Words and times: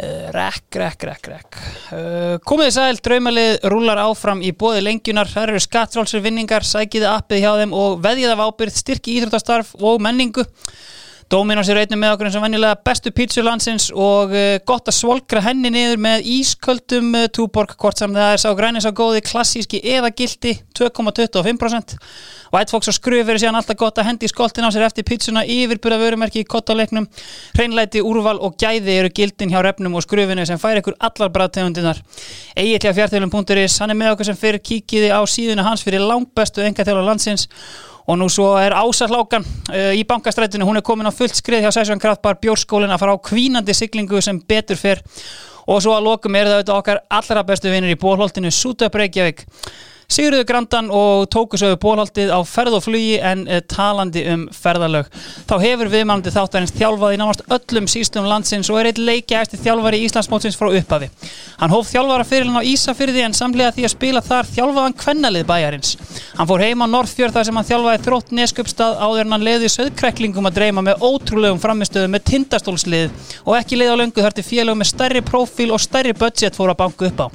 Uh, 0.00 0.30
rekk, 0.32 0.78
rekk, 0.80 1.04
rekk, 1.04 1.26
rekk. 1.28 1.56
Uh, 1.92 2.36
komið 2.48 2.70
sæl, 2.72 3.00
draumalið 3.04 3.58
rúlar 3.68 3.98
áfram 4.06 4.40
í 4.40 4.48
bóði 4.56 4.80
lengjunar. 4.86 5.28
Það 5.28 5.50
eru 5.50 5.60
skattrálsir 5.60 6.22
vinningar, 6.24 6.64
sækiði 6.64 7.10
appið 7.10 7.42
hjá 7.44 7.50
þeim 7.60 7.74
og 7.76 7.98
veðið 8.00 8.32
af 8.32 8.40
ábyrð, 8.46 8.78
styrki 8.78 9.18
íþróttastarf 9.18 9.74
og 9.84 10.00
menningu. 10.00 10.46
Dóminos 11.32 11.64
er 11.72 11.78
einnig 11.80 11.96
með 11.96 12.10
okkur 12.12 12.28
eins 12.28 12.34
og 12.36 12.42
venjulega 12.44 12.76
bestu 12.84 13.08
pítsu 13.16 13.40
landsins 13.40 13.86
og 13.96 14.34
uh, 14.36 14.58
gott 14.68 14.90
að 14.90 14.98
svolgra 14.98 15.40
henni 15.40 15.70
niður 15.72 16.00
með 16.04 16.26
ísköldum 16.28 17.06
uh, 17.16 17.28
túborg, 17.32 17.72
hvort 17.80 18.02
sem 18.02 18.12
það 18.12 18.32
er 18.34 18.42
sá 18.42 18.50
grænis 18.58 18.84
á 18.84 18.92
góði 18.92 19.22
klassíski 19.24 19.80
eða 19.80 20.10
gildi 20.12 20.58
2,25%. 20.76 21.94
White 22.52 22.74
Fox 22.74 22.90
og 22.92 22.96
Skruf 22.98 23.30
eru 23.32 23.40
síðan 23.40 23.56
alltaf 23.56 23.78
gott 23.80 23.96
að 24.02 24.10
hendi 24.10 24.28
skoltin 24.28 24.66
á 24.68 24.70
sér 24.74 24.84
eftir 24.84 25.06
pítsuna 25.08 25.46
yfirbúra 25.48 25.96
vörumerki 26.02 26.42
í 26.42 26.44
kottalegnum. 26.44 27.06
Hreinlæti, 27.56 28.02
úrval 28.04 28.36
og 28.36 28.58
gæði 28.60 28.98
eru 28.98 29.12
gildin 29.16 29.54
hjá 29.54 29.62
refnum 29.64 29.96
og 29.96 30.04
skrufinu 30.04 30.44
sem 30.44 30.60
fær 30.60 30.82
ykkur 30.82 30.98
allar 31.00 31.32
bræðtegundinar. 31.32 32.02
Egilja 32.60 32.92
fjartölum.is, 32.98 33.78
hann 33.80 33.94
er 33.94 34.00
með 34.02 34.12
okkur 34.18 34.28
sem 34.28 34.36
fyrir 34.36 34.60
kíkiði 34.60 35.08
á 35.16 35.24
síðuna 35.24 35.64
hans 35.64 35.86
fyrir 35.86 36.04
langbestu 36.04 36.60
engaþjóla 36.66 37.06
landsins 37.08 37.48
og 38.06 38.18
nú 38.18 38.28
svo 38.32 38.54
er 38.58 38.74
Ása 38.74 39.06
Hlákan 39.10 39.46
uh, 39.46 39.92
í 39.94 40.02
bankastrætinu, 40.08 40.66
hún 40.66 40.80
er 40.80 40.86
komin 40.86 41.06
á 41.06 41.12
fullt 41.14 41.38
skrið 41.38 41.66
hjá 41.66 41.72
Sæsjón 41.74 42.02
Kraftbar 42.02 42.40
Bjórskólin 42.42 42.92
að 42.92 43.02
fara 43.04 43.16
á 43.16 43.24
kvínandi 43.28 43.76
siglingu 43.76 44.22
sem 44.24 44.40
betur 44.40 44.80
fyrr 44.80 45.02
og 45.70 45.82
svo 45.82 45.94
að 45.94 46.08
lokum 46.08 46.36
er 46.36 46.50
það 46.50 46.74
okkar 46.74 47.02
allra 47.10 47.44
bestu 47.46 47.70
vinnir 47.70 47.94
í 47.94 48.00
bólholtinu 48.00 48.50
Sútöp 48.50 48.98
Reykjavík 48.98 49.46
Sigurður 50.12 50.44
Grandan 50.44 50.90
og 50.92 51.22
tókusögu 51.32 51.78
bólhaldið 51.80 52.28
á 52.36 52.44
ferð 52.44 52.74
og 52.76 52.82
flugi 52.84 53.14
en 53.24 53.46
uh, 53.46 53.62
talandi 53.64 54.20
um 54.28 54.42
ferðalög. 54.52 55.06
Þá 55.48 55.54
hefur 55.62 55.88
viðmælandi 55.88 56.32
þáttarins 56.34 56.74
þjálfað 56.76 57.14
í 57.14 57.20
nánast 57.22 57.44
öllum 57.56 57.86
sístum 57.88 58.28
landsins 58.28 58.68
og 58.68 58.82
er 58.82 58.90
eitt 58.90 59.00
leikja 59.00 59.40
eftir 59.40 59.62
þjálfari 59.62 60.02
í 60.02 60.10
Íslandsmótsins 60.10 60.58
frá 60.60 60.68
upphafi. 60.68 61.08
Hann 61.62 61.72
hóf 61.72 61.88
þjálfara 61.88 62.26
fyrirlin 62.28 62.60
á 62.60 62.68
Ísafyrði 62.68 63.24
en 63.24 63.36
samlega 63.38 63.72
því 63.72 63.86
að 63.88 63.94
spila 63.94 64.22
þar 64.26 64.50
þjálfaðan 64.50 64.96
kvennalið 65.00 65.46
bæjarins. 65.48 65.94
Hann 66.36 66.50
fór 66.50 66.66
heim 66.66 66.84
á 66.84 66.92
Norðfjörð 66.92 67.38
þar 67.38 67.48
sem 67.48 67.60
hann 67.62 67.68
þjálfaði 67.70 68.04
þrótt 68.04 68.36
neskupstað 68.36 69.00
áður 69.00 69.24
en 69.24 69.36
hann 69.38 69.48
leiði 69.48 69.72
söðkreklingum 69.72 70.50
að 70.50 70.58
dreyma 70.60 70.84
með 70.90 71.06
ótrúlegum 71.08 71.62
framistöðu 71.62 72.12
með 72.12 72.26
tindastólslið 72.28 73.32
og 73.46 73.56
ekki 73.56 73.80
leið 73.80 73.94
á 73.96 74.00
löngu 74.02 74.26
þar 74.26 74.36
til 74.36 74.46
félögum 74.50 74.82
með 74.82 74.92
stærri 74.92 75.24
profíl 75.24 75.70
og 75.72 75.80
stærri 75.80 76.12
budget 76.18 76.58
fór 76.58 76.74
að 76.74 76.80
banka 76.82 77.08
upp 77.08 77.24
á. 77.24 77.26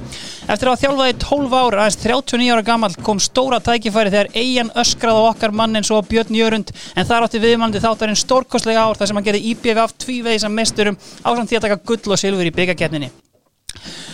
Eftir 0.54 0.72
að 0.72 0.82
þjálfaði 0.84 1.18
12 1.24 1.58
ára, 1.58 1.86
aðeins 1.86 2.02
39 2.04 2.52
ára 2.54 2.67
gammal 2.68 2.96
kom 3.04 3.20
stóra 3.24 3.60
tækifæri 3.64 4.12
þegar 4.14 4.32
eigin 4.36 4.72
öskrað 4.84 5.20
á 5.20 5.24
okkar 5.32 5.56
mann 5.56 5.80
eins 5.80 5.92
og 5.94 6.08
Björn 6.10 6.36
Jörund 6.36 6.74
en 6.96 7.08
þar 7.08 7.28
átti 7.28 7.44
viðmannandi 7.44 7.84
þáttarinn 7.84 8.20
stórkostlega 8.20 8.84
ár 8.84 9.00
þar 9.00 9.12
sem 9.12 9.20
hann 9.20 9.28
gerði 9.30 9.54
IBF 9.54 9.96
tvívegis 10.04 10.48
að 10.48 10.58
mesturum 10.60 11.00
ásamt 11.24 11.48
því 11.48 11.62
að 11.62 11.66
taka 11.70 11.82
gull 11.88 12.14
og 12.14 12.22
silfur 12.22 12.52
í 12.52 12.56
byggakefninni. 12.60 13.12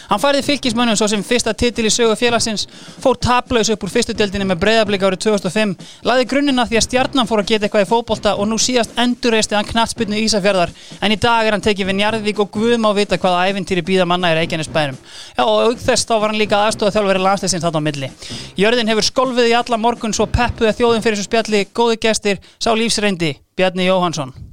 Hann 0.09 0.21
færði 0.21 0.43
fylgismönnum 0.45 0.97
svo 0.99 1.07
sem 1.09 1.23
fyrsta 1.25 1.53
titil 1.57 1.87
í 1.87 1.91
sögu 1.93 2.15
félagsins, 2.19 2.67
fór 3.01 3.17
taplaus 3.17 3.71
upp 3.73 3.83
úr 3.85 3.91
fyrstudeldinni 3.93 4.47
með 4.49 4.59
breyðablík 4.61 5.05
árið 5.07 5.23
2005, 5.25 5.73
laði 6.05 6.27
grunnina 6.29 6.65
því 6.69 6.79
að 6.79 6.85
stjarnan 6.87 7.29
fór 7.29 7.41
að 7.43 7.49
geta 7.53 7.67
eitthvað 7.67 7.85
í 7.85 7.89
fókbólta 7.89 8.35
og 8.37 8.49
nú 8.51 8.59
síðast 8.61 8.93
endurreisti 8.99 9.57
hann 9.57 9.69
knatsbyrnu 9.69 10.19
í 10.19 10.27
Ísafjörðar, 10.27 10.73
en 11.01 11.15
í 11.15 11.19
dag 11.23 11.47
er 11.47 11.57
hann 11.57 11.65
tekið 11.65 11.89
við 11.89 11.99
Njarðvík 12.01 12.43
og 12.43 12.51
Guðum 12.53 12.87
á 12.87 12.91
vita 12.93 13.17
hvaða 13.17 13.49
æfintýri 13.49 13.85
býða 13.87 14.07
manna 14.09 14.33
í 14.33 14.37
Reykjanesbærum. 14.41 15.01
Já 15.37 15.43
og 15.43 15.71
auk 15.71 15.83
þess 15.83 16.07
þá 16.09 16.15
var 16.15 16.33
hann 16.33 16.41
líka 16.41 16.61
aðstofað 16.67 16.97
þjálfveri 16.99 17.25
landsleisins 17.25 17.65
þátt 17.65 17.79
á 17.79 17.87
milli. 17.87 18.11
Jörðin 18.59 18.93
hefur 18.93 19.09
skolfið 19.09 19.51
í 19.51 19.57
alla 19.57 19.81
morgun 19.81 20.15
svo 20.15 20.29
peppuði 20.29 20.75
þjóðin 20.77 21.05
fyrir 21.05 21.21
svo 21.21 21.29
spjalli, 21.29 21.67
góði 21.73 22.01
gestir, 22.05 22.41
sá 22.59 22.73
lífsreyndi, 22.77 23.35
Bjarni 23.57 23.89
Jóhansson. 23.89 24.52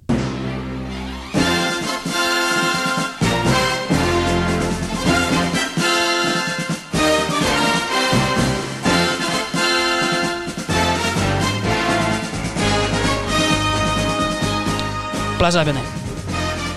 Blæsaði 15.40 15.70
Bjarni. 15.70 15.82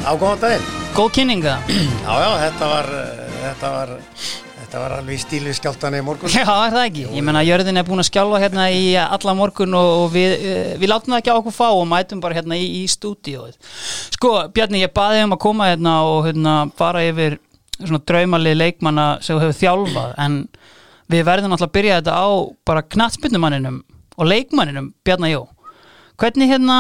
Á 0.08 0.12
góðan 0.16 0.38
daginn. 0.40 0.68
Góð 0.96 1.08
kynninga. 1.18 1.54
Já, 2.06 2.14
já, 2.16 2.30
þetta 2.40 2.68
var, 2.70 2.86
þetta 3.42 3.72
var, 3.74 3.90
þetta 4.56 4.84
var 4.84 4.94
alveg 4.98 5.18
í 5.18 5.20
stíli 5.20 5.56
skjáltan 5.58 5.98
í 5.98 6.04
morgun. 6.08 6.32
Já, 6.38 6.46
er 6.48 6.72
það 6.72 6.86
ekki? 6.86 7.02
Ég 7.12 7.26
menna, 7.28 7.42
jörðin 7.44 7.82
er 7.82 7.88
búin 7.90 8.00
að 8.00 8.08
skjálfa 8.08 8.40
hérna 8.40 8.70
í 8.72 8.86
alla 9.02 9.34
morgun 9.36 9.76
og, 9.76 9.88
og 10.06 10.14
við, 10.14 10.36
eh, 10.48 10.70
við 10.80 10.94
látum 10.94 11.12
það 11.12 11.20
ekki 11.20 11.34
á 11.36 11.40
okkur 11.42 11.56
fá 11.58 11.66
og 11.74 11.84
mætum 11.92 12.22
bara 12.24 12.38
hérna 12.38 12.56
í, 12.56 12.70
í 12.80 12.84
stúdíóið. 12.94 13.58
Sko, 14.16 14.32
Bjarni, 14.56 14.80
ég 14.86 14.94
baði 14.96 15.26
um 15.26 15.36
að 15.36 15.42
koma 15.44 15.68
hérna 15.74 15.96
og 16.08 16.22
hérna 16.30 16.54
fara 16.80 17.02
yfir 17.04 17.36
svona 17.82 18.00
draumalið 18.14 18.56
leikmanna 18.62 19.08
sem 19.28 19.42
hefur 19.44 19.60
þjálfað, 19.60 20.14
en 20.24 20.38
við 21.12 21.26
verðum 21.28 21.58
alltaf 21.58 21.68
að 21.68 21.76
byrja 21.82 22.00
þetta 22.00 22.16
á 22.16 22.28
bara 22.64 22.86
knatsbyndumanninum 22.96 23.84
og 24.16 24.32
leikmanninum 24.32 24.94
Bjarni 25.04 25.34
Jó. 25.34 25.42
Hvernig 26.16 26.54
hérna 26.54 26.80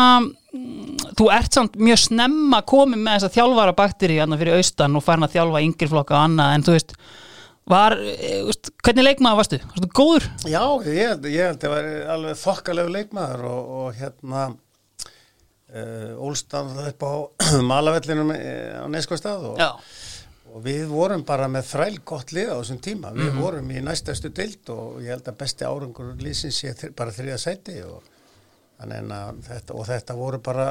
þú 0.53 1.28
ert 1.34 1.56
samt 1.56 1.78
mjög 1.81 2.00
snemma 2.03 2.62
komið 2.69 3.02
með 3.02 3.16
þess 3.16 3.28
að 3.30 3.38
þjálfara 3.40 3.75
bakteri 3.78 4.19
fyrir 4.22 4.58
austan 4.59 4.97
og 5.00 5.06
farin 5.06 5.25
að 5.25 5.36
þjálfa 5.38 5.62
yngirflokka 5.68 6.16
og 6.18 6.25
annað 6.28 6.53
en 6.53 6.66
þú 6.68 6.75
veist, 6.75 6.94
var, 7.74 7.96
veist 7.97 8.69
hvernig 8.86 9.08
leikmaður 9.08 9.40
varstu? 9.42 9.59
Varstu 9.72 9.90
góður? 9.97 10.30
Já, 10.46 10.63
ég, 10.86 11.25
ég 11.34 11.50
held 11.50 11.58
að 11.58 11.66
það 11.66 11.74
var 11.74 11.90
alveg 12.18 12.40
þokkalegu 12.44 12.94
leikmaður 13.00 13.46
og, 13.50 13.74
og 13.80 14.00
hérna 14.00 14.46
uh, 14.53 16.24
Ólstan 16.30 16.74
upp 16.86 17.08
á 17.09 17.13
malavellinum 17.74 18.34
á 18.38 18.86
Neskostad 18.94 19.50
og, 19.50 19.62
og 20.53 20.63
við 20.69 20.86
vorum 20.94 21.25
bara 21.25 21.50
með 21.50 21.72
þræl 21.74 22.02
gott 22.06 22.36
lið 22.36 22.53
á 22.53 22.62
þessum 22.62 22.84
tíma, 22.86 23.09
við 23.16 23.25
mm 23.25 23.34
-hmm. 23.34 23.42
vorum 23.42 23.74
í 23.74 23.81
næstastu 23.90 24.30
dild 24.30 24.69
og 24.69 25.02
ég 25.02 25.16
held 25.16 25.34
að 25.34 25.40
besti 25.42 25.66
árangur 25.66 26.13
lísins 26.22 26.62
sé 26.62 26.94
bara 26.94 27.16
þriða 27.16 27.42
sæti 27.42 27.81
og 27.90 28.12
Þetta, 28.88 29.78
og 29.78 29.88
þetta 29.88 30.18
voru 30.18 30.40
bara 30.44 30.68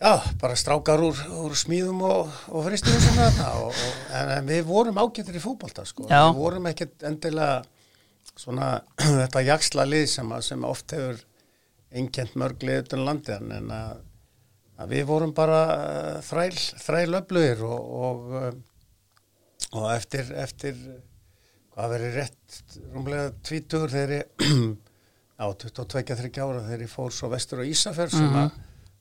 já, 0.00 0.22
bara 0.40 0.56
strákar 0.58 1.02
úr, 1.04 1.20
úr 1.44 1.54
smíðum 1.56 2.02
og, 2.06 2.34
og 2.52 2.66
fristum 2.66 2.96
en, 4.16 4.34
en 4.38 4.48
við 4.48 4.66
vorum 4.68 5.00
ágættir 5.00 5.38
í 5.38 5.42
fútbolta 5.42 5.86
sko. 5.88 6.08
við 6.10 6.36
vorum 6.36 6.68
ekkert 6.70 7.06
endilega 7.08 7.62
svona 8.36 8.76
þetta 9.22 9.44
jaksla 9.46 9.86
lið 9.88 10.06
sem, 10.12 10.36
sem 10.44 10.68
oft 10.68 10.96
hefur 10.96 11.22
einkjent 11.96 12.36
mörglið 12.36 12.84
utan 12.84 13.04
landi 13.06 13.34
en 13.36 13.72
að, 13.72 14.00
að 14.82 14.94
við 14.96 15.04
vorum 15.08 15.34
bara 15.36 15.60
uh, 15.72 16.14
þræl, 16.26 16.56
þræl 16.82 17.20
öflugir 17.22 17.62
og, 17.64 17.92
og, 18.06 18.32
uh, 18.36 19.76
og 19.80 19.86
eftir, 19.94 20.32
eftir 20.36 20.80
hvað 21.76 21.94
verið 21.94 22.18
rétt 22.20 22.58
rúmlega 22.92 23.30
tvítur 23.46 23.92
þegar 23.92 24.18
ég 24.18 24.50
á 25.36 25.46
22-23 25.52 26.40
ára 26.40 26.64
þegar 26.64 26.86
ég 26.86 26.92
fór 26.92 27.12
svo 27.12 27.30
vestur 27.32 27.60
á 27.60 27.64
Ísafjörð 27.68 28.16
sem 28.16 28.24
mm 28.24 28.34
-hmm. 28.34 28.44
að 28.44 28.50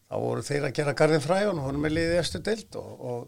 þá 0.10 0.16
voru 0.26 0.42
þeir 0.42 0.68
að 0.68 0.76
gera 0.80 0.94
garðin 0.94 1.26
fræjón 1.26 1.60
og 1.60 1.66
voru 1.70 1.82
með 1.84 1.96
liðið 1.98 2.20
eftir 2.20 2.42
dild 2.42 2.76
og, 2.76 2.92
og, 3.12 3.28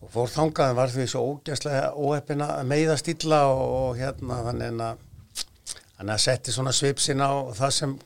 og 0.00 0.10
fór 0.10 0.28
þangaðin 0.34 0.80
var 0.80 0.90
því 0.90 1.06
svo 1.06 1.22
ógæslega 1.30 1.92
óheppina 1.94 2.48
meiðast 2.64 3.08
illa 3.08 3.46
og, 3.46 3.62
og 3.80 3.96
hérna 3.96 4.42
þannig 4.48 4.82
að 4.82 5.06
að 6.00 6.18
setti 6.18 6.52
svona 6.52 6.72
svipsin 6.72 7.20
á 7.20 7.52
það 7.52 7.70
sem 7.76 7.98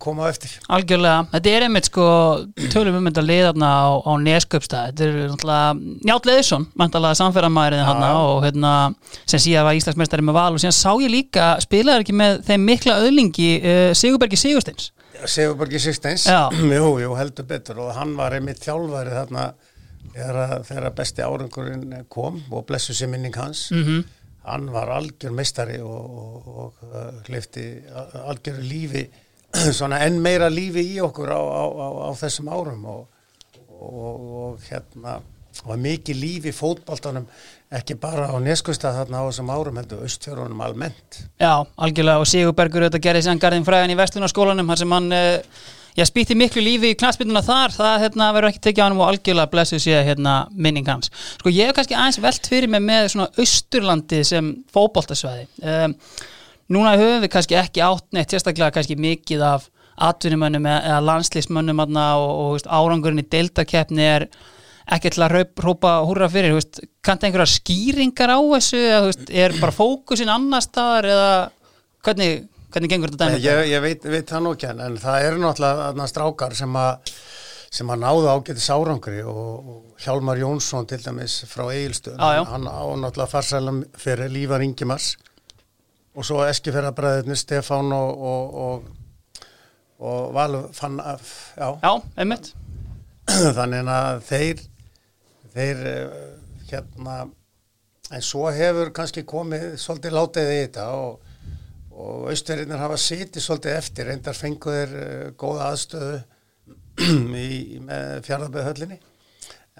koma 0.00 0.28
eftir. 0.30 0.52
Algjörlega, 0.72 1.26
þetta 1.34 1.52
er 1.52 1.66
einmitt 1.66 1.88
sko 1.90 2.04
tölum 2.72 2.98
um 2.98 3.08
þetta 3.08 3.24
liðarna 3.24 3.70
á, 3.70 3.88
á 4.02 4.12
Nesköpstað, 4.22 4.90
þetta 4.90 5.06
er 5.06 5.18
náttúrulega 5.30 6.00
Njátt 6.08 6.28
Leðisson, 6.28 6.66
mæntalega 6.80 7.18
samferðamæðurinn 7.20 7.86
hann 7.86 8.04
og 8.08 8.44
hérna 8.46 8.72
sem 9.30 9.42
síðan 9.42 9.68
var 9.68 9.78
Íslandsmeistari 9.78 10.26
með 10.26 10.38
val 10.38 10.48
og 10.54 10.62
síðan 10.62 10.78
sá 10.78 10.90
ég 11.04 11.12
líka 11.12 11.50
spilaði 11.62 12.06
ekki 12.06 12.16
með 12.18 12.40
þeim 12.48 12.66
mikla 12.66 12.98
öðlingi 13.04 13.50
uh, 13.60 13.90
Sigurbergi 13.98 14.40
Sigursteins. 14.40 14.90
Sigurbergi 15.20 15.82
Sigursteins, 15.82 16.26
jú, 16.80 16.94
jú, 17.04 17.16
heldur 17.18 17.48
betur. 17.50 17.82
Og 17.84 17.92
hann 17.96 18.16
var 18.18 18.36
einmitt 18.36 18.62
þjálfari 18.64 19.14
þarna 19.14 19.50
þegar 20.10 20.90
besti 20.96 21.22
árangurinn 21.22 22.00
kom 22.10 22.40
og 22.50 22.64
blessu 22.66 22.96
sér 22.96 23.12
minning 23.12 23.36
hans. 23.38 23.68
Mm 23.70 23.84
-hmm. 23.84 24.04
hann 24.42 24.70
var 24.72 24.88
algjör 24.88 25.30
meistari 25.30 25.78
og, 25.78 26.10
og, 26.18 26.46
og 26.46 26.74
uh, 26.82 27.20
hlifti 27.28 27.82
algjör 28.24 28.62
lífi 28.64 29.04
svona 29.78 30.00
enn 30.06 30.20
meira 30.22 30.50
lífi 30.52 30.84
í 30.94 31.00
okkur 31.04 31.32
á, 31.34 31.40
á, 31.40 31.64
á, 31.66 31.88
á 32.06 32.10
þessum 32.20 32.50
árum 32.52 32.86
og, 32.90 33.02
og, 33.80 34.30
og 34.44 34.68
hérna 34.70 35.20
var 35.66 35.80
mikið 35.80 36.20
lífi 36.20 36.52
fótballtanum 36.54 37.26
ekki 37.74 37.94
bara 38.00 38.30
á 38.30 38.36
neskustad 38.42 38.96
þarna 38.96 39.22
á 39.22 39.28
þessum 39.28 39.50
árum 39.52 39.76
heldur 39.78 40.06
austfjörunum 40.06 40.62
almennt. 40.64 41.20
Já, 41.38 41.62
algjörlega 41.76 42.22
og 42.22 42.30
Sigurbergur 42.30 42.86
auðvitað 42.86 43.04
gerði 43.04 43.26
sér 43.26 43.42
garðin 43.42 43.66
fræðan 43.66 43.92
í 43.94 43.98
vestunarskólanum 43.98 44.72
hann 44.72 44.80
sem 44.80 44.94
hann 44.96 45.14
uh, 45.14 45.60
já, 45.98 46.04
spýtti 46.08 46.36
miklu 46.38 46.64
lífi 46.64 46.92
í 46.94 46.98
knastbytuna 46.98 47.42
þar 47.46 47.76
það 47.76 48.06
hérna, 48.06 48.32
verður 48.36 48.52
ekki 48.52 48.64
tekið 48.66 48.82
á 48.82 48.86
hann 48.86 48.98
og 48.98 49.06
algjörlega 49.06 49.52
blessuð 49.52 49.84
sér 49.84 50.04
hérna, 50.08 50.34
minning 50.50 50.90
hans. 50.90 51.12
Sko 51.38 51.52
ég 51.54 51.70
hef 51.70 51.78
kannski 51.78 51.98
aðeins 51.98 52.20
velt 52.24 52.50
fyrir 52.50 52.72
mig 52.72 52.84
með 52.86 53.08
svona 53.14 53.30
austurlandi 53.38 54.22
sem 54.26 54.52
fótballtasvæði 54.74 55.48
um, 55.62 55.96
núna 56.72 56.94
höfum 56.98 57.24
við 57.24 57.32
kannski 57.34 57.58
ekki 57.60 57.82
átt 57.84 58.06
neitt 58.16 58.32
sérstaklega 58.32 58.74
kannski 58.74 58.96
mikið 59.00 59.44
af 59.46 59.68
atvinnumönnum 60.00 60.68
eða 60.70 61.00
landslýsmönnum 61.04 61.82
og, 61.82 62.30
og 62.30 62.64
árangurinn 62.64 63.22
í 63.22 63.28
deltakeppni 63.28 64.06
er 64.06 64.28
ekki 64.90 65.12
til 65.14 65.24
að 65.26 65.36
rópa 65.62 65.98
húra 66.06 66.30
fyrir, 66.32 66.56
kannski 67.04 67.28
einhverja 67.28 67.58
skýringar 67.58 68.32
á 68.32 68.40
þessu 68.40 68.80
eða 68.80 69.02
veist, 69.08 69.26
er 69.28 69.54
bara 69.60 69.74
fókusin 69.74 70.32
annar 70.32 70.64
staðar 70.64 71.10
eða 71.10 71.28
hvernig, 72.06 72.48
hvernig 72.72 72.94
gengur 72.94 73.12
þetta 73.12 73.28
dæmi? 73.28 73.44
Ég, 73.44 73.60
ég 73.70 73.84
veit, 73.84 74.08
veit 74.16 74.32
það 74.32 74.46
nú 74.46 74.54
ekki 74.56 74.72
en 74.72 74.98
það 75.02 75.28
eru 75.28 75.44
náttúrulega 75.44 76.10
strákar 76.10 76.58
sem 76.58 76.80
að 76.80 77.14
sem 77.70 77.90
að 77.92 78.00
náða 78.02 78.32
ágæti 78.34 78.62
sárangri 78.64 79.20
og, 79.22 79.68
Hjálmar 80.00 80.40
Jónsson 80.40 80.88
til 80.90 80.98
dæmis 81.04 81.36
frá 81.46 81.68
Egilstöðun, 81.68 82.22
hann 82.48 82.64
á 82.66 82.82
náttúrulega 82.98 83.30
farsælum 83.30 83.82
fyrir 84.00 84.32
Lífar 84.32 84.64
Ingemars 84.64 85.12
og 86.16 86.26
svo 86.26 86.42
Eskifjörðabræðinni 86.46 87.36
Stefán 87.38 87.92
og, 87.94 88.24
og, 88.64 88.88
og 89.98 90.34
Valur 90.34 90.68
fann 90.74 91.00
af, 91.00 91.54
já, 91.56 91.68
já 91.82 91.92
einmitt. 92.16 92.52
Þannig 93.58 93.90
að 93.94 94.22
þeir 94.26 94.62
þeir 95.54 95.82
eh, 95.90 96.20
hérna 96.70 97.18
en 98.10 98.24
svo 98.26 98.48
hefur 98.54 98.90
kannski 98.94 99.22
komið 99.26 99.74
svolítið 99.78 100.16
látið 100.16 100.54
í 100.54 100.62
þetta 100.64 100.86
og 100.98 101.18
og 102.00 102.30
austverðinir 102.32 102.80
hafa 102.80 102.98
sitið 103.00 103.44
svolítið 103.44 103.76
eftir 103.76 104.08
reyndar 104.08 104.36
fenguðir 104.36 104.92
uh, 104.96 105.24
góða 105.38 105.70
aðstöðu 105.74 106.18
í, 107.44 107.80
með 107.84 108.20
fjárðarbæðhöllinni 108.28 109.00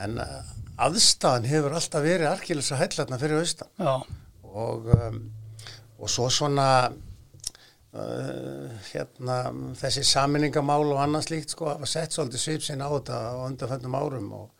en 0.04 0.18
uh, 0.20 0.40
aðstæðan 0.80 1.48
hefur 1.48 1.76
alltaf 1.76 2.04
verið 2.04 2.30
arkilsa 2.30 2.78
hætlarna 2.80 3.18
fyrir 3.20 3.42
austan. 3.42 3.70
Og, 4.50 4.88
um, 4.96 5.18
og 6.00 6.10
svo 6.10 6.28
svona 6.32 6.66
uh, 7.92 8.70
hérna 8.92 9.36
þessi 9.78 10.04
saminningamál 10.06 10.94
og 10.94 11.02
annars 11.02 11.30
líkt 11.30 11.54
sko 11.54 11.72
hafa 11.74 11.88
sett 11.88 12.16
svolítið 12.16 12.44
svipsinn 12.44 12.84
á 12.84 12.88
þetta 12.88 13.20
á 13.20 13.32
undanföndum 13.44 13.98
árum 13.98 14.32
og, 14.38 14.50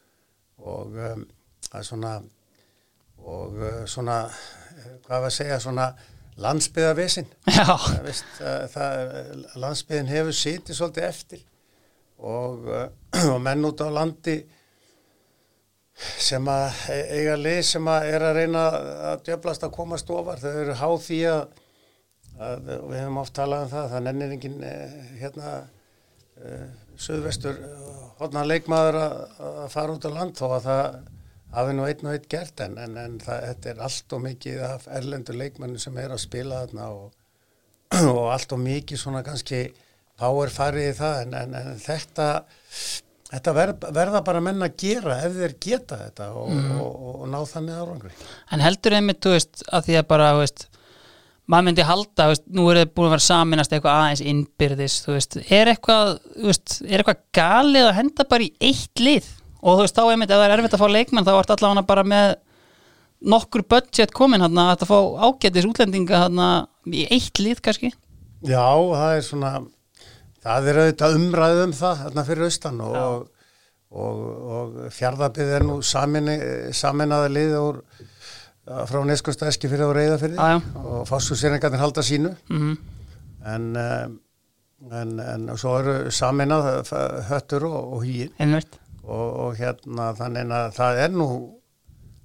og 0.58 1.00
um, 1.10 1.26
svona 1.82 2.18
og 3.20 3.60
uh, 3.60 3.82
svona 3.88 4.22
hvað 5.06 5.16
var 5.16 5.28
að 5.28 5.36
segja 5.36 5.60
svona 5.60 5.90
landsbyðavisinn 6.40 7.28
landsbyðin 9.62 10.12
hefur 10.12 10.36
sitið 10.36 10.78
svolítið 10.78 11.08
eftir 11.08 11.44
og, 12.20 12.68
uh, 12.68 12.88
og 13.34 13.40
menn 13.44 13.68
út 13.68 13.84
á 13.84 13.88
landi 13.92 14.40
sem 16.00 16.48
að 16.48 16.82
e, 16.92 16.98
eiga 17.18 17.36
lið 17.36 17.60
sem 17.68 17.90
að 17.92 18.08
er 18.14 18.24
að 18.24 18.38
reyna 18.40 18.64
að 19.10 19.24
djöblast 19.28 19.66
að 19.66 19.74
komast 19.76 20.12
ofar. 20.14 20.40
Þau 20.40 20.50
eru 20.52 20.76
háð 20.80 20.96
því 21.06 21.20
að, 21.30 21.42
að 22.48 22.70
við 22.70 22.98
hefum 22.98 23.22
oft 23.22 23.36
talað 23.36 23.66
um 23.66 23.72
það 23.74 23.94
það 23.94 24.04
nennir 24.08 24.34
engin 24.36 24.58
eh, 24.64 24.98
hérna 25.20 25.54
uh, 26.40 26.66
söðvestur 27.00 27.62
hodna 28.20 28.44
leikmaður 28.46 29.00
að, 29.00 29.16
að 29.64 29.72
fara 29.72 29.96
út 29.96 30.08
á 30.08 30.10
land 30.12 30.36
þó 30.36 30.46
að 30.50 30.68
það 30.68 30.84
hafi 31.54 31.74
nú 31.74 31.86
einn 31.88 32.06
og 32.06 32.14
einn 32.14 32.26
gert 32.30 32.62
en, 32.64 32.76
en, 32.78 32.96
en 33.00 33.16
það, 33.22 33.44
þetta 33.48 33.70
er 33.72 33.84
allt 33.86 34.16
og 34.16 34.24
mikið 34.26 34.64
af 34.66 34.88
erlendur 35.00 35.38
leikmennu 35.40 35.80
sem 35.82 35.96
er 35.98 36.14
að 36.14 36.22
spila 36.24 36.64
þarna 36.64 36.90
og, 36.94 37.06
og 38.14 38.26
allt 38.30 38.54
og 38.54 38.62
mikið 38.62 39.02
svona 39.02 39.24
kannski 39.26 39.64
power 40.20 40.52
farið 40.52 40.90
í 40.90 40.96
það 41.00 41.22
en, 41.24 41.38
en 41.40 41.80
þetta, 41.80 42.28
þetta 43.30 43.54
verð, 43.56 43.86
verða 44.00 44.24
bara 44.26 44.42
menna 44.44 44.68
að 44.70 44.76
gera 44.84 45.20
ef 45.26 45.38
þeir 45.38 45.56
geta 45.62 46.00
þetta 46.04 46.28
og, 46.34 46.50
mm. 46.56 46.76
og, 46.82 47.08
og 47.14 47.24
ná 47.30 47.38
þannig 47.52 47.80
árangri. 47.84 48.12
En 48.50 48.64
heldur 48.64 48.98
einmitt, 48.98 49.22
þú 49.24 49.34
veist, 49.36 49.64
að 49.70 49.88
því 49.88 49.98
að 50.00 50.06
bara, 50.12 50.30
þú 50.34 50.44
veist, 50.44 50.64
maður 51.50 51.68
myndi 51.68 51.86
halda, 51.86 52.30
veist, 52.30 52.46
nú 52.54 52.68
er 52.70 52.82
það 52.82 52.94
búin 52.94 53.10
að 53.10 53.16
vera 53.16 53.26
saminast 53.26 53.74
eitthvað 53.74 54.00
aðeins 54.04 54.24
innbyrðis, 54.32 55.02
þú 55.06 55.16
veist, 55.16 55.38
er 55.46 55.72
eitthvað, 55.74 56.16
þú 56.38 56.48
veist, 56.50 56.80
er 56.86 57.02
eitthvað 57.02 57.22
galið 57.40 57.88
að 57.88 57.96
henda 58.00 58.26
bara 58.30 58.46
í 58.46 58.52
eitt 58.70 59.04
lið? 59.04 59.36
og 59.60 59.76
þú 59.76 59.84
veist 59.84 59.98
þá 59.98 60.04
einmitt 60.08 60.30
ef 60.30 60.38
það 60.38 60.46
er 60.46 60.54
erfitt 60.56 60.76
að 60.76 60.82
fá 60.82 60.94
leikmenn 60.94 61.26
þá 61.26 61.32
ert 61.34 61.52
allavega 61.54 61.86
bara 61.88 62.04
með 62.08 62.30
nokkur 63.30 63.64
budget 63.68 64.14
komin 64.16 64.44
hann 64.44 64.62
að 64.62 64.86
fá 64.88 64.96
ágætis 65.26 65.68
útlendinga 65.68 66.24
hann 66.24 66.40
í 66.88 67.04
eitt 67.12 67.40
lið 67.42 67.60
kannski 67.64 67.92
Já, 68.40 68.64
það 68.64 69.16
er 69.18 69.26
svona 69.26 69.52
það 70.44 70.70
er 70.70 70.80
auðvitað 70.84 71.18
umræðum 71.18 71.68
um 71.68 71.76
það 71.80 72.04
hann 72.04 72.24
fyrir 72.28 72.46
austan 72.48 72.80
og, 72.86 73.26
og, 73.90 74.22
og 74.56 74.80
fjardabið 74.96 75.52
er 75.58 75.66
nú 75.68 75.80
samin, 75.82 76.32
saminaði 76.76 77.34
lið 77.34 77.58
úr, 77.60 77.82
frá 78.88 79.04
neskustæski 79.08 79.70
fyrir 79.72 79.90
á 79.90 79.96
reyðafyrði 79.96 80.50
og 80.84 81.06
fáskursýringarnir 81.08 81.82
halda 81.82 82.02
sínu. 82.06 82.34
Mm 82.48 82.60
-hmm. 82.64 82.76
en 83.54 84.20
en, 84.88 85.16
en 85.20 85.48
svo 85.58 85.76
eru 85.80 85.94
saminað 86.14 86.68
höttur 87.28 87.66
og, 87.68 87.96
og 87.96 88.04
Einmitt. 88.40 88.78
Og, 89.04 89.26
og 89.44 89.56
hérna 89.58 90.10
þannig 90.18 90.52
að 90.54 90.76
það 90.76 91.00
er 91.04 91.16
nú 91.16 91.28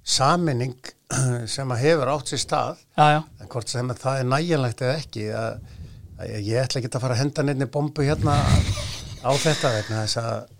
saminning 0.06 0.76
sem 1.54 1.72
að 1.72 1.82
hefur 1.82 2.12
átt 2.14 2.32
sér 2.32 2.42
stað. 2.42 2.84
Já, 2.96 3.06
já. 3.16 3.20
en 3.40 3.50
hvort 3.52 3.72
sem 3.72 3.90
það 3.90 4.20
er 4.20 4.30
nægjanlegt 4.30 4.84
eða 4.86 5.00
ekki 5.00 5.26
að 5.34 5.74
ég 6.24 6.60
ætla 6.62 6.80
ekki 6.80 6.92
að 6.92 7.02
fara 7.02 7.16
að 7.16 7.22
henda 7.24 7.46
nefni 7.46 7.70
bombu 7.72 8.06
hérna 8.06 8.36
á 9.26 9.30
þetta 9.36 9.72
vegna 9.74 10.04
þess 10.04 10.20
að 10.22 10.54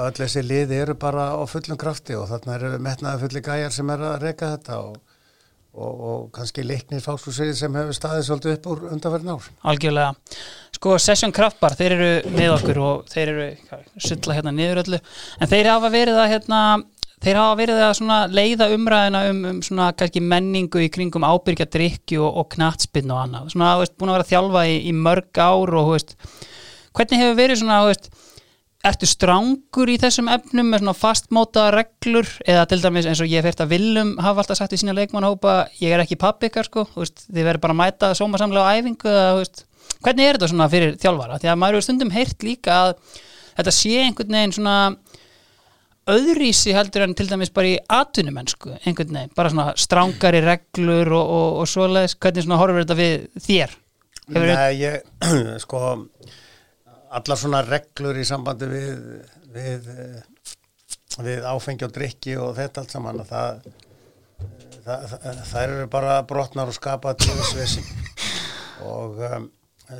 öll 0.00 0.16
þessi 0.18 0.42
liði 0.42 0.80
eru 0.82 0.96
bara 0.98 1.30
á 1.36 1.42
fullum 1.46 1.78
krafti 1.78 2.16
og 2.18 2.26
þarna 2.30 2.56
eru 2.58 2.82
metnaði 2.82 3.22
fulli 3.24 3.44
gæjar 3.46 3.74
sem 3.74 3.92
er 3.94 4.06
að 4.08 4.24
reyka 4.24 4.54
þetta 4.56 4.80
og 4.82 4.98
og, 5.74 6.00
og 6.10 6.22
kannski 6.34 6.64
leiknir 6.66 7.02
fáskúsriði 7.04 7.56
sem 7.58 7.76
hefur 7.78 7.96
staðið 7.96 8.26
svolítið 8.26 8.54
upp 8.56 8.68
úr 8.72 8.86
undanverðin 8.94 9.34
ár. 9.34 9.48
Algjörlega. 9.72 10.38
Sko 10.76 10.96
Session 11.02 11.34
Kraftbar, 11.34 11.76
þeir 11.78 11.96
eru 11.96 12.10
með 12.34 12.54
okkur 12.56 12.80
og 12.84 13.10
þeir 13.10 13.32
eru 13.34 13.48
sulla 14.00 14.38
hérna 14.38 14.54
niður 14.56 14.82
öllu, 14.84 15.02
en 15.38 15.52
þeir 15.52 15.70
hafa 15.74 15.92
verið 15.92 16.20
að 16.22 16.32
hérna, 16.34 16.62
þeir 17.20 17.40
hafa 17.40 17.58
verið 17.58 17.82
að 17.84 18.34
leiða 18.36 18.70
umræðina 18.74 19.22
um, 19.30 19.42
um 19.50 19.60
svona 19.64 19.90
menningu 20.20 20.84
í 20.84 20.88
kringum 20.92 21.26
ábyrgja 21.26 21.68
drikki 21.68 22.18
og, 22.20 22.30
og 22.40 22.48
knatsbyrn 22.54 23.12
og 23.12 23.22
annað. 23.24 23.52
Svona, 23.54 23.76
veist, 23.82 23.96
búin 23.98 24.12
að 24.12 24.18
vera 24.18 24.26
að 24.26 24.32
þjálfa 24.32 24.64
í, 24.70 24.80
í 24.88 24.96
mörg 24.96 25.42
ár 25.42 25.76
og, 25.80 25.92
veist, 25.94 26.16
hvernig 26.96 27.22
hefur 27.24 27.40
verið 27.42 27.62
svona, 27.62 27.80
veist, 27.88 28.10
ertu 28.90 29.08
strángur 29.08 29.90
í 29.92 29.98
þessum 30.00 30.30
efnum 30.32 30.70
með 30.72 30.82
svona 30.82 30.96
fastmóta 30.96 31.66
reglur? 31.74 32.28
Eða 32.48 32.66
til 32.70 32.80
dæmis 32.80 33.08
eins 33.10 33.20
og 33.20 33.28
ég 33.28 33.44
fyrst 33.44 33.60
að 33.60 33.74
Willum 33.74 34.14
hafa 34.24 34.40
alltaf 34.40 34.60
sagt 34.60 34.72
í 34.72 34.80
sína 34.80 34.96
leikmannhópa 34.96 35.66
ég 35.82 35.92
er 35.92 36.00
ekki 36.00 36.16
pappikar 36.20 36.68
sko, 36.68 36.86
þið 36.96 37.42
verður 37.42 37.64
bara 37.66 37.76
að 37.76 37.80
mæta 37.82 38.14
sómasamlega 38.16 38.72
á 38.72 38.76
æfingu 38.80 39.16
hvernig 40.00 40.30
er 40.30 40.38
þetta 40.40 40.68
fyrir 40.72 40.96
þjálfara? 41.00 41.36
Því 41.42 41.50
að 41.52 41.60
maður 41.60 41.76
eru 41.76 41.84
stundum 41.84 42.14
heyrt 42.14 42.46
líka 42.46 42.78
að 42.86 42.94
þetta 43.58 43.74
sé 43.76 43.94
einhvern 44.06 44.38
veginn 44.38 44.56
svona 44.56 44.76
öðrísi 46.12 46.74
heldur 46.76 47.06
en 47.06 47.14
til 47.18 47.28
dæmis 47.30 47.52
bara 47.54 47.70
í 47.70 47.78
atvinnumennsku 47.92 48.74
einhvern 48.78 49.16
veginn, 49.16 49.34
bara 49.36 49.52
svona 49.52 49.70
strángari 49.78 50.42
reglur 50.44 51.12
og, 51.16 51.32
og, 51.36 51.60
og 51.62 51.70
svoleiðis, 51.70 52.16
hvernig 52.20 52.46
svona 52.46 52.60
horfur 52.60 52.84
þetta 52.84 52.98
við 52.98 53.26
þér? 53.46 53.76
Hefur 54.30 54.52
Nei, 54.52 54.72
ég, 54.80 55.08
sko 55.64 55.82
allar 57.10 57.38
svona 57.38 57.62
reglur 57.66 58.18
í 58.20 58.26
sambandi 58.26 58.68
við, 58.70 58.90
við, 59.54 59.88
við 61.26 61.46
áfengi 61.50 61.86
og 61.86 61.94
drikki 61.94 62.36
og 62.38 62.52
þetta 62.58 62.84
allt 62.84 62.94
saman 62.94 63.22
það, 63.26 63.70
það, 64.84 65.08
það, 65.14 65.40
það 65.50 65.62
eru 65.64 65.88
bara 65.96 66.20
brotnar 66.28 66.70
og 66.70 66.78
skapað 66.78 67.24
til 67.24 67.38
þessu 67.56 67.82
og 68.92 69.18
um, 69.26 69.50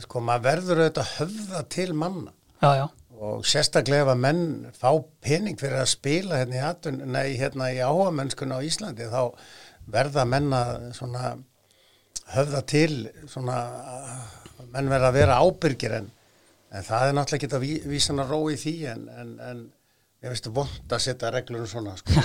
sko 0.04 0.22
maður 0.22 0.46
verður 0.46 0.84
auðvitað 0.84 1.14
höfða 1.18 1.64
til 1.74 1.90
manna 1.98 2.34
já, 2.62 2.70
já. 2.84 2.86
Og 3.20 3.44
sérstaklega 3.48 4.06
ef 4.06 4.12
að 4.14 4.22
menn 4.24 4.44
fá 4.76 4.90
pening 5.20 5.58
fyrir 5.60 5.82
að 5.82 5.92
spila 5.92 6.40
hérna 6.40 6.56
í, 6.56 6.62
atun, 6.64 7.02
nei, 7.12 7.36
hérna 7.40 7.68
í 7.74 7.82
áhamennskunna 7.84 8.60
á 8.60 8.66
Íslandi 8.66 9.10
þá 9.12 9.36
verða 9.90 10.24
menna 10.28 10.62
svona 10.96 11.34
höfða 12.32 12.62
til 12.70 12.94
svona 13.28 13.58
menn 14.70 14.88
verða 14.88 15.10
að 15.10 15.18
vera 15.18 15.40
ábyrgir 15.42 15.98
en 15.98 16.10
en 16.70 16.86
það 16.86 17.06
er 17.06 17.16
náttúrulega 17.16 17.46
ekki 17.46 17.56
að 17.58 17.90
vísa 17.90 18.14
að 18.14 18.30
rói 18.30 18.58
því 18.60 18.74
en, 18.92 19.06
en, 19.20 19.32
en 19.42 19.64
ég 20.22 20.32
veist 20.32 20.46
vond 20.54 20.94
að 20.94 21.02
setja 21.06 21.32
reglunum 21.34 21.68
svona 21.70 21.96
sko, 21.98 22.22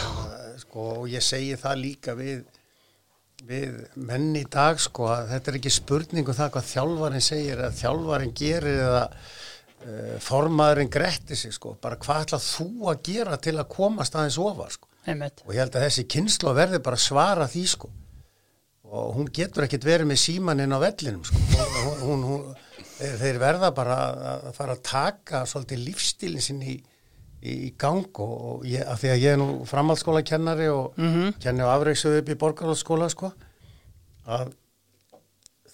sko, 0.62 0.86
og 1.02 1.10
ég 1.10 1.26
segi 1.26 1.56
það 1.60 1.82
líka 1.82 2.16
við, 2.20 2.44
við 3.48 3.80
menn 3.96 4.36
í 4.38 4.46
dag 4.52 4.82
sko 4.82 5.10
að 5.16 5.34
þetta 5.34 5.52
er 5.52 5.60
ekki 5.62 5.74
spurningu 5.74 6.34
um 6.34 6.38
það 6.38 6.54
hvað 6.56 6.70
þjálfarin 6.74 7.28
segir 7.30 7.64
eða 7.64 7.80
þjálfarin 7.80 8.36
gerir 8.38 8.84
eða 8.90 9.04
formaðurinn 10.26 10.90
gretti 10.90 11.38
sig 11.38 11.54
sko 11.54 11.76
bara 11.82 12.00
hvað 12.02 12.26
ætlað 12.26 12.46
þú 12.48 12.90
að 12.90 13.02
gera 13.06 13.38
til 13.38 13.56
að 13.60 13.70
komast 13.76 14.16
aðeins 14.16 14.40
ofar 14.42 14.74
sko 14.74 14.90
Einmitt. 15.06 15.44
og 15.46 15.54
ég 15.54 15.62
held 15.62 15.76
að 15.78 15.86
þessi 15.86 16.08
kynslu 16.10 16.54
verði 16.58 16.80
bara 16.82 16.98
svara 16.98 17.46
því 17.52 17.66
sko 17.70 17.92
og 18.86 19.16
hún 19.18 19.30
getur 19.34 19.66
ekkert 19.66 19.86
verið 19.86 20.10
með 20.10 20.22
símaninn 20.24 20.74
á 20.74 20.80
vellinum 20.82 21.24
sko 21.28 21.42
hún, 21.86 22.02
hún, 22.02 22.26
hún 22.30 22.44
þeir, 22.98 23.16
þeir 23.22 23.40
verða 23.42 23.72
bara 23.76 23.98
að 24.34 24.52
fara 24.58 24.76
að 24.76 24.84
taka 24.90 25.44
svolítið 25.50 25.84
lífstílinn 25.90 26.46
sinn 26.46 26.62
í, 26.64 26.76
í, 27.42 27.56
í 27.70 27.72
gang 27.78 28.22
og 28.24 28.66
ég, 28.70 28.86
af 28.88 29.02
því 29.02 29.14
að 29.14 29.24
ég 29.24 29.36
er 29.36 29.42
nú 29.42 29.50
framhaldsskóla 29.70 30.24
kennari 30.28 30.70
og 30.72 30.98
mm 30.98 31.12
-hmm. 31.14 31.36
kenni 31.44 31.66
á 31.66 31.74
afreiksuðu 31.76 32.22
upp 32.22 32.30
í 32.30 32.40
borgarhaldsskóla 32.44 33.10
sko 33.10 33.32
að 34.26 34.54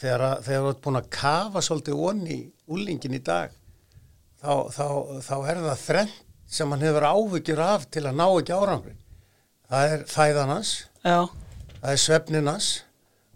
þegar 0.01 0.41
þú 0.41 0.70
ert 0.70 0.82
búin 0.82 1.00
að 1.00 1.10
kafa 1.10 1.62
svolítið 1.62 2.06
onni 2.10 2.39
úlingin 2.68 3.13
í 3.13 3.24
dag 3.24 3.51
þá, 4.41 4.53
þá, 4.75 4.86
þá 5.27 5.33
er 5.53 5.62
það 5.67 5.81
þrengt 5.86 6.19
sem 6.51 6.74
hann 6.74 6.81
hefur 6.83 7.05
áhyggjur 7.07 7.62
af 7.63 7.86
til 7.93 8.03
að 8.10 8.17
ná 8.19 8.25
ekki 8.41 8.55
árangri. 8.57 8.95
Það 9.71 9.93
er 9.95 10.01
fæðan 10.12 10.50
hans 10.51 10.71
já, 11.05 11.19
það 11.79 11.91
er 11.93 12.01
svefnin 12.03 12.50
hans 12.51 12.69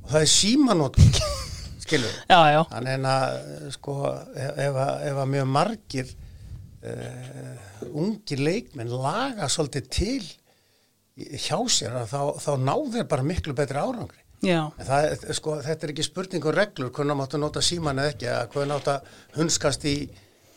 og 0.03 0.09
það 0.11 0.25
er 0.25 0.31
símanótt 0.33 0.97
skilur 1.85 2.17
já, 2.27 2.39
já, 2.51 2.59
Þannig 2.73 3.07
að 3.13 3.69
sko 3.77 3.95
ef, 4.11 4.49
ef, 4.65 4.79
að- 4.83 5.05
ef 5.11 5.21
að 5.23 5.31
mjög 5.31 5.47
margir 5.55 6.11
uh, 6.83 7.87
ungir 7.95 8.41
leikmenn 8.43 8.91
laga 8.91 9.47
svolítið 9.51 9.87
til 9.95 10.25
hjá 11.15 11.57
sér 11.71 11.95
að 12.01 12.09
þá, 12.11 12.21
þá 12.43 12.51
ná 12.67 12.73
þeir 12.91 13.07
bara 13.13 13.23
miklu 13.23 13.55
betri 13.55 13.79
árangri. 13.79 14.19
Það, 14.83 15.05
sko, 15.37 15.53
þetta 15.63 15.87
er 15.87 15.93
ekki 15.93 16.03
spurning 16.05 16.43
um 16.45 16.53
reglur, 16.53 16.89
hvernig 16.93 17.15
máttu 17.17 17.39
nota 17.39 17.61
síman 17.63 18.01
eða 18.03 18.11
ekki, 18.11 18.27
hvernig 18.51 18.75
áttu 18.81 18.91
að 18.97 19.13
hunskast 19.39 19.87
í, 19.87 19.93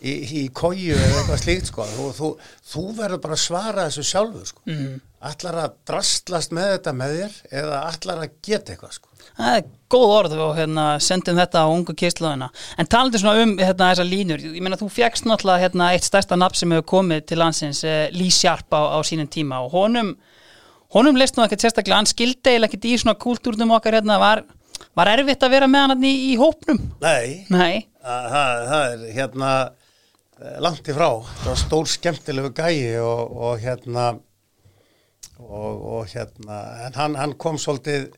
í, 0.00 0.14
í 0.42 0.46
kóju 0.54 0.94
eða 0.94 1.20
eitthvað 1.20 1.42
slíkt, 1.42 1.70
sko. 1.72 1.86
Þú, 1.96 2.08
þú, 2.18 2.30
þú 2.72 2.86
verður 2.98 3.22
bara 3.24 3.36
að 3.38 3.44
svara 3.44 3.86
þessu 3.88 4.06
sjálfur, 4.08 4.48
sko. 4.52 4.64
Mm. 4.70 4.96
Allar 5.28 5.60
að 5.64 5.76
drastlast 5.90 6.52
með 6.54 6.72
þetta 6.76 6.94
með 6.94 7.14
þér 7.18 7.38
eða 7.62 7.78
allar 7.88 8.20
að 8.22 8.34
geta 8.46 8.74
eitthvað, 8.74 8.92
sko. 8.94 9.08
það 9.38 9.56
er 9.56 9.64
góð 9.90 10.12
orð 10.14 10.34
og 10.44 10.52
hérna, 10.54 10.84
sendum 11.02 11.38
þetta 11.40 11.62
á 11.64 11.68
ungu 11.72 11.94
kistlaðina 11.98 12.48
en 12.78 12.88
talandi 12.90 13.18
svona 13.18 13.42
um 13.42 13.54
hérna, 13.58 13.88
þessar 13.90 14.06
línur 14.08 14.44
ég 14.44 14.62
meina 14.62 14.78
þú 14.78 14.88
fjagst 14.94 15.26
náttúrulega 15.26 15.64
hérna, 15.64 15.88
eitt 15.96 16.06
stærsta 16.06 16.38
nafn 16.38 16.58
sem 16.60 16.74
hefur 16.74 16.86
komið 16.92 17.24
til 17.26 17.38
landsins 17.40 17.82
eh, 17.82 18.06
Lee 18.14 18.30
Sharp 18.34 18.70
á, 18.70 18.94
á 18.94 18.98
sínum 19.06 19.26
tíma 19.30 19.58
og 19.64 19.74
honum 19.74 20.12
honum 20.94 21.18
leist 21.18 21.34
nú 21.38 21.42
ekkert 21.44 21.66
sérstaklega, 21.66 21.98
hann 21.98 22.10
skildi 22.10 22.52
eiginlega 22.52 22.70
ekkert 22.70 22.86
í 22.86 22.94
svona 23.02 23.16
kúltúrnum 23.18 23.74
okkar 23.74 23.98
hérna, 23.98 24.20
var, 24.22 24.44
var 24.98 25.10
erfitt 25.16 25.42
að 25.42 25.54
vera 25.56 25.70
með 25.70 25.86
hann 25.88 26.06
í, 26.06 26.14
í 26.30 26.38
hópnum 26.38 26.78
Nei, 27.02 27.42
nei, 27.50 27.88
Það, 27.98 28.30
það, 28.32 28.64
það 28.70 28.86
er 28.92 29.16
hérna 29.18 29.52
langt 30.62 30.88
í 30.88 30.94
frá, 30.94 31.08
það 31.42 31.50
var 31.50 31.60
stór 31.62 31.90
skemmtilegu 31.90 32.52
gæi 32.54 32.98
og, 33.02 33.36
og 33.48 33.62
hérna 33.62 34.06
og, 35.38 35.72
og 35.98 36.12
hérna 36.12 36.60
en 36.86 36.98
hann, 36.98 37.16
hann 37.18 37.34
kom 37.40 37.58
svolítið 37.58 38.08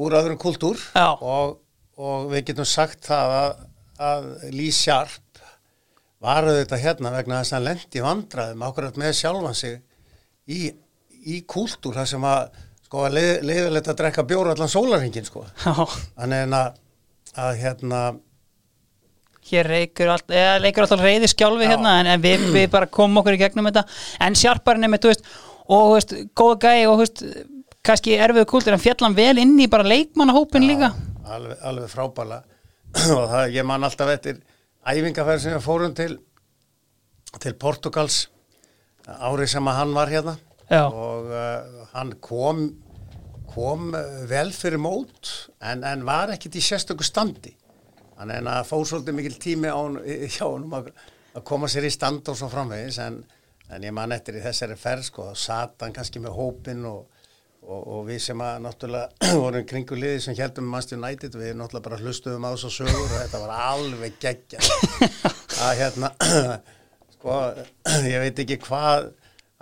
úr 0.00 0.16
öðrum 0.16 0.40
kultúr 0.40 0.80
og, 0.96 1.58
og 2.00 2.30
við 2.32 2.48
getum 2.50 2.68
sagt 2.68 3.04
það 3.10 3.36
að, 3.38 3.62
að 4.08 4.30
Lee 4.54 4.72
Sharp 4.72 5.42
var 6.22 6.46
auðvitað 6.46 6.84
hérna 6.84 7.12
vegna 7.12 7.40
þess 7.42 7.52
að 7.52 7.58
hann 7.58 7.68
lendi 7.68 8.00
í 8.00 8.04
vandræðum 8.06 8.66
akkurat 8.68 9.00
með 9.00 9.16
sjálfan 9.18 9.58
sig 9.58 9.80
í, 10.46 10.60
í 11.28 11.40
kultúr 11.48 11.98
þar 11.98 12.12
sem 12.14 12.28
að 12.28 12.44
sko 12.86 13.06
að 13.06 13.16
leið, 13.16 13.32
leiðilegt 13.48 13.88
að 13.88 13.98
drekka 14.02 14.26
bjóra 14.28 14.52
allan 14.52 14.70
sólarhingin 14.70 15.24
sko. 15.24 15.46
Þannig 15.64 16.54
að, 16.58 16.80
að 17.40 17.52
hérna 17.62 18.00
hér 19.50 19.68
reikur 19.68 20.12
allt, 20.14 20.28
eða 20.30 20.58
leikur 20.62 20.84
alltaf 20.84 21.02
reyði 21.02 21.30
skjálfi 21.32 21.66
Já. 21.66 21.72
hérna 21.74 21.96
en, 22.00 22.10
en 22.14 22.22
við, 22.22 22.44
við 22.54 22.68
bara 22.72 22.90
komum 22.90 23.22
okkur 23.22 23.38
í 23.38 23.40
gegnum 23.40 23.68
þetta. 23.70 23.86
En 24.22 24.38
sjarparinn 24.38 24.86
er 24.86 24.92
með, 24.92 25.06
þú 25.06 25.12
veist 25.12 25.32
og 25.72 25.86
þú 25.86 25.96
veist, 25.96 26.14
góða 26.38 26.58
gæi 26.66 26.86
og 26.86 26.94
þú 26.94 27.04
veist 27.04 27.24
kannski 27.82 28.18
erfiðu 28.22 28.48
kúltur 28.50 28.76
en 28.76 28.82
fjallan 28.82 29.16
vel 29.16 29.34
inn 29.42 29.56
í 29.58 29.70
bara 29.70 29.86
leikmannahópin 29.86 30.66
líka? 30.68 30.92
alveg, 31.32 31.58
alveg 31.62 31.90
frábæla 31.90 32.42
og 33.18 33.24
það, 33.30 33.48
ég 33.56 33.66
man 33.66 33.86
alltaf 33.86 34.12
eftir 34.12 34.38
æfingaferð 34.82 35.44
sem 35.44 35.56
við 35.56 35.66
fórum 35.66 35.96
til 35.96 36.12
til 37.40 37.54
Portugals 37.56 38.26
árið 39.08 39.54
sem 39.54 39.68
að 39.70 39.78
hann 39.78 39.94
var 39.96 40.10
hérna. 40.12 40.34
Já. 40.70 40.86
og 40.86 41.28
uh, 41.28 41.86
hann 41.92 42.14
kom 42.22 42.66
kom 43.52 43.90
vel 44.28 44.52
fyrir 44.56 44.80
mót 44.80 45.32
en, 45.60 45.82
en 45.84 46.04
var 46.06 46.30
ekkit 46.32 46.56
í 46.56 46.62
sérstöku 46.64 47.04
standi 47.04 47.52
þannig 48.22 48.38
en 48.38 48.50
að 48.54 48.66
fór 48.68 48.84
svolítið 48.88 49.18
mikil 49.18 49.38
tími 49.42 49.70
á 49.70 49.78
hann, 49.78 49.98
hjá 50.30 50.44
honum 50.46 50.76
að, 50.78 50.92
að 51.34 51.46
koma 51.48 51.70
sér 51.70 51.88
í 51.88 51.92
stand 51.92 52.28
og 52.30 52.38
svo 52.38 52.48
framvegis 52.52 53.00
en, 53.02 53.22
en 53.72 53.86
ég 53.88 53.94
man 53.94 54.14
eftir 54.14 54.38
í 54.38 54.44
þessari 54.44 54.78
ferð 54.78 55.08
sko, 55.08 55.32
þá 55.32 55.42
sat 55.46 55.82
hann 55.82 55.96
kannski 55.96 56.22
með 56.22 56.38
hópin 56.38 56.86
og 56.90 57.08
Og, 57.62 57.82
og 57.94 58.00
við 58.08 58.16
sem 58.24 58.40
að 58.42 58.56
náttúrulega 58.64 59.28
vorum 59.44 59.66
kringu 59.70 59.94
liði 59.94 60.22
sem 60.24 60.34
heldum 60.34 60.66
Manchester 60.66 60.98
United 60.98 61.36
við 61.38 61.52
náttúrulega 61.54 61.84
bara 61.84 61.98
hlustuðum 62.00 62.46
á 62.50 62.50
þessu 62.50 62.70
sögur 62.74 63.04
og 63.04 63.12
þetta 63.12 63.40
var 63.44 63.52
alveg 63.68 64.16
geggja 64.18 64.58
að 65.68 65.76
hérna 65.78 66.10
sko, 67.14 67.36
ég 68.02 68.24
veit 68.24 68.42
ekki 68.42 68.56
hvað 68.64 69.12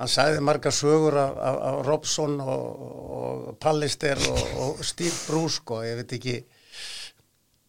hann 0.01 0.13
sagði 0.15 0.41
margar 0.49 0.73
sögur 0.73 1.19
af, 1.21 1.37
af, 1.51 1.61
af 1.69 1.83
Robson 1.91 2.41
og, 2.41 2.89
og 3.19 3.61
Pallister 3.61 4.25
og, 4.33 4.41
og 4.65 4.81
Steve 4.81 5.21
Bruce 5.27 5.61
sko, 5.61 5.83
ég 5.85 6.01
veit 6.01 6.17
ekki 6.17 6.39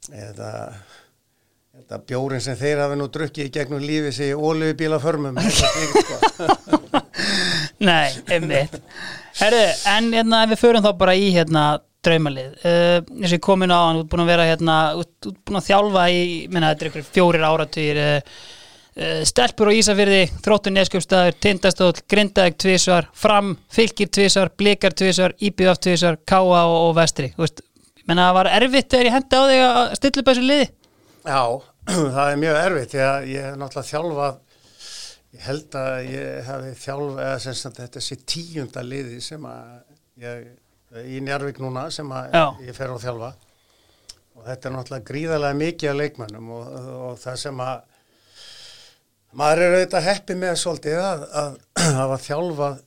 þetta, 0.08 0.51
þetta 1.77 2.01
bjórin 2.10 2.43
sem 2.43 2.58
þeir 2.58 2.84
hafi 2.86 2.98
nú 3.00 3.08
drukkið 3.12 3.48
í 3.48 3.53
gegnum 3.53 3.84
lífi 3.84 4.12
sig 4.15 4.34
ólöfubíla 4.36 5.00
förmum. 5.03 5.38
Sko. 5.38 6.50
Nei, 7.88 8.10
einmitt. 8.29 8.81
Herðu, 9.39 9.63
en 9.89 10.12
hérna 10.13 10.43
ef 10.46 10.53
við 10.53 10.62
förum 10.62 10.86
þá 10.86 10.91
bara 11.00 11.15
í 11.17 11.31
hérna 11.34 11.65
draumalið. 12.05 12.55
Uh, 12.65 12.98
eins 13.22 13.29
og 13.29 13.38
ég 13.38 13.43
komin 13.46 13.74
á 13.74 13.77
hann, 13.77 14.01
ert 14.01 14.10
búin 14.10 14.24
að 14.24 14.34
vera 14.34 14.48
hérna 14.50 14.77
ert 14.98 15.29
búin 15.46 15.60
að 15.60 15.67
þjálfa 15.70 16.08
í, 16.10 16.24
minna 16.50 16.72
þetta 16.74 16.86
er 16.86 16.91
ykkur 16.91 17.08
fjórir 17.13 17.46
áratugir 17.46 18.01
uh, 18.01 18.38
uh, 18.98 19.22
stelpur 19.29 19.70
á 19.70 19.77
Ísafyrði, 19.77 20.22
þróttur 20.46 20.75
neskjöfstæður 20.77 21.38
tindastóll, 21.46 21.93
grindaðeg 22.10 22.58
tvísvar 22.62 23.10
fram, 23.17 23.53
fylgir 23.74 24.10
tvísvar, 24.10 24.53
blikar 24.58 24.98
tvísvar 24.98 25.38
íbjöf 25.38 25.81
tvísvar, 25.86 26.17
káa 26.25 26.63
og, 26.63 26.77
og 26.88 26.96
vestri. 26.98 27.31
Þú 27.38 27.46
veist, 27.46 27.63
ég 28.01 28.08
menna 28.10 28.29
það 28.29 28.38
var 28.39 28.50
erfitt 28.58 28.93
þegar 28.93 29.08
ég 29.10 29.15
hendi 29.17 29.38
á 29.38 29.43
þig 29.51 29.65
að 29.65 29.81
stilla 30.00 30.22
upp 30.24 30.31
þessu 30.31 30.46
liði. 30.48 30.70
Já, 31.22 31.43
það 32.15 32.24
er 32.25 32.41
mjög 32.41 32.58
erfitt. 32.62 32.96
Að 33.05 33.27
ég 33.31 33.46
hef 33.46 33.60
náttúrulega 33.62 33.91
þjálfað 33.91 34.39
ég 35.31 35.46
held 35.48 35.77
að 35.79 36.10
ég 36.12 36.50
hafi 36.50 36.74
þjálfað 36.81 37.22
eða 37.25 37.38
sem 37.46 37.55
sagt 37.62 37.79
þetta 37.79 38.03
sé 38.03 38.17
tíunda 38.27 38.84
liði 38.84 39.22
sem 39.24 39.46
að 39.48 39.70
ég, 40.25 40.50
í 41.08 41.22
Njarvík 41.24 41.62
núna 41.63 41.86
sem 41.93 42.12
að 42.12 42.36
Já. 42.36 42.43
ég 42.67 42.75
fer 42.75 42.91
á 42.91 42.98
þjálfa. 43.05 43.31
Og 44.31 44.43
þetta 44.48 44.67
er 44.67 44.75
náttúrulega 44.75 45.08
gríðarlega 45.12 45.60
mikið 45.62 45.91
af 45.91 45.98
leikmönnum 46.01 46.51
og, 46.58 46.75
og 47.05 47.17
það 47.22 47.39
sem 47.46 47.63
að 47.63 47.88
maður 49.39 49.63
er 49.63 49.75
auðvitað 49.77 50.08
heppi 50.10 50.38
með 50.41 50.55
svolítið 50.60 51.01
að, 51.05 51.25
að 51.41 51.60
hafa 52.01 52.20
þjálfað 52.25 52.81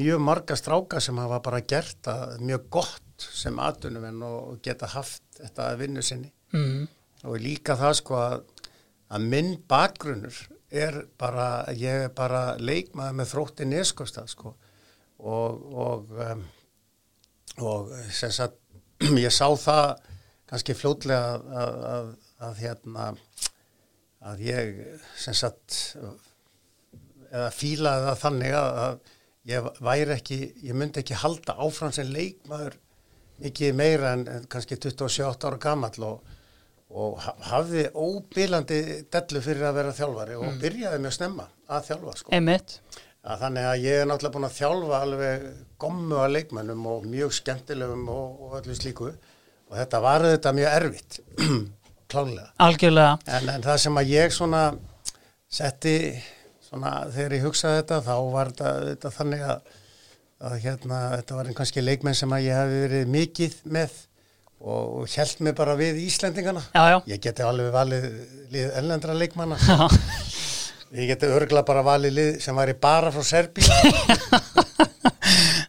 mjög 0.00 0.24
marga 0.24 0.56
stráka 0.58 1.00
sem 1.04 1.20
hafa 1.20 1.40
bara 1.44 1.62
gert 1.64 2.00
það 2.04 2.34
mjög 2.44 2.66
gott 2.78 3.09
sem 3.22 3.58
atvinnumenn 3.62 4.22
og 4.26 4.60
geta 4.64 4.88
haft 4.94 5.24
þetta 5.38 5.70
að 5.70 5.82
vinnu 5.84 6.04
sinni 6.04 6.30
mm. 6.54 6.86
og 7.28 7.36
líka 7.42 7.76
það 7.80 7.94
sko 8.00 8.18
að, 8.20 8.40
að 9.10 9.28
minn 9.34 9.52
bakgrunnur 9.70 10.40
er 10.70 11.02
bara, 11.18 11.66
ég 11.74 12.06
er 12.06 12.14
bara 12.14 12.54
leikmaður 12.60 13.18
með 13.18 13.32
þrótti 13.32 13.68
neskostað 13.68 14.30
sko 14.34 14.54
og 15.20 15.64
og, 15.84 16.14
um, 16.30 16.44
og 17.66 17.92
sem 18.14 18.32
sagt 18.32 18.58
ég 19.24 19.32
sá 19.34 19.48
það 19.58 19.86
kannski 20.50 20.74
fljótlega 20.74 21.34
að, 21.34 21.48
að, 21.62 21.80
að, 21.90 22.10
að 22.46 22.60
hérna 22.64 23.08
að 24.30 24.42
ég 24.44 24.80
sem 25.18 25.36
sagt 25.36 25.78
eða 27.30 27.50
fílaði 27.54 28.06
það 28.08 28.22
þannig 28.24 28.56
að, 28.58 28.78
að 28.84 29.50
ég 29.50 29.68
væri 29.80 30.14
ekki, 30.16 30.38
ég 30.66 30.76
myndi 30.76 31.02
ekki 31.02 31.20
halda 31.22 31.56
áfram 31.62 31.92
sem 31.94 32.10
leikmaður 32.10 32.76
mikið 33.40 33.74
meira 33.80 34.12
en, 34.16 34.26
en 34.28 34.46
kannski 34.52 34.76
27 34.76 35.24
ára 35.48 35.58
gamall 35.62 36.06
og, 36.06 36.32
og 36.90 37.18
ha- 37.24 37.36
hafði 37.52 37.84
óbílandi 37.94 38.80
dellu 39.12 39.42
fyrir 39.44 39.68
að 39.70 39.78
vera 39.80 39.94
þjálfari 39.96 40.38
og 40.40 40.58
byrjaði 40.62 41.02
mjög 41.04 41.16
snemma 41.18 41.46
að 41.70 41.86
þjálfa 41.90 42.16
sko. 42.20 42.32
Að 43.20 43.42
þannig 43.44 43.66
að 43.68 43.82
ég 43.84 43.98
er 44.00 44.06
náttúrulega 44.08 44.32
búin 44.38 44.48
að 44.48 44.54
þjálfa 44.56 44.98
alveg 45.04 45.42
gommu 45.82 46.16
að 46.24 46.30
leikmennum 46.38 46.86
og 46.88 47.02
mjög 47.12 47.34
skemmtilegum 47.36 48.06
og, 48.08 48.38
og 48.46 48.54
öllu 48.62 48.76
slíku 48.78 49.10
og 49.10 49.74
þetta 49.76 50.00
var 50.02 50.24
þetta 50.24 50.52
mjög 50.56 50.76
erfitt 50.78 51.18
klálega. 52.10 52.46
algjörlega 52.64 53.18
En, 53.28 53.50
en 53.52 53.62
það 53.66 53.76
sem 53.84 54.00
að 54.00 54.08
ég 54.14 54.32
svona 54.34 54.62
setti 55.50 55.94
svona 56.70 56.92
þegar 57.12 57.34
ég 57.36 57.44
hugsaði 57.44 57.80
þetta 57.82 57.98
þá 58.06 58.14
var 58.32 58.50
þetta, 58.54 58.72
þetta 58.88 59.12
þannig 59.18 59.44
að, 59.52 59.70
að 60.40 60.54
hérna 60.64 61.00
þetta 61.18 61.36
var 61.36 61.50
kannski 61.56 61.82
leikmenn 61.84 62.16
sem 62.16 62.32
að 62.32 62.46
ég 62.46 62.56
hafi 62.56 62.78
verið 62.86 63.10
mikið 63.12 63.56
með 63.76 63.96
og, 64.60 65.04
held 65.12 65.42
mig 65.44 65.54
bara 65.56 65.74
við 65.76 66.00
Íslendingana. 66.06 66.62
já, 66.72 66.82
já, 66.94 66.96
Ég 67.08 67.20
geti 67.24 67.44
alveg 67.44 67.72
valið 67.74 68.06
lið 68.52 68.74
ellendra 68.80 69.16
leikmanna. 69.16 69.56
Ég 70.96 71.06
geti 71.12 71.28
örgla 71.30 71.62
bara 71.62 71.84
valið 71.86 72.16
lið 72.16 72.30
sem 72.44 72.56
væri 72.56 72.74
bara 72.80 73.12
frá 73.14 73.22
Serbíu. 73.24 73.68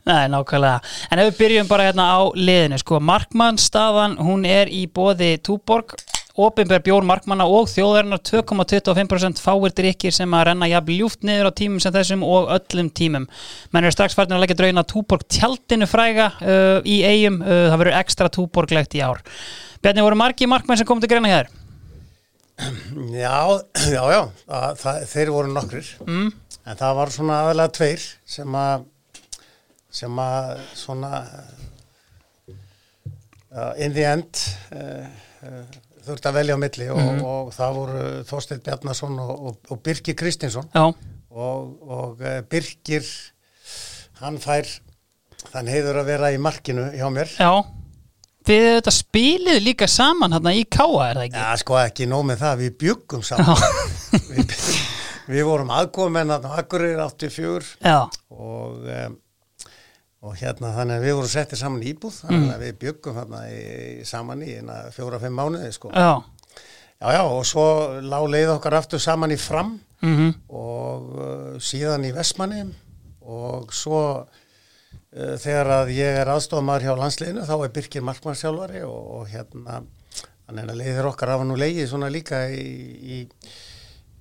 Nei, 0.08 0.26
nákvæmlega. 0.34 0.80
En 1.14 1.20
ef 1.22 1.28
við 1.30 1.38
byrjum 1.38 1.68
bara 1.70 1.86
hérna 1.88 2.08
á 2.10 2.20
liðinu, 2.36 2.80
sko, 2.82 2.98
markmannstafan, 3.06 4.18
hún 4.20 4.48
er 4.50 4.72
í 4.74 4.88
bóði 4.90 5.36
Túborg, 5.46 5.94
opinber 6.40 6.84
bjór 6.84 7.06
markmanna 7.08 7.48
og 7.50 7.70
þjóðarinnar 7.72 8.22
2,25% 8.28 9.42
fáir 9.44 9.76
drikkir 9.78 10.16
sem 10.16 10.38
að 10.38 10.46
renna 10.52 10.70
jafn 10.72 10.94
ljúft 10.96 11.26
niður 11.28 11.52
á 11.52 11.58
tímum 11.58 11.82
sem 11.84 11.96
þessum 11.96 12.26
og 12.28 12.52
öllum 12.56 12.92
tímum. 12.96 13.28
Menn 13.72 13.88
eru 13.88 13.96
strax 13.96 14.18
farin 14.18 14.38
að 14.38 14.46
leggja 14.46 14.60
drauna 14.62 14.86
Túborg 14.88 15.26
tjaldinu 15.32 15.88
fræga 15.90 16.32
uh, 16.40 16.78
í 16.86 17.02
eigum, 17.08 17.42
uh, 17.44 17.72
það 17.72 17.82
verður 17.84 18.00
ekstra 18.02 18.32
Túborglegt 18.32 18.96
í 18.98 19.04
ár. 19.04 19.24
Bjarni, 19.82 20.06
voru 20.06 20.20
margi 20.20 20.48
markmenn 20.50 20.80
sem 20.80 20.88
kom 20.88 21.02
til 21.02 21.10
greina 21.12 21.32
hér? 21.32 21.52
Já, 22.62 23.62
já, 23.90 24.02
já, 24.14 24.22
það, 24.46 24.66
það, 24.82 24.98
þeir 25.10 25.32
voru 25.34 25.54
nokkrir, 25.56 25.88
mm. 26.06 26.28
en 26.70 26.78
það 26.78 26.98
var 27.00 27.14
svona 27.16 27.38
aðalega 27.42 27.74
tveir 27.78 28.04
sem 28.36 28.58
að, 28.60 28.84
sem 30.02 30.22
að 30.22 30.52
svona, 30.78 31.22
uh, 32.52 33.72
in 33.82 33.96
the 33.98 34.06
end, 34.06 34.44
uh, 34.78 35.08
uh, 35.48 35.80
þurfti 36.06 36.30
að 36.30 36.38
velja 36.40 36.58
á 36.58 36.64
milli 36.64 36.88
og, 36.92 37.02
mm. 37.02 37.20
og, 37.22 37.50
og 37.50 37.52
það 37.56 37.76
voru 37.80 38.06
Þorstein 38.30 38.64
Bjarnason 38.66 39.20
og, 39.24 39.52
og 39.72 39.84
Birgir 39.86 40.18
Kristinsson 40.20 40.70
og 41.32 42.24
Birgir, 42.52 43.06
hann 44.22 44.40
fær, 44.42 44.68
þann 45.52 45.70
heiður 45.72 46.02
að 46.02 46.10
vera 46.12 46.32
í 46.34 46.42
markinu 46.42 46.90
hjá 46.96 47.08
mér. 47.14 47.32
Já. 47.40 47.64
Þið 48.42 48.64
þetta 48.68 48.94
spilið 48.96 49.60
líka 49.62 49.88
saman 49.92 50.34
hérna 50.34 50.54
í 50.58 50.64
Káa, 50.66 51.12
er 51.12 51.20
það 51.20 51.26
ekki? 51.28 51.42
Já, 51.44 51.60
sko 51.62 51.78
ekki 51.78 52.08
nóg 52.10 52.24
með 52.32 52.40
það, 52.42 52.64
við 52.64 52.72
byggum 52.82 53.26
saman. 53.26 53.66
við, 54.34 54.56
við 55.30 55.46
vorum 55.46 55.74
aðkomin 55.78 56.34
að 56.34 56.48
Akkurir 56.58 57.04
84 57.06 57.76
Já. 57.86 58.00
og 58.34 58.82
um, 58.82 59.20
og 60.22 60.36
hérna 60.38 60.74
þannig 60.76 61.00
að 61.00 61.06
við 61.08 61.16
vorum 61.18 61.32
settið 61.32 61.62
saman 61.64 61.82
í 61.82 61.94
íbúð 61.96 62.18
þannig 62.20 62.44
mm. 62.44 62.52
að 62.54 62.66
við 62.66 62.76
byggum 62.84 63.18
hérna 63.18 63.40
í, 63.50 63.62
saman 64.06 64.44
í 64.46 64.52
fjóra-fimm 64.96 65.40
mánuði 65.40 65.72
sko. 65.74 65.90
Já. 65.96 66.22
Já, 67.02 67.08
já, 67.16 67.24
og 67.26 67.42
svo 67.50 67.66
lág 68.06 68.28
leið 68.30 68.52
okkar 68.54 68.78
aftur 68.78 69.02
saman 69.02 69.34
í 69.34 69.38
fram 69.42 69.80
mm 70.04 70.14
-hmm. 70.18 70.34
og 70.54 71.08
uh, 71.18 71.56
síðan 71.58 72.06
í 72.06 72.12
Vestmanni 72.14 72.62
og 73.22 73.74
svo 73.74 74.02
uh, 74.22 75.36
þegar 75.42 75.72
að 75.80 75.96
ég 75.98 76.20
er 76.22 76.30
aðstofamæður 76.30 76.86
hjá 76.86 76.94
landsliðinu 77.00 77.48
þá 77.50 77.56
er 77.58 77.74
Birkir 77.74 78.06
Markmannsjálfari 78.06 78.84
og, 78.86 79.02
og 79.18 79.28
hérna 79.34 79.82
þannig 80.46 80.70
að 80.70 80.78
leiðir 80.84 81.10
okkar 81.10 81.34
af 81.34 81.42
hann 81.42 81.56
og 81.56 81.58
leiði 81.58 81.88
svona 81.88 82.10
líka 82.14 82.46
í, 82.54 82.70
í 83.02 83.18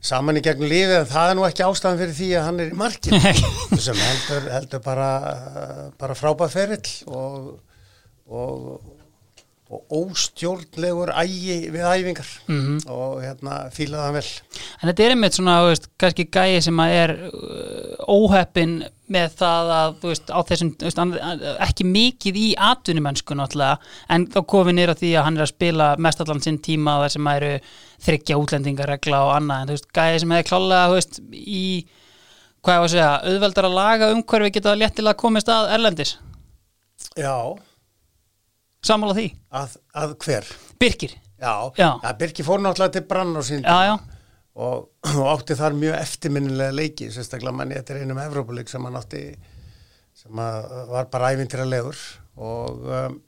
saman 0.01 0.39
í 0.41 0.45
gegnum 0.45 0.71
lífið 0.71 0.97
en 1.03 1.11
það 1.11 1.31
er 1.31 1.37
nú 1.37 1.45
ekki 1.47 1.65
ástæðan 1.67 2.01
fyrir 2.01 2.17
því 2.17 2.29
að 2.39 2.47
hann 2.47 2.63
er 2.63 2.71
í 2.71 2.79
markin 2.81 3.27
sem 3.87 4.01
heldur, 4.01 4.47
heldur 4.55 4.85
bara, 4.85 5.11
bara 6.01 6.17
frábæð 6.17 6.55
ferill 6.55 6.95
og, 7.11 7.51
og, 8.31 8.71
og 9.71 9.93
óstjórnlegur 9.95 11.13
ægi 11.15 11.71
við 11.71 11.85
æfingar. 11.87 12.31
Mm 12.49 12.61
-hmm. 12.61 12.91
og 12.91 13.23
hérna 13.23 13.71
fílaði 13.71 14.03
hann 14.05 14.15
vel. 14.15 14.31
En 14.83 14.89
þetta 14.89 15.05
er 15.05 15.11
einmitt 15.15 15.37
svona, 15.37 15.63
veist, 15.67 15.87
kannski 15.99 16.27
gæi 16.27 16.63
sem 16.63 16.81
að 16.81 16.95
er 17.03 17.13
uh, 17.31 18.09
óheppin 18.09 18.83
með 19.09 19.37
það 19.39 19.71
að, 19.77 19.95
þú 20.01 20.11
veist, 20.11 20.31
á 20.31 20.39
þessum 20.49 20.75
veist, 20.81 20.99
ekki 21.59 21.85
mikið 21.85 22.37
í 22.37 22.49
atvinnumönsku 22.59 23.35
náttúrulega, 23.35 23.79
en 24.09 24.27
þá 24.27 24.41
komum 24.43 24.67
við 24.67 24.75
nýra 24.75 24.95
því 24.95 25.15
að 25.15 25.25
hann 25.25 25.37
er 25.37 25.43
að 25.43 25.55
spila 25.55 25.97
mest 25.99 26.21
allan 26.21 26.43
sinn 26.43 26.59
tíma 26.59 26.99
þar 27.03 27.15
sem 27.15 27.27
eru 27.27 27.55
þryggja 28.01 28.39
útlendingaregla 28.43 29.25
og 29.25 29.35
annað, 29.37 29.61
en 29.61 29.69
þú 29.69 29.79
veist, 29.79 29.91
gæði 29.95 30.21
sem 30.21 30.31
hefði 30.31 30.51
klálega, 30.51 30.89
þú 30.89 30.95
veist, 30.99 31.21
í 31.31 31.87
hvað 32.61 32.75
ég 32.75 32.81
var 32.81 32.89
að 32.89 32.95
segja, 32.95 33.11
auðveldar 33.25 33.65
að 33.65 33.79
laga 33.79 34.13
umhverfi 34.15 34.51
geta 34.51 34.75
léttilega 34.75 35.17
komist 35.17 35.49
að 35.49 35.75
Erlendis. 35.75 36.19
Já 37.17 37.57
Samála 38.87 39.17
því 39.19 39.27
Að, 39.53 39.77
að 39.95 40.17
hver? 40.25 40.55
Birkir 40.81 41.17
Já, 41.41 41.73
já. 41.77 41.91
ja, 42.03 42.15
Birkir 42.21 42.45
fór 42.45 42.61
náttúrulega 42.61 42.99
til 42.99 43.07
brann 43.09 43.37
og 43.37 43.47
sín 43.47 43.65
Já, 43.65 43.79
já 43.93 43.95
og, 44.59 44.91
og 45.15 45.27
átti 45.31 45.57
þar 45.59 45.77
mjög 45.79 45.97
eftirminnilega 46.01 46.75
leiki, 46.75 47.11
sérstaklega 47.15 47.55
manni 47.57 47.79
þetta 47.79 47.95
er 47.95 48.05
einum 48.05 48.21
Evrópuleik 48.23 48.71
sem 48.71 48.85
hann 48.87 48.99
átti 48.99 49.25
sem 50.17 50.41
var 50.91 51.07
bara 51.13 51.31
ævintiralegur 51.35 51.99
og 52.41 52.89
um, 52.89 53.21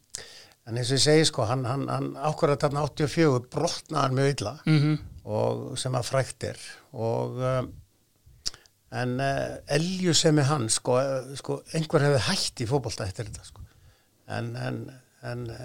en 0.68 0.78
eins 0.78 0.90
og 0.92 0.98
ég 0.98 1.04
segi 1.04 1.28
sko, 1.30 1.46
hann, 1.48 1.64
hann, 1.66 1.86
hann 1.90 2.10
ákvarða 2.18 2.60
þarna 2.66 2.84
84 2.86 3.46
brotnaðan 3.52 4.18
mjög 4.18 4.34
illa 4.34 4.56
-hmm. 4.66 4.98
og 5.24 5.78
sem 5.78 5.94
að 5.94 6.10
frækt 6.10 6.48
er 6.50 6.66
og 6.92 7.38
um, 7.38 7.70
en 8.92 9.14
uh, 9.20 9.56
Elju 9.78 10.14
sem 10.14 10.38
er 10.38 10.50
hann 10.50 10.68
sko, 10.68 10.98
sko 11.38 11.62
einhver 11.72 12.04
hefði 12.04 12.26
hægt 12.28 12.60
í 12.60 12.68
fókbólta 12.68 13.06
eftir 13.06 13.30
þetta 13.30 13.46
sko 13.46 13.64
en, 14.28 14.56
en 14.56 14.84
en 15.22 15.44
uh, 15.46 15.56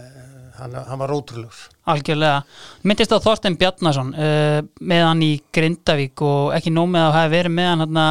hann, 0.59 0.75
hann 0.85 0.99
var 1.01 1.11
ótrúlur 1.15 1.55
Algjörlega, 1.89 2.43
myndist 2.85 3.13
á 3.13 3.17
Þorstein 3.17 3.57
Bjarnason 3.57 4.11
uh, 4.13 4.59
með 4.85 5.01
hann 5.07 5.23
í 5.25 5.31
Grindavík 5.53 6.21
og 6.25 6.53
ekki 6.57 6.73
nóg 6.75 6.91
með 6.93 7.07
að 7.07 7.15
hafa 7.15 7.31
verið 7.33 7.55
með 7.57 7.69
hann 7.71 7.83
hana, 7.87 8.05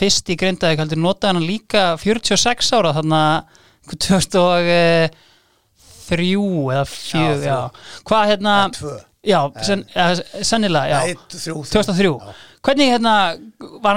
fyrst 0.00 0.28
í 0.28 0.36
Grindavík, 0.40 0.82
heldur 0.82 1.00
notaði 1.00 1.32
hann 1.32 1.48
líka 1.48 1.86
46 2.02 2.72
ára 2.76 2.92
þarna 2.98 3.22
2003 3.96 5.16
eða 6.10 6.84
4 6.92 7.58
hvað 8.10 8.30
hérna 8.34 8.54
já, 9.24 9.40
sen, 9.64 9.88
sennilega 10.44 11.00
já, 11.08 11.16
2003 11.32 12.12
hvernig 12.60 12.92
hérna 12.92 13.14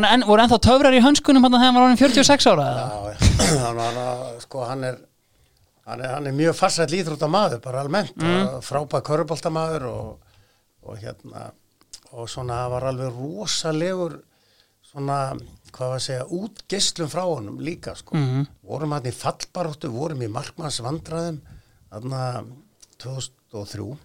en, 0.07 0.23
voru 0.23 0.43
ennþá 0.45 0.59
töfrar 0.63 0.95
í 0.95 1.03
hönskunum 1.03 1.43
hann 1.43 1.59
þegar 1.59 1.67
hann 1.67 1.79
var 1.81 1.89
hann 1.91 1.99
46 1.99 2.51
ára 2.53 2.67
já, 2.71 2.85
já, 3.11 3.71
hann, 3.83 4.05
sko 4.47 4.63
hann 4.71 4.87
er 4.87 5.01
hann 5.87 6.03
er, 6.03 6.13
hann 6.15 6.29
er 6.29 6.35
mjög 6.37 6.55
farsætt 6.57 6.93
líðrútamaður 6.93 7.63
bara 7.63 7.83
almennt 7.83 8.15
mm. 8.19 8.61
frábæð 8.63 9.03
körubóltamaður 9.09 9.87
og, 9.89 10.37
og 10.87 11.01
hérna 11.01 11.49
og 12.13 12.29
svona 12.29 12.61
var 12.71 12.87
alveg 12.91 13.15
rosalegur 13.17 14.19
svona 14.85 15.19
hvað 15.73 15.89
var 15.89 15.97
að 15.97 16.05
segja 16.05 16.29
útgestlum 16.37 17.09
frá 17.09 17.23
honum 17.25 17.59
líka 17.63 17.95
sko 17.97 18.15
mm 18.15 18.25
-hmm. 18.29 18.45
vorum 18.61 18.91
hann 18.91 19.09
í 19.09 19.11
fallbaróttu, 19.11 19.89
vorum 19.89 20.21
í 20.21 20.27
markmannsvandraðum 20.27 21.41
þarna 21.89 22.43
2003 22.97 23.97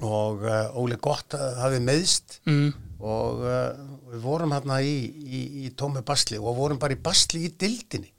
og 0.00 0.42
uh, 0.42 0.76
Óli 0.80 0.96
Gott 0.96 1.36
hafið 1.36 1.82
meðst 1.84 2.40
mm. 2.46 2.72
og 2.98 3.44
uh, 3.44 3.70
við 4.10 4.20
vorum 4.20 4.52
hérna 4.52 4.80
í, 4.80 4.96
í, 5.06 5.40
í 5.64 5.70
tómi 5.76 6.02
basli 6.02 6.38
og 6.38 6.56
vorum 6.56 6.78
bara 6.78 6.96
í 6.96 7.02
basli 7.02 7.44
í 7.46 7.54
dildinni 7.60 8.10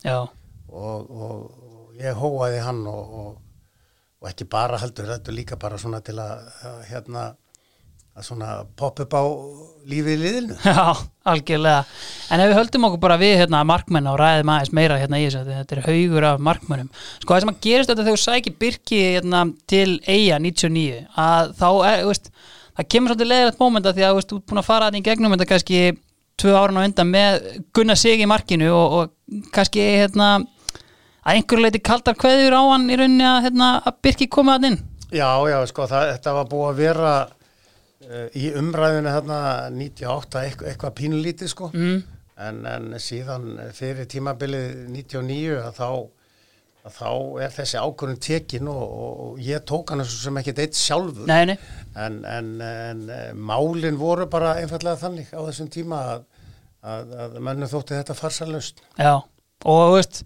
og, 0.69 1.09
og 1.09 1.64
ég 2.01 2.19
hóaði 2.19 2.61
hann 2.65 2.83
og, 2.89 3.15
og, 3.21 3.33
og 4.21 4.29
ekki 4.29 4.47
bara 4.51 4.79
heldur 4.81 5.09
þetta 5.13 5.35
líka 5.35 5.57
bara 5.59 5.79
svona 5.81 6.01
til 6.05 6.17
að, 6.21 6.45
að 6.67 6.79
hérna 6.89 7.25
að 8.15 8.23
svona 8.29 8.49
popp 8.79 9.01
upp 9.03 9.11
á 9.11 9.23
lífið 9.85 10.13
í 10.13 10.19
liðinu. 10.21 10.55
Já, 10.63 10.95
algjörlega 11.27 11.81
en 12.31 12.43
ef 12.43 12.49
við 12.49 12.57
höldum 12.61 12.87
okkur 12.87 13.01
bara 13.03 13.17
við 13.19 13.33
hérna 13.41 13.63
markmenn 13.67 14.07
og 14.07 14.15
ræðum 14.21 14.51
aðeins 14.53 14.71
meira 14.77 14.99
hérna 15.01 15.19
í 15.19 15.25
þessu 15.27 15.43
þetta 15.49 15.75
er 15.75 15.83
haugur 15.89 16.27
af 16.29 16.45
markmennum. 16.47 16.89
Sko 17.19 17.35
það 17.35 17.43
sem 17.43 17.51
að 17.51 17.59
gerist 17.67 17.91
þetta 17.91 18.05
þegar 18.07 18.21
þú 18.21 18.23
sækir 18.23 18.57
Birki 18.63 19.01
hérna 19.17 19.43
til 19.71 19.89
Eija 20.07 20.39
99 20.39 21.03
að 21.25 21.53
þá 21.59 21.67
er, 21.91 22.05
veist, 22.07 22.31
það 22.79 22.89
kemur 22.95 23.13
svolítið 23.13 23.31
leðilegt 23.33 23.61
mómenta 23.61 23.95
því 23.97 24.07
að 24.07 24.15
þú 24.15 24.23
ert 24.23 24.49
búin 24.49 24.63
að 24.63 24.69
fara 24.71 24.89
þetta 24.89 25.01
í 25.01 25.07
gegnum 25.09 25.35
þetta 25.35 25.51
kannski 25.51 25.83
tvö 26.39 26.55
árun 26.55 26.79
á 26.79 26.85
undan 26.87 27.11
með 27.11 27.49
Gunnar 27.75 27.99
Sig 27.99 28.23
í 28.23 28.31
markinu 28.31 28.71
og, 28.75 28.95
og 28.95 29.43
kannski 29.55 29.83
hérna 29.99 30.37
að 31.25 31.39
einhverju 31.39 31.65
leiti 31.65 31.81
kaldar 31.83 32.17
hverður 32.21 32.57
á 32.57 32.61
hann 32.69 32.89
í 32.89 32.97
rauninni 32.99 33.25
að, 33.25 33.39
hérna, 33.47 33.69
að 33.81 33.97
Birki 34.05 34.27
koma 34.31 34.59
að 34.59 34.69
inn 34.71 34.83
Já, 35.13 35.29
já, 35.47 35.57
sko, 35.69 35.85
það, 35.89 36.09
þetta 36.15 36.33
var 36.35 36.49
búið 36.51 36.67
að 36.67 36.81
vera 36.81 37.13
uh, 37.25 38.27
í 38.37 38.49
umræðinu 38.59 39.13
hérna 39.13 39.39
98 39.73 40.43
eitthvað, 40.43 40.69
eitthvað 40.71 40.95
pínulítið 40.99 41.51
sko 41.51 41.69
mm. 41.73 41.97
en, 42.47 42.61
en 42.69 42.99
síðan 43.01 43.49
fyrir 43.77 44.09
tímabilið 44.11 44.85
99 44.93 45.59
að 45.61 45.79
þá, 45.79 45.89
að 46.85 46.97
þá 46.99 47.11
er 47.45 47.55
þessi 47.57 47.81
ákvörðun 47.81 48.23
tekin 48.27 48.71
og, 48.73 48.83
og 49.25 49.43
ég 49.45 49.65
tók 49.69 49.93
hann 49.93 50.05
sem 50.09 50.41
ekki 50.41 50.55
deitt 50.57 50.77
sjálfur 50.77 51.29
nei, 51.29 51.53
nei. 51.53 51.55
En, 51.95 52.19
en, 52.29 52.51
en 52.65 53.05
eh, 53.13 53.29
málinn 53.33 54.01
voru 54.01 54.27
bara 54.29 54.57
einfallega 54.61 54.99
þannig 55.05 55.31
á 55.33 55.41
þessum 55.47 55.71
tíma 55.73 56.01
að, 56.15 56.27
að, 56.81 57.15
að 57.23 57.39
mennum 57.39 57.71
þótti 57.71 57.97
þetta 57.97 58.17
farsalust 58.19 58.83
Já, 58.99 59.15
og 59.21 59.81
þú 59.85 59.95
veist 59.95 60.25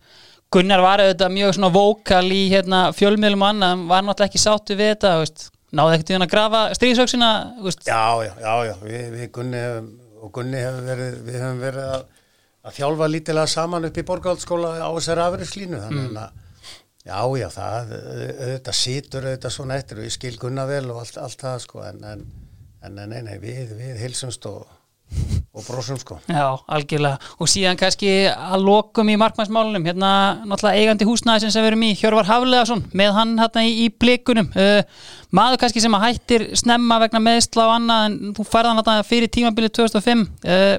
Gunnar 0.50 0.82
var 0.82 1.02
auðvitað 1.04 1.34
mjög 1.36 1.52
svona 1.56 1.70
vókal 1.70 2.26
í 2.34 2.44
hérna, 2.50 2.78
fjölmiðlum 2.98 3.44
og 3.46 3.50
annað, 3.52 3.82
var 3.92 4.06
náttúrulega 4.06 4.32
ekki 4.32 4.40
sáttu 4.42 4.78
við 4.80 4.96
þetta, 4.96 5.12
veist, 5.22 5.44
náðu 5.78 5.92
ekkert 5.94 6.10
í 6.10 6.16
hann 6.16 6.26
að 6.26 6.32
grafa 6.32 6.62
stríðsöksina? 6.78 7.30
Já, 7.86 8.06
já, 8.26 8.32
já, 8.42 8.54
já, 8.66 8.74
við, 8.82 9.04
við 9.14 9.28
Gunni 9.36 9.62
hefum, 9.62 9.92
og 10.18 10.32
Gunni 10.34 10.64
hefur 10.64 10.88
verið, 10.88 11.20
við 11.28 11.38
hefum 11.38 11.62
verið 11.62 11.92
að, 11.94 12.08
að 12.66 12.80
þjálfa 12.80 13.12
lítilega 13.14 13.54
saman 13.54 13.86
upp 13.92 14.02
í 14.02 14.06
borgáldskóla 14.10 14.74
á 14.82 14.90
þessari 14.98 15.26
afriðslínu, 15.28 15.84
þannig 15.86 16.08
mm. 16.08 16.20
að, 16.24 16.74
já, 17.12 17.20
já, 17.44 17.48
það, 17.60 17.94
auðvitað 18.00 18.80
sítur 18.82 19.30
auðvitað 19.30 19.58
svona 19.60 19.78
eftir 19.78 20.02
og 20.02 20.10
ég 20.10 20.18
skil 20.18 20.36
Gunnar 20.42 20.74
vel 20.74 20.84
og 20.90 21.04
allt, 21.04 21.22
allt 21.22 21.46
það, 21.46 21.62
sko, 21.68 21.86
en, 21.92 22.02
en, 22.10 22.26
en 22.90 23.02
nei, 23.06 23.22
nei, 23.22 23.36
við, 23.38 23.78
við 23.78 24.02
hilsumst 24.02 24.50
og 24.50 24.66
og 25.54 25.66
brósum 25.66 25.98
sko. 26.00 26.20
Já, 26.30 26.46
algjörlega, 26.70 27.18
og 27.42 27.50
síðan 27.50 27.80
kannski 27.80 28.12
að 28.30 28.66
lokum 28.68 29.10
í 29.12 29.18
markmannsmálunum, 29.20 29.88
hérna 29.90 30.12
náttúrulega 30.46 30.84
eigandi 30.84 31.08
húsnæði 31.10 31.50
sem 31.50 31.64
við 31.64 31.72
erum 31.72 31.86
í, 31.88 31.94
Hjörvar 32.00 32.30
Hafleðarsson 32.30 32.86
með 32.96 33.16
hann 33.18 33.34
hérna 33.42 33.66
í, 33.66 33.74
í 33.86 33.88
blikunum. 33.90 34.52
Uh, 34.54 34.84
maður 35.36 35.64
kannski 35.64 35.84
sem 35.84 35.98
að 35.98 36.06
hættir 36.06 36.48
snemma 36.60 37.00
vegna 37.04 37.24
meðsla 37.26 37.66
og 37.66 37.76
annað, 37.80 38.06
en 38.10 38.38
þú 38.38 38.46
færði 38.48 38.72
hann 38.72 38.82
hérna 38.84 39.10
fyrir 39.10 39.34
tímabilið 39.34 39.76
2005 39.82 40.26
uh, 40.28 40.78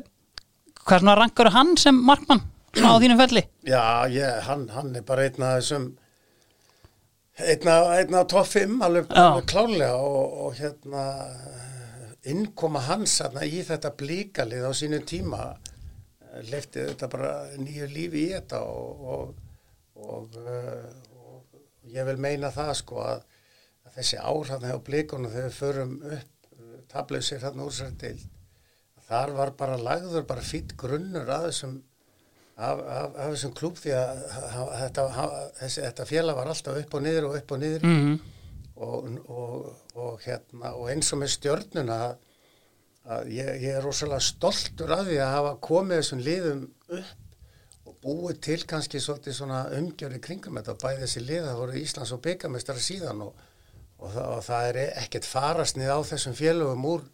hvað 0.84 0.96
er 0.96 1.04
svona 1.04 1.18
rangur 1.18 1.52
hann 1.54 1.74
sem 1.78 2.04
markmann 2.06 2.44
á 2.78 2.90
þínum 3.02 3.20
felli? 3.20 3.44
Já, 3.66 4.06
ég, 4.10 4.38
hann, 4.46 4.68
hann 4.74 4.94
er 4.96 5.04
bara 5.06 5.26
einn 5.26 5.44
af 5.44 5.58
þessum 5.60 5.90
einn 7.40 7.68
af, 7.72 8.26
topp 8.28 8.48
5 8.52 8.80
alveg, 8.84 9.10
alveg 9.16 9.46
klálega 9.50 9.94
og, 9.96 10.46
og 10.46 10.56
hérna 10.58 11.04
innkoma 12.30 12.82
hans 12.86 13.18
aðna, 13.24 13.44
í 13.44 13.62
þetta 13.66 13.92
blíkalið 14.00 14.66
á 14.66 14.72
sínum 14.76 15.04
tíma 15.06 15.44
leftið 16.50 16.92
þetta 16.92 17.08
bara 17.10 17.30
nýju 17.58 17.88
lífi 17.90 18.26
í 18.28 18.32
þetta 18.34 18.62
og, 18.62 19.06
og, 19.14 19.34
og, 20.08 20.36
og 21.20 21.90
ég 21.90 22.06
vil 22.06 22.18
meina 22.22 22.52
það 22.54 22.74
sko 22.82 23.00
að, 23.02 23.24
að 23.86 23.96
þessi 23.98 24.20
ár 24.22 24.52
hann 24.52 24.68
hefur 24.68 24.84
blíkunum 24.86 25.32
þegar 25.32 25.48
við 25.48 25.58
förum 25.58 25.96
upp 26.18 26.36
tablausir 26.90 27.42
hann 27.44 27.62
úr 27.62 27.74
sér 27.74 27.94
til 28.00 28.16
þar 29.10 29.34
var 29.36 29.54
bara 29.58 29.78
lagður 29.80 30.26
bara 30.26 30.44
fýtt 30.44 30.76
grunnur 30.78 31.28
að 31.30 31.48
þessum 31.48 31.78
af, 32.60 32.82
af 32.82 33.16
þessum 33.32 33.54
klúb 33.56 33.78
því 33.80 33.94
að 33.96 34.22
þetta, 34.82 35.06
þessi, 35.60 35.84
þetta 35.86 36.06
fjalla 36.08 36.36
var 36.36 36.50
alltaf 36.52 36.78
upp 36.82 36.96
og 36.98 37.04
niður 37.06 37.30
og 37.30 37.38
upp 37.40 37.54
og 37.56 37.62
niður 37.62 37.86
mm 37.86 37.96
-hmm. 38.00 38.18
Og, 38.80 39.70
og 39.94 40.20
hérna 40.24 40.74
og 40.76 40.90
eins 40.92 41.12
og 41.12 41.20
með 41.20 41.34
stjörnuna 41.36 42.02
að 42.08 42.18
að 43.08 43.32
ég, 43.34 43.50
ég 43.64 43.76
er 43.78 43.84
rosalega 43.84 44.22
stoltur 44.22 44.92
af 44.94 45.06
því 45.08 45.18
að 45.22 45.34
hafa 45.34 45.52
komið 45.64 46.00
þessum 46.00 46.24
liðum 46.24 46.64
upp 46.98 47.88
og 47.90 47.94
búið 48.04 48.40
til 48.44 48.58
kannski 48.68 49.00
svona 49.00 49.62
umgjörði 49.76 50.20
kringum 50.24 50.58
þetta 50.60 50.74
og 50.74 50.82
bæði 50.82 51.06
þessi 51.06 51.22
lið 51.24 51.46
það 51.46 51.62
voru 51.62 51.78
Íslands 51.80 52.12
og 52.14 52.22
byggamestari 52.26 52.84
síðan 52.84 53.24
og, 53.24 53.46
og, 53.98 54.12
það, 54.12 54.26
og 54.26 54.44
það 54.46 54.68
er 54.68 54.80
ekkert 55.04 55.30
farasnið 55.30 55.94
á 55.96 55.98
þessum 56.10 56.36
félögum 56.38 56.86
úr, 56.92 57.06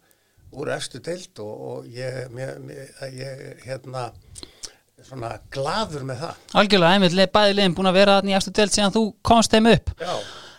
úr 0.59 0.73
efstu 0.75 1.01
deilt 1.03 1.41
og, 1.43 1.63
og 1.71 1.87
ég, 1.93 2.19
mér, 2.35 2.59
mér, 2.63 2.91
ég 3.15 3.63
hérna 3.63 4.09
svona 5.07 5.37
gladur 5.53 6.03
með 6.03 6.25
það. 6.25 6.43
Algjörlega, 6.59 6.97
einmitt 6.97 7.33
bæði 7.33 7.55
liðin 7.55 7.77
búin 7.77 7.89
að 7.89 7.99
vera 8.01 8.19
í 8.25 8.35
efstu 8.35 8.51
deilt 8.57 8.75
síðan 8.75 8.95
þú 8.95 9.03
komst 9.25 9.53
þeim 9.53 9.71
upp. 9.71 9.93
Já. 10.01 10.13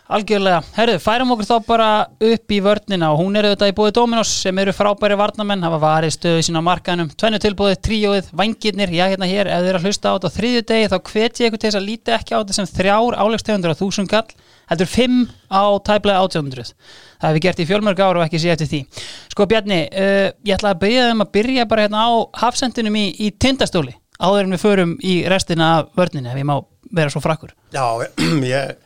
Algjörlega, 0.09 0.63
herru, 0.73 0.95
færum 0.97 1.35
okkur 1.35 1.45
þá 1.45 1.65
bara 1.67 1.87
upp 2.25 2.53
í 2.55 2.57
vörnina 2.65 3.11
og 3.13 3.19
hún 3.19 3.35
er 3.37 3.45
auðvitað 3.45 3.69
í 3.69 3.73
búið 3.77 3.91
Dominos 3.93 4.31
sem 4.41 4.57
eru 4.57 4.73
frábæri 4.73 5.13
varnamenn, 5.19 5.61
hafa 5.61 5.77
varið 5.83 6.15
stöðu 6.15 6.45
sín 6.47 6.57
á 6.57 6.65
markanum, 6.65 7.11
tvennu 7.13 7.37
tilbúið, 7.43 7.75
tríóið, 7.85 8.31
vangirnir, 8.39 8.89
já 8.89 9.03
hérna 9.05 9.29
hér, 9.29 9.51
ef 9.53 9.61
þið 9.61 9.69
eru 9.69 9.81
að 9.83 9.85
hlusta 9.85 10.09
á 10.09 10.13
þetta 10.15 10.31
á 10.33 10.35
þriðju 10.39 10.63
degi 10.71 10.89
þá 10.89 10.97
hvet 11.11 11.43
ég 11.43 11.51
ykkur 11.51 11.61
til 11.61 11.69
þess 11.69 11.77
að 11.77 11.85
líti 11.91 12.15
ekki 12.15 12.33
á 12.33 12.39
þetta 12.41 12.57
sem 12.57 12.69
þrjár 12.71 13.19
álegstegundur 13.21 13.75
á 13.77 13.81
þúsund 13.83 14.09
gall, 14.09 14.33
heldur 14.73 14.91
fimm 14.95 15.21
á 15.53 15.63
tæplega 15.85 16.25
átjóndruð. 16.25 16.73
Það 17.21 17.29
hefur 17.29 17.45
gert 17.45 17.61
í 17.61 17.69
fjölmörg 17.69 18.01
ára 18.01 18.23
og 18.23 18.25
ekki 18.25 18.41
sé 18.41 18.49
eftir 18.55 18.73
því. 18.73 18.81
Sko 19.29 19.45
Bjarni, 19.45 19.81
uh, 19.93 20.33
ég 20.41 20.57
ætla 20.57 20.73
að 20.73 20.83
byrja 20.87 21.07
þeim 21.11 21.25
að 21.27 21.33
byrja 21.37 21.69
bara 21.69 21.85
hérna 21.85 22.09
á 22.09 22.09
hafsendinum 22.47 22.97
í, 22.97 23.07
í 23.13 23.29
tindastóli 23.37 23.93
áður 24.17 24.47
en 24.47 24.57
við 24.57 24.65
förum 24.65 24.99
í 25.05 25.21
restina 25.29 25.73
af 25.77 25.93
vörnina 25.97 26.33
ef 26.33 26.41
ég 26.41 26.49
má 26.49 26.57
vera 26.89 27.13
svo 27.13 27.21
frakkur. 27.21 27.53
Já, 27.75 27.85
ég 28.57 28.77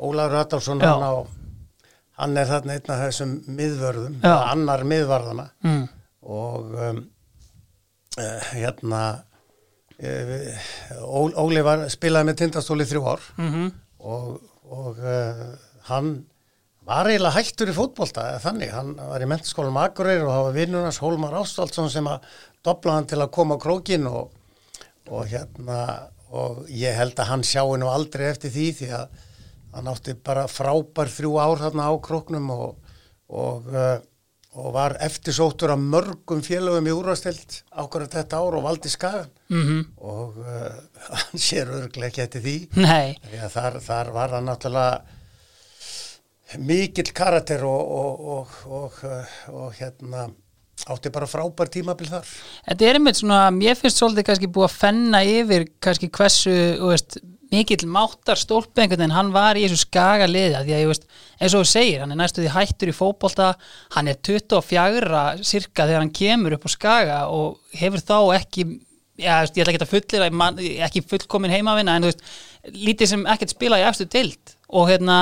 Ólaður 0.00 0.40
Adolfsson 0.40 0.80
hann, 0.80 1.04
á, 1.04 1.12
hann 2.20 2.36
er 2.40 2.48
þarna 2.48 2.76
einn 2.76 2.92
af 2.94 3.02
þessum 3.04 3.34
miðvörðum, 3.58 4.20
annar 4.24 4.84
miðvarðana 4.88 5.48
mm. 5.66 5.82
og 6.36 6.74
um, 6.88 7.02
uh, 8.16 8.50
hérna 8.54 9.02
uh, 10.00 11.42
Óli 11.44 11.64
var 11.66 11.86
spilaði 11.92 12.30
með 12.30 12.40
tindastóli 12.44 12.88
þrjú 12.88 13.06
ár. 13.06 13.30
Mm 13.36 13.50
-hmm. 13.52 13.72
og, 14.00 14.34
og 14.64 15.00
uh, 15.04 15.46
hann 15.90 16.12
var 16.90 17.10
eiginlega 17.10 17.36
hættur 17.36 17.70
í 17.70 17.76
fótbolta 17.76 18.26
þannig, 18.42 18.72
hann 18.74 18.94
var 18.96 19.22
í 19.22 19.28
mentaskólum 19.28 19.76
Akureyri 19.78 20.24
og 20.24 20.32
það 20.32 20.46
var 20.46 20.56
vinnunars 20.56 21.00
Hólmar 21.02 21.36
Ástaldsson 21.42 21.90
sem 21.92 22.08
að 22.08 22.24
dobla 22.64 22.96
hann 22.96 23.08
til 23.10 23.20
að 23.20 23.34
koma 23.36 23.60
á 23.60 23.62
krókin 23.62 24.08
og, 24.08 24.32
og 25.08 25.28
hérna 25.28 25.82
og 26.30 26.64
ég 26.70 26.94
held 26.94 27.18
að 27.18 27.30
hann 27.32 27.44
sjáu 27.46 27.76
nú 27.78 27.90
aldrei 27.90 28.28
eftir 28.30 28.52
því 28.54 28.66
því 28.78 28.88
að 28.96 29.20
hann 29.74 29.90
átti 29.90 30.14
bara 30.26 30.46
frábær 30.50 31.10
þrjú 31.12 31.36
ár 31.40 31.60
þarna 31.64 31.90
á 31.90 31.94
kroknum 32.02 32.50
og, 32.54 32.94
og, 33.30 33.68
uh, 33.70 33.98
og 34.58 34.72
var 34.74 34.96
eftirsóttur 35.04 35.74
af 35.74 35.80
mörgum 35.82 36.42
félögum 36.42 36.88
í 36.90 36.96
úrvastild 36.96 37.60
ákvarðat 37.70 38.18
þetta 38.18 38.42
ár 38.42 38.58
og 38.58 38.66
valdi 38.66 38.90
skagan. 38.90 39.30
Mm 39.50 39.62
-hmm. 39.66 39.86
og 39.96 40.36
uh, 40.38 40.74
hann 41.22 41.38
sér 41.38 41.70
örglega 41.70 42.10
ekki 42.10 42.22
eftir 42.26 42.42
því. 42.42 42.56
Þar, 43.54 43.80
þar 43.80 44.12
var 44.12 44.36
hann 44.36 44.46
náttúrulega 44.50 45.00
mikill 46.58 47.12
karakter 47.14 47.64
og, 47.64 48.48
og 48.66 48.92
uh, 49.06 49.72
hérna 49.78 50.30
átti 50.88 51.10
bara 51.12 51.28
frábær 51.28 51.68
tímabil 51.72 52.08
þar. 52.08 52.28
Þetta 52.68 52.86
er 52.86 52.98
einmitt 52.98 53.18
svona, 53.20 53.40
mér 53.54 53.76
finnst 53.78 54.00
svolítið 54.00 54.26
kannski 54.30 54.50
búið 54.52 54.68
að 54.68 54.76
fenna 54.78 55.22
yfir 55.26 55.66
kannski 55.82 56.10
hversu, 56.16 56.54
þú 56.80 56.90
veist 56.92 57.18
mikill 57.50 57.86
máttar 57.90 58.38
stólpi 58.38 58.84
einhvern 58.84 59.02
veginn, 59.02 59.14
hann 59.16 59.32
var 59.34 59.58
í 59.58 59.64
þessu 59.64 59.84
skaga 59.84 60.28
liða 60.30 60.62
því 60.64 60.74
að 60.74 60.82
ég 60.82 60.90
veist, 60.90 61.08
eins 61.38 61.56
og 61.56 61.64
þú 61.64 61.70
segir, 61.70 62.02
hann 62.02 62.14
er 62.14 62.20
næstu 62.20 62.44
því 62.44 62.52
hættur 62.54 62.92
í 62.92 62.96
fókbólta, 62.96 63.48
hann 63.96 64.10
er 64.10 64.20
24 64.26 65.24
cirka 65.46 65.88
þegar 65.88 66.04
hann 66.04 66.14
kemur 66.14 66.56
upp 66.56 66.66
á 66.66 66.70
skaga 66.70 67.18
og 67.34 67.78
hefur 67.80 68.04
þá 68.06 68.18
ekki 68.38 68.66
já, 69.20 69.40
ég 69.42 69.62
ætla 69.62 69.72
ekki 69.74 69.82
að 69.82 69.94
fullir 69.94 70.26
ekki 70.86 71.04
fullkomin 71.10 71.54
heimavina, 71.54 71.96
en 71.96 72.06
þú 72.06 72.12
veist 72.12 72.76
lítið 72.76 73.14
sem 73.14 73.26
ekkert 73.34 73.56
spila 73.56 73.80
í 73.80 73.86
eftir 73.88 74.10
tilt 74.12 74.56
og 74.70 74.90
hérna, 74.92 75.20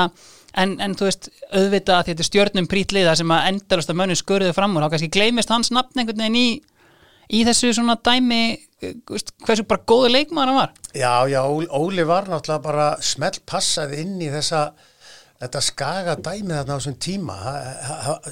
en, 0.58 0.76
en 0.84 0.96
þú 0.98 1.08
veist 1.08 1.30
auðvitað 1.48 1.94
að 1.96 2.10
þetta 2.10 2.24
er 2.24 2.28
stjórnum 2.28 2.68
prítliða 2.70 3.16
sem 3.18 3.32
að 3.32 3.52
endalast 3.54 3.92
að 3.92 4.00
mönnu 4.02 4.18
skurðu 4.18 4.52
fram 4.56 4.76
og 4.76 4.84
þá 4.84 4.92
kannski 4.94 5.14
gleymist 5.16 5.52
hans 5.52 5.72
nafn 5.72 6.02
einhvern 6.02 6.26
veginn 6.26 6.42
í 6.42 6.48
í 7.28 7.44
þessu 7.44 7.74
svona 7.76 7.98
dæmi 8.04 8.42
hversu 8.80 9.64
bara 9.68 9.84
góðu 9.88 10.12
leikmaður 10.12 10.52
hann 10.52 10.60
var? 10.60 10.74
Já, 10.94 11.14
já, 11.30 11.40
Óli 11.74 12.04
var 12.06 12.28
náttúrulega 12.30 12.64
bara 12.64 12.88
smelt 13.02 13.42
passað 13.48 13.96
inn 13.98 14.16
í 14.22 14.30
þessa 14.32 14.68
þetta 15.38 15.62
skaga 15.62 16.16
dæmi 16.18 16.54
þarna 16.54 16.76
á 16.76 16.78
þessum 16.78 16.98
tíma. 17.02 17.38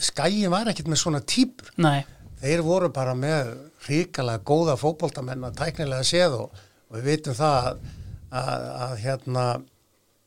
Skæin 0.03 0.51
var 0.53 0.71
ekkert 0.71 0.91
með 0.91 1.03
svona 1.03 1.23
típur. 1.23 1.71
Nei. 1.79 2.05
þeir 2.37 2.61
voru 2.67 2.91
bara 2.93 3.15
með 3.17 3.55
ríkala 3.87 4.37
góða 4.45 4.75
fókbóltamenn 4.77 5.47
að 5.49 5.57
tæknilega 5.63 6.05
séð 6.05 6.35
og, 6.43 6.59
og 6.91 6.99
við 6.99 7.07
vitum 7.09 7.37
það 7.39 7.69
að, 7.71 7.79
að, 8.41 8.67
að 8.87 8.95
hérna 9.05 9.47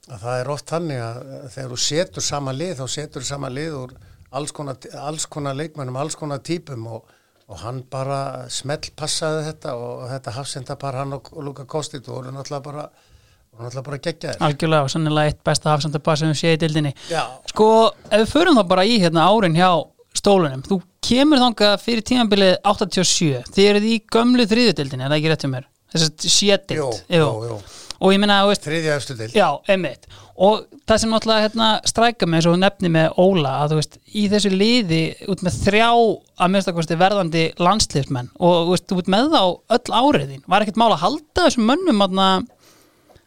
að 0.09 0.23
það 0.23 0.39
er 0.39 0.51
oft 0.55 0.73
þannig 0.73 1.01
að 1.05 1.19
þegar 1.53 1.73
þú 1.73 1.79
setur 1.85 2.25
sama 2.25 2.55
lið 2.55 2.73
þá 2.79 2.85
setur 2.95 3.25
þú 3.25 3.29
sama 3.29 3.51
lið 3.53 3.77
úr 3.77 3.93
alls 4.39 4.53
konar, 4.55 4.79
alls 4.97 5.25
konar 5.29 5.57
leikmennum, 5.57 5.99
alls 6.01 6.17
konar 6.17 6.41
típum 6.45 6.87
og 6.89 7.13
og 7.49 7.61
hann 7.63 7.83
bara 7.89 8.47
smell 8.53 8.91
passaði 8.97 9.45
þetta 9.49 9.75
og 9.77 10.03
þetta 10.11 10.33
hafsendapar 10.35 10.97
hann 11.01 11.15
og 11.17 11.31
Luka 11.41 11.65
Kostit 11.69 12.07
voru 12.07 12.33
náttúrulega 12.33 12.65
bara 12.67 12.83
voru 12.85 13.65
náttúrulega 13.65 13.85
bara 13.87 14.01
gegjaðir. 14.05 14.43
Algjörlega 14.45 14.85
og 14.85 14.93
sannilega 14.93 15.31
eitt 15.31 15.41
besta 15.49 15.73
hafsendapar 15.73 16.21
sem 16.21 16.29
við 16.29 16.41
séum 16.43 16.57
í 16.57 16.61
dildinni. 16.61 16.93
Já. 17.09 17.23
Sko, 17.49 17.69
ef 18.09 18.23
við 18.23 18.35
förum 18.35 18.61
þá 18.61 18.63
bara 18.75 18.85
í 18.85 18.99
hérna 19.01 19.25
árin 19.31 19.57
hjá 19.57 19.71
stólunum, 20.19 20.63
þú 20.65 20.79
kemur 21.05 21.41
þánga 21.41 21.73
fyrir 21.81 22.05
tímanbilið 22.05 22.55
87, 22.69 23.43
þið 23.55 23.69
eruð 23.73 23.89
í 23.89 23.99
gömlu 24.13 24.47
þriðudildinni, 24.49 25.05
er 25.05 25.13
það 25.13 25.19
ekki 25.19 25.33
rétt 25.33 25.45
um 25.47 25.55
mér? 25.57 25.69
Þess 25.89 26.09
að 26.09 26.33
sétild. 26.37 26.79
Jú, 26.79 26.89
jú, 27.09 27.29
jú 27.49 27.61
og 27.99 28.13
ég 28.13 28.21
minna 28.21 28.39
þriðja 28.47 28.95
eftir 28.95 29.17
til 29.19 29.29
já, 29.35 29.47
einmitt. 29.69 30.07
Og 30.39 30.63
það 30.87 31.01
sem 31.01 31.11
náttúrulega 31.11 31.45
hérna, 31.47 31.69
strækja 31.87 32.27
mig 32.31 32.45
svo 32.45 32.53
nefni 32.55 32.91
með 32.93 33.17
Óla 33.19 33.57
að 33.63 33.73
þú 33.73 33.79
veist, 33.81 33.97
í 34.15 34.23
þessu 34.31 34.51
liði 34.53 35.01
út 35.31 35.43
með 35.43 35.57
þrjá 35.65 35.89
að 35.89 36.53
minnstakosti 36.53 36.99
verðandi 36.99 37.43
landslýfsmenn 37.59 38.31
og 38.39 38.71
veist, 38.71 38.95
út 38.95 39.11
með 39.11 39.33
þá 39.33 39.41
öll 39.75 39.97
áriðin, 39.99 40.45
var 40.47 40.63
ekkert 40.63 40.79
mála 40.79 40.95
að 40.95 41.03
halda 41.03 41.45
þessum 41.47 41.67
mönnum 41.67 42.05
aðna 42.05 42.29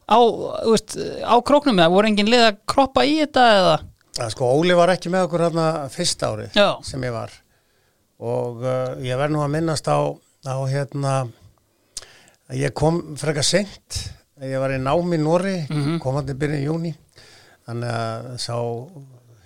á, 0.08 0.18
veist, 0.70 0.96
á 1.20 1.36
króknum 1.44 1.82
eða 1.82 1.92
voru 1.92 2.08
engin 2.08 2.32
lið 2.32 2.46
að 2.48 2.62
kroppa 2.72 3.04
í 3.04 3.18
þetta 3.20 3.46
eða? 3.58 3.76
Að 4.22 4.32
sko, 4.34 4.48
Óli 4.56 4.76
var 4.76 4.92
ekki 4.92 5.12
með 5.12 5.28
okkur 5.28 5.46
hérna 5.46 5.68
fyrsta 5.92 6.32
árið 6.32 6.56
já. 6.56 6.68
sem 6.84 7.04
ég 7.04 7.14
var. 7.14 7.36
Og 8.22 8.64
uh, 8.64 8.96
ég 9.04 9.20
verð 9.20 9.36
nú 9.36 9.44
að 9.44 9.54
minnast 9.54 9.88
á, 9.88 10.00
á 10.48 10.56
hérna 10.68 11.14
ég 12.56 12.74
kom 12.76 13.00
frekar 13.20 13.46
senkt 13.46 14.02
ég 14.42 14.58
var 14.62 14.74
í 14.74 14.78
námi 14.82 15.18
Nóri 15.20 15.56
mm 15.68 15.82
-hmm. 15.82 15.98
komandi 16.02 16.34
byrjun 16.34 16.60
í 16.60 16.66
júni 16.66 16.94
þannig 17.66 17.90
að 17.90 18.38
sá 18.42 18.56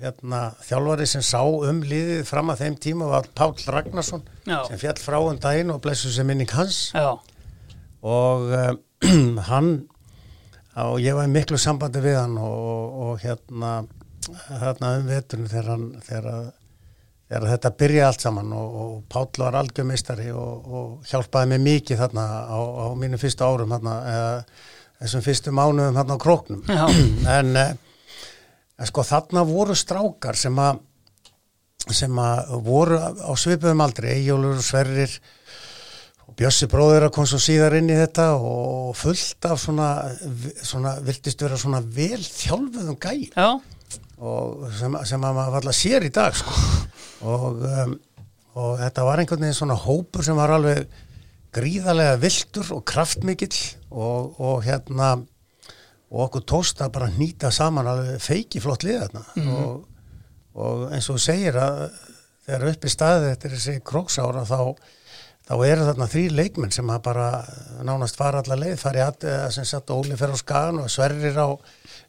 hérna, 0.01 0.41
þjálfari 0.65 1.07
sem 1.09 1.25
sá 1.25 1.41
um 1.45 1.83
liðið 1.83 2.25
fram 2.29 2.53
að 2.53 2.65
þeim 2.65 2.77
tíma 2.81 3.09
var 3.11 3.29
Pál 3.35 3.55
Ragnarsson 3.67 4.23
Já. 4.45 4.65
sem 4.69 4.79
fjall 4.79 4.99
frá 5.01 5.19
um 5.21 5.39
daginn 5.41 5.73
og 5.73 5.81
blessu 5.85 6.13
sem 6.13 6.27
minning 6.27 6.51
hans 6.53 6.93
Já. 6.95 7.17
og 8.03 8.53
um, 9.03 9.39
hann 9.51 9.89
og 10.77 11.01
ég 11.01 11.17
var 11.17 11.29
í 11.29 11.33
miklu 11.33 11.59
sambandi 11.59 12.03
við 12.05 12.21
hann 12.21 12.37
og, 12.39 12.57
og, 12.73 13.01
og 13.07 13.19
hérna 13.25 13.87
hérna 14.61 14.97
um 14.99 15.09
veturnu 15.09 15.49
þegar, 15.49 15.83
þegar, 16.05 16.53
þegar 17.29 17.51
þetta 17.55 17.75
byrja 17.81 18.07
allt 18.09 18.25
saman 18.27 18.53
og, 18.53 18.79
og 18.83 19.03
Pál 19.13 19.29
var 19.39 19.61
algjörmeistari 19.61 20.33
og 20.33 21.05
hjálpaði 21.09 21.55
mig 21.55 21.65
mikið 21.67 22.03
þarna 22.05 22.27
á, 22.53 22.59
á 22.59 22.87
mínu 22.99 23.21
fyrstu 23.23 23.47
árum 23.47 23.73
þarna 23.77 23.97
eða 24.13 24.33
þessum 25.01 25.25
fyrstu 25.25 25.55
mánuðum 25.55 25.99
hérna 26.01 26.17
á 26.17 26.25
króknum. 26.25 26.63
En, 27.37 27.57
eh, 27.57 27.75
en 28.77 28.91
sko 28.91 29.05
þarna 29.07 29.45
voru 29.49 29.77
strákar 29.77 30.39
sem 30.39 30.57
að 30.61 30.83
sem 31.95 32.19
að 32.19 32.55
voru 32.67 32.99
á 32.99 33.33
svipuðum 33.39 33.85
aldrei, 33.85 34.17
Ejjólur 34.17 34.59
og 34.59 34.65
Sverrir 34.65 35.13
og 36.27 36.35
Bjössi 36.39 36.67
bróður 36.71 37.07
að 37.07 37.15
kom 37.15 37.29
svo 37.31 37.39
síðar 37.43 37.77
inn 37.79 37.93
í 37.93 37.99
þetta 37.99 38.33
og 38.41 38.91
fullt 38.99 39.47
af 39.47 39.61
svona, 39.63 39.91
svona 40.67 40.97
viltist 41.07 41.43
vera 41.45 41.59
svona 41.61 41.81
vel 41.81 42.19
þjálfuðum 42.19 42.99
gæi. 42.99 43.31
Og 44.17 44.67
sem, 44.75 44.99
sem 45.07 45.29
að 45.29 45.39
maður 45.39 45.57
valla 45.61 45.77
sér 45.77 46.09
í 46.09 46.13
dag 46.15 46.35
sko. 46.35 46.57
Og, 47.27 47.63
um, 47.63 47.95
og 48.57 48.79
þetta 48.81 49.07
var 49.07 49.23
einhvern 49.23 49.47
veginn 49.47 49.61
svona 49.61 49.79
hópur 49.79 50.27
sem 50.27 50.39
var 50.39 50.57
alveg 50.57 50.87
gríðarlega 51.57 52.19
viltur 52.21 52.75
og 52.77 52.85
kraftmikill 52.89 53.57
og, 53.91 54.37
og 54.41 54.61
hérna 54.67 55.15
og 56.07 56.27
okkur 56.29 56.45
tóst 56.47 56.83
að 56.85 56.93
bara 56.99 57.13
nýta 57.17 57.51
saman 57.55 57.89
alveg 57.91 58.21
feiki 58.23 58.63
flott 58.63 58.87
lið 58.87 59.07
þarna 59.07 59.25
mm. 59.35 59.49
og, 59.57 59.81
og 60.63 60.85
eins 60.95 61.09
og 61.13 61.23
segir 61.23 61.59
að 61.61 61.89
þegar 62.47 62.69
upp 62.71 62.87
í 62.87 62.93
staðið 62.93 63.29
þetta 63.31 63.49
er 63.49 63.57
þessi 63.57 63.77
króksára 63.91 64.45
þá, 64.47 64.61
þá 65.49 65.55
eru 65.57 65.89
þarna 65.89 66.11
þrý 66.13 66.25
leikmenn 66.39 66.75
sem 66.75 66.93
að 66.95 67.03
bara 67.09 67.31
nánast 67.87 68.19
fara 68.21 68.43
allar 68.45 68.63
leið 68.63 68.77
fari 68.85 69.03
að 69.03 69.27
sem 69.57 69.67
satt 69.67 69.91
Óli 69.95 70.19
fer 70.19 70.35
á 70.35 70.39
skagan 70.39 70.83
og 70.85 70.93
sverrir 70.93 71.41
á 71.43 71.49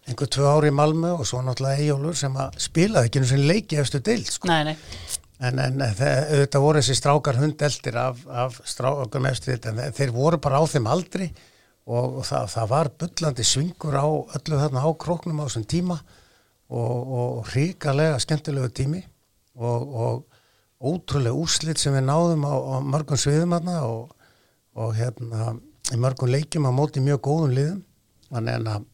einhver 0.07 0.29
tvö 0.31 0.51
ári 0.51 0.69
í 0.69 0.77
Malmö 0.77 1.15
og 1.17 1.25
svo 1.27 1.41
náttúrulega 1.43 1.87
Ejólur 1.87 2.19
sem 2.19 2.37
að 2.37 2.59
spilaði 2.67 3.09
ekki 3.09 3.23
eins 3.23 3.33
og 3.33 3.47
leiki 3.49 3.81
eftir 3.81 4.05
deild 4.05 4.29
sko. 4.29 4.51
Nei, 4.51 4.61
nei 4.69 5.25
En, 5.37 5.59
en 5.61 5.81
þetta 5.93 6.61
voru 6.63 6.81
þessi 6.81 6.95
strákar 6.97 7.37
hundeldir 7.37 7.97
af, 8.01 8.23
af 8.25 8.57
strákar 8.65 9.21
mefstuðið 9.21 9.67
en 9.69 9.93
þeir 9.93 10.13
voru 10.15 10.39
bara 10.41 10.57
á 10.57 10.65
þeim 10.65 10.89
aldri 10.89 11.27
og, 11.85 12.17
og 12.19 12.23
það, 12.25 12.47
það 12.55 12.71
var 12.71 12.89
byllandi 13.03 13.45
svingur 13.45 13.99
á 14.01 14.07
öllu 14.07 14.61
þarna 14.63 14.81
á 14.81 14.89
króknum 14.97 15.43
á 15.43 15.45
þessum 15.45 15.67
tíma 15.69 15.99
og, 16.73 17.13
og 17.19 17.53
ríkalega 17.53 18.17
skemmtilegu 18.23 18.71
tími 18.81 19.03
og, 19.61 19.93
og 20.01 20.25
ótrúlega 20.81 21.37
úslitt 21.37 21.81
sem 21.81 21.93
við 21.93 22.07
náðum 22.09 22.45
á, 22.49 22.53
á 22.57 22.75
mörgum 22.81 23.21
sviðum 23.21 23.53
þarna 23.57 23.77
og 23.87 24.97
hérna 24.97 25.53
í 25.93 25.99
mörgum 26.01 26.31
leikjum 26.31 26.67
á 26.67 26.71
móti 26.73 27.01
mjög 27.03 27.21
góðum 27.27 27.53
liðum. 27.55 27.83
Þannig 28.27 28.71
að, 28.73 28.87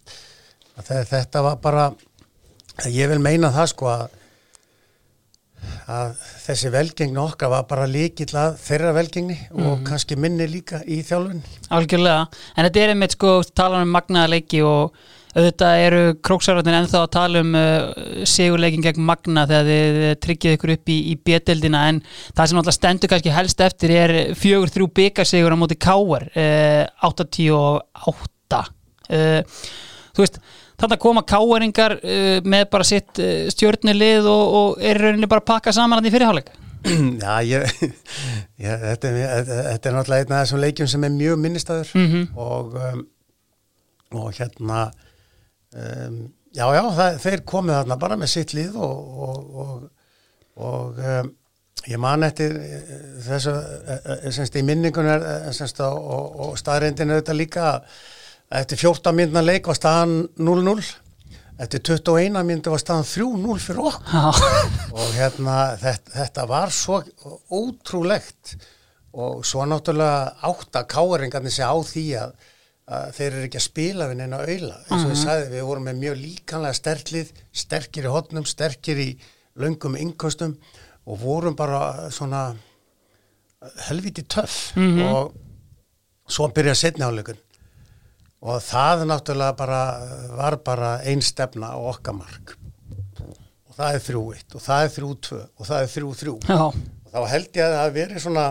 að 0.77 0.91
þetta 1.10 1.41
var 1.47 1.62
bara 1.63 1.88
ég 2.91 3.10
vil 3.10 3.21
meina 3.23 3.51
það 3.53 3.71
sko 3.71 3.89
að 3.89 4.03
að 5.91 6.13
þessi 6.45 6.71
velgengni 6.73 7.19
okkar 7.23 7.51
var 7.51 7.65
bara 7.69 7.87
líkill 7.89 8.31
að 8.39 8.55
þeirra 8.63 8.93
velgengni 8.95 9.35
mm. 9.39 9.57
og 9.57 9.73
mhm. 9.73 9.87
kannski 9.89 10.19
minni 10.19 10.47
líka 10.49 10.83
í 10.85 11.01
þjálfun 11.05 11.43
Algjörlega, 11.73 12.29
en 12.55 12.67
þetta 12.67 12.83
er 12.83 12.93
einmitt 12.93 13.17
sko 13.17 13.35
tala 13.55 13.83
um 13.83 13.91
magnaða 13.93 14.31
leiki 14.35 14.63
og 14.67 14.95
auðvitað 15.33 15.79
eru 15.81 16.01
króksaröndin 16.21 16.77
ennþá 16.77 16.99
að 17.01 17.13
tala 17.15 17.41
um 17.41 17.55
uh, 17.57 18.25
sigurleikin 18.29 18.83
gegn 18.85 19.05
magna 19.07 19.47
þegar 19.49 19.69
þið 19.69 20.19
tryggið 20.21 20.57
ykkur 20.57 20.73
upp 20.75 20.91
í, 20.93 20.97
í 21.09 21.15
bjettildina 21.17 21.85
en 21.89 22.01
það 22.37 22.49
sem 22.51 22.59
alltaf 22.61 22.77
stendur 22.77 23.11
kannski 23.13 23.33
helst 23.33 23.63
eftir 23.65 23.95
er 23.97 24.13
fjögur 24.37 24.73
þrjú 24.75 24.89
byggarsigur 24.99 25.57
á 25.57 25.57
móti 25.57 25.79
káar 25.81 26.27
uh, 26.29 26.83
88 27.09 28.61
uh, 28.61 29.41
Þú 30.13 30.21
veist 30.21 30.37
þannig 30.83 30.97
að 30.97 31.03
koma 31.05 31.23
káeringar 31.27 31.95
uh, 31.99 32.41
með 32.43 32.67
bara 32.73 32.87
sitt 32.87 33.21
uh, 33.23 33.47
stjórnilið 33.53 34.27
og, 34.29 34.43
og 34.59 34.83
er 34.83 34.99
rauninni 34.99 35.29
bara 35.31 35.43
að 35.43 35.49
pakka 35.53 35.73
saman 35.75 36.01
að 36.01 36.07
því 36.07 36.13
fyrirháleika 36.17 36.59
Já, 37.23 37.35
ég, 37.47 37.67
ég 38.65 38.81
þetta, 38.83 39.11
er, 39.11 39.45
þetta 39.47 39.89
er 39.89 39.97
náttúrulega 39.97 40.25
einn 40.25 40.35
af 40.35 40.41
þessum 40.43 40.63
leikjum 40.63 40.89
sem 40.91 41.05
er 41.07 41.13
mjög 41.15 41.37
minnistæður 41.39 41.91
mm 41.95 42.07
-hmm. 42.11 42.25
og, 42.35 42.73
um, 42.87 43.05
og 44.19 44.33
hérna 44.39 44.81
um, 45.75 46.17
já, 46.51 46.65
já, 46.75 46.81
það, 46.97 47.21
þeir 47.23 47.45
komið 47.53 47.79
þarna 47.79 47.99
bara 48.01 48.17
með 48.19 48.33
sitt 48.33 48.53
lið 48.53 48.75
og, 48.75 49.21
og, 49.27 49.87
og 50.55 50.99
um, 50.99 51.31
ég 51.87 51.99
man 51.99 52.27
eftir 52.27 52.57
uh, 52.59 52.97
þessu, 53.29 53.55
semst 54.31 54.59
í 54.59 54.65
minningun 54.67 55.07
semst 55.55 55.79
og 55.87 56.59
staðreindin 56.59 57.15
auðvitað 57.15 57.39
líka 57.39 57.69
að 57.71 57.87
Eftir 58.53 58.77
14 58.77 59.15
minna 59.17 59.41
leik 59.41 59.67
var 59.67 59.77
staðan 59.77 60.27
0-0 60.37 60.83
eftir 61.63 61.83
21 61.85 62.41
myndu 62.45 62.71
var 62.73 62.81
staðan 62.81 63.07
3-0 63.07 63.59
fyrir 63.61 63.81
okkur. 63.89 64.71
Og 64.93 65.11
hérna 65.17 65.57
þetta, 65.81 66.15
þetta 66.15 66.47
var 66.49 66.73
svo 66.73 66.99
ótrúlegt. 67.53 68.55
Og 69.13 69.43
svo 69.45 69.65
náttúrulega 69.69 70.33
átt 70.49 70.79
að 70.79 70.89
káeringarnir 70.89 71.53
sé 71.53 71.65
á 71.65 71.77
því 71.85 72.05
að, 72.17 72.33
að 72.89 73.07
þeir 73.17 73.27
eru 73.29 73.43
ekki 73.47 73.59
að 73.59 73.67
spila 73.67 74.09
við 74.09 74.19
neina 74.21 74.41
auðla 74.41 74.79
eins 74.79 74.89
og 74.89 74.97
mm 74.97 75.03
-hmm. 75.03 75.13
við 75.13 75.21
sagðum 75.21 75.53
við 75.53 75.67
vorum 75.69 75.87
með 75.89 76.01
mjög 76.01 76.17
líkanlega 76.23 76.79
sterklið 76.79 77.33
sterkir 77.63 78.09
í 78.09 78.13
hotnum, 78.15 78.45
sterkir 78.45 78.97
í 78.97 79.09
löngum 79.61 79.97
yngkostum 79.97 80.57
og 81.05 81.19
vorum 81.21 81.55
bara 81.55 82.09
svona 82.09 82.55
helviti 83.87 84.23
töff. 84.23 84.75
Mm 84.75 84.97
-hmm. 84.97 85.13
og 85.13 85.33
svo 86.27 86.47
byrjaði 86.49 86.79
setniháleikun 86.79 87.37
og 88.43 88.60
það 88.63 89.06
náttúrulega 89.08 89.56
bara 89.56 89.82
var 90.36 90.58
bara 90.65 90.91
einn 91.08 91.23
stefna 91.23 91.71
á 91.71 91.79
okkamark 91.79 92.58
og 93.23 93.77
það 93.77 93.95
er 93.95 94.03
þrjú 94.08 94.23
eitt 94.36 94.58
og 94.58 94.63
það 94.63 94.88
er 94.88 94.91
þrjú 94.97 95.13
tvö 95.27 95.39
og 95.43 95.69
það 95.69 95.84
er 95.84 95.93
þrjú 95.93 96.10
þrjú. 96.19 96.34
Og 96.51 97.13
þá 97.13 97.19
held 97.32 97.60
ég 97.60 97.63
að 97.63 97.77
það 97.77 97.93
veri 97.97 98.23
svona 98.23 98.45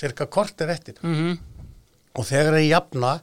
cirka 0.00 0.26
kortir 0.26 0.72
eftir. 0.72 0.98
Mm 1.02 1.14
-hmm. 1.14 1.38
og 2.14 2.26
þegar 2.26 2.58
ég 2.58 2.70
jafna 2.70 3.20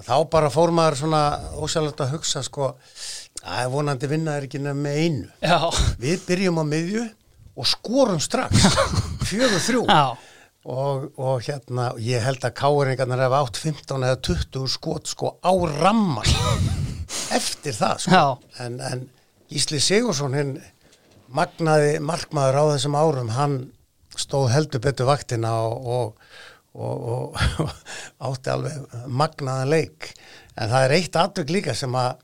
þá 0.00 0.30
bara 0.30 0.50
fór 0.50 0.70
maður 0.70 0.96
svona 0.96 1.22
ósæðilegt 1.56 2.00
að 2.00 2.12
hugsa 2.14 2.42
sko 2.42 2.74
að 3.42 3.70
vonandi 3.72 4.06
vinna 4.06 4.36
er 4.36 4.44
ekki 4.44 4.58
nefn 4.58 4.82
með 4.82 4.96
einu. 4.96 5.28
Já. 5.40 5.58
við 5.98 6.26
byrjum 6.26 6.60
á 6.60 6.64
miðju 6.64 7.08
og 7.56 7.66
skorum 7.66 8.20
strax. 8.20 8.56
Fjögur 9.28 9.60
þrjú. 9.60 9.86
Já 9.88 10.16
Og, 10.68 11.06
og 11.16 11.40
hérna, 11.46 11.86
ég 12.04 12.20
held 12.20 12.42
að 12.44 12.58
káeringarnar 12.58 13.22
hefði 13.24 13.38
átt 13.38 13.60
15 13.62 14.02
eða 14.04 14.18
20 14.28 14.66
skot 14.68 15.08
sko 15.08 15.30
á 15.40 15.52
ramman 15.56 16.28
eftir 17.38 17.72
það 17.72 18.02
sko. 18.04 18.20
en, 18.60 18.76
en 18.84 19.06
Gísli 19.48 19.80
Sigursson 19.80 20.36
hinn 20.36 20.52
magnaði 21.32 21.96
markmaður 22.04 22.60
á 22.60 22.64
þessum 22.74 22.98
árum 23.00 23.32
hann 23.32 23.56
stóð 24.20 24.50
heldur 24.52 24.82
betur 24.84 25.08
vaktina 25.08 25.54
og, 25.64 26.14
og, 26.76 27.08
og 27.08 27.74
átti 28.28 28.52
alveg 28.52 28.96
magnaðan 29.08 29.72
leik. 29.72 30.12
En 30.60 30.68
það 30.68 30.84
er 30.84 30.96
eitt 30.98 31.20
atvökk 31.22 31.52
líka 31.56 31.74
sem 31.78 31.94
að, 31.96 32.18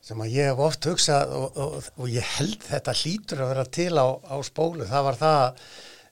sem 0.00 0.22
að 0.24 0.36
ég 0.38 0.52
hef 0.52 0.62
oft 0.70 0.88
hugsað 0.88 1.34
og 1.36 2.06
ég 2.08 2.36
held 2.38 2.62
þetta 2.64 2.96
hlýtur 3.02 3.44
að 3.44 3.52
vera 3.52 3.72
til 3.76 3.92
á, 4.00 4.06
á 4.08 4.36
spólu, 4.46 4.88
það 4.88 5.10
var 5.10 5.20
það 5.20 5.42
að 5.42 5.66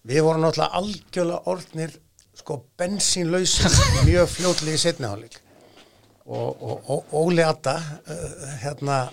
við 0.08 0.24
vorum 0.26 0.44
náttúrulega 0.44 0.80
algjörlega 0.80 1.52
orðnir 1.52 1.96
sko 2.38 2.58
bensínlausum 2.80 3.74
mjög 4.08 4.30
fljóðlega 4.36 4.78
í 4.78 4.82
setnihálig 4.82 5.36
og, 6.26 6.62
og, 6.62 6.90
og 6.94 7.14
Óli 7.18 7.44
Atta 7.44 7.76
uh, 7.78 8.46
hérna 8.62 9.04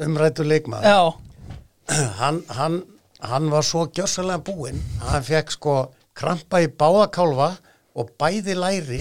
umrættu 0.00 0.46
leikmaður. 0.46 1.20
Hann, 2.18 2.38
hann, 2.48 2.78
hann 3.20 3.50
var 3.52 3.64
svo 3.66 3.82
gjörsalega 3.92 4.40
búinn 4.40 4.78
að 5.02 5.10
hann 5.10 5.24
fekk 5.26 5.50
sko 5.52 5.74
krampa 6.16 6.62
í 6.64 6.70
báðakálfa 6.72 7.50
og 8.00 8.14
bæði 8.16 8.54
læri 8.56 9.00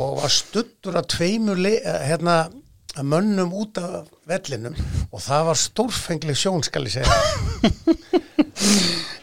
og 0.00 0.22
var 0.22 0.32
stuttur 0.32 0.96
að 0.96 1.10
tveimur 1.12 1.60
eh, 1.68 2.06
hérna, 2.08 2.46
mönnum 2.98 3.52
út 3.54 3.78
af 3.80 4.08
vellinum 4.28 4.74
og 5.10 5.22
það 5.22 5.46
var 5.50 5.58
stórfengli 5.58 6.34
sjón 6.36 6.64
skal 6.66 6.88
ég 6.88 6.98
segja. 6.98 7.14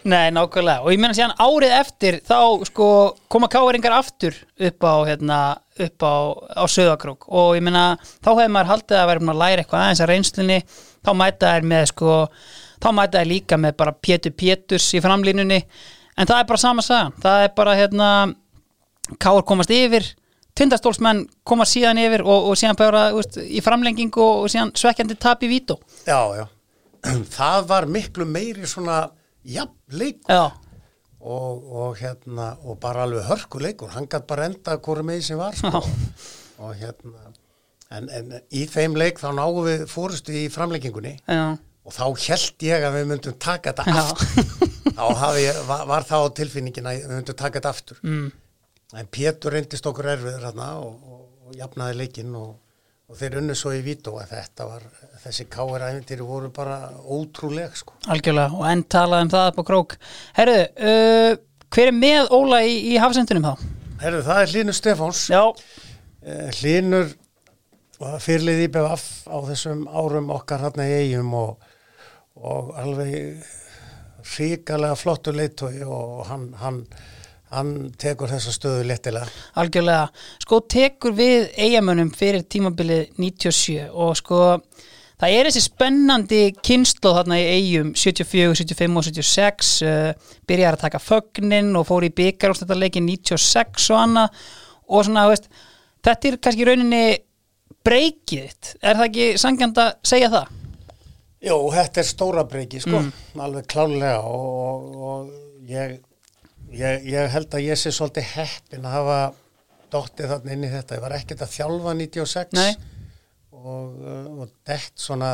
Nei, 0.07 0.29
nákvæmlega, 0.31 0.85
og 0.85 0.93
ég 0.93 1.01
menna 1.01 1.15
síðan 1.17 1.35
árið 1.35 1.73
eftir 1.81 2.17
þá 2.23 2.63
sko 2.69 2.87
koma 3.31 3.49
káeringar 3.51 3.97
aftur 3.97 4.37
upp 4.69 4.87
á 4.87 4.95
hérna, 5.09 5.39
upp 5.83 6.05
á, 6.07 6.15
á 6.55 6.63
söðakrók 6.71 7.27
og 7.27 7.57
ég 7.57 7.65
menna 7.65 7.97
þá 8.23 8.29
hefur 8.31 8.53
maður 8.55 8.71
haldið 8.71 9.01
að 9.01 9.09
vera 9.11 9.33
að 9.33 9.41
læra 9.41 9.65
eitthvað 9.65 9.83
aðeins 9.83 10.03
að 10.05 10.11
reynslunni, 10.13 10.59
þá 11.03 11.11
mæta 11.19 11.51
þær 11.51 11.67
með 11.73 11.83
sko, 11.91 12.15
þá 12.79 12.89
mæta 12.95 13.19
þær 13.19 13.31
líka 13.33 13.59
með 13.59 13.77
bara 13.83 13.95
Pétur 14.07 14.35
Péturs 14.37 14.87
í 14.95 15.03
framlínunni. 15.03 15.59
En 16.17 16.29
það 16.29 16.39
er 16.39 16.47
bara 16.53 16.63
sama 16.63 16.85
saga, 16.85 17.11
það 17.25 17.43
er 17.43 17.53
bara 17.59 17.75
hérna, 17.77 18.09
káur 19.19 19.43
komast 19.47 19.75
yfir 19.75 20.07
tindastólsmenn 20.57 21.25
komast 21.47 21.77
síðan 21.77 22.01
yfir 22.01 22.25
og, 22.25 22.51
og 22.51 22.59
síðan 22.59 22.79
bara 22.79 23.07
veist, 23.15 23.39
í 23.39 23.61
framlenging 23.63 24.13
og, 24.17 24.45
og 24.45 24.51
síðan 24.53 24.73
svekkjandi 24.77 25.17
tap 25.21 25.45
í 25.45 25.51
vító. 25.51 25.79
Já, 26.07 26.19
já, 26.39 26.45
það 27.37 27.67
var 27.71 27.89
miklu 27.91 28.27
meiri 28.29 28.69
svona 28.69 29.03
jafnleikur 29.47 30.51
og, 31.27 31.63
og 31.81 31.97
hérna 31.99 32.53
og 32.63 32.79
bara 32.81 33.05
alveg 33.07 33.27
hörkuleikur 33.27 33.93
hann 33.95 34.07
gæti 34.09 34.29
bara 34.29 34.47
enda 34.51 34.77
hverju 34.83 35.05
með 35.07 35.23
sem 35.25 35.39
var 35.39 35.55
sko. 35.57 35.81
og 36.63 36.75
hérna 36.77 37.31
en, 37.93 38.09
en 38.09 38.35
í 38.51 38.65
þeim 38.69 38.97
leik 38.99 39.21
þá 39.21 39.31
náum 39.35 39.63
við 39.65 39.85
fórustu 39.91 40.35
í 40.35 40.47
framleikingunni 40.53 41.15
Já. 41.23 41.55
og 41.57 41.95
þá 41.95 42.03
held 42.27 42.67
ég 42.67 42.87
að 42.87 42.99
við 42.99 43.07
myndum 43.11 43.37
taka 43.39 43.73
þetta 43.73 43.95
Já. 43.95 44.03
aftur. 44.03 44.73
Þá 44.97 45.03
var, 45.13 45.81
var 45.85 46.05
það 46.09 46.23
á 46.25 46.27
tilfinningin 46.39 46.87
að 46.89 46.95
við 47.03 47.11
myndum 47.19 47.35
taka 47.37 47.59
þetta 47.59 47.71
aftur. 47.75 47.97
Mm. 48.01 48.29
En 48.95 49.11
Pétur 49.11 49.57
reyndist 49.57 49.89
okkur 49.89 50.13
erfiður 50.13 50.47
hérna 50.47 50.69
og, 50.79 50.95
og, 51.03 51.27
og 51.47 51.59
jafnaði 51.59 51.99
leikin 52.03 52.35
og 52.37 52.55
og 53.07 53.15
þeir 53.15 53.37
unnu 53.39 53.53
svo 53.55 53.71
í 53.71 53.79
vító 53.85 54.17
að 54.19 54.33
þetta 54.33 54.65
var 54.67 54.81
þessi 55.23 55.45
káeræfindir 55.47 56.23
voru 56.27 56.49
bara 56.51 56.89
ótrúleg 57.07 57.77
sko. 57.79 57.95
Algjörlega 58.11 58.57
og 58.57 58.65
enn 58.67 58.83
talaðum 58.91 59.31
það 59.31 59.51
upp 59.51 59.61
á 59.63 59.63
krók 59.69 59.95
Herru, 60.35 60.57
uh, 60.75 61.37
hver 61.71 61.91
er 61.91 61.95
með 61.95 62.33
Óla 62.35 62.59
í, 62.67 62.73
í 62.91 62.97
hafsendunum 62.99 63.47
þá? 63.47 63.63
Herru, 64.01 64.19
það 64.27 64.41
er 64.41 64.51
Línur 64.57 64.75
Stefáns 64.75 65.23
uh, 65.31 65.47
Línur 66.59 67.15
fyrirlið 67.97 68.65
í 68.65 68.69
BVF 68.75 69.07
á 69.31 69.37
þessum 69.53 69.87
árum 69.87 70.27
okkar 70.35 70.67
hérna 70.67 70.89
í 70.91 70.99
eigum 71.05 71.31
og, 71.39 71.69
og 72.35 72.75
alveg 72.77 73.39
ríkalega 74.35 74.99
flottur 74.99 75.39
leittói 75.39 75.79
og 75.87 76.27
hann, 76.27 76.49
hann, 76.59 76.83
hann 77.53 77.73
tekur 77.99 78.31
þessa 78.31 78.53
stöðu 78.55 78.83
lettilega. 78.89 79.29
Algjörlega, 79.59 80.09
sko 80.43 80.61
tekur 80.67 81.15
við 81.17 81.47
eigamönnum 81.55 82.11
fyrir 82.15 82.43
tímabilið 82.49 83.13
97 83.19 83.87
og 83.87 84.15
sko 84.19 84.41
það 85.17 85.35
er 85.37 85.49
þessi 85.49 85.63
spennandi 85.65 86.41
kynslu 86.65 87.13
þarna 87.15 87.39
í 87.39 87.47
eigum 87.55 87.93
74, 87.97 88.57
75 88.61 88.99
og 88.99 89.07
76 89.07 89.71
uh, 89.87 90.33
byrjar 90.49 90.77
að 90.77 90.83
taka 90.85 91.01
fögnin 91.01 91.73
og 91.79 91.87
fór 91.89 92.05
í 92.07 92.13
byggarústættarleikin 92.17 93.07
96 93.07 93.89
og 93.93 94.03
annað 94.03 94.43
og 94.87 95.07
svona, 95.07 95.25
veist, 95.31 95.49
þetta 96.05 96.29
er 96.29 96.37
kannski 96.43 96.67
rauninni 96.67 97.03
breykiðitt, 97.87 98.75
er 98.83 98.99
það 98.99 99.09
ekki 99.09 99.27
sangjand 99.39 99.81
að 99.81 99.91
segja 100.07 100.29
það? 100.33 100.53
Jó, 101.47 101.55
þetta 101.71 102.01
er 102.01 102.07
stóra 102.07 102.43
breyki, 102.49 102.81
sko, 102.83 102.99
mm. 102.99 103.41
alveg 103.45 103.67
klálega 103.69 104.21
og, 104.25 104.87
og 104.97 105.67
ég, 105.69 105.99
ég, 106.73 107.05
ég 107.13 107.29
held 107.33 107.53
að 107.53 107.67
ég 107.67 107.79
sé 107.79 107.91
svolítið 107.95 108.31
heppin 108.35 108.87
að 108.87 108.97
hafa 108.97 109.19
dóttið 109.93 110.33
þarna 110.33 110.55
inn 110.55 110.65
í 110.67 110.71
þetta. 110.71 110.97
Ég 110.97 111.05
var 111.05 111.15
ekkert 111.17 111.45
að 111.45 111.53
þjálfa 111.55 111.93
96 112.01 112.57
Nei. 112.57 112.73
og, 113.55 114.01
og 114.43 114.51
dett 114.67 114.99
svona 114.99 115.31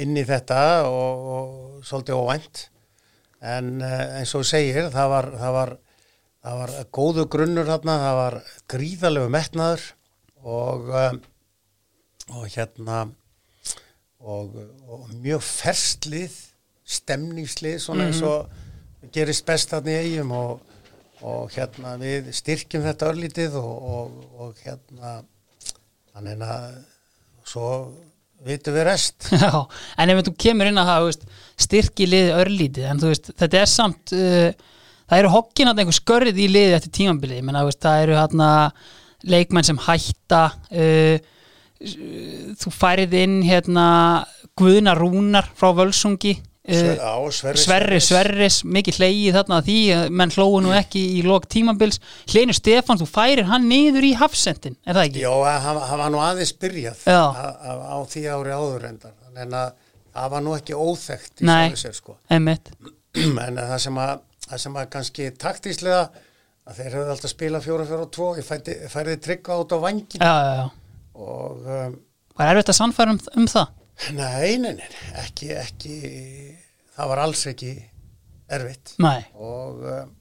inn 0.00 0.18
í 0.18 0.26
þetta 0.26 0.60
og, 0.88 1.30
og 1.34 1.86
svolítið 1.86 2.20
óvænt. 2.20 2.64
En 3.40 3.78
eh, 3.84 4.18
eins 4.20 4.34
og 4.36 4.44
segir, 4.48 4.90
það 4.92 5.14
var, 5.14 5.30
það 5.40 5.56
var, 5.56 5.74
það 6.44 6.60
var 6.60 6.74
góðu 6.98 7.26
grunnur 7.32 7.70
þarna, 7.70 7.96
það 8.04 8.18
var 8.20 8.38
gríðalegu 8.74 9.32
metnaður 9.32 9.86
og, 10.44 10.90
um, 10.92 11.20
og 12.36 12.46
hérna 12.52 13.00
og, 14.20 14.56
og 14.90 15.08
mjög 15.22 15.44
ferstlið 15.46 16.36
stemningslið 16.90 17.78
svona 17.80 18.08
eins 18.10 18.20
og 18.26 18.50
gerist 19.14 19.46
best 19.48 19.72
þarna 19.72 19.94
í 19.94 20.10
eigum 20.10 20.34
og, 20.36 20.76
og 21.24 21.50
hérna 21.54 21.96
við 22.00 22.30
styrkjum 22.36 22.84
þetta 22.84 23.10
örlítið 23.12 23.58
og, 23.60 23.90
og, 23.96 24.14
og 24.40 24.62
hérna 24.64 25.16
þannig 26.12 26.44
að 26.44 26.78
svo 27.50 27.70
vitum 28.46 28.76
við 28.76 28.86
rest. 28.88 29.28
Já, 29.42 29.52
en 30.00 30.12
ef 30.12 30.22
þú 30.28 30.34
kemur 30.44 30.70
inn 30.70 30.80
að 30.80 30.92
hafa 30.92 31.14
styrki 31.60 32.08
liði 32.08 32.36
örlítið, 32.40 32.86
en 32.88 33.02
veist, 33.04 33.32
þetta 33.36 33.60
er 33.60 33.70
samt 33.70 34.14
uh, 34.16 34.48
það 35.10 35.22
eru 35.22 35.34
hokkin 35.34 35.70
að 35.70 35.82
einhver 35.82 35.98
skörrið 35.98 36.40
í 36.40 36.48
liði 36.52 36.78
eftir 36.78 36.94
tímambili, 37.00 37.42
menn 37.44 37.58
að 37.60 37.74
það 37.76 38.06
eru 38.06 38.18
hérna 38.20 38.50
leikmenn 39.28 39.68
sem 39.68 39.80
hætta 39.84 40.44
uh, 40.72 41.16
þú 42.60 42.72
færið 42.76 43.16
inn 43.22 43.40
hérna 43.44 43.86
Guðna 44.60 44.92
Rúnar 44.96 45.48
frá 45.56 45.72
Völsungi 45.76 46.36
á, 47.02 47.14
Sverri, 47.34 47.60
Sverri 47.64 47.98
Sverris, 48.04 48.60
mikið 48.64 48.98
hleyið 49.00 49.36
þarna 49.38 49.58
því 49.66 49.76
að 49.96 50.04
menn 50.20 50.32
hlóðu 50.34 50.62
nú 50.64 50.72
ekki 50.78 51.02
í 51.18 51.20
lok 51.26 51.48
tímabils 51.50 52.00
Hlynur 52.30 52.56
Stefán, 52.56 53.00
þú 53.00 53.08
færir 53.10 53.48
hann 53.50 53.68
niður 53.70 54.06
í 54.06 54.12
hafsendin, 54.20 54.76
er 54.86 54.98
það 54.98 55.08
ekki? 55.10 55.22
Já, 55.24 55.32
hann, 55.66 55.80
hann 55.90 56.02
var 56.04 56.14
nú 56.14 56.22
aðeins 56.24 56.54
byrjað 56.62 57.04
á, 57.10 57.20
á, 57.94 57.96
því 58.10 58.24
ári 58.36 58.56
áður 58.56 58.88
endar 58.90 59.14
en 59.40 59.54
að 59.60 59.70
það 60.14 60.32
var 60.34 60.44
nú 60.46 60.56
ekki 60.56 60.78
óþekkt 60.78 61.44
í 61.44 61.78
sér 61.80 61.96
sko 61.96 62.16
Einmitt. 62.34 62.72
en 63.20 63.58
að 63.60 63.72
það 63.74 63.82
sem 63.86 64.02
að, 64.02 64.14
það 64.48 64.62
sem 64.66 64.78
að 64.82 64.90
kannski 64.96 65.30
taktíslega 65.40 66.04
að 66.70 66.78
þeir 66.78 66.94
hefðu 66.98 67.14
alltaf 67.16 67.32
spilað 67.34 67.66
fjóra 67.66 67.88
fjóra 67.88 68.06
og 68.06 68.14
tvo 68.14 68.30
ég 68.38 68.46
fæti, 68.46 68.76
færði 68.92 69.18
tryggva 69.24 69.58
át 69.58 69.74
á 69.74 69.78
vangin 69.82 70.22
Já, 70.22 70.30
já, 70.30 70.54
já. 70.60 70.66
og 71.18 71.66
um, 71.66 71.98
Var 72.40 72.50
erfitt 72.54 72.72
að 72.72 72.78
sannfæra 72.78 73.14
um, 73.16 73.20
um 73.40 73.48
það? 73.50 73.76
nei, 74.16 74.56
nei, 74.56 74.72
nei, 74.78 74.90
ekki, 75.20 75.50
ekki 75.60 75.96
það 77.00 77.12
var 77.14 77.24
alls 77.24 77.46
ekki 77.50 77.74
erfitt. 78.50 78.94
Og 79.40 79.80
um, 79.86 80.12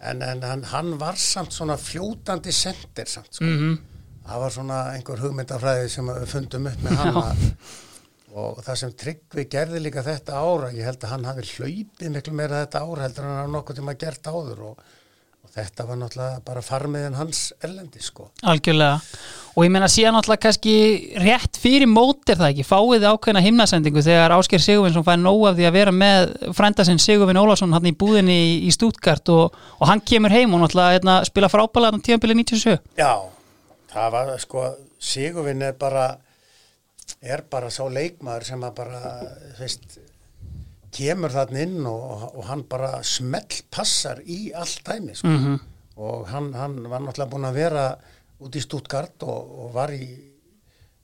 en, 0.00 0.22
en 0.24 0.42
hann, 0.48 0.66
hann 0.72 0.96
var 1.00 1.18
samt 1.20 1.54
svona 1.54 1.78
fljótandi 1.80 2.52
sendir 2.56 3.08
samt 3.10 3.38
sko. 3.38 3.46
Mm 3.46 3.78
það 4.30 4.42
var 4.44 4.54
svona 4.54 4.80
einhver 4.94 5.22
hugmyndafræði 5.24 5.90
sem 5.90 6.10
við 6.10 6.26
fundum 6.30 6.68
upp 6.70 6.84
með 6.84 7.00
hann 7.00 7.18
að, 7.20 7.44
og 8.40 8.60
það 8.66 8.80
sem 8.82 8.94
Tryggvi 9.02 9.44
gerði 9.50 9.82
líka 9.82 10.04
þetta 10.06 10.38
ára, 10.38 10.70
ég 10.76 10.86
held 10.86 11.02
að 11.02 11.14
hann 11.14 11.28
hafi 11.28 11.46
hlaupið 11.56 12.14
miklu 12.14 12.34
meira 12.38 12.62
þetta 12.64 12.84
ára 12.84 13.06
heldur 13.06 13.26
en 13.26 13.32
hann 13.32 13.40
hafi 13.42 13.54
nokkuð 13.56 13.80
tíma 13.80 13.96
gert 14.04 14.30
áður 14.30 14.62
og 14.70 14.84
þetta 15.54 15.86
var 15.88 15.98
náttúrulega 16.00 16.40
bara 16.46 16.62
farmiðin 16.64 17.16
hans 17.18 17.40
erlendi 17.64 18.02
sko. 18.02 18.28
Algjörlega. 18.46 19.00
Og 19.56 19.66
ég 19.66 19.72
meina 19.74 19.88
síðan 19.90 20.14
náttúrulega 20.16 20.44
kannski 20.46 20.74
rétt 21.20 21.58
fyrir 21.60 21.90
mótir 21.90 22.38
það 22.38 22.52
ekki, 22.52 22.66
fáið 22.68 23.06
ákveðna 23.10 23.42
himnasendingu 23.44 24.04
þegar 24.06 24.36
Ásker 24.36 24.62
Sigurvin 24.62 25.06
fær 25.06 25.18
nóg 25.20 25.48
af 25.50 25.58
því 25.58 25.66
að 25.68 25.76
vera 25.80 25.94
með 25.94 26.32
frænda 26.56 26.86
sinn 26.86 27.02
Sigurvin 27.02 27.40
Ólafsson 27.40 27.74
hann 27.74 27.90
í 27.90 27.96
búðinni 27.98 28.38
í, 28.60 28.70
Stútgart 28.74 29.32
og, 29.34 29.58
og 29.78 29.90
hann 29.90 30.04
kemur 30.06 30.34
heim 30.34 30.54
og 30.54 30.62
náttúrulega 30.64 30.98
hérna, 31.00 31.18
spila 31.26 31.50
frábælega 31.50 31.98
á 31.98 32.04
tíðanbili 32.06 32.38
97 32.44 32.78
Já, 33.00 33.12
það 33.90 34.16
var 34.16 34.34
sko 34.46 34.66
Sigurvin 35.02 35.66
er 35.66 35.74
bara 35.80 36.12
er 37.20 37.42
bara 37.50 37.70
sá 37.72 37.82
leikmaður 37.90 38.46
sem 38.48 38.62
að 38.64 38.76
bara 38.78 39.00
veist, 39.58 39.98
kemur 40.94 41.32
þarna 41.34 41.64
inn 41.64 41.86
og, 41.86 42.30
og 42.34 42.46
hann 42.48 42.64
bara 42.70 43.02
smell 43.06 43.60
passar 43.70 44.22
í 44.26 44.48
allt 44.56 44.82
dæmi 44.86 45.18
sko. 45.18 45.28
mm 45.28 45.60
og 46.00 46.28
hann, 46.30 46.52
hann 46.56 46.76
var 46.88 47.02
náttúrulega 47.04 47.30
búin 47.30 47.48
að 47.48 47.58
vera 47.60 47.84
út 48.40 48.56
í 48.56 48.62
Stuttgart 48.64 49.24
og, 49.26 49.52
og 49.64 49.72
var 49.74 49.92
í 49.92 50.06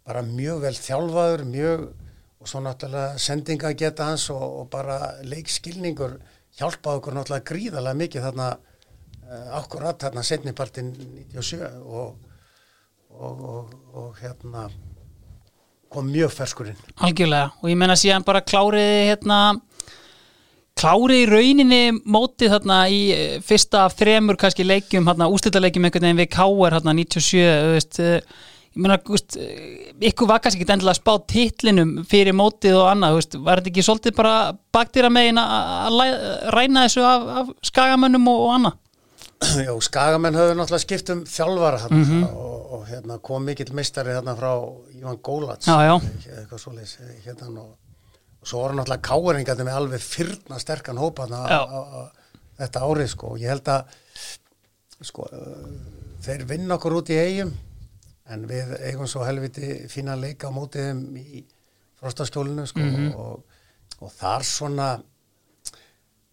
bara 0.06 0.22
mjög 0.24 0.62
vel 0.64 0.76
þjálfaður 0.78 1.44
mjög 1.50 1.84
og 2.40 2.48
svo 2.48 2.62
náttúrulega 2.64 3.20
sendinga 3.20 3.74
geta 3.76 4.08
hans 4.10 4.28
og, 4.32 4.44
og 4.62 4.70
bara 4.72 5.16
leikskilningur 5.26 6.16
hjálpaði 6.56 7.02
okkur 7.02 7.18
náttúrulega 7.18 7.48
gríðarlega 7.50 8.00
mikið 8.00 8.26
þarna 8.28 8.48
uh, 8.56 9.46
akkurat 9.60 10.00
þarna 10.00 10.24
setnipartin 10.24 10.92
97 11.34 11.60
og, 11.84 12.16
og, 13.12 13.46
og, 13.52 13.78
og 13.92 14.20
hérna 14.22 14.68
kom 15.92 16.08
mjög 16.08 16.32
ferskurinn 16.38 16.80
Algjörlega. 17.04 17.52
Og 17.60 17.68
ég 17.68 17.78
meina 17.78 17.98
síðan 17.98 18.24
bara 18.26 18.44
kláriði 18.46 19.10
hérna 19.10 19.40
klárið 20.76 21.22
í 21.22 21.28
rauninni 21.30 21.80
mótið 22.04 22.52
þarna 22.56 22.80
í 22.92 22.98
eh, 23.14 23.38
fyrsta 23.44 23.86
af 23.86 23.96
þremur 23.96 24.36
kannski 24.40 24.66
leikjum 24.66 25.08
hérna 25.08 25.30
úslitaleikjum 25.32 25.88
einhvern 25.88 26.08
veginn 26.08 26.20
við 26.20 26.30
K.R. 26.34 26.76
hérna 26.76 26.94
97 26.98 27.44
þú 27.46 27.70
veist, 27.72 28.00
eh, 28.04 28.42
ég 28.76 28.82
meina 28.84 28.98
þú 29.00 29.16
veist, 29.16 29.38
eh, 29.40 29.92
ykkur 30.10 30.28
var 30.28 30.42
kannski 30.44 30.60
ekki 30.62 30.74
endilega 30.74 30.92
að 30.92 31.00
spá 31.00 31.14
titlinum 31.32 31.94
fyrir 32.08 32.36
mótið 32.36 32.76
og 32.82 32.90
annað 32.90 33.14
þú 33.14 33.20
veist, 33.22 33.38
var 33.46 33.62
þetta 33.62 33.72
ekki 33.72 33.86
svolítið 33.88 34.18
bara 34.18 34.34
baktýra 34.76 35.12
megin 35.12 35.40
að 35.40 36.02
ræna 36.52 36.84
þessu 36.84 37.06
af, 37.08 37.30
af 37.40 37.54
skagamönnum 37.70 38.28
og, 38.34 38.44
og 38.48 38.58
annað 38.58 38.82
Já, 39.66 39.72
skagamenn 39.84 40.36
höfðu 40.36 40.54
náttúrulega 40.56 40.84
skipt 40.84 41.10
um 41.12 41.24
þjálfara 41.28 41.80
hérna, 41.82 42.28
og, 42.30 42.60
og 42.72 42.86
hérna 42.88 43.18
kom 43.24 43.44
mikill 43.44 43.72
meistari 43.76 44.14
hérna 44.16 44.36
frá 44.36 44.52
Ívan 44.96 45.18
svoleiðis 46.60 46.96
hérna 47.26 47.64
og 47.64 47.74
svo 48.46 48.62
voru 48.62 48.78
náttúrulega 48.78 49.06
káeringarnir 49.08 49.66
með 49.66 49.78
alveg 49.80 50.04
fyrna 50.04 50.60
sterkan 50.62 51.00
hópa 51.00 51.26
þetta 52.56 52.84
árið 52.86 53.10
sko 53.12 53.32
og 53.34 53.42
ég 53.42 53.52
held 53.52 53.72
að 53.72 53.96
sko 55.06 55.26
uh, 55.26 55.66
þeir 56.24 56.46
vinna 56.48 56.78
okkur 56.78 57.00
út 57.00 57.12
í 57.12 57.18
eigum 57.20 57.52
en 58.32 58.46
við 58.48 58.72
eigum 58.86 59.10
svo 59.10 59.26
helviti 59.26 59.82
fína 59.90 60.16
leika 60.18 60.50
á 60.50 60.54
mótið 60.54 60.88
þeim 60.88 61.02
í 61.20 61.42
frostaskjólinu 62.00 62.64
sko 62.70 62.86
og, 63.26 63.60
og 64.00 64.16
þar 64.16 64.46
svona 64.46 64.88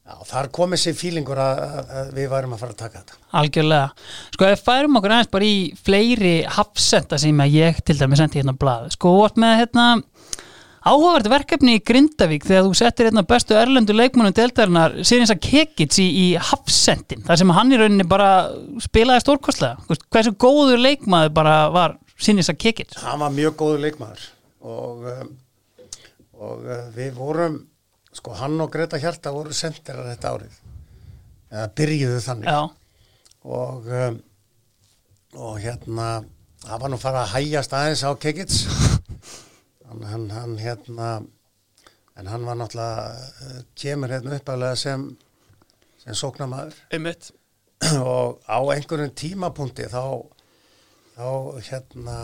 Já, 0.04 0.18
þar 0.28 0.48
komið 0.52 0.80
sér 0.82 0.96
fílingur 1.00 1.40
að, 1.40 1.60
að, 1.80 2.08
við 2.18 2.26
værum 2.34 2.54
að 2.58 2.60
fara 2.60 2.74
að 2.74 2.80
taka 2.82 3.00
þetta. 3.00 3.20
Algjörlega. 3.40 4.08
Sko 4.36 4.48
ef 4.50 4.64
færum 4.66 4.98
okkur 5.00 5.14
aðeins 5.16 5.30
bara 5.32 5.48
í 5.48 5.62
fleiri 5.80 6.34
hafsenda 6.58 7.20
sem 7.24 7.40
ég 7.48 7.80
til 7.88 7.96
dæmi 8.02 8.20
sendi 8.20 8.42
hérna 8.42 8.52
á 8.52 8.60
blað. 8.60 8.90
Sko 8.98 9.14
þú 9.14 9.22
vart 9.22 9.40
með 9.40 9.56
hérna 9.62 9.86
áhugavert 10.84 11.30
verkefni 11.32 11.78
í 11.78 11.82
Grindavík 11.86 12.46
þegar 12.48 12.66
þú 12.68 12.74
settir 12.78 13.08
hérna 13.08 13.24
bestu 13.28 13.56
erlendu 13.58 13.96
leikmannum 13.96 14.36
deltarinnar 14.36 14.98
Sirins 15.08 15.32
að 15.34 15.42
Kekits 15.48 16.00
í, 16.04 16.08
í 16.10 16.28
hafsendin. 16.36 17.24
þar 17.28 17.40
sem 17.42 17.54
hann 17.56 17.72
í 17.72 17.80
rauninni 17.80 18.08
bara 18.10 18.30
spilaði 18.84 19.24
stórkostlega. 19.24 19.98
Hversu 20.12 20.36
góður 20.36 20.84
leikmaður 20.84 21.34
bara 21.40 21.56
var 21.74 21.98
Sirins 22.20 22.52
að 22.52 22.60
Kekits? 22.66 23.00
Hann 23.04 23.24
var 23.24 23.34
mjög 23.36 23.58
góður 23.64 23.84
leikmaður 23.88 24.28
og, 24.64 25.08
um, 25.14 25.34
og 26.40 26.68
uh, 26.68 26.86
við 26.96 27.16
vorum, 27.18 27.58
sko 28.16 28.36
hann 28.40 28.60
og 28.64 28.72
Greta 28.76 29.00
Hjarta 29.02 29.34
voru 29.36 29.56
sendirar 29.56 30.08
þetta 30.12 30.36
árið. 30.36 30.62
Eða 31.54 31.68
byrjuðu 31.80 32.24
þannig. 32.28 32.50
Já, 32.52 32.62
Og, 33.44 33.88
um, 33.92 34.20
og 35.36 35.58
hérna, 35.60 36.24
það 36.64 36.84
var 36.84 36.92
nú 36.94 37.00
fara 37.02 37.24
að 37.26 37.34
hægjast 37.36 37.74
aðeins 37.76 38.04
á 38.08 38.12
Kekits. 38.16 38.62
Hann, 39.94 40.04
hann, 40.10 40.28
hann 40.34 40.58
hérna, 40.58 41.10
en 42.18 42.30
hann 42.32 42.46
var 42.48 42.58
náttúrulega, 42.60 43.30
uh, 43.46 43.62
kemur 43.78 44.14
hérna 44.14 44.38
uppaflega 44.40 44.76
sem, 44.80 45.08
sem 46.04 46.18
sóknamaður. 46.18 46.78
einmitt. 46.92 47.32
og 48.00 48.40
á 48.48 48.58
einhverjum 48.74 49.14
tímapunkti 49.18 49.90
þá 49.92 50.06
þá 51.14 51.30
hérna 51.68 52.18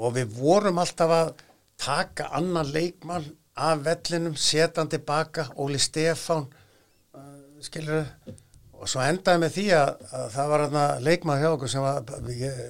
og 0.00 0.14
við 0.16 0.36
vorum 0.38 0.80
alltaf 0.80 1.12
að 1.12 1.32
taka 1.80 2.30
annan 2.36 2.70
leikmann 2.72 3.26
af 3.60 3.82
vellinum, 3.84 4.36
setandi 4.36 5.00
baka 5.04 5.50
Óli 5.60 5.80
Stefán 5.80 6.46
uh, 6.46 7.40
skilur 7.60 8.06
og 8.80 8.88
svo 8.88 9.02
endaði 9.04 9.42
með 9.42 9.56
því 9.56 9.66
að, 9.76 9.90
að 10.16 10.30
það 10.36 10.52
var 10.54 11.02
leikmað 11.04 11.42
hjá 11.42 11.50
okkur 11.50 11.72
sem 11.72 11.84
var 11.84 12.30
ég, 12.32 12.62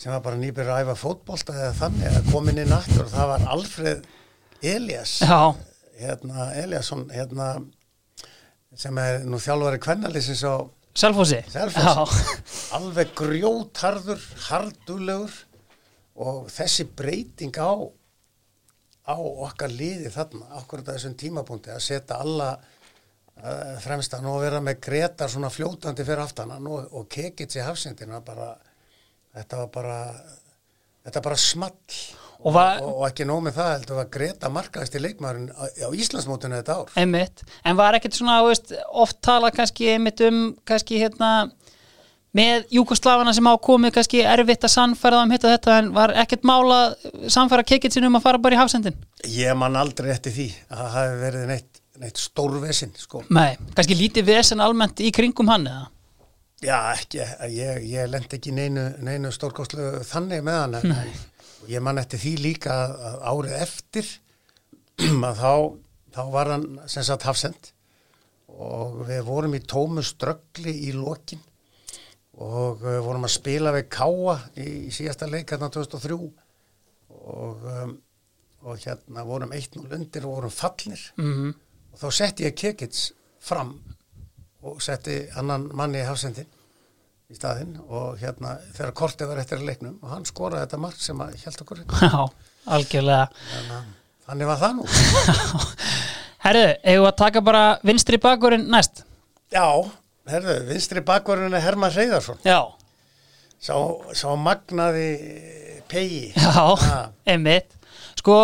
sem 0.00 0.14
var 0.14 0.22
bara 0.24 0.40
nýbyrður 0.40 0.72
að 0.74 0.86
æfa 0.86 0.96
fótbolta 1.02 1.56
eða 1.56 1.76
þannig 1.82 2.16
að 2.16 2.30
komin 2.32 2.62
inn 2.62 2.72
aftur 2.72 3.04
og 3.04 3.12
það 3.12 3.30
var 3.34 3.46
Alfred 3.54 4.08
Elias 4.64 5.18
Já, 5.20 5.40
hérna 6.00 6.50
Eliasson 6.62 7.06
hérna 7.12 7.52
sem 8.80 9.00
er 9.02 9.24
nú 9.28 9.40
þjálfari 9.42 9.80
kvennalýsins 9.82 10.44
á 10.46 10.64
Selfossi. 10.90 11.38
Alveg 12.76 13.12
grjótharður, 13.18 14.22
hardulegur 14.48 15.36
og 16.20 16.48
þessi 16.50 16.88
breyting 16.98 17.54
á 17.62 17.78
á 19.06 19.16
okkar 19.16 19.72
liði 19.72 20.10
þarna 20.12 20.60
okkur 20.60 20.84
þessum 20.86 21.14
tímapunkti 21.18 21.72
að 21.72 21.82
setja 21.84 22.18
alla 22.22 22.50
uh, 22.58 23.76
fremstan 23.82 24.26
og 24.28 24.42
vera 24.44 24.60
með 24.62 24.82
gretar 24.86 25.30
svona 25.32 25.50
fljótandi 25.52 26.04
fyrir 26.06 26.24
aftanan 26.24 26.66
og, 26.70 26.90
og 26.94 27.08
kekits 27.10 27.58
í 27.58 27.64
hafsendina 27.64 28.20
bara, 28.26 28.52
þetta 29.36 29.60
var 29.64 29.70
bara 29.74 29.98
þetta 31.06 31.22
bara 31.24 31.36
small. 31.40 31.76
Og 32.40 32.54
var- 32.56 32.80
og, 32.80 33.02
og 33.02 33.06
ekki 33.10 33.26
nóg 33.28 33.42
með 33.44 33.56
það 33.58 33.70
heldur 33.74 33.98
að 34.00 34.10
Greta 34.14 34.48
markaðist 34.48 34.94
í 34.96 35.00
leikmaðurinn 35.04 35.50
á, 35.52 35.64
á 35.68 35.88
Íslandsmótinu 35.92 36.56
þetta 36.56 36.76
ár. 36.78 36.92
Einmitt, 36.96 37.42
en 37.68 37.76
var 37.76 37.98
ekkert 37.98 38.16
svona 38.16 38.38
veist, 38.46 38.72
oft 38.96 39.18
talað 39.20 39.58
kannski 39.58 39.90
einmitt 39.92 40.22
um 40.24 40.38
kannski 40.64 41.02
hérna 41.02 41.50
með 42.36 42.64
Júkoslavana 42.72 43.34
sem 43.34 43.44
á 43.50 43.54
komið 43.60 43.92
kannski 43.96 44.22
erfitt 44.24 44.64
að 44.64 44.72
sannfæra 44.76 45.20
um 45.26 45.32
hitt 45.34 45.44
og 45.44 45.52
þetta 45.56 45.76
en 45.82 45.88
var 45.96 46.12
ekkert 46.22 46.44
mála 46.46 46.78
sannfæra 47.28 47.64
kekitsin 47.66 48.06
um 48.06 48.16
að 48.20 48.22
fara 48.28 48.38
bara 48.38 48.54
í 48.56 48.60
hafsendin 48.60 48.96
Ég 49.26 49.56
man 49.58 49.76
aldrei 49.76 50.12
eftir 50.14 50.32
því 50.36 50.46
að 50.70 50.78
það 50.78 50.92
hafi 50.96 51.16
verið 51.24 51.48
neitt, 51.50 51.80
neitt 52.00 52.20
stórvesin 52.22 52.92
sko. 52.96 53.24
Nei, 53.34 53.56
kannski 53.74 53.98
lítið 53.98 54.30
vesen 54.30 54.62
almennt 54.62 55.02
í 55.02 55.10
kringum 55.12 55.50
hann 55.50 55.66
eða 55.66 55.88
Já, 56.60 56.76
ekki, 56.92 57.22
ég, 57.54 57.84
ég 57.88 58.08
lendi 58.10 58.36
ekki 58.36 58.52
neinu, 58.52 58.82
neinu 59.00 59.30
stórkostlu 59.32 60.02
þannig 60.04 60.42
með 60.44 60.58
hann 60.58 60.76
en, 60.76 61.12
og 61.62 61.70
ég 61.72 61.80
man 61.84 62.00
eftir 62.02 62.20
því 62.20 62.32
líka 62.44 62.74
árið 63.24 63.54
eftir 63.62 64.10
að 65.30 65.40
þá, 65.40 65.54
þá 66.16 66.22
var 66.34 66.52
hann 66.52 66.66
sem 66.84 67.06
sagt 67.06 67.24
hafsend 67.28 67.70
og 68.50 69.00
við 69.08 69.22
vorum 69.24 69.56
í 69.56 69.62
tómu 69.64 70.04
ströggli 70.04 70.74
í 70.90 70.92
lokin 70.96 71.40
og 72.40 72.84
uh, 72.84 73.00
vorum 73.04 73.24
að 73.24 73.34
spila 73.38 73.72
við 73.74 73.88
Káa 73.96 74.36
í, 74.60 74.68
síðasta 74.92 75.28
leik 75.30 75.52
hérna 75.52 75.70
2003 75.72 76.18
og, 76.20 77.64
um, 77.72 77.96
og 78.68 78.84
hérna 78.84 79.24
vorum 79.28 79.56
1-0 79.56 79.88
undir 79.96 80.28
og 80.28 80.38
vorum 80.38 80.54
fallnir 80.54 81.08
mm 81.16 81.50
og 81.90 81.98
þá 81.98 82.10
setti 82.14 82.44
ég 82.46 82.54
Kekits 82.54 83.08
fram 83.42 83.72
og 84.66 84.80
setti 84.84 85.22
annan 85.40 85.68
manni 85.76 86.02
í 86.02 86.06
hafsendin 86.08 86.48
í 87.30 87.36
staðinn 87.38 87.76
og 87.86 88.18
hérna 88.20 88.56
þegar 88.74 88.94
kortið 88.98 89.30
var 89.30 89.40
eftir 89.42 89.62
leiknum 89.62 89.98
og 90.02 90.14
hann 90.14 90.26
skoraði 90.28 90.64
þetta 90.66 90.80
mark 90.82 91.00
sem 91.00 91.20
að 91.22 91.36
held 91.44 91.62
okkur 91.64 91.84
Já, 92.04 92.24
algjörlega. 92.76 93.28
Að, 93.60 93.86
þannig 94.26 94.50
var 94.50 94.60
það 94.64 94.76
nú. 94.80 94.88
Herðu, 96.44 96.66
við 96.88 97.06
að 97.06 97.16
taka 97.20 97.44
bara 97.44 97.64
vinstri 97.84 98.18
bakurinn 98.20 98.68
næst? 98.72 99.04
Já, 99.52 99.66
herðu, 100.30 100.56
vinstri 100.68 101.02
bakvarinn 101.04 101.54
er 101.56 101.64
Herman 101.64 101.92
Reyðarsson 101.92 102.38
Já, 102.46 102.60
sá, 103.58 103.74
sá 104.16 104.28
magnaði 104.38 105.08
pegi 105.90 106.30
já, 106.36 106.62
einmitt. 107.26 107.74
Sko, 108.20 108.36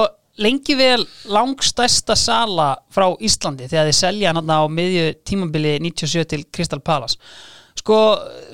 lengi 0.43 0.77
vel 0.79 1.05
langstæsta 1.33 2.17
sala 2.19 2.73
frá 2.93 3.09
Íslandi 3.25 3.69
þegar 3.71 3.91
þið 3.91 3.99
selja 3.99 4.33
hann 4.33 4.53
á 4.53 4.61
miðju 4.69 5.13
tímabili 5.27 5.77
97 5.85 6.25
til 6.33 6.47
Crystal 6.53 6.81
Palace. 6.81 7.21
Sko, 7.77 7.99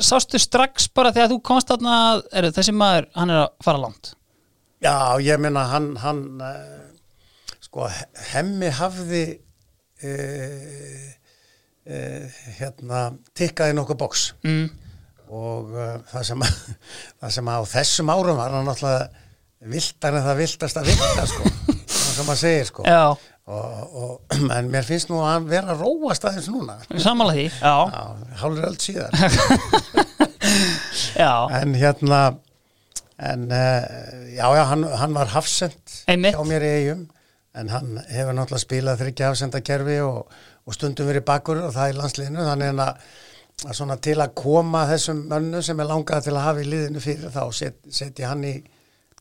sástu 0.03 0.41
strax 0.43 0.89
bara 0.93 1.12
þegar 1.14 1.30
þú 1.33 1.39
komst 1.47 1.70
þarna 1.70 1.99
að, 2.03 2.51
þessi 2.59 2.74
maður, 2.74 3.07
hann 3.16 3.33
er 3.33 3.45
að 3.45 3.53
fara 3.64 3.83
langt? 3.85 4.12
Já, 4.83 4.95
ég 5.22 5.39
meina 5.41 5.62
hann, 5.70 5.93
hann 6.03 6.22
uh, 6.43 6.83
sko, 7.62 7.87
hemmi 8.33 8.70
hafði 8.74 9.22
uh, 10.03 11.09
uh, 11.87 12.41
hérna 12.59 13.05
tikkaði 13.39 13.76
nokkuð 13.78 14.01
boks 14.03 14.24
mm. 14.43 14.64
og 15.30 15.70
uh, 15.76 15.95
það, 16.11 16.26
sem, 16.33 16.47
það 17.22 17.37
sem 17.39 17.53
á 17.55 17.59
þessum 17.76 18.12
árum 18.12 18.43
var 18.43 18.57
hann 18.59 18.66
náttúrulega 18.66 19.07
viltar 19.72 20.18
en 20.18 20.26
það 20.26 20.43
viltast 20.43 20.80
að 20.80 20.91
vilta 20.91 21.28
sko, 21.30 21.71
sem 22.16 22.26
maður 22.28 22.40
segir 22.42 22.66
sko. 22.68 22.84
Já, 22.86 23.04
og, 23.46 23.96
og, 24.02 24.12
en 24.56 24.70
mér 24.72 24.84
finnst 24.86 25.10
nú 25.10 25.16
að 25.26 25.48
vera 25.50 25.74
að 25.74 25.82
róast 25.86 26.24
aðeins 26.28 26.48
núna. 26.52 26.74
Sammála 27.02 27.32
því. 27.38 27.46
Hálfur 28.42 28.68
öll 28.68 28.78
síðan 28.82 29.12
já, 31.22 31.32
en 31.58 31.74
hérna 31.78 32.20
en 33.22 33.42
uh, 33.50 33.82
já, 34.34 34.46
já, 34.56 34.62
hann, 34.70 34.84
hann 34.98 35.14
var 35.14 35.28
hafsend 35.32 35.98
Einmitt. 36.10 36.34
hjá 36.34 36.42
mér 36.48 36.62
í 36.66 36.70
eigum 36.80 37.02
en 37.54 37.68
hann 37.68 37.98
hefur 38.08 38.32
náttúrulega 38.36 38.64
spilað 38.64 39.02
þryggja 39.02 39.28
hafsendakerfi 39.28 39.98
og, 40.06 40.32
og 40.64 40.76
stundum 40.76 41.08
verið 41.10 41.26
bakur 41.28 41.60
og 41.66 41.74
það 41.74 41.92
í 41.92 41.96
landsliðinu. 41.98 42.46
Þannig 42.48 42.70
en 42.72 42.80
að, 42.86 42.92
að 43.66 43.74
svona 43.76 43.96
til 44.02 44.16
að 44.24 44.32
koma 44.40 44.86
þessum 44.88 45.18
mönnu 45.28 45.60
sem 45.64 45.80
er 45.82 45.90
langað 45.90 46.24
til 46.28 46.36
að 46.36 46.46
hafa 46.46 46.64
í 46.64 46.68
liðinu 46.70 47.00
fyrir 47.04 47.34
þá 47.34 47.42
set, 47.52 47.76
setja 47.92 48.30
hann 48.32 48.46
í, 48.48 48.54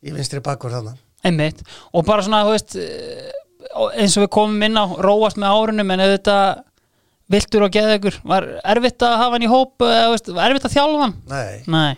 í 0.01 0.13
vinstri 0.15 0.39
bakur 0.45 0.73
þannig 0.77 0.99
einmitt. 1.28 1.63
Og 1.93 2.05
bara 2.07 2.26
svona, 2.26 2.43
veist 2.49 2.78
eh, 2.80 3.32
eins 3.95 4.17
og 4.17 4.26
við 4.26 4.32
komum 4.38 4.67
inn 4.67 4.80
á 4.80 4.86
róast 5.03 5.39
með 5.41 5.57
árunum 5.57 5.95
en 5.95 6.05
auðvitað 6.05 6.63
viltur 7.32 7.67
og 7.67 7.74
geðugur 7.74 8.17
var 8.28 8.47
erfitt 8.67 9.03
að 9.07 9.19
hafa 9.22 9.38
hann 9.38 9.45
í 9.47 9.51
hóp 9.51 9.86
eða, 9.88 10.17
var 10.36 10.49
erfitt 10.49 10.67
að 10.67 10.78
þjálfa 10.78 11.03
hann? 11.05 11.19
Nei, 11.32 11.61
Nei, 11.72 11.93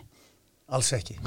alls 0.70 0.92
ekki. 0.94 1.18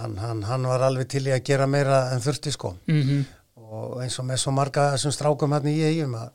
Hann, 0.00 0.16
hann, 0.16 0.38
hann 0.48 0.64
var 0.64 0.86
alveg 0.86 1.10
til 1.12 1.26
í 1.28 1.34
að 1.34 1.44
gera 1.44 1.66
meira 1.68 2.06
en 2.14 2.22
þurfti 2.24 2.54
sko. 2.54 2.72
Mm 2.88 3.26
og 3.70 4.00
eins 4.02 4.18
og 4.18 4.26
með 4.26 4.42
svo 4.42 4.54
marga 4.54 4.90
þessum 4.94 5.14
strákum 5.14 5.54
hann 5.54 5.68
í 5.70 5.76
eigum 5.86 6.16
að, 6.18 6.30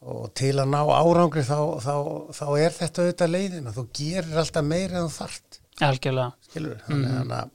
og 0.00 0.28
til 0.38 0.52
að 0.54 0.70
ná 0.72 0.80
árangri 0.94 1.42
þá, 1.46 1.58
þá, 1.82 1.94
þá 2.36 2.46
er 2.62 2.76
þetta 2.76 3.04
auðvitað 3.04 3.32
leiðin 3.34 3.72
þú 3.74 3.86
gerir 3.96 4.42
alltaf 4.42 4.66
meira 4.66 5.02
en 5.02 5.12
þart 5.12 5.60
algjörlega. 5.80 6.30
Skilur 6.46 6.82
mm. 6.92 7.32
að, 7.34 7.54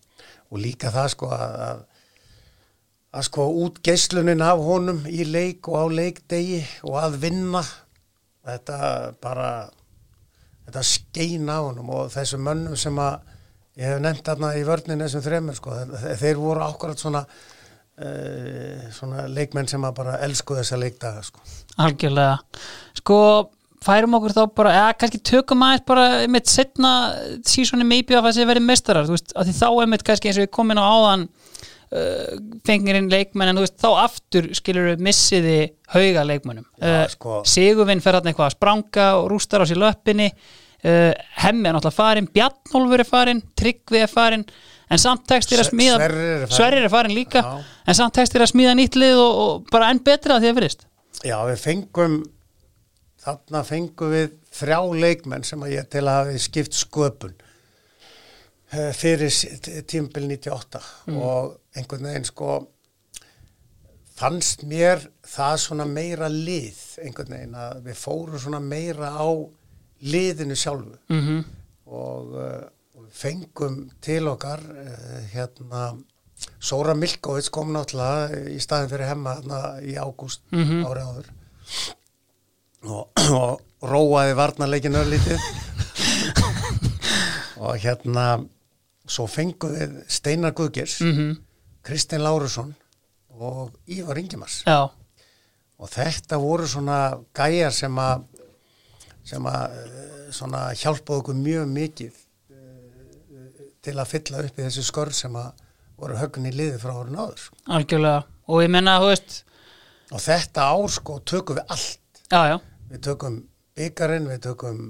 og 0.49 0.61
líka 0.61 0.91
það 0.93 1.11
sko 1.13 1.29
að, 1.35 1.83
að, 3.15 3.23
sko 3.29 3.47
út 3.63 3.79
geislunin 3.85 4.43
af 4.43 4.61
honum 4.63 5.01
í 5.07 5.25
leik 5.27 5.69
og 5.71 5.79
á 5.79 5.85
leikdegi 6.01 6.61
og 6.87 6.99
að 7.01 7.17
vinna 7.23 7.63
þetta 8.45 8.77
bara 9.23 9.49
þetta 10.65 10.85
skein 10.85 11.49
á 11.49 11.59
honum 11.61 11.91
og 11.95 12.13
þessum 12.13 12.45
mönnum 12.45 12.77
sem 12.79 12.99
að 13.01 13.19
ég 13.79 13.91
hef 13.91 14.01
nefnt 14.03 14.29
þarna 14.29 14.53
í 14.59 14.63
vörninu 14.67 15.05
þessum 15.05 15.25
þremur 15.25 15.59
sko 15.59 15.75
þeir, 16.21 16.39
voru 16.39 16.65
ákvarðat 16.65 17.03
svona 17.03 17.23
uh, 17.25 18.85
svona 18.95 19.27
leikmenn 19.31 19.69
sem 19.71 19.83
að 19.85 19.97
bara 20.01 20.19
elsku 20.25 20.57
þessa 20.57 20.79
leikdaga 20.79 21.23
sko. 21.25 21.43
Algjörlega. 21.83 22.39
Sko 23.01 23.19
færum 23.85 24.17
okkur 24.17 24.33
þá 24.33 24.43
bara, 24.57 24.75
eða 24.79 24.93
kannski 24.99 25.21
tökum 25.29 25.63
aðeins 25.65 25.85
bara 25.87 26.05
einmitt 26.23 26.49
setna 26.49 26.93
sísoni 27.45 27.85
af 27.85 28.15
að 28.15 28.29
þessi 28.29 28.47
verið 28.49 28.65
mestarar, 28.65 29.07
þú 29.07 29.17
veist, 29.17 29.35
að 29.35 29.49
því 29.49 29.57
þá 29.59 29.67
einmitt 29.83 30.05
kannski 30.07 30.31
eins 30.31 30.39
og 30.39 30.47
við 30.47 30.55
komin 30.57 30.81
á 30.81 30.85
áðan 30.85 31.27
uh, 31.93 32.35
fengirinn 32.67 33.09
leikmenn 33.11 33.51
en 33.51 33.59
þú 33.59 33.65
veist, 33.65 33.77
þá 33.81 33.89
aftur 34.03 34.49
skilur 34.57 34.91
við 34.91 35.03
missiði 35.07 35.57
hauga 35.93 36.25
leikmennum 36.27 36.67
uh, 36.81 37.01
sko. 37.11 37.41
Sigurvinn 37.49 38.03
fer 38.03 38.19
hann 38.19 38.29
eitthvað 38.31 38.49
að 38.49 38.55
spranga 38.57 39.09
og 39.19 39.27
rústar 39.33 39.63
á 39.63 39.69
sér 39.69 39.81
löppinni 39.81 40.29
uh, 40.31 41.11
Hemmi 41.41 41.69
er 41.69 41.77
náttúrulega 41.77 41.97
farin 41.97 42.29
Bjarnólfur 42.31 43.03
er 43.05 43.09
farin, 43.09 43.43
Tryggvi 43.57 44.03
er 44.05 44.11
farin 44.11 44.45
en 44.85 45.01
samt 45.01 45.25
tekstir 45.29 45.61
að 45.61 45.71
smíða 45.71 45.97
Sverrir 45.97 46.25
er 46.25 46.45
farinn. 46.45 46.55
Sverrir 46.59 46.87
er 46.87 46.93
farin 46.93 47.17
líka 47.17 47.41
Já. 47.41 47.55
en 47.85 47.99
samt 48.01 48.17
tekstir 48.17 48.45
að 48.45 48.53
smíða 48.53 48.75
nýtt 48.77 48.99
lið 48.99 49.21
og, 49.21 49.41
og 49.45 49.71
bara 49.73 49.89
enn 49.93 50.03
betra 50.05 50.37
að 50.37 50.45
því 50.45 50.53
að 50.53 50.61
fyrst 50.61 50.87
Já, 51.25 51.37
við 51.47 51.61
fengum 51.63 52.19
þarna 53.25 53.63
fengum 53.65 54.13
við 54.13 54.35
þrjá 54.53 54.79
leikmenn 55.01 55.45
sem 55.47 55.63
að 55.65 55.73
ég 55.73 55.89
til 55.89 56.03
að 56.05 56.19
hafi 56.19 56.41
skipt 56.43 56.77
sköpun 56.77 57.33
fyrir 58.97 59.33
tímbil 59.87 60.27
98 60.29 60.81
og 61.15 61.57
einhvern 61.75 62.07
veginn 62.09 62.25
sko 62.27 62.55
fannst 64.15 64.63
mér 64.63 65.01
það 65.27 65.57
svona 65.59 65.85
meira 65.85 66.29
lið 66.31 66.79
einhvern 67.03 67.33
veginn 67.35 67.55
að 67.59 67.81
við 67.89 67.99
fórum 67.99 68.39
svona 68.39 68.61
meira 68.63 69.11
á 69.11 69.27
liðinu 70.05 70.55
sjálfu 70.55 70.95
mm 71.09 71.21
-hmm. 71.21 71.43
og, 71.85 72.33
uh, 72.33 72.63
og 72.95 73.07
fengum 73.11 73.89
til 74.01 74.27
okkar 74.27 74.59
uh, 74.59 75.19
hérna 75.33 75.95
Sóra 76.59 76.93
Milkovits 76.93 77.49
kom 77.49 77.71
náttúrulega 77.73 78.49
í 78.51 78.59
staðin 78.59 78.89
fyrir 78.89 79.07
hemma 79.07 79.35
þarna 79.35 79.59
í 79.81 79.95
ágúst 79.95 80.41
Mhm. 80.51 80.85
árið 80.85 81.05
áður 81.07 81.27
og, 82.83 83.09
og 83.43 83.61
róaði 83.81 84.35
varnarleikin 84.35 84.95
örlítið 84.95 85.39
og 87.65 87.77
hérna 87.79 88.45
svo 89.07 89.27
fengum 89.29 89.75
við 89.75 89.99
Steinar 90.11 90.55
Guðgers 90.57 91.01
Mm 91.05 91.35
Kristinn 91.85 92.23
Lárusson 92.25 92.71
og 93.29 93.75
Ívar 93.93 94.17
Ingemars 94.17 94.63
Já, 94.65 94.89
og 95.77 95.91
þetta 95.93 96.39
voru 96.41 96.65
svona 96.65 96.97
gæjar 97.35 97.75
sem 97.75 97.99
að 98.01 98.23
sem 99.25 99.45
að 99.49 99.75
eh, 99.81 100.15
svona 100.33 100.67
hjálpaðu 100.77 101.21
okkur 101.21 101.37
mjög 101.37 101.69
mikið 101.75 102.17
eh, 102.55 103.67
til 103.85 103.95
að 103.99 104.11
fylla 104.15 104.43
upp 104.45 104.59
í 104.59 104.65
þessi 104.65 104.85
skörð 104.85 105.17
sem 105.17 105.37
að 105.37 105.63
voru 105.99 106.17
höggun 106.19 106.49
í 106.49 106.53
liði 106.55 106.79
frá 106.81 106.91
árun 106.91 107.17
áður. 107.21 107.43
Algjörlega. 107.71 108.25
Og 108.51 108.61
ég 108.65 108.71
menna, 108.73 108.97
þú 109.01 109.11
veist 109.13 109.37
og 110.13 110.21
þetta 110.21 110.67
ár 110.69 110.91
sko 110.93 111.19
tökum 111.25 111.57
við 111.57 111.73
allt. 111.73 112.21
Já, 112.29 112.41
já, 112.49 112.57
við 112.91 113.01
tökum 113.07 113.39
byggarinn, 113.77 114.29
við 114.29 114.43
tökum 114.49 114.81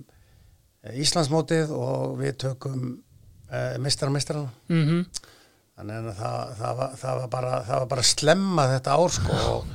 eh, 0.83 0.99
Íslandsmótið 1.03 1.71
og 1.75 2.17
við 2.19 2.37
tökum 2.43 2.85
uh, 3.51 3.77
mistarmeistrana 3.83 4.51
mhm. 4.71 5.07
Þannig 5.75 5.95
að 5.97 6.05
það, 6.15 6.51
það, 6.55 6.75
var, 6.79 6.91
það, 6.99 7.17
var 7.19 7.31
bara, 7.33 7.55
það 7.67 7.81
var 7.81 7.87
bara 7.91 8.03
slemma 8.07 8.63
þetta 8.71 8.93
ár 8.95 9.11
sko 9.11 9.39
og, 9.51 9.73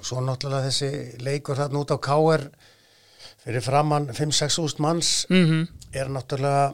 og 0.00 0.06
svo 0.08 0.22
náttúrulega 0.24 0.70
þessi 0.70 0.88
leikur 1.20 1.58
þarna 1.58 1.82
út 1.82 1.92
á 1.92 1.98
K.R. 2.06 2.46
fyrir 3.42 3.64
framann 3.66 4.08
5-6 4.16 4.56
úst 4.62 4.80
manns 4.80 5.10
mhm, 5.28 5.66
er 5.92 6.08
náttúrulega 6.08 6.72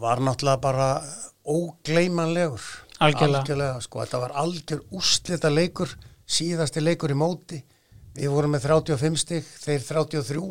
var 0.00 0.22
náttúrulega 0.24 0.60
bara 0.62 1.02
ógleymanlegur. 1.44 2.62
Algjörlega. 3.02 3.80
sko, 3.80 4.00
þetta 4.04 4.18
var 4.22 4.34
algjör 4.38 4.82
úslita 4.94 5.50
leikur 5.50 5.90
síðasti 6.26 6.82
leikur 6.82 7.10
í 7.10 7.18
móti. 7.18 7.58
Við 8.14 8.30
vorum 8.30 8.52
með 8.54 8.68
35 8.68 9.16
stig 9.18 9.44
þeir 9.44 9.82
33 9.88 10.42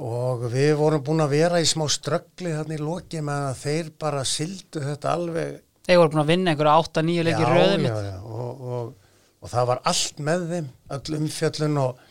og 0.00 0.44
við 0.52 0.74
vorum 0.76 1.02
búin 1.04 1.24
að 1.24 1.34
vera 1.38 1.60
í 1.62 1.68
smá 1.68 1.86
ströggli 1.88 2.52
þarna 2.52 2.76
í 2.76 2.82
loki 2.82 3.22
með 3.24 3.46
að 3.48 3.60
þeir 3.62 3.90
bara 4.02 4.24
sildu 4.28 4.82
þetta 4.84 5.14
alveg 5.16 5.54
þeir 5.88 6.00
voru 6.02 6.12
búin 6.12 6.22
að 6.24 6.32
vinna 6.34 6.52
einhverja 6.52 6.74
8-9 6.84 7.24
leiki 7.26 7.48
röðum 7.48 7.86
og, 7.88 8.60
og, 8.60 8.92
og 9.40 9.52
það 9.54 9.70
var 9.72 9.82
allt 9.92 10.22
með 10.28 10.46
þeim 10.52 10.70
öll 10.96 11.18
umfjöllun 11.20 11.80
og, 11.80 12.04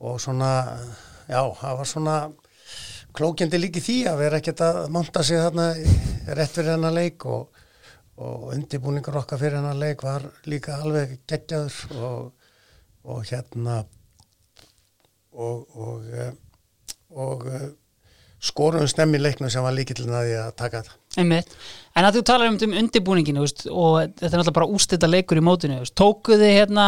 og 0.00 0.20
svona 0.24 0.50
já, 1.28 1.42
það 1.60 1.78
var 1.82 1.90
svona 1.92 2.16
klókjandi 3.16 3.60
líki 3.60 3.84
því 3.84 3.98
að 4.08 4.20
vera 4.24 4.40
ekkert 4.40 4.64
að 4.64 4.82
monta 4.94 5.22
sig 5.26 5.40
þarna 5.42 5.70
rétt 6.38 6.56
fyrir 6.56 6.72
hennar 6.74 6.94
leik 6.96 7.26
og, 7.28 7.62
og 8.16 8.50
undirbúningur 8.54 9.20
okkar 9.20 9.40
fyrir 9.42 9.60
hennar 9.60 9.78
leik 9.78 10.04
var 10.06 10.24
líka 10.48 10.80
alveg 10.80 11.18
geggjaður 11.28 11.98
og, 12.00 12.52
og 13.04 13.26
hérna 13.28 13.82
og 15.30 15.76
og, 15.76 16.06
eh, 16.14 16.32
og 17.10 17.46
eh, 17.50 17.68
skorum 18.40 18.88
snemmi 18.88 19.20
leiknum 19.20 19.50
sem 19.52 19.64
var 19.64 19.74
líkillin 19.76 20.14
að 20.16 20.28
því 20.28 20.36
að 20.40 20.50
taka 20.58 20.82
þetta 20.82 20.98
Einmitt. 21.20 21.54
En 21.98 22.06
að 22.06 22.20
þú 22.20 22.22
talar 22.28 22.48
um, 22.52 22.56
um 22.64 22.76
undirbúninginu 22.80 23.42
veist, 23.42 23.64
og 23.66 23.96
þetta 24.04 24.30
er 24.30 24.38
náttúrulega 24.38 24.58
bara 24.60 24.74
ústita 24.78 25.10
leikur 25.10 25.40
í 25.40 25.44
mótinu 25.44 25.80
veist. 25.80 25.96
tókuð 25.98 26.44
þið 26.44 26.54
hérna 26.54 26.86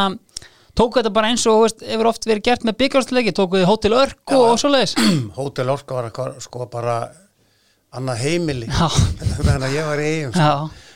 tókuð 0.78 1.02
þetta 1.02 1.14
bara 1.18 1.32
eins 1.32 1.44
og 1.50 1.64
veist, 1.64 1.82
hefur 1.84 2.08
oft 2.12 2.28
verið 2.28 2.46
gert 2.48 2.64
með 2.68 2.78
byggjársleiki, 2.84 3.34
tókuð 3.36 3.64
þið 3.64 3.68
Hotel 3.72 3.98
Örk 3.98 4.36
og, 4.36 4.46
og 4.52 4.62
svoleiðis 4.62 4.94
Hótel 5.38 5.74
Orka 5.74 5.98
var 5.98 6.08
að 6.08 6.40
sko 6.46 6.68
bara 6.72 6.96
annað 7.92 8.24
heimili 8.24 8.70
þannig 8.72 9.68
að 9.68 9.76
ég 9.76 9.90
var 9.90 10.00
í 10.00 10.08
eigum 10.14 10.34
sko. 10.38 10.88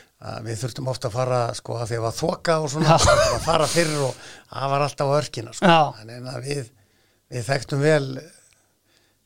Við 0.47 0.55
þurftum 0.63 0.87
ofta 0.89 1.11
að 1.11 1.13
fara 1.13 1.41
sko 1.53 1.75
að 1.77 1.91
því 1.91 1.97
að 1.99 2.05
var 2.07 2.15
þoka 2.17 2.53
og 2.63 2.71
svona 2.73 2.95
að 2.97 3.43
fara 3.43 3.67
fyrr 3.69 3.91
og 4.07 4.15
það 4.49 4.71
var 4.71 4.85
alltaf 4.87 5.11
örkina 5.19 5.53
sko. 5.53 5.75
Að 6.01 6.39
við, 6.47 6.71
við 7.35 7.45
þekktum 7.51 7.83
vel 7.83 8.07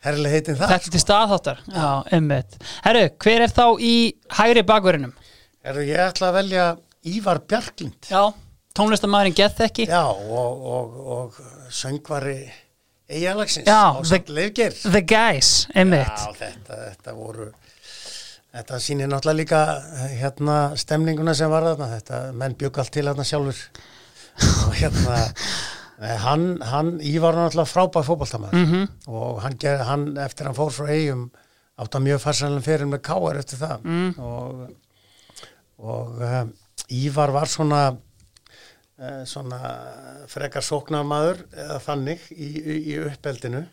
herrlega 0.06 0.38
heitin 0.38 0.58
það 0.60 0.74
þetta 0.76 0.93
til 0.93 1.04
staðháttar. 1.04 1.62
Já, 1.70 1.89
einmitt. 2.16 2.58
Herru, 2.86 3.04
hver 3.24 3.45
er 3.45 3.54
þá 3.54 3.66
í 3.78 3.93
hægri 4.39 4.66
bakverðinum? 4.68 5.14
Erðu 5.62 5.86
ég 5.89 6.02
ætla 6.08 6.32
að 6.32 6.39
velja 6.39 6.66
Ívar 7.12 7.41
Bjarklind. 7.49 8.10
Já, 8.10 8.24
tónlistamæðurinn 8.78 9.38
gett 9.38 9.64
ekki? 9.66 9.88
Já, 9.89 10.04
og, 10.10 10.68
og, 10.76 10.99
og 11.16 11.72
söngvari 11.74 12.39
Eyjalagsins 13.12 13.68
Já, 13.68 13.91
á 13.91 14.02
leifger 14.32 14.72
The 14.86 15.02
Guys, 15.04 15.68
einmitt. 15.76 16.08
Já, 16.08 16.38
þetta, 16.39 16.78
þetta 16.86 17.16
voru 17.18 17.49
þetta 18.52 18.80
sýnir 18.84 19.10
náttúrulega 19.12 19.39
líka 19.39 19.62
hérna 20.20 20.58
stemninguna 20.80 21.36
sem 21.36 21.52
var 21.52 21.66
þarna. 21.72 21.89
Þetta 21.97 22.22
menn 22.39 22.56
bjögg 22.60 22.82
allt 22.84 22.93
til 22.95 23.06
þarna 23.10 23.28
sjálfur 23.28 23.62
og 24.68 24.76
hérna 24.80 25.18
hann, 26.02 26.45
hann 26.66 26.91
Ívar 26.99 27.36
var 27.36 27.45
náttúrulega 27.49 27.70
frábæð 27.70 28.08
fótballtamaður 28.10 28.62
Mhm. 28.66 28.88
og 29.08 29.41
hann, 29.43 29.58
hann 29.86 30.06
eftir 30.18 30.45
hann 30.49 30.56
fór 30.58 30.72
frá 30.74 30.88
eigum 30.89 31.28
átt 31.82 31.95
að 31.97 32.04
mjög 32.08 32.20
farsælan 32.24 32.62
fyrir 32.66 32.86
með 32.89 33.02
káar 33.06 33.38
eftir 33.41 33.58
það. 33.62 33.84
Mm. 33.84 34.20
og, 34.20 34.72
og 35.80 36.22
um, 36.22 36.54
Ívar 36.91 37.32
var 37.34 37.45
svona 37.49 37.82
uh, 38.99 39.22
svona 39.26 39.60
frekar 40.32 40.62
sóknarmaður 40.66 41.43
eða 41.56 41.78
þannig 41.86 42.26
í, 42.36 42.49
í, 42.60 42.76
í 42.93 42.97
uppeldinu. 43.08 43.64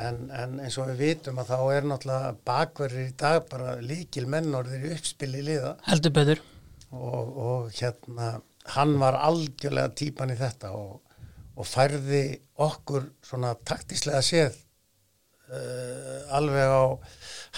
En, 0.00 0.30
en 0.32 0.60
eins 0.62 0.76
og 0.78 0.86
við 0.92 1.00
vitum 1.02 1.38
að 1.42 1.50
þá 1.50 1.58
er 1.76 1.86
náttúrulega 1.90 2.34
bakverðir 2.46 3.08
í 3.10 3.14
dag 3.20 3.42
bara 3.50 3.76
líkil 3.82 4.26
mennorðir 4.30 4.84
í 4.86 4.92
uppspili 4.96 5.42
liða. 5.44 5.74
Heldur 5.88 6.12
betur. 6.14 6.40
Og, 6.94 7.36
og 7.36 7.70
hérna 7.76 8.36
hann 8.74 8.96
var 9.00 9.16
algjörlega 9.18 9.90
típan 9.98 10.30
í 10.34 10.38
þetta 10.38 10.70
og, 10.76 11.00
og 11.60 11.68
færði 11.68 12.24
okkur 12.60 13.10
svona 13.24 13.52
taktislega 13.68 14.22
séð 14.24 14.56
uh, 15.52 16.36
alveg 16.36 16.72
á 16.72 16.82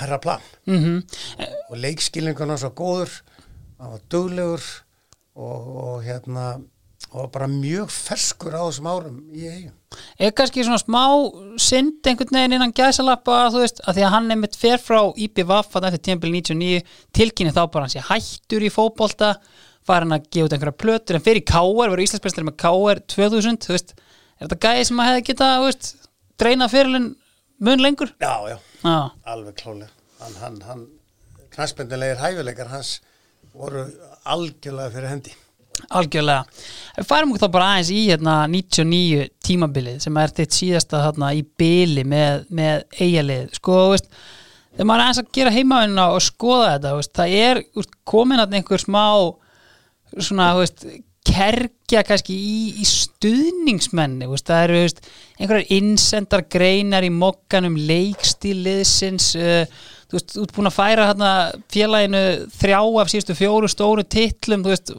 herra 0.03 0.18
plan. 0.22 0.42
Mm 0.66 1.03
og 1.70 1.78
leikskilningun 1.80 2.53
var 2.53 2.61
svo 2.61 2.72
góður 2.76 3.12
hann 3.78 3.94
var 3.94 4.03
duglegur 4.12 4.64
og, 5.34 5.68
og 5.84 6.03
hérna 6.05 6.61
og 7.12 7.28
bara 7.32 7.48
mjög 7.50 7.90
ferskur 7.92 8.55
á 8.57 8.62
þessum 8.64 8.88
árum 8.88 9.16
í 9.34 9.46
eigum 9.48 9.78
Er 10.16 10.32
kannski 10.36 10.64
svona 10.64 10.80
smá 10.80 11.03
synd 11.61 12.07
einhvern 12.09 12.38
veginn 12.38 12.57
innan 12.57 12.72
gæsalappa 12.76 13.50
þú 13.53 13.64
veist, 13.64 13.82
að 13.84 13.98
því 13.98 14.05
að 14.07 14.14
hann 14.14 14.30
einmitt 14.32 14.57
fer 14.57 14.80
frá 14.80 15.00
IPVAF 15.26 15.76
að 15.76 15.88
eftir 15.90 16.05
tímpil 16.09 16.32
99 16.32 16.80
tilkynni 17.12 17.53
þá 17.53 17.64
bara 17.66 17.86
hann 17.86 17.94
sé 17.96 18.05
hættur 18.07 18.64
í 18.64 18.72
fótbolta 18.72 19.34
fara 19.86 20.06
hann 20.06 20.16
að 20.16 20.28
gefa 20.28 20.48
út 20.48 20.56
einhverja 20.56 20.80
plötur 20.84 21.18
en 21.18 21.24
fyrir 21.24 21.44
KR, 21.48 21.72
verður 21.80 22.04
Íslandsbæstar 22.04 22.46
með 22.48 22.58
KR 22.62 23.02
2000, 23.16 23.62
þú 23.66 23.74
veist, 23.74 23.96
er 24.38 24.46
þetta 24.46 24.60
gæði 24.66 24.86
sem 24.88 25.02
að 25.02 25.10
hefði 25.10 25.26
geta, 25.30 25.50
veist, 25.64 25.90
dreina 26.40 26.70
fyrirlin 26.70 27.10
mun 27.62 27.82
lengur? 27.82 28.14
Já, 28.22 28.34
já, 28.52 28.58
Já, 28.82 28.98
alveg 29.30 29.58
klálega 29.60 29.90
hann, 30.22 30.34
hann, 30.42 30.58
hann 30.66 30.82
knæspendinlegir 31.52 32.20
hæfileikar 32.22 32.70
hans 32.72 32.96
voru 33.52 33.84
algjörlega 34.24 34.92
fyrir 34.94 35.10
hendi. 35.10 35.32
Algjörlega. 35.92 36.44
Við 36.98 37.08
færum 37.08 37.32
okkur 37.32 37.42
þá 37.42 37.54
bara 37.56 37.68
aðeins 37.72 37.90
í 37.92 38.00
hérna 38.06 38.36
99 38.50 39.26
tímabilið 39.44 39.98
sem 40.04 40.20
er 40.20 40.34
þitt 40.36 40.56
síðasta 40.56 41.02
þarna 41.06 41.32
í 41.36 41.42
byli 41.58 42.04
með, 42.08 42.46
með 42.54 42.86
eigalið, 43.00 43.52
sko, 43.58 43.78
veist 43.92 44.10
þegar 44.72 44.88
maður 44.88 45.02
er 45.02 45.04
aðeins 45.06 45.22
að 45.22 45.32
gera 45.38 45.54
heimavinna 45.56 46.08
og 46.14 46.24
skoða 46.24 46.74
þetta, 46.74 46.92
það 47.20 47.36
er 47.42 47.62
komin 48.08 48.42
að 48.42 48.58
einhver 48.58 48.82
smá 48.82 49.04
svona, 50.18 50.50
þú 50.56 50.62
veist, 50.64 50.84
kerkja 51.22 52.02
kannski 52.02 52.34
í, 52.34 52.54
í 52.82 52.84
stuðningsmenni 52.88 54.26
þú 54.26 54.34
veist, 54.34 54.48
það 54.50 54.62
eru, 54.66 54.78
þú 54.80 54.86
veist, 54.88 55.02
einhverjar 55.38 55.74
innsendar 55.78 56.42
greinar 56.50 57.06
í 57.06 57.10
mokkanum 57.14 57.76
leikstíliðsins 57.78 59.28
uh, 59.38 59.62
þú 60.10 60.18
veist, 60.18 60.34
þú 60.34 60.44
ert 60.44 60.54
búin 60.56 60.70
að 60.70 60.76
færa 60.76 61.06
hérna 61.10 61.30
félaginu 61.72 62.22
þrjá 62.58 62.78
af 63.04 63.12
síðustu 63.12 63.36
fjóru 63.38 63.70
stóru 63.70 64.04
titlum, 64.04 64.64
þú 64.66 64.72
veist, 64.74 64.92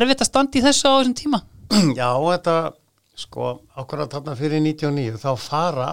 erfitt 0.00 0.24
að 0.24 0.30
standa 0.32 0.58
í 0.58 0.64
þessu 0.66 0.90
á 0.90 0.94
þessum 0.98 1.16
tíma? 1.22 1.42
Já, 2.00 2.08
þetta 2.26 2.56
sko, 3.22 3.52
akkurat 3.78 4.12
þarna 4.12 4.34
fyrir 4.38 4.62
99 4.64 5.20
þá 5.22 5.30
fara 5.40 5.88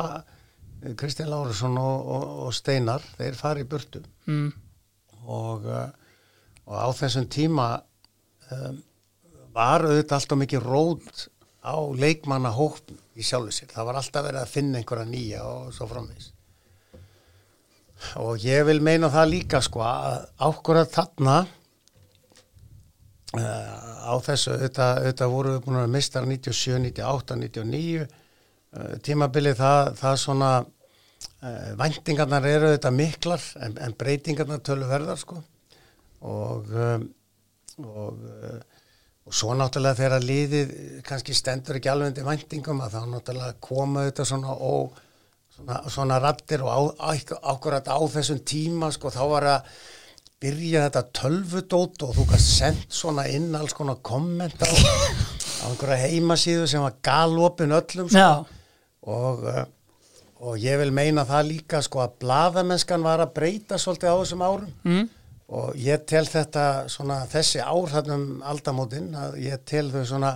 eh, 0.82 0.96
Kristján 1.00 1.30
Lárusson 1.32 1.78
og, 1.80 2.10
og, 2.16 2.26
og 2.48 2.58
Steinar 2.58 3.06
þeir 3.20 3.38
fara 3.40 3.64
í 3.64 3.68
burtu 3.70 4.02
Mm. 4.30 4.52
og, 5.26 5.64
uh, 5.66 5.88
og 6.70 6.76
á 6.78 6.88
þessum 6.94 7.24
tíma 7.34 7.70
um, 8.56 8.80
var 9.56 9.86
auðvitað 9.88 10.18
alltaf 10.20 10.42
mikið 10.44 10.66
rót 10.66 11.28
á 11.60 11.76
leikmanna 12.00 12.52
hópn 12.56 12.98
í 13.20 13.26
sjálfu 13.26 13.54
sér. 13.54 13.72
Það 13.74 13.88
var 13.90 14.00
alltaf 14.00 14.26
verið 14.26 14.42
að 14.42 14.54
finna 14.54 14.80
einhverja 14.80 15.08
nýja 15.10 15.46
og 15.48 15.74
svo 15.76 15.88
framvegis. 15.90 16.32
Og 18.24 18.40
ég 18.46 18.64
vil 18.70 18.80
meina 18.84 19.10
það 19.12 19.32
líka 19.34 19.60
sko 19.64 19.84
að 19.84 20.22
ákvörða 20.40 20.86
þarna 20.94 21.36
uh, 23.36 23.76
á 24.08 24.14
þessu, 24.24 24.56
auðvitað, 24.56 25.28
voru 25.34 25.56
við 25.58 25.64
búin 25.66 25.82
að 25.82 25.94
mista 25.98 26.24
97, 26.24 26.80
98, 26.88 27.40
99 27.44 28.06
uh, 28.06 28.10
tímabilið 29.04 29.60
það, 29.60 29.94
það 30.00 30.20
svona 30.24 30.52
uh, 30.64 31.72
væntingarnar 31.82 32.48
eru 32.48 32.72
auðvitað 32.72 33.00
miklar 33.02 33.48
en, 33.68 33.78
en 33.84 33.98
breytingarnar 34.00 34.64
tölu 34.64 34.88
verðar 34.90 35.20
sko 35.20 35.44
og 36.20 36.72
um, 36.76 37.06
og, 37.86 38.24
uh, 38.24 38.60
og 39.30 39.36
svo 39.36 39.54
náttúrulega 39.58 40.00
þegar 40.00 40.26
liðið 40.26 40.74
kannski 41.08 41.36
stendur 41.38 41.80
ekki 41.80 41.92
alveg 41.92 42.14
undir 42.14 42.28
væntingum 42.28 42.82
að 42.86 42.98
þá 42.98 43.02
náttúrulega 43.14 43.62
koma 43.64 44.04
auðvitað 44.06 44.32
svona 44.32 44.58
og 44.58 45.00
svona, 45.56 45.80
svona 45.90 46.20
rattir 46.24 46.66
og 46.66 46.70
á, 46.74 46.80
á, 47.00 47.10
ákvörðat 47.54 47.90
á 47.92 48.00
þessum 48.16 48.44
tíma 48.48 48.92
sko 48.96 49.12
þá 49.14 49.24
var 49.34 49.50
að 49.54 49.74
byrja 50.40 50.86
þetta 50.88 51.04
tölvudót 51.20 52.06
og 52.08 52.14
þú 52.16 52.26
kannst 52.30 52.54
sendt 52.62 52.96
svona 52.96 53.28
inn 53.28 53.52
alls 53.60 53.76
konar 53.76 54.00
komment 54.06 54.62
á, 54.64 54.70
á 54.70 55.66
einhverja 55.68 56.08
heimasíðu 56.08 56.70
sem 56.72 56.84
var 56.84 56.96
galopin 57.04 57.76
öllum 57.76 58.08
sko. 58.08 58.46
og, 59.04 59.44
uh, 59.44 59.66
og 60.40 60.60
ég 60.64 60.80
vil 60.80 60.94
meina 60.96 61.28
það 61.28 61.50
líka 61.52 61.84
sko 61.84 62.06
að 62.06 62.16
bladamennskan 62.24 63.04
var 63.04 63.26
að 63.26 63.34
breyta 63.36 63.80
svolítið 63.80 64.16
á 64.16 64.20
þessum 64.22 64.46
árum 64.48 64.72
mm. 64.88 65.10
Og 65.50 65.78
ég 65.82 66.06
tel 66.10 66.26
þetta 66.30 66.66
svona 66.92 67.24
þessi 67.30 67.62
ár 67.64 67.94
hann 67.96 68.14
um 68.14 68.26
aldamótin 68.46 69.10
að 69.18 69.40
ég 69.48 69.62
tel 69.68 69.88
þau 69.92 70.04
svona 70.06 70.34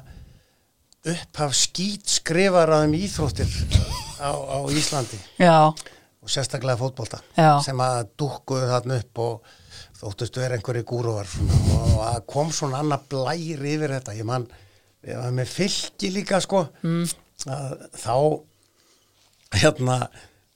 upphaf 1.04 1.54
skýt 1.58 2.08
skrifaraðum 2.10 2.96
íþróttir 2.98 3.50
á, 4.24 4.32
á 4.32 4.58
Íslandi 4.72 5.20
Já. 5.38 5.70
og 5.70 6.32
sérstaklega 6.32 6.80
fótbolta 6.80 7.20
Já. 7.36 7.60
sem 7.66 7.80
að 7.84 8.08
dúkkuðu 8.20 8.70
þarna 8.72 9.00
upp 9.04 9.22
og 9.26 9.52
þóttustu 10.00 10.44
er 10.44 10.56
einhverju 10.58 10.86
gúruvar 10.88 11.30
og 11.78 12.00
að 12.08 12.22
kom 12.34 12.50
svona 12.56 12.82
annað 12.82 13.06
blæri 13.14 13.76
yfir 13.76 13.94
þetta 13.98 14.16
ég 14.18 14.28
mann, 14.28 14.48
ég 15.06 15.20
var 15.20 15.36
með 15.36 15.52
fylki 15.52 16.10
líka 16.16 16.40
sko 16.44 16.64
mm. 16.82 17.04
þá 18.00 18.16
hérna 19.60 20.00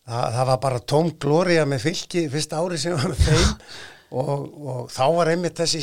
það, 0.07 0.25
það 0.39 0.49
var 0.49 0.59
bara 0.65 0.81
tóm 0.95 1.13
glória 1.19 1.67
með 1.69 1.85
fylki 1.89 2.25
fyrsta 2.31 2.63
ári 2.63 2.81
sem 2.81 2.97
var 2.97 3.11
með 3.11 3.27
þeim 3.27 3.45
og, 4.11 4.47
og 4.57 4.81
þá 4.93 5.03
var 5.17 5.31
einmitt 5.33 5.59
þessi 5.59 5.81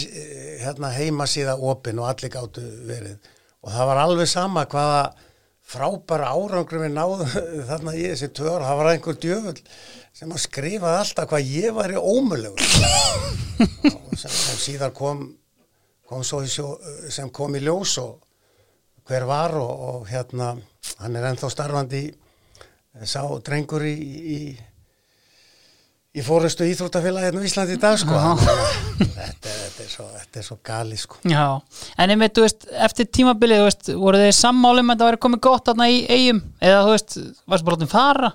hérna, 0.62 0.93
heimasíða 0.95 1.59
opin 1.61 2.01
og 2.01 2.09
allir 2.09 2.33
gáttu 2.33 2.64
verið. 2.89 3.31
Og 3.64 3.72
það 3.72 3.89
var 3.91 4.03
alveg 4.05 4.31
sama 4.31 4.64
hvaða 4.70 5.05
frábæra 5.64 6.33
árangrum 6.37 6.85
við 6.85 6.93
náðum 6.97 7.31
þarna 7.70 7.95
í 7.97 8.09
þessi 8.11 8.31
tvö 8.37 8.51
ára, 8.57 8.68
það 8.68 8.81
var 8.81 8.91
einhver 8.93 9.20
djöfull 9.20 9.62
sem 10.14 10.35
að 10.35 10.43
skrifaði 10.45 11.01
alltaf 11.01 11.31
hvað 11.31 11.55
ég 11.55 11.75
var 11.75 11.95
í 11.95 11.97
ómölugur 11.99 12.75
og 13.91 14.12
sem, 14.18 14.31
sem 14.31 14.61
síðar 14.61 14.93
kom, 14.95 15.25
kom 16.07 16.22
sjó, 16.27 16.68
sem 17.11 17.33
kom 17.35 17.57
í 17.57 17.64
ljós 17.64 17.97
og 18.03 18.20
hver 19.09 19.27
var 19.29 19.57
og, 19.59 19.72
og 19.89 20.07
hérna 20.09 20.53
hann 21.01 21.18
er 21.18 21.27
ennþá 21.31 21.51
starfandi 21.53 22.05
sá 23.09 23.25
drengur 23.43 23.83
í, 23.89 23.95
í 23.97 24.39
í 26.15 26.23
fórustu 26.23 26.67
íþróttafélagi 26.71 27.27
hérna 27.27 27.43
í 27.43 27.49
Íslandi 27.49 27.75
í 27.75 27.81
dag 27.83 27.97
sko. 27.99 28.21
Þetta, 29.01 29.51
þetta, 29.51 29.83
er 29.83 29.91
svo, 29.91 30.07
þetta 30.12 30.41
er 30.41 30.47
svo 30.47 30.57
gali 30.67 30.99
sko. 31.01 31.19
Já, 31.27 31.47
en 31.99 32.15
einmitt, 32.15 32.37
þú 32.37 32.47
veist, 32.47 32.69
eftir 32.87 33.09
tímabilið 33.19 33.65
veist, 33.67 33.91
voru 33.99 34.23
þið 34.23 34.33
sammálum 34.39 34.95
að 34.95 35.03
það 35.03 35.11
væri 35.11 35.23
komið 35.27 35.43
gott 35.49 35.73
aðna 35.73 35.91
í 35.91 36.01
eigum, 36.07 36.41
eða 36.62 36.87
þú 36.87 36.95
veist 36.95 37.19
varst 37.51 37.67
bara 37.67 37.81
átum 37.81 37.91
fara? 37.91 38.33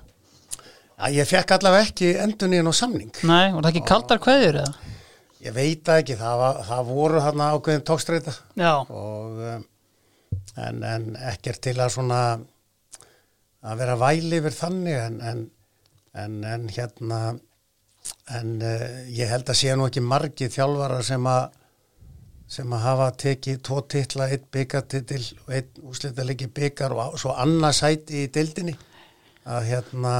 Já, 1.00 1.08
ég 1.16 1.32
fekk 1.32 1.56
allavega 1.56 1.88
ekki 1.88 2.12
endun 2.20 2.52
í 2.52 2.60
henn 2.60 2.68
á 2.68 2.74
samning. 2.76 3.24
Nei, 3.24 3.48
voru 3.54 3.64
það 3.64 3.72
ekki 3.72 3.86
kaldar 3.88 4.20
kveður 4.20 4.62
eða? 4.66 4.94
Ég 5.40 5.56
veit 5.56 5.88
ekki, 5.96 6.20
það, 6.20 6.38
var, 6.42 6.62
það 6.68 6.88
voru 6.92 7.20
hérna 7.24 7.52
ákveðin 7.56 7.84
tókstreita 7.88 8.34
og 8.92 9.38
um, 9.40 9.62
en, 10.60 10.82
en 10.84 11.06
ekkert 11.30 11.62
til 11.64 11.78
að 11.80 11.94
svona 11.94 12.18
að 13.64 13.80
vera 13.80 13.96
væli 14.00 14.40
yfir 14.40 14.56
þannig 14.56 14.98
en, 15.00 15.16
en, 15.30 15.40
en, 16.20 16.36
en 16.44 16.68
hérna 16.68 17.20
en 18.36 18.58
uh, 18.62 18.84
ég 19.10 19.30
held 19.30 19.48
að 19.48 19.58
sé 19.60 19.74
nú 19.76 19.88
ekki 19.88 20.02
margi 20.04 20.50
þjálfara 20.52 21.00
sem 21.06 21.26
að 21.30 21.56
sem 22.50 22.72
að 22.74 22.82
hafa 22.82 23.08
tekið 23.14 23.58
tvo 23.62 23.80
titla, 23.86 24.26
eitt 24.26 24.48
byggartitil 24.50 25.22
og 25.44 25.52
eitt 25.54 25.76
úslítalegi 25.86 26.48
byggar 26.50 26.94
og 26.98 27.18
svo 27.22 27.36
annarsæti 27.38 28.24
í 28.24 28.30
dildinni 28.34 28.74
að 29.46 29.68
hérna 29.68 30.14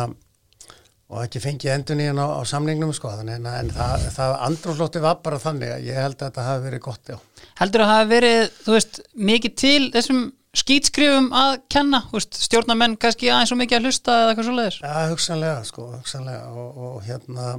og 1.11 1.24
ekki 1.24 1.43
fengið 1.43 1.72
endun 1.74 2.03
í 2.03 2.07
hann 2.07 2.22
á, 2.22 2.39
á 2.39 2.43
samningnum 2.47 2.93
sko 2.95 3.11
en, 3.18 3.33
en 3.35 3.72
það, 3.74 4.05
það 4.14 4.35
andrúrlótti 4.47 5.03
var 5.03 5.18
bara 5.24 5.41
þannig 5.43 5.72
að 5.74 5.89
ég 5.89 5.99
held 5.99 6.20
að 6.20 6.28
þetta 6.28 6.45
hafi 6.47 6.66
verið 6.68 6.85
gott 6.85 7.11
já. 7.11 7.16
Heldur 7.59 7.83
að 7.83 7.91
það 7.91 7.99
hafi 7.99 8.12
verið, 8.12 8.43
þú 8.61 8.76
veist, 8.76 9.01
mikið 9.31 9.57
til 9.64 9.81
þessum 9.97 10.22
skýtskrifum 10.57 11.28
að 11.36 11.61
kenna, 11.70 12.03
veist, 12.11 12.34
stjórnamenn 12.42 12.96
kannski 13.01 13.28
aðeins 13.30 13.53
og 13.55 13.61
mikið 13.61 13.78
að 13.78 13.84
hlusta 13.86 14.16
eða 14.16 14.32
eitthvað 14.32 14.48
svo 14.48 14.55
leiðis? 14.57 14.78
Já, 14.82 14.94
hugsanlega 15.12 15.61
sko, 15.68 15.84
hugsanlega 15.94 16.48
og, 16.51 16.80
og 16.88 16.96
hérna 17.07 17.53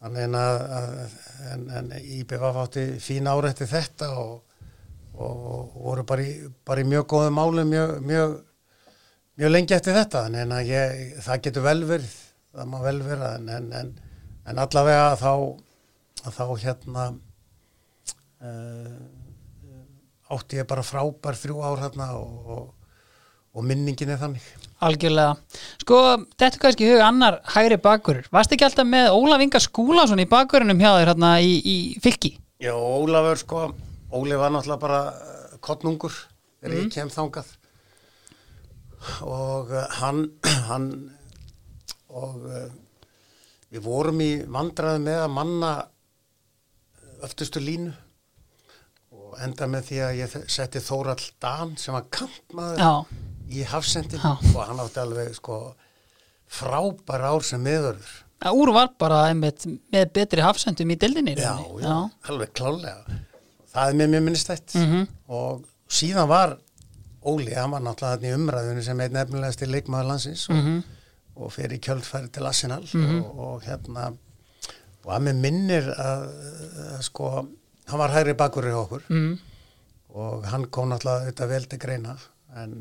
að, 0.00 0.18
að 0.76 1.16
en, 1.52 1.64
en 1.80 1.90
IBF 2.00 2.60
átti 2.64 2.84
fín 3.00 3.28
árætti 3.30 3.68
þetta 3.68 4.10
og, 4.20 4.34
og, 5.16 5.46
og 5.48 5.80
voru 5.86 6.04
bara 6.08 6.24
í, 6.24 6.34
bara 6.66 6.84
í 6.84 6.88
mjög 6.88 7.06
góðu 7.14 7.32
málu 7.36 7.64
mjög, 7.68 7.96
mjög, 8.08 8.36
mjög 9.40 9.54
lengi 9.54 9.76
eftir 9.76 9.96
þetta. 9.96 10.26
Að 10.28 10.68
ég, 10.68 11.16
það 11.24 11.42
getur 11.46 11.66
vel 11.68 11.80
verið, 11.88 12.14
það 12.56 12.70
má 12.72 12.78
vel 12.84 13.00
vera 13.06 13.34
en, 13.38 13.72
en, 13.80 13.94
en 14.48 14.62
allavega 14.64 15.16
þá, 15.20 15.32
þá 16.28 16.44
hérna 16.64 17.08
uh, 18.44 19.19
átti 20.30 20.60
ég 20.60 20.68
bara 20.70 20.84
frábær 20.86 21.38
þrjú 21.38 21.62
ár 21.64 21.82
hérna 21.84 22.10
og, 22.18 22.60
og 23.54 23.66
minningin 23.66 24.12
er 24.14 24.20
þannig. 24.20 24.44
Algjörlega. 24.86 25.36
Sko, 25.82 26.00
þetta 26.40 26.62
kannski 26.62 26.88
huga 26.88 27.08
annar 27.10 27.40
hægri 27.54 27.80
bakur. 27.82 28.22
Varst 28.32 28.54
ekki 28.54 28.66
alltaf 28.68 28.88
með 28.88 29.10
Ólaf 29.16 29.44
Inga 29.44 29.60
Skúlason 29.62 30.22
í 30.22 30.28
bakurinnum 30.30 30.80
hjá 30.80 30.92
þér 30.94 31.12
hérna 31.12 31.34
í, 31.44 31.56
í 31.60 31.76
fylki? 32.02 32.36
Já, 32.60 32.74
Ólafur 32.76 33.40
sko, 33.40 33.62
Óli 34.12 34.36
var 34.36 34.52
náttúrulega 34.52 34.82
bara 34.82 35.00
uh, 35.14 35.56
kottnungur 35.64 36.12
þegar 36.60 36.74
mm. 36.74 36.80
ég 36.82 36.92
kem 36.92 37.10
þangað 37.12 37.54
og 39.24 39.70
uh, 39.72 39.86
hann, 40.00 40.26
hann 40.68 40.90
og 42.10 42.44
uh, 42.44 42.66
við 43.70 43.84
vorum 43.86 44.20
í 44.24 44.30
vandraði 44.50 45.02
með 45.06 45.22
að 45.22 45.34
manna 45.38 45.72
öftustu 47.24 47.62
línu 47.62 47.94
og 49.30 49.38
enda 49.44 49.68
með 49.70 49.86
því 49.90 50.00
að 50.06 50.16
ég 50.18 50.34
setti 50.50 50.82
Þórald 50.82 51.26
Dan 51.42 51.76
sem 51.80 51.94
var 51.94 52.08
kantmaður 52.14 52.82
Já. 52.82 52.92
í 53.54 53.66
hafsendin 53.70 54.24
og 54.26 54.58
hann 54.58 54.82
átti 54.82 55.02
alveg 55.02 55.36
sko 55.38 55.60
frábær 56.50 57.26
ár 57.30 57.46
sem 57.46 57.62
meðverður 57.62 58.14
ja, 58.42 58.52
Úr 58.52 58.72
var 58.74 58.90
bara 58.98 59.26
einmitt, 59.28 59.66
með 59.92 60.08
betri 60.16 60.42
hafsendum 60.44 60.90
í 60.90 60.98
dildinni 60.98 61.36
já, 61.38 61.52
já, 61.54 61.84
já, 61.84 61.96
alveg 62.32 62.54
klálega 62.58 63.20
það 63.70 63.84
er 63.84 64.00
með 64.00 64.12
mjög 64.14 64.26
minnistætt 64.26 64.74
mm 64.74 64.88
-hmm. 64.88 65.06
og 65.28 65.62
síðan 65.88 66.28
var 66.30 66.58
Óli, 67.20 67.52
hann 67.52 67.74
var 67.74 67.82
náttúrulega 67.84 68.34
umræðinu 68.34 68.82
sem 68.82 69.00
einn 69.00 69.12
nefnilegast 69.12 69.62
í 69.62 69.66
leikmaður 69.68 70.06
landsins 70.08 70.48
og, 70.48 70.56
mm 70.56 70.62
-hmm. 70.66 70.82
og 71.36 71.52
fer 71.52 71.72
í 71.72 71.78
kjöldfæri 71.78 72.30
til 72.32 72.46
Arsenal 72.46 72.86
mm 72.92 73.06
-hmm. 73.06 73.24
og, 73.24 73.38
og 73.38 73.62
hérna 73.62 74.12
og 75.04 75.12
að 75.14 75.26
með 75.26 75.36
minnir 75.44 75.88
að, 75.96 76.24
að 76.94 77.02
sko, 77.02 77.46
hann 77.90 78.02
var 78.02 78.14
hægri 78.14 78.36
bakur 78.38 78.68
í 78.68 78.74
okkur 78.74 79.06
mhm. 79.08 79.38
og 80.14 80.46
hann 80.50 80.68
kom 80.74 80.90
náttúrulega 80.90 81.30
þetta 81.30 81.50
vel 81.54 81.68
til 81.70 81.82
greina 81.82 82.16
en 82.58 82.74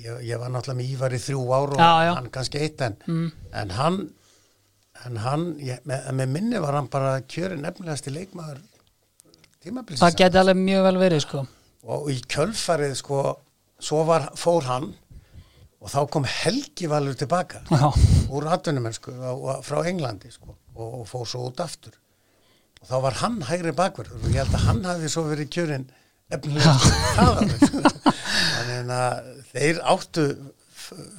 ég, 0.00 0.22
ég 0.24 0.40
var 0.40 0.52
náttúrulega 0.52 0.78
með 0.78 0.94
Ívar 0.94 1.14
í 1.16 1.20
þrjú 1.20 1.44
ár 1.52 1.74
og 1.74 1.82
já, 1.82 1.92
já. 2.06 2.12
hann 2.16 2.30
kannski 2.32 2.62
eitt 2.64 2.80
en, 2.84 2.96
mm. 3.04 3.26
en 3.62 3.74
hann, 3.76 3.98
en 5.04 5.20
hann 5.24 5.46
ég, 5.60 5.82
með, 5.88 6.08
með 6.16 6.32
minni 6.36 6.62
var 6.62 6.78
hann 6.78 6.88
bara 6.92 7.18
kjöri 7.28 7.58
nefnilegast 7.60 8.08
í 8.08 8.14
leikmaður 8.14 8.62
tímabilsins. 9.60 10.00
Það 10.00 10.18
geti 10.22 10.40
alveg 10.40 10.60
mjög 10.62 10.86
vel 10.88 10.96
verið 11.02 11.22
sko. 11.26 11.44
Og 11.92 12.08
í 12.12 12.16
kjölfarið 12.32 12.96
sko, 12.96 13.20
svo 13.80 14.02
var, 14.08 14.30
fór 14.40 14.68
hann 14.70 14.88
og 15.80 15.88
þá 15.88 16.00
kom 16.12 16.26
Helgi 16.28 16.88
Valur 16.92 17.16
tilbaka 17.16 17.62
já. 17.68 17.88
úr 18.32 18.48
atvinnumennsku 18.52 19.14
frá 19.64 19.82
Englandi 19.88 20.32
sko 20.32 20.52
og, 20.52 21.00
og 21.02 21.04
fór 21.08 21.28
svo 21.28 21.46
út 21.48 21.60
aftur 21.64 21.96
og 22.80 22.88
þá 22.88 22.96
var 23.04 23.18
hann 23.20 23.40
hægri 23.48 23.74
bakverður 23.76 24.22
og 24.22 24.30
ég 24.32 24.40
held 24.42 24.56
að 24.56 24.66
hann 24.68 24.86
hafi 24.88 25.10
svo 25.12 25.26
verið 25.28 25.52
kjörin 25.56 25.88
efnilega 26.30 26.72
þannig 28.60 28.94
að 28.96 29.30
þeir 29.50 29.82
áttu 29.92 30.26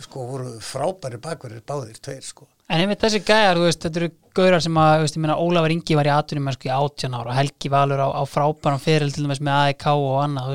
sko 0.03 0.25
voru 0.27 0.55
frábæri 0.63 1.19
bakverðir 1.21 1.63
báðir 1.67 1.99
tveir 2.03 2.25
sko. 2.25 2.47
En 2.71 2.81
einmitt 2.83 3.01
þessi 3.03 3.21
gæjar, 3.23 3.59
veist, 3.59 3.81
þetta 3.83 3.99
eru 4.01 4.09
gaurar 4.35 4.63
sem 4.63 4.77
að, 4.79 4.93
veist, 5.03 5.17
meina, 5.19 5.37
Ólafur 5.39 5.73
Ingi 5.73 5.97
var 5.99 6.07
í 6.07 6.13
atunum 6.13 6.51
sko 6.55 6.69
í 6.69 6.73
18 6.75 7.17
ára 7.19 7.35
Helgi 7.35 7.71
Valur 7.71 8.03
á, 8.03 8.07
á 8.15 8.23
frábæran 8.27 8.83
feril 8.83 9.11
til 9.11 9.25
dæmis 9.25 9.41
með 9.43 9.57
AEK 9.71 9.87
og 9.91 10.13
annað, 10.21 10.47
þú 10.47 10.53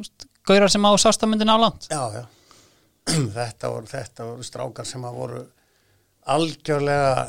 veist, 0.00 0.26
gaurar 0.50 0.74
sem 0.74 0.88
á 0.88 0.92
sástamundin 0.98 1.54
á 1.54 1.56
land. 1.62 1.86
Já, 1.92 2.02
já, 2.14 2.24
þetta 3.38 3.72
voru, 3.74 3.90
þetta 3.92 4.30
voru 4.32 4.48
strákar 4.48 4.90
sem 4.90 5.06
að 5.06 5.20
voru 5.22 5.44
algjörlega, 6.34 7.28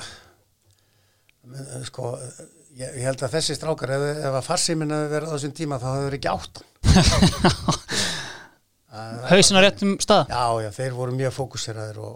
sko, 1.89 2.15
ég, 2.79 2.95
ég 3.01 3.05
held 3.09 3.25
að 3.25 3.35
þessi 3.37 3.57
strákar 3.57 3.93
ef, 3.97 4.07
ef 4.29 4.39
að 4.39 4.47
farsíminn 4.47 4.95
hefur 4.95 5.13
verið 5.15 5.29
á 5.29 5.33
þessum 5.35 5.57
tíma 5.57 5.81
þá 5.81 5.89
hefur 5.91 6.17
ekki 6.19 6.33
áttan. 6.33 6.65
Hauðsina 9.29 9.61
réttum 9.63 9.99
stað? 10.01 10.31
Já, 10.31 10.65
já, 10.65 10.71
þeir 10.73 10.97
voru 10.97 11.13
mjög 11.13 11.33
fókuseraður 11.35 11.99
og, 12.07 12.15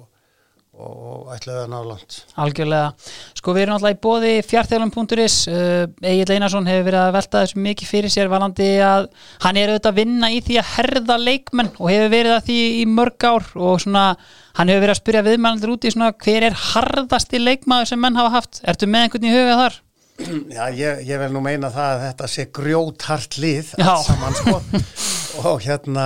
og, 0.74 0.93
og 0.93 1.28
ætlaði 1.36 1.59
að 1.61 1.70
ná 1.70 1.78
langt. 1.86 2.18
Algjörlega, 2.41 3.11
sko 3.38 3.53
við 3.53 3.66
erum 3.66 3.76
alltaf 3.78 3.93
í 3.93 3.99
bóði 4.07 4.32
fjartþjálfum.is 4.47 5.38
uh, 5.51 5.84
Egil 6.09 6.34
Einarsson 6.34 6.72
hefur 6.72 6.88
verið 6.89 7.01
að 7.03 7.14
velta 7.20 7.43
þessu 7.43 7.64
mikið 7.68 7.91
fyrir 7.91 8.16
sér 8.16 8.34
valandi 8.34 8.72
að 8.88 9.11
hann 9.45 9.61
er 9.61 9.76
auðvitað 9.76 9.91
að 9.93 10.01
vinna 10.01 10.32
í 10.34 10.41
því 10.47 10.59
að 10.64 10.74
herða 10.74 11.20
leikmenn 11.28 11.72
og 11.76 11.93
hefur 11.93 12.14
verið 12.18 12.38
að 12.39 12.43
því 12.49 12.59
í 12.80 12.84
mörg 12.97 13.30
ár 13.30 13.49
og 13.70 13.86
svona 13.86 14.09
hann 14.57 14.74
hefur 14.74 14.88
verið 14.88 14.95
að 14.95 15.01
spyrja 15.03 15.26
viðmælandur 15.30 15.78
úti 15.78 15.93
svona 15.93 16.14
hver 16.26 16.49
er 16.49 16.61
harðasti 16.74 17.43
leikmaður 17.43 17.93
sem 17.93 18.01
menn 18.01 18.18
hafa 18.18 18.38
haft? 18.39 18.64
Ertu 18.66 18.89
með 18.89 19.07
einhvern 19.07 19.30
í 19.30 19.38
huga 19.38 19.59
þar? 19.66 19.82
Já, 20.22 20.68
ég, 20.76 21.01
ég 21.07 21.20
vil 21.20 21.32
nú 21.34 21.41
meina 21.43 21.72
það 21.74 21.95
að 21.95 22.03
þetta 22.03 22.28
sé 22.30 22.45
grjóthart 22.53 23.38
lið 23.41 23.74
allt 23.82 24.05
saman 24.05 24.38
sko. 24.38 24.59
Og 25.49 25.64
hérna 25.66 26.05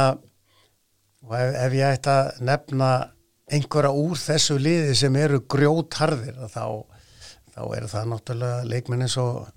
og 1.27 1.33
ef, 1.35 1.55
ef 1.65 1.75
ég 1.75 1.97
ætti 1.97 2.13
að 2.13 2.41
nefna 2.47 2.91
einhverja 3.51 3.91
úr 3.95 4.19
þessu 4.19 4.57
liði 4.59 4.95
sem 4.95 5.15
eru 5.19 5.41
grjótharðir 5.51 6.39
þá, 6.51 6.63
þá 7.51 7.61
eru 7.77 7.91
það 7.91 8.09
náttúrulega 8.13 8.67
leikminn 8.71 9.03
eins 9.05 9.17
og 9.21 9.47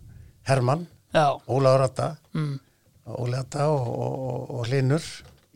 Hermann, 0.48 0.86
Já, 1.14 1.38
Ólaður 1.50 1.86
Atta 1.88 2.08
mm. 2.34 2.54
Ólaður 3.10 3.42
Atta 3.44 3.66
og, 3.70 3.88
og, 3.90 4.50
og, 4.56 4.64
Linur 4.70 5.06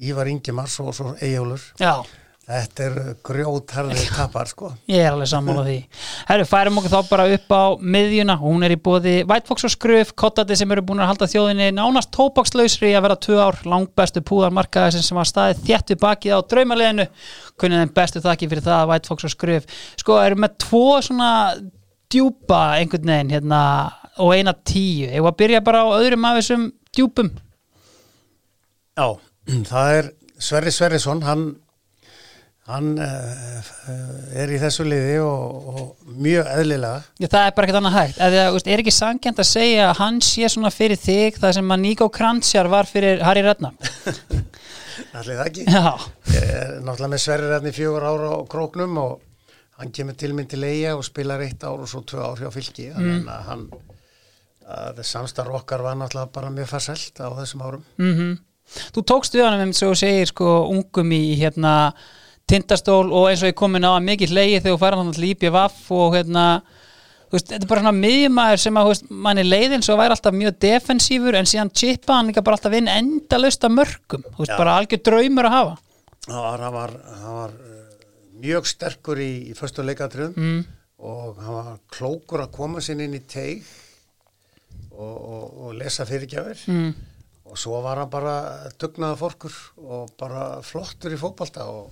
Ívar 0.03 0.31
Ingimars 0.31 0.79
og 0.83 0.95
svo 0.95 1.15
Eyjólfur. 1.23 1.75
Já 1.83 2.03
Þetta 2.45 2.85
er 2.85 2.97
grjótharðir 3.25 4.11
tapar 4.13 4.49
sko 4.51 4.69
Ég 4.91 5.01
er 5.01 5.15
alveg 5.15 5.31
sammála 5.31 5.63
því. 5.65 5.77
Herru, 6.29 6.45
færum 6.49 6.81
okkur 6.81 6.93
þá 6.93 7.09
bara 7.09 7.25
upp 7.33 7.55
á 7.57 7.65
miðjuna. 7.81 8.37
Hún 8.43 8.67
er 8.67 8.75
í 8.75 8.79
bóði 8.85 9.15
White 9.25 9.49
Fox 9.49 9.65
og 9.65 9.73
Skruf, 9.73 10.13
kottati 10.13 10.59
sem 10.61 10.75
eru 10.77 10.85
búin 10.85 11.01
að 11.01 11.09
halda 11.15 11.29
þjóðinni 11.33 11.71
nánast 11.73 12.13
tópakslausri 12.13 12.93
að 12.93 13.07
vera 13.07 13.17
tvö 13.27 13.39
ár 13.41 13.63
langbestu 13.65 14.21
púðarmarkaði 14.29 15.01
sem 15.01 15.17
var 15.17 15.31
staðið 15.31 15.65
þjættu 15.71 15.97
bakið 16.05 16.37
á 16.37 16.41
draumaleginu. 16.53 17.09
Kunnið 17.57 17.81
þeim 17.81 17.95
bestu 17.97 18.25
þakki 18.27 18.51
fyrir 18.53 18.69
það 18.69 18.93
White 18.93 19.13
Fox 19.13 19.29
og 19.31 19.33
Skruf. 19.33 19.81
Sko, 20.05 20.21
eru 20.21 20.43
með 20.45 20.59
tvo 20.67 20.85
svona 21.09 21.33
djúpa 22.13 22.63
einhvern 22.77 23.09
veginn 23.09 23.33
hérna 23.39 23.63
og 24.21 24.37
eina 24.37 24.53
tíu. 24.53 25.09
Ég 25.09 25.25
var 25.25 25.33
að 25.33 25.41
byrja 25.41 25.65
bara 25.65 25.87
á 25.89 25.97
öðrum 25.97 26.29
af 26.29 26.39
þessum 26.43 26.69
djúpum. 26.93 27.33
Já, 28.95 29.09
það 29.73 29.99
er 29.99 30.13
Sverri 30.45 30.73
Sverrisson, 30.75 31.23
hann, 31.25 31.45
hann 32.65 32.95
uh, 32.97 33.73
er 34.41 34.53
í 34.55 34.59
þessu 34.61 34.87
liði 34.89 35.19
og, 35.21 35.67
og 35.69 36.15
mjög 36.25 36.49
eðlilega. 36.55 37.03
Já, 37.21 37.27
það 37.27 37.49
er 37.49 37.57
bara 37.57 37.69
ekkert 37.69 37.81
annað 37.81 37.97
hægt. 37.99 38.21
Eða, 38.25 38.45
veist, 38.55 38.71
er 38.73 38.83
ekki 38.83 38.95
sangjant 38.97 39.43
að 39.43 39.49
segja 39.51 39.91
að 39.91 39.99
hann 40.01 40.21
sé 40.25 40.49
svona 40.53 40.73
fyrir 40.73 41.01
þig 41.01 41.41
það 41.43 41.57
sem 41.59 41.75
að 41.77 41.83
Nico 41.83 42.09
Kranzjar 42.15 42.71
var 42.73 42.89
fyrir 42.89 43.21
Harry 43.27 43.45
Redknapp? 43.45 43.91
Allir 45.19 45.39
það 45.41 45.51
ekki. 45.51 45.67
Er 45.69 46.73
náttúrulega 46.81 47.13
með 47.13 47.23
Sverri 47.27 47.61
í 47.69 47.75
fjögur 47.75 48.09
ára 48.09 48.33
á 48.33 48.39
króknum 48.51 48.97
og 49.03 49.15
hann 49.81 49.93
kemur 49.95 50.17
til 50.19 50.33
minn 50.35 50.49
til 50.49 50.63
eiga 50.65 50.95
og 50.97 51.05
spilar 51.05 51.43
eitt 51.45 51.67
ár 51.67 51.83
og 51.83 51.91
svo 51.91 52.01
tvö 52.07 52.23
ár 52.23 52.41
hjá 52.41 52.51
fylki. 52.55 52.89
Þannig 52.95 53.29
að 53.29 53.47
hann, 53.51 53.69
að 54.79 55.05
samstarf 55.05 55.61
okkar 55.61 55.85
var 55.85 55.99
náttúrulega 56.01 56.33
bara 56.33 56.53
mjög 56.55 56.73
farselt 56.73 57.21
á 57.21 57.29
þessum 57.43 57.69
árum. 57.69 57.87
mhm. 58.01 58.35
Þú 58.65 59.03
tókst 59.05 59.35
við 59.37 59.45
hann 59.45 59.61
um 59.61 59.73
svo 59.77 59.91
þú 59.93 59.97
segir 60.01 60.31
sko 60.31 60.53
ungum 60.73 61.11
í 61.13 61.35
hérna 61.37 61.93
tindastól 62.51 63.09
og 63.13 63.29
eins 63.31 63.43
og 63.45 63.51
ég 63.53 63.59
komin 63.59 63.87
á 63.87 63.97
að 63.97 64.07
mikið 64.09 64.35
hlegi 64.35 64.59
þegar 64.61 64.75
þú 64.75 64.81
færa 64.83 64.99
hann 65.01 65.15
til 65.17 65.29
IPVF 65.31 65.79
og 65.97 66.17
hérna 66.19 66.47
veist, 67.33 67.49
þetta 67.51 67.63
er 67.63 67.71
bara 67.71 67.85
svona 67.85 67.95
miðjumæður 67.99 68.63
sem 68.65 68.79
að 68.81 68.91
veist, 68.91 69.09
manni 69.27 69.45
leiðin 69.47 69.85
svo 69.87 69.97
væri 69.99 70.15
alltaf 70.17 70.37
mjög 70.37 70.59
defensífur 70.65 71.39
en 71.39 71.49
síðan 71.51 71.73
chippa 71.75 72.19
hann 72.19 72.31
líka 72.31 72.45
bara 72.47 72.59
alltaf 72.59 72.77
inn 72.79 72.91
endalaust 72.93 73.65
af 73.67 73.75
mörgum, 73.75 74.27
þú 74.29 74.43
veist, 74.45 74.53
Já. 74.53 74.59
bara 74.61 74.77
algjör 74.81 75.03
draumur 75.09 75.49
að 75.49 75.57
hafa 75.59 75.81
Það 76.25 76.45
var, 76.73 76.93
hann 77.21 77.35
var, 77.37 77.57
uh, 77.61 77.81
mjög 78.45 78.69
sterkur 78.69 79.21
í, 79.21 79.33
í 79.51 79.57
föstu 79.59 79.85
leikatriðum 79.85 80.37
mm. 80.41 80.61
og 81.05 81.43
hann 81.45 81.59
var 81.59 81.75
klókur 81.93 82.45
að 82.45 82.55
koma 82.55 82.85
sinni 82.85 83.09
inn 83.09 83.19
í 83.19 83.25
teig 83.29 83.65
og, 84.95 85.17
og, 85.17 85.45
og 85.67 85.77
lesa 85.81 86.07
fyrirgjafir 86.09 86.65
Mm. 86.71 86.95
og 87.51 87.59
svo 87.61 87.81
var 87.85 88.01
hann 88.01 88.11
bara 88.13 88.35
dugnaða 88.81 89.19
fórkur 89.21 89.55
og 89.85 90.15
bara 90.21 90.63
flottur 90.65 91.13
í 91.13 91.21
fótbalta 91.21 91.67
og, 91.69 91.91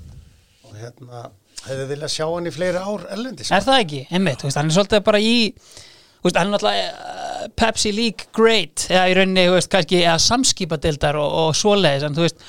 og 0.73 0.81
hérna 0.81 1.23
hefði 1.67 1.87
viljað 1.93 2.13
sjá 2.15 2.27
hann 2.27 2.49
í 2.49 2.53
fleiri 2.55 2.83
ár 2.83 3.07
ellendis 3.15 3.53
Er 3.55 3.65
það 3.65 3.81
ekki? 3.85 4.03
Einmitt, 4.11 4.41
þú 4.41 4.49
veist, 4.49 4.61
hann 4.61 4.71
er 4.71 4.77
svolítið 4.77 5.05
bara 5.09 5.21
í 5.23 5.35
þú 5.43 6.27
veist, 6.27 6.39
hann 6.39 6.49
er 6.49 6.53
náttúrulega 6.55 6.87
uh, 6.89 7.45
Pepsi 7.59 7.93
League 7.95 8.29
great 8.37 8.87
eða 8.89 9.05
í 9.11 9.17
rauninni, 9.19 9.47
þú 9.51 9.57
veist, 9.59 9.73
kannski 9.73 10.01
eða 10.03 10.17
samskipadeildar 10.27 11.19
og, 11.21 11.37
og 11.43 11.59
svoleiðis 11.59 12.07
en 12.09 12.17
þú 12.17 12.27
veist, 12.27 12.47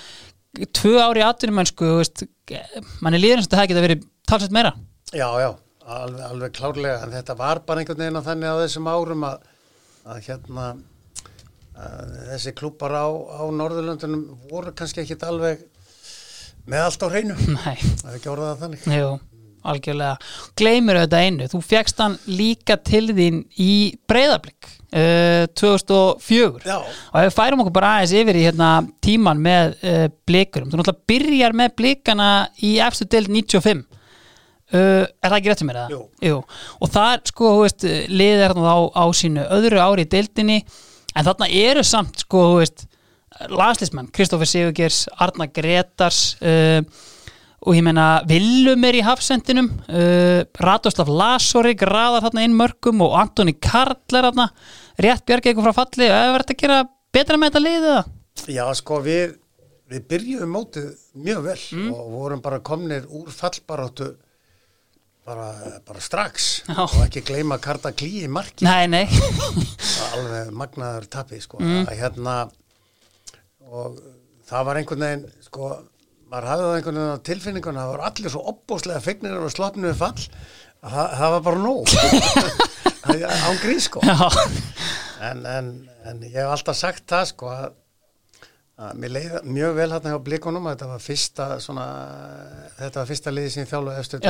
tvö 0.80 0.96
ári 1.02 1.26
þú 1.26 1.92
veist, 2.00 2.26
mann 3.02 3.18
er 3.18 3.22
líður 3.22 3.42
eins 3.42 3.50
og 3.50 3.58
það 3.58 3.70
geta 3.72 3.86
verið 3.88 4.08
talsett 4.30 4.56
meira 4.56 4.74
Já, 5.14 5.28
já, 5.38 5.52
alveg, 5.86 6.24
alveg 6.26 6.56
klárlega 6.58 7.04
en 7.06 7.14
þetta 7.14 7.36
var 7.38 7.62
bara 7.68 7.84
einhvern 7.84 8.02
veginn 8.02 8.18
á 8.18 8.28
þannig 8.28 8.50
á 8.50 8.62
þessum 8.64 8.90
árum 8.90 9.28
að, 9.28 9.46
að 10.10 10.24
hérna 10.28 10.72
að 11.74 12.16
þessi 12.32 12.54
klúpar 12.58 12.94
á, 12.94 13.08
á 13.10 13.44
Norðurlöndunum 13.50 14.26
voru 14.50 14.74
kannski 14.78 15.04
ekkit 15.04 15.26
alveg 15.26 15.64
með 16.70 16.88
allt 16.88 17.06
á 17.06 17.08
hreinu. 17.12 17.38
Nei, 17.58 17.78
það 17.78 18.10
er 18.10 18.18
ekki 18.18 18.32
orðað 18.34 18.52
að 18.52 18.64
þannig. 18.64 18.86
Jú, 18.98 19.10
algjörlega. 19.74 20.32
Gleimur 20.60 21.00
auðvitað 21.02 21.28
einu, 21.28 21.50
þú 21.52 21.62
fegst 21.68 22.04
hann 22.04 22.18
líka 22.30 22.78
til 22.84 23.06
þín 23.16 23.42
í 23.64 23.74
breyðablík 24.10 24.70
uh, 24.94 25.46
2004 25.60 26.64
Já, 26.68 26.78
og 26.80 27.18
ef 27.20 27.28
við 27.28 27.36
færum 27.38 27.64
okkur 27.64 27.76
bara 27.76 27.96
aðeins 27.98 28.16
yfir 28.22 28.40
í 28.40 28.46
hérna, 28.48 28.70
tíman 29.04 29.42
með 29.44 29.76
uh, 29.82 30.06
blikurum 30.28 30.72
þú 30.72 30.80
náttúrulega 30.80 31.12
byrjar 31.12 31.58
með 31.58 31.76
blikana 31.80 32.30
í 32.64 32.76
efstu 32.84 33.08
deild 33.10 33.32
95 33.34 33.84
uh, 34.74 34.78
er 34.78 35.28
það 35.28 35.38
ekki 35.40 35.52
rétt 35.52 35.64
sem 35.64 35.74
er 35.74 35.82
það? 35.82 36.00
Jú. 36.30 36.40
og 36.80 36.94
það 36.94 37.14
sko, 37.32 37.52
þú 37.58 37.66
veist, 37.66 37.88
liðið 38.12 38.46
er 38.46 38.56
þarna 38.56 38.74
á, 38.74 38.80
á 38.94 39.06
sínu 39.18 39.46
öðru 39.58 39.84
ári 39.84 40.06
í 40.06 40.12
deildinni. 40.14 40.64
En 41.14 41.28
þarna 41.28 41.50
eru 41.54 41.84
samt 41.86 42.24
sko, 42.24 42.48
þú 42.50 42.60
veist 42.64 42.88
landslismenn, 43.54 44.12
Kristoffer 44.14 44.50
Sigurgers 44.50 45.06
Arna 45.24 45.48
Gretars 45.52 46.22
uh, 46.42 46.80
og 47.64 47.78
ég 47.78 47.86
meina 47.86 48.08
Willum 48.28 48.84
er 48.88 48.98
í 49.00 49.04
hafsendinum 49.06 49.70
uh, 49.88 50.42
Radoslav 50.60 51.12
Lasorik 51.12 51.86
raðar 51.88 52.28
þarna 52.28 52.48
inn 52.48 52.58
mörgum 52.60 53.04
og 53.06 53.16
Antoni 53.22 53.56
Karl 53.56 53.96
er 54.18 54.28
þarna. 54.30 54.50
Rétt 55.02 55.24
bjargið 55.28 55.54
eitthvað 55.54 55.70
frá 55.70 55.80
falli 55.84 56.10
og 56.10 56.18
hefur 56.18 56.36
verið 56.38 56.54
að 56.56 56.62
gera 56.66 56.82
betra 57.14 57.40
með 57.40 57.52
þetta 57.52 57.64
liðið 57.68 57.90
það? 57.94 58.12
já 58.50 58.66
sko 58.76 58.98
við 59.06 59.40
við 59.94 60.06
byrjuðum 60.10 60.54
mótið 60.56 60.86
mjög 61.22 61.42
vel 61.46 61.58
og 61.94 62.06
vorum 62.14 62.42
bara 62.42 62.62
komnir 62.66 63.04
úr 63.14 63.30
fallbaráttu 63.34 64.08
bara, 65.26 65.50
bara 65.88 66.02
strax. 66.04 66.64
Já. 66.68 66.82
og 66.84 66.98
ekki 67.06 67.24
gleyma 67.28 67.60
Karta 67.64 67.94
Klí 67.96 68.24
í 68.26 68.32
marki. 68.32 68.66
Nei, 68.66 68.88
nei. 68.92 69.06
Alveg 70.14 70.52
magnaður 70.56 71.08
tapi 71.12 71.40
sko. 71.44 71.62
Að 71.62 71.94
hérna 72.00 72.36
og 73.74 74.00
það 74.50 74.66
var 74.68 74.80
einhvern 74.80 75.06
veginn 75.06 75.26
sko, 75.46 75.70
maður 76.32 76.50
hafði 76.52 76.66
það 76.68 76.76
einhvern 76.78 77.00
veginn 77.00 77.14
á 77.18 77.28
tilfinninguna 77.30 77.86
það 77.86 77.94
var 77.94 78.04
allir 78.10 78.34
svo 78.34 78.44
opbóslega 78.54 79.04
fegnir 79.04 79.40
og 79.40 79.54
sloppinu 79.54 79.90
við 79.90 80.02
fall 80.02 80.28
að 80.84 80.98
það, 80.98 81.16
það 81.20 81.36
var 81.36 81.46
bara 81.48 81.64
nóg. 81.64 81.94
Án 83.48 83.58
grín 83.60 83.82
sko. 83.84 84.04
En, 85.24 85.46
en, 85.48 85.72
en 86.08 86.22
ég 86.28 86.36
hef 86.36 86.52
alltaf 86.52 86.78
sagt 86.80 87.08
það 87.12 87.26
sko 87.32 87.50
að, 87.54 87.80
mér 89.00 89.14
leið 89.16 89.36
mjög 89.48 89.76
vel 89.78 89.90
hérna 89.94 90.14
hjá 90.14 90.22
blikunum 90.26 90.70
þetta 90.72 90.92
var 90.92 91.04
fyrsta 91.04 91.50
svona, 91.64 91.88
þetta 92.80 93.02
var 93.02 93.12
fyrsta 93.12 93.34
liði 93.34 93.54
sem 93.54 93.64
ég 93.64 93.72
þjálfaði 93.72 94.04
eftir 94.04 94.24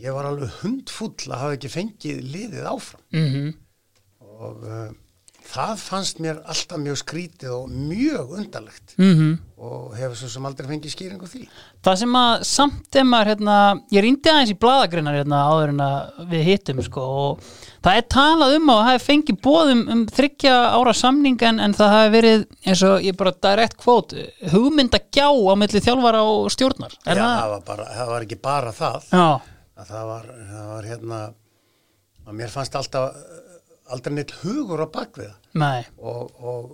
ég 0.00 0.16
var 0.16 0.30
alveg 0.30 0.54
hundfull 0.62 1.28
að 1.28 1.42
hafa 1.42 1.56
ekki 1.58 1.72
fengið 1.72 2.22
liðið 2.34 2.70
áfram. 2.70 3.02
Mm 3.14 3.50
og 4.40 4.62
uh, 4.64 4.86
það 5.50 5.84
fannst 5.84 6.20
mér 6.22 6.42
alltaf 6.46 6.80
mjög 6.82 7.00
skrítið 7.02 7.54
og 7.56 7.70
mjög 7.70 8.36
undarlegt. 8.40 8.96
Mm 8.98 9.38
og 9.60 9.92
hefur 9.92 10.16
svo 10.16 10.28
sem 10.32 10.46
aldrei 10.48 10.68
fengið 10.70 10.92
skýringu 10.94 11.26
því. 11.28 11.42
Það 11.84 11.96
sem 12.00 12.14
að 12.16 12.44
samt 12.48 12.96
ef 12.96 13.04
maður 13.04 13.30
hérna, 13.34 13.56
ég 13.92 14.04
rýndi 14.06 14.30
aðeins 14.32 14.52
í 14.54 14.56
bladagrinnar 14.60 15.18
hérna 15.18 15.40
áður 15.50 15.72
en 15.74 15.82
að 15.84 16.22
við 16.30 16.46
hittum 16.46 16.80
sko 16.86 17.04
og 17.16 17.50
það 17.84 17.98
er 18.00 18.06
talað 18.14 18.54
um 18.56 18.72
að 18.72 18.80
það 18.80 18.88
hefði 18.88 19.04
fengið 19.08 19.40
bóðum 19.44 19.82
um 19.92 20.04
þryggja 20.16 20.54
ára 20.78 20.94
samning 20.96 21.44
en, 21.50 21.60
en 21.66 21.76
það 21.76 21.92
hefði 21.96 22.14
verið 22.14 22.46
eins 22.64 22.84
og 22.88 23.04
ég 23.04 23.18
bara 23.20 23.34
direkt 23.48 23.76
kvót 23.82 24.16
hugmynda 24.54 25.02
gjá 25.12 25.28
á 25.28 25.54
milli 25.60 25.84
þjálfara 25.84 26.24
og 26.30 26.48
stjórnar. 26.56 26.96
Já, 27.04 27.12
það, 27.12 27.20
það? 27.26 27.52
var 27.52 27.66
bara, 27.68 27.88
það 27.98 28.14
var 28.14 28.28
ekki 28.28 28.40
bara 28.48 28.74
það. 28.80 29.10
Já, 29.12 29.28
að 29.76 29.92
það 29.92 30.10
var, 30.14 30.32
það 30.54 30.72
var 30.72 30.90
hérna 30.94 31.20
að 32.30 32.40
mér 32.40 32.56
fannst 32.56 32.80
alltaf 32.80 33.20
aldrei 33.94 34.14
neitt 34.16 34.34
hugur 34.42 34.82
á 34.84 34.88
bakvið 34.92 35.30
nei, 35.60 35.84
og, 35.98 36.30
og, 36.40 36.72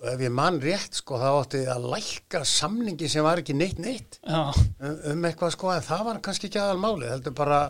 og 0.00 0.10
ef 0.12 0.20
ég 0.22 0.32
mann 0.34 0.60
rétt 0.62 0.98
sko 1.00 1.18
þá 1.18 1.28
átti 1.40 1.62
að 1.72 1.86
lækka 1.94 2.42
samningi 2.46 3.08
sem 3.10 3.24
var 3.26 3.40
ekki 3.42 3.56
neitt 3.56 3.78
neitt. 3.82 4.18
Um, 4.28 4.52
um 5.12 5.24
eitthvað 5.26 5.54
sko 5.56 5.72
en 5.74 5.82
það 5.86 6.04
var 6.10 6.20
kannski 6.22 6.50
ekki 6.50 6.60
aðal 6.62 6.82
máli 6.82 7.08
heldur 7.10 7.34
bara 7.36 7.62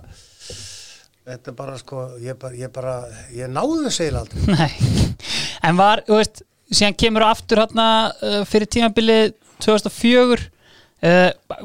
þetta 1.27 1.53
er 1.53 1.57
bara 1.59 1.79
sko 1.81 2.03
ég 2.23 2.37
bara, 2.41 2.59
ég, 2.59 2.73
bara, 2.75 2.97
ég 3.35 3.51
náðu 3.51 3.87
eiginlega 3.89 4.25
aldrei. 4.25 4.45
Nei. 4.57 5.17
En 5.67 5.79
var, 5.79 6.03
þú 6.07 6.21
veist, 6.21 6.45
síðan 6.71 6.99
kemur 7.01 7.25
aftur 7.27 7.63
hérna 7.65 7.89
uh, 8.21 8.43
fyrir 8.49 8.71
tímabilið 8.77 9.33
2004 9.65 10.37
uh, 10.37 11.31
ma- 11.51 11.61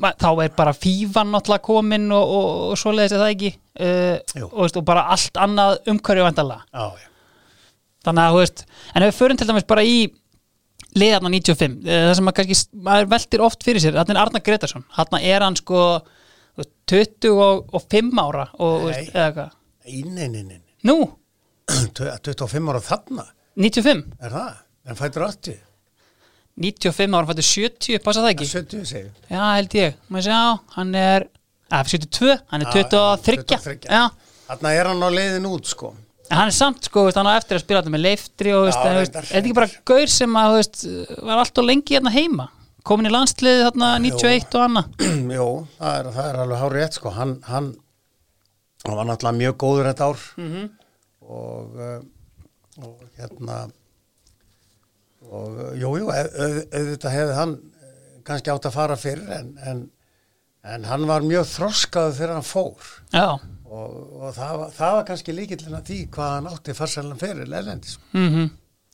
þá 0.00 0.28
er 0.44 0.52
bara 0.56 0.72
fífan 0.76 1.32
náttúrulega 1.32 1.64
komin 1.66 2.08
og, 2.14 2.32
og, 2.36 2.50
og 2.72 2.80
svoleiðis 2.80 3.14
er 3.16 3.22
það 3.22 3.32
ekki 3.34 3.50
uh, 3.52 4.44
og, 4.46 4.58
veist, 4.62 4.78
og 4.80 4.86
bara 4.88 5.04
allt 5.12 5.40
annað 5.40 5.78
umhverju 5.92 6.24
já 6.24 6.86
þannig 8.02 8.22
að, 8.24 8.32
þú 8.32 8.40
veist, 8.40 8.64
en 8.94 9.04
ef 9.04 9.12
við 9.12 9.18
förum 9.20 9.38
til 9.38 9.48
dæmis 9.50 9.68
bara 9.68 9.84
í 9.86 9.98
liðarna 10.98 11.32
95 11.32 11.76
uh, 11.84 11.92
það 11.92 12.14
sem 12.18 12.32
að 12.32 12.36
kannski, 12.40 12.80
maður 12.88 13.10
veltir 13.12 13.44
oft 13.44 13.66
fyrir 13.66 13.84
sér 13.84 13.98
þarna 13.98 14.16
er 14.16 14.22
Arnar 14.24 14.44
Gretarsson, 14.46 14.86
þarna 14.96 15.22
er 15.28 15.46
hann 15.46 15.58
sko 15.60 15.82
þú 16.00 16.64
veist, 16.64 16.74
25 16.92 18.22
ára 18.24 18.48
og, 18.58 18.78
Nei. 18.78 18.86
veist, 18.88 19.12
eða 19.12 19.34
hvað 19.36 19.58
Nei, 19.82 20.02
nei, 20.06 20.28
nei, 20.30 20.44
nei. 20.46 20.58
Nú, 20.86 20.96
25 21.98 22.72
ára 22.72 22.82
þarna 22.86 23.26
95? 23.58 24.04
Er 24.22 24.32
það? 24.32 24.60
En 24.88 24.98
fættur 24.98 25.26
80? 25.26 25.58
95 26.60 27.16
ára, 27.16 27.28
fættur 27.30 27.48
70, 27.48 28.02
passa 28.04 28.24
það 28.24 28.34
ekki? 28.34 28.48
70 28.50 28.88
segjum 28.90 29.12
Já, 29.32 29.42
held 29.56 29.76
ég, 29.78 29.94
maður 30.12 30.26
sé 30.26 30.36
á, 30.36 30.48
hann 30.76 30.94
er 31.00 31.28
að 31.72 31.94
72, 31.94 32.34
hann 32.52 32.66
er 32.66 32.74
23 32.76 33.88
Já, 33.88 34.02
Þarna 34.52 34.72
er 34.76 34.88
hann 34.90 35.00
á 35.00 35.08
leiðin 35.08 35.46
út 35.48 35.68
sko. 35.70 35.94
En 36.28 36.36
hann 36.36 36.50
er 36.50 36.56
samt 36.56 36.88
sko, 36.88 37.06
veist, 37.06 37.16
hann 37.16 37.28
á 37.28 37.36
eftir 37.38 37.56
að 37.56 37.62
spila 37.64 37.80
þetta 37.80 37.92
með 37.94 38.02
leiftri 38.06 38.52
og 38.56 38.66
veist, 38.66 38.82
en, 38.84 38.98
er 38.98 39.08
þetta 39.08 39.38
ekki 39.38 39.54
bara 39.56 39.70
gaur 39.88 40.12
sem 40.12 40.36
að 40.40 40.56
veist, 40.58 40.82
var 41.20 41.40
alltaf 41.40 41.66
lengi 41.66 41.96
hérna 41.96 42.12
heima? 42.12 42.48
Komin 42.88 43.08
í 43.08 43.12
landsliði 43.12 43.62
þarna 43.68 43.90
91 44.02 44.56
og 44.58 44.64
annað? 44.66 45.08
Jú, 45.38 45.48
það 45.78 45.98
er, 45.98 46.10
það 46.16 46.28
er 46.28 46.40
alveg 46.44 46.62
hárið 46.62 46.82
rétt 46.82 46.98
sko. 46.98 47.12
Hann, 47.16 47.34
hann, 47.48 47.68
hann 48.84 48.98
var 48.98 49.08
náttúrulega 49.08 49.40
mjög 49.40 49.58
góður 49.62 49.90
þetta 49.92 50.08
ár. 50.10 50.24
-hmm. 50.40 50.66
og, 51.38 51.78
uh, 51.78 52.82
og 52.82 53.06
hérna 53.20 53.60
og 55.32 55.58
jú, 55.80 55.90
jú, 56.02 56.06
auð- 56.12 56.36
auð- 56.44 56.62
auðvitað 56.76 57.16
hefði 57.16 57.36
hann 57.38 57.56
uh, 57.56 57.90
kannski 58.28 58.52
átt 58.52 58.68
að 58.68 58.76
fara 58.76 58.96
fyrr 59.00 59.22
en, 59.38 59.50
en, 59.66 59.82
en 60.74 60.86
hann 60.90 61.06
var 61.08 61.24
mjög 61.26 61.48
þroskaður 61.56 62.16
þegar 62.18 62.34
hann 62.36 62.46
fór. 62.48 62.90
Já, 63.14 63.26
og, 63.72 63.94
og 64.20 64.34
það, 64.36 64.56
var, 64.62 64.74
það 64.76 64.96
var 64.98 65.06
kannski 65.10 65.36
líkillin 65.36 65.78
að 65.78 65.86
því 65.90 66.00
hvað 66.16 66.34
hann 66.36 66.50
átti 66.52 66.76
farsælan 66.76 67.22
fyrir 67.22 67.48
lelendis 67.50 67.98
mhm. 68.16 68.50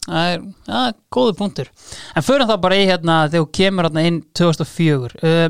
Það 0.09 0.31
er, 0.33 0.45
það 0.65 0.87
er 0.89 0.95
góðu 1.13 1.33
punktur. 1.37 1.69
En 2.17 2.25
förum 2.25 2.49
þá 2.49 2.55
bara 2.63 2.77
í 2.81 2.85
hérna 2.89 3.17
þegar 3.27 3.43
þú 3.43 3.49
kemur 3.59 3.89
hérna 3.91 4.05
inn 4.09 4.21
2004 4.39 5.19
uh, 5.21 5.49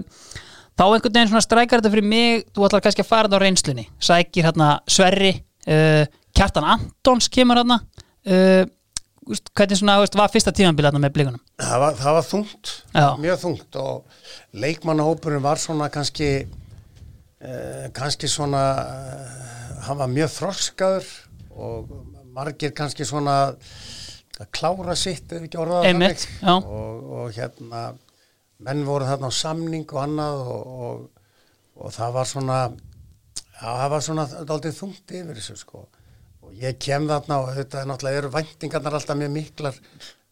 Þá 0.79 0.83
einhvern 0.87 1.15
veginn 1.15 1.31
svona 1.31 1.43
strækar 1.45 1.79
þetta 1.83 1.93
fyrir 1.93 2.07
mig 2.07 2.43
Þú 2.55 2.65
ætlar 2.67 2.83
kannski 2.83 3.05
að 3.05 3.11
fara 3.11 3.29
þetta 3.29 3.39
á 3.39 3.45
reynslunni. 3.45 3.85
Sækir 4.03 4.49
hérna 4.49 4.71
Sverri 4.91 5.31
uh, 5.69 6.05
Kjartan 6.35 6.67
Antons 6.75 7.31
kemur 7.35 7.61
hérna. 7.61 7.79
Uh, 8.27 8.65
úst, 9.29 9.51
Hvernig 9.57 9.81
svona 9.81 9.99
veist, 10.03 10.17
var 10.19 10.33
fyrsta 10.33 10.53
tímanbíl 10.57 10.89
hérna 10.89 11.03
með 11.03 11.15
blikunum 11.17 11.43
það 11.61 11.83
var, 11.85 11.99
það 12.01 12.17
var 12.19 12.27
þungt, 12.31 12.73
Já. 12.95 13.07
mjög 13.25 13.39
þungt 13.45 13.79
og 13.83 14.19
leikmannahópurinn 14.65 15.45
var 15.45 15.61
svona 15.63 15.89
kannski 15.93 16.31
eh, 17.41 17.87
kannski 17.97 18.31
svona 18.31 18.65
eh, 18.83 19.79
hann 19.89 20.01
var 20.01 20.13
mjög 20.13 20.35
þroskaður 20.37 21.13
og 21.59 21.95
margir 22.35 22.75
kannski 22.77 23.07
svona 23.09 23.39
að 24.39 24.51
klára 24.55 24.95
sitt 24.99 25.33
ef 25.35 25.47
ekki 25.49 25.59
orðað 25.59 25.89
Einmitt, 25.89 26.27
já. 26.39 26.55
og, 26.55 27.09
og 27.19 27.33
hérna 27.35 27.89
menn 28.63 28.85
voru 28.87 29.07
þarna 29.09 29.31
á 29.31 29.35
samning 29.35 29.87
og 29.91 30.03
annað 30.03 30.43
og, 30.55 30.77
og, 30.89 31.31
og 31.79 31.95
það 31.95 32.15
var 32.19 32.29
svona 32.31 32.59
já, 32.69 33.67
það 33.67 33.89
var 33.95 34.05
svona 34.07 34.27
daldið 34.51 34.77
þungt 34.79 35.17
yfir 35.21 35.41
þessu 35.41 35.59
sko 35.59 35.85
ég 36.63 36.79
kem 36.83 37.07
þarna 37.09 37.39
og 37.43 37.51
þetta 37.57 37.81
er 37.83 37.89
náttúrulega 37.91 38.23
eru 38.23 38.31
væntingarnar 38.35 38.97
alltaf 38.99 39.19
mjög 39.21 39.33
miklar 39.35 39.79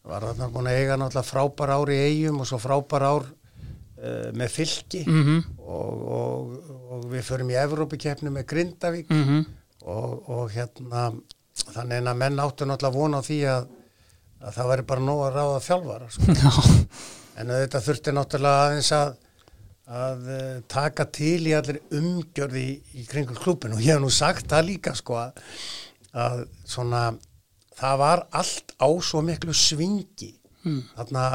var 0.07 0.25
þarna 0.29 0.49
búin 0.53 0.69
að 0.71 0.79
eiga 0.81 0.97
náttúrulega 1.01 1.29
frábær 1.31 1.73
ár 1.77 1.91
í 1.93 1.99
eigum 2.07 2.41
og 2.43 2.47
svo 2.49 2.59
frábær 2.63 3.05
ár 3.09 3.25
uh, 3.27 4.29
með 4.37 4.53
fylki 4.55 5.03
Mhm. 5.07 5.37
og, 5.59 6.03
og, 6.17 6.53
og 6.91 7.07
við 7.11 7.25
förum 7.27 7.51
í 7.51 7.57
Evrópikeppni 7.63 8.29
með 8.33 8.45
Grindavík 8.53 9.09
Mhm. 9.13 9.45
og, 9.87 10.29
og 10.29 10.51
hérna 10.55 11.11
þannig 11.73 12.07
að 12.07 12.17
menn 12.23 12.39
áttu 12.43 12.65
náttúrulega 12.69 12.95
vona 12.97 13.19
á 13.19 13.27
því 13.27 13.39
að, 13.51 13.67
að 14.47 14.53
það 14.57 14.67
væri 14.71 14.87
bara 14.91 15.01
nóg 15.07 15.21
að 15.27 15.37
ráða 15.37 15.61
þjálfara 15.67 16.09
sko. 16.11 16.75
En 17.37 17.47
þetta 17.53 17.81
þurfti 17.85 18.13
náttúrulega 18.17 18.67
aðeins 18.67 18.91
að 18.97 19.15
að 19.87 20.23
uh, 20.27 20.55
taka 20.67 21.05
til 21.15 21.45
í 21.47 21.53
allir 21.55 21.77
umgjörði 21.95 22.59
í, 22.59 22.71
í 22.99 23.03
kringum 23.07 23.37
klúpin 23.39 23.71
og 23.71 23.79
ég 23.79 23.93
hef 23.95 24.01
nú 24.03 24.09
sagt 24.11 24.49
það 24.51 24.65
líka 24.67 24.91
sko 24.99 25.15
að, 25.15 25.37
að 26.17 26.43
svona 26.65 27.03
það 27.77 27.99
var 28.01 28.23
allt 28.35 28.73
á 28.81 28.89
svo 29.05 29.21
miklu 29.25 29.53
svingi. 29.55 30.33
Mm. 30.67 30.81
þarna 30.97 31.25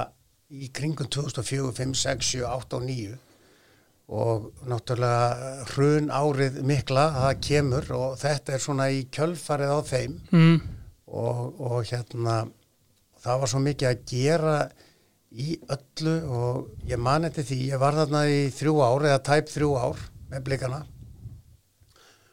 í 0.53 0.69
kringum 0.75 1.09
2004, 1.09 1.71
5, 1.73 1.93
6, 1.97 2.33
7, 2.43 2.43
8 2.45 2.77
og 2.77 2.83
9 2.85 3.13
og 4.13 4.49
náttúrulega 4.69 5.69
hrun 5.71 6.11
árið 6.13 6.59
mikla 6.69 7.07
það 7.15 7.39
kemur 7.47 7.87
og 7.97 8.19
þetta 8.21 8.53
er 8.53 8.61
svona 8.61 8.89
í 8.93 9.07
kjölfarið 9.15 9.73
á 9.73 9.81
þeim. 9.89 10.19
Mm, 10.35 10.59
og, 11.09 11.39
og 11.63 11.79
hérna 11.89 12.43
það 13.23 13.41
var 13.41 13.53
svo 13.53 13.63
mikið 13.63 13.89
að 13.89 14.03
gera 14.11 14.57
í 15.33 15.55
öllu 15.73 16.17
og 16.29 16.91
ég 16.91 17.01
man 17.01 17.25
eftir 17.25 17.47
því, 17.49 17.61
ég 17.73 17.81
var 17.81 17.97
þarna 17.97 18.27
í 18.29 18.43
þrjú 18.53 18.75
ár 18.85 19.09
eða 19.09 19.23
tæp 19.31 19.49
þrjú 19.55 19.71
ár 19.81 20.05
með 20.29 20.45
blikana. 20.51 20.83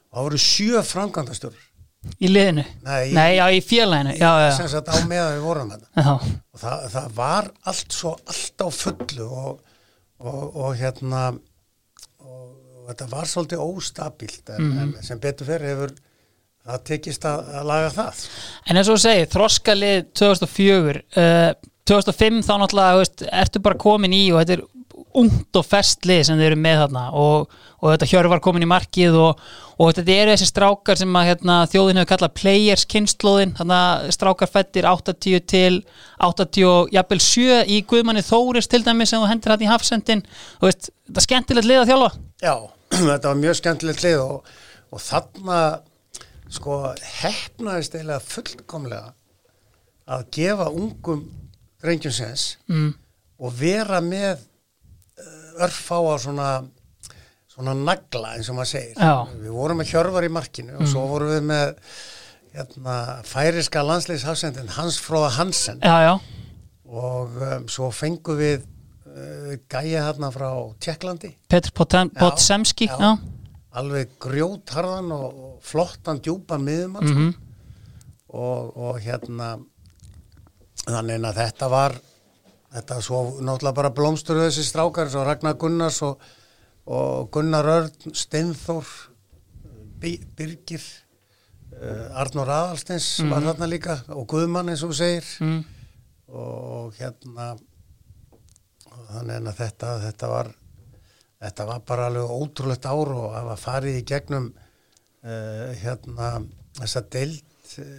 Og 0.09 0.17
það 0.17 0.27
voru 0.27 0.43
sjö 0.49 0.83
framkvæmdastjórur 0.89 1.68
í 2.19 2.31
liðinu? 2.31 2.63
Nei, 2.85 3.11
Nei, 3.15 3.29
já, 3.37 3.45
í 3.51 3.59
félaginu 3.65 4.15
Já, 4.15 4.29
já, 4.45 4.49
sem 4.57 4.69
sagt 4.71 4.91
á 4.91 4.95
meðan 5.09 5.37
við 5.37 5.45
vorum 5.47 5.71
þetta 5.73 6.15
og 6.15 6.61
það, 6.61 6.85
það 6.95 7.15
var 7.19 7.49
allt 7.71 7.97
svo 7.97 8.13
allt 8.23 8.63
á 8.63 8.67
fullu 8.79 9.29
og, 9.29 9.79
og, 10.23 10.43
og 10.63 10.77
hérna 10.79 11.23
og, 11.31 12.45
og 12.45 12.85
þetta 12.91 13.09
var 13.11 13.31
svolítið 13.33 13.65
óstabílt 13.65 14.53
en, 14.55 14.71
en 14.83 14.95
sem 15.05 15.19
betur 15.21 15.49
fyrir 15.49 15.73
hefur 15.73 15.97
það 16.69 16.85
tekist 16.89 17.25
að, 17.25 17.51
að 17.59 17.67
laga 17.69 17.91
það. 17.95 18.23
En 18.69 18.77
eins 18.77 18.89
og 18.91 18.97
þú 18.97 19.03
segir, 19.05 19.29
þroskalið 19.33 20.01
2004 20.19 21.03
uh, 21.17 21.69
2005 21.89 22.43
þá 22.45 22.51
náttúrulega 22.61 22.99
veist, 22.99 23.23
ertu 23.43 23.61
bara 23.65 23.79
komin 23.81 24.13
í 24.13 24.25
og 24.33 24.41
þetta 24.43 24.59
er 24.59 24.65
ungt 25.17 25.57
og 25.57 25.65
fest 25.65 26.05
lið 26.05 26.21
sem 26.27 26.37
þeir 26.37 26.51
eru 26.51 26.59
með 26.61 26.77
þarna. 26.83 27.03
Og, 27.17 27.57
og 27.79 27.93
þetta 27.93 28.09
Hjörvar 28.11 28.41
komin 28.43 28.65
í 28.65 28.69
markið 28.69 29.17
og, 29.17 29.41
og 29.79 29.91
þetta 29.97 30.15
eru 30.15 30.33
þessi 30.35 30.49
strákar 30.49 30.99
sem 30.99 31.17
að 31.17 31.27
hérna, 31.31 31.57
þjóðin 31.71 32.01
hefur 32.01 32.11
kallað 32.11 32.35
players 32.39 32.85
kynnslóðin, 32.93 33.53
þarna 33.57 33.81
strákar 34.15 34.51
fættir 34.51 34.87
80 34.89 35.45
til 35.49 35.81
80 36.29 36.69
og 36.69 36.93
jafnvel 36.95 37.21
7 37.25 37.61
í 37.65 37.81
Guðmanni 37.89 38.25
Þóris 38.25 38.69
til 38.69 38.83
dæmis 38.85 39.13
sem 39.13 39.23
þú 39.23 39.29
hendur 39.31 39.55
hann 39.55 39.65
í 39.65 39.71
hafsendin 39.71 40.25
og 40.59 40.69
veist, 40.69 40.91
þetta 41.09 41.23
er 41.23 41.27
skemmtilegt 41.27 41.69
lið 41.69 41.83
að 41.83 41.93
þjálfa. 41.93 42.11
Já, 42.45 42.55
þetta 43.11 43.31
var 43.31 43.39
mjög 43.43 43.61
skemmtilegt 43.61 44.05
lið 44.05 44.25
og, 44.25 44.57
og 44.93 45.05
þarna 45.05 45.61
sko 46.49 46.81
hefnaðist 47.21 47.95
eiginlega 47.95 48.25
fullkomlega 48.25 49.13
að 50.09 50.25
gefa 50.33 50.69
ungum 50.73 51.27
drengjum 51.81 52.13
sens 52.13 52.55
mm. 52.69 52.93
og 53.39 53.53
vera 53.59 54.01
með 54.03 54.45
örfáa 55.65 56.17
svona 56.23 56.49
svona 57.49 57.73
nagla 57.75 58.35
eins 58.37 58.47
og 58.51 58.55
maður 58.59 58.71
segir. 58.71 58.95
Já. 58.95 59.15
Mm. 59.25 59.39
við 59.43 59.55
vorum 59.59 59.81
með 59.81 59.91
Hjörvar 59.91 60.27
í 60.27 60.31
markinu 60.31 60.77
og 60.79 60.87
svo 60.87 61.05
vorum 61.09 61.33
við 61.33 61.47
með 61.49 61.73
hérna, 62.55 62.95
færiska 63.27 63.83
landsleishafsendin 63.85 64.71
Hans 64.77 64.99
Fróða 65.03 65.33
Hansen. 65.35 65.81
Já, 65.83 65.97
já, 66.07 66.13
og 66.89 67.35
um, 67.43 67.67
svo 67.69 67.89
fengum 67.93 68.39
við 68.39 68.63
uh, 68.63 69.57
gæja 69.69 70.07
hérna 70.07 70.31
frá 70.33 70.49
Tjekklandi 70.81 71.33
Petr 71.51 71.73
Potsemski 71.75 72.87
alveg 73.79 74.15
grjótharðan 74.23 75.11
og, 75.13 75.45
flottan 75.61 76.21
djúpan 76.23 76.63
miðumann 76.65 77.05
mm 77.05 77.19
Mhm. 77.19 77.35
og, 78.29 78.77
og 78.77 78.99
hérna 79.01 79.57
þannig 80.85 81.25
að 81.25 81.39
þetta 81.43 81.69
var 81.69 81.95
þetta 82.73 82.99
svo 83.01 83.19
náttúrulega 83.41 83.75
bara 83.79 83.91
blómstur 83.97 84.39
þessi 84.43 84.63
strákar, 84.67 85.09
svo 85.09 85.23
Ragnar 85.25 85.55
Gunnars 85.61 86.01
og, 86.05 86.19
og 86.89 87.29
Gunnar 87.33 87.65
Örn 87.65 88.13
Steinþór 88.13 88.85
Bi- 89.99 90.21
Birgir 90.37 90.83
uh, 91.73 92.19
Arnur 92.21 92.47
Aðalsteins 92.53 93.07
var 93.31 93.43
þarna 93.49 93.67
líka 93.71 93.97
og 94.15 94.27
Guðmann 94.31 94.69
eins 94.73 94.83
og 94.87 94.93
segir 94.97 95.25
Mm. 95.41 95.63
og 96.29 96.93
hérna 96.99 97.51
og 98.89 99.05
þannig 99.09 99.47
að 99.49 99.57
þetta, 99.63 99.93
þetta 100.05 100.27
var 100.29 100.51
þetta 101.39 101.65
var 101.71 101.79
bara 101.87 102.05
alveg 102.11 102.33
ótrúlegt 102.35 102.85
ár 102.85 103.11
og 103.15 103.33
að 103.39 103.49
farið 103.63 103.97
í 104.01 104.05
gegnum 104.11 104.49
uh, 104.53 105.69
hérna 105.81 106.29
þessa 106.79 107.01
deild 107.11 107.73
uh, 107.81 107.95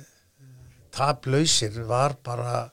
taplausir 0.95 1.81
var 1.89 2.15
bara 2.27 2.69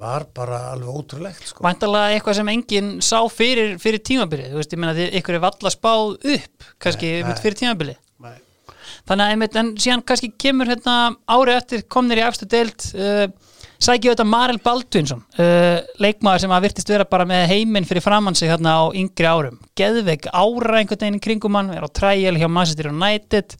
var 0.00 0.26
bara 0.36 0.58
alveg 0.74 0.92
ótrúlegt 1.00 1.46
sko. 1.48 1.64
Væntalega 1.64 2.16
eitthvað 2.16 2.38
sem 2.40 2.50
enginn 2.52 2.90
sá 3.04 3.18
fyrir, 3.32 3.76
fyrir 3.80 4.02
tímabilið, 4.04 4.50
þú 4.52 4.60
veist, 4.60 4.74
ég 4.74 4.82
meina 4.82 4.96
því 4.96 5.06
ykkur 5.20 5.38
er 5.38 5.44
valla 5.46 5.72
spáð 5.72 6.16
upp, 6.36 6.68
kannski 6.84 7.12
Nei, 7.14 7.24
nei. 7.30 7.40
fyrir 7.40 7.58
tímabilið. 7.62 7.98
Nei. 8.26 8.36
Þannig 9.06 9.24
að 9.24 9.32
einmitt, 9.34 9.56
en 9.60 9.72
síðan 9.80 10.04
kannski 10.06 10.32
kemur 10.42 10.68
hérna 10.68 10.96
árið 11.30 11.60
eftir 11.60 11.86
komnir 11.92 12.20
í 12.20 12.26
efstu 12.26 12.48
deild 12.50 12.88
uh, 12.98 13.24
sækju 13.82 14.12
þetta 14.12 14.26
Marel 14.28 14.60
Baldvinsson 14.64 15.22
uh, 15.40 15.80
leikmaður 16.02 16.44
sem 16.44 16.54
að 16.56 16.66
virtist 16.66 16.92
vera 16.92 17.08
bara 17.08 17.26
með 17.28 17.46
heiminn 17.52 17.86
fyrir 17.88 18.04
framann 18.04 18.36
sig 18.38 18.50
hérna 18.50 18.76
á 18.80 18.84
yngri 18.96 19.28
árum 19.28 19.58
geðveik 19.78 20.28
ára 20.32 20.80
einhvern 20.80 21.02
veginn 21.02 21.18
í 21.18 21.24
kringum 21.26 21.58
hann 21.58 21.74
er 21.76 21.84
á 21.84 21.88
træjel 21.92 22.36
hjá 22.40 22.48
Manchester 22.48 22.88
United 22.92 23.56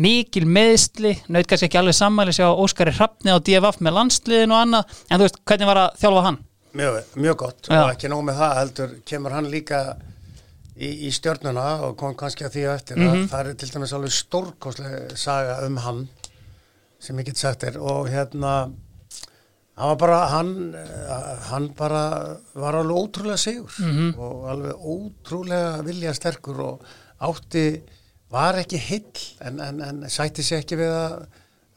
mikil 0.00 0.46
meðsli, 0.46 1.14
naut 1.28 1.46
kannski 1.50 1.68
ekki 1.68 1.78
alveg 1.80 1.96
sammæli 1.98 2.32
sjá 2.36 2.46
Óskari 2.50 2.92
Hrafni 2.96 3.32
á 3.34 3.38
DFF 3.38 3.80
með 3.84 3.96
landsliðin 3.98 4.54
og 4.54 4.60
annað, 4.64 4.94
en 5.10 5.18
þú 5.20 5.26
veist, 5.26 5.40
hvernig 5.48 5.70
var 5.70 5.80
að 5.84 5.98
þjálfa 6.02 6.22
hann? 6.28 6.38
mjög, 6.78 6.98
mjög 7.18 7.36
gott 7.36 7.66
Já. 7.66 7.80
og 7.82 7.88
ekki 7.90 8.08
nóg 8.12 8.20
með 8.28 8.36
það 8.38 8.52
heldur 8.60 8.90
kemur 9.10 9.32
hann 9.34 9.48
líka 9.50 9.80
í, 10.78 10.90
í 11.08 11.10
stjörnuna 11.10 11.64
og 11.88 11.96
kom 11.98 12.14
kannski 12.14 12.44
að 12.46 12.54
því 12.54 12.62
á 12.70 12.72
eftir 12.76 12.96
Mhm. 12.96 13.08
að 13.24 13.24
það 13.32 13.40
er 13.50 13.54
til 13.58 13.68
dæmis 13.74 13.92
alveg 13.96 14.12
stórkoslega 14.14 15.16
saga 15.18 15.56
um 15.66 15.76
hann 15.82 16.08
sem 17.00 17.18
ég 17.18 17.24
get 17.26 17.36
sagt 17.42 17.64
er 17.64 17.78
og 17.80 18.06
hérna 18.08 18.70
hann 19.80 19.88
var 19.88 19.96
bara 19.96 20.20
hann, 20.28 20.54
hann 21.50 21.68
bara 21.74 22.36
var 22.54 22.74
alveg 22.74 22.96
ótrúlega 23.02 23.36
sigur 23.38 23.72
mm 23.78 23.90
-hmm. 23.90 24.18
og 24.18 24.48
alveg 24.50 24.74
ótrúlega 24.94 25.82
vilja 25.84 26.14
sterkur 26.14 26.60
og 26.60 26.80
átti 27.20 27.82
var 28.30 28.58
ekki 28.60 28.80
hill 28.80 29.24
en, 29.44 29.60
en, 29.64 29.80
en 29.84 30.02
sætti 30.10 30.44
sér 30.46 30.64
ekki 30.64 30.78
við 30.80 30.92
að 30.94 31.20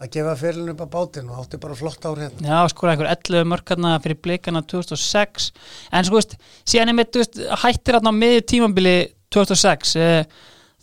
að 0.04 0.12
gefa 0.18 0.34
fyrirlinu 0.36 0.74
upp 0.74 0.82
á 0.84 0.94
bátinn 0.94 1.30
og 1.32 1.44
átti 1.44 1.60
bara 1.62 1.76
flott 1.78 2.06
ár 2.08 2.20
hérna. 2.20 2.44
Já, 2.44 2.72
sko, 2.74 2.88
einhver 2.92 3.08
11 3.14 3.46
mörkarna 3.48 3.94
fyrir 4.04 4.20
blikana 4.26 4.64
2006 4.68 5.52
en 5.94 6.08
sko, 6.08 6.18
veist, 6.18 6.36
síðan 6.68 6.92
er 6.92 6.98
mitt 6.98 7.20
hættir 7.62 7.98
hérna 7.98 8.12
á 8.12 8.16
miður 8.18 8.44
tímambili 8.52 8.96
2006 9.34 9.96
eh, 10.02 10.26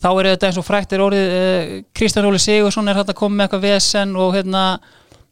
þá 0.01 0.09
er 0.09 0.31
þetta 0.31 0.49
eins 0.49 0.61
og 0.61 0.65
fræktir 0.65 1.05
orðið 1.05 1.35
eh, 1.35 1.75
Kristján 1.93 2.29
Óli 2.29 2.41
Sigursson 2.41 2.89
er 2.89 2.97
hægt 2.97 3.13
að 3.13 3.19
koma 3.21 3.37
með 3.37 3.47
eitthvað 3.47 3.67
vesen 3.67 4.17
og 4.17 4.33
hérna 4.37 4.65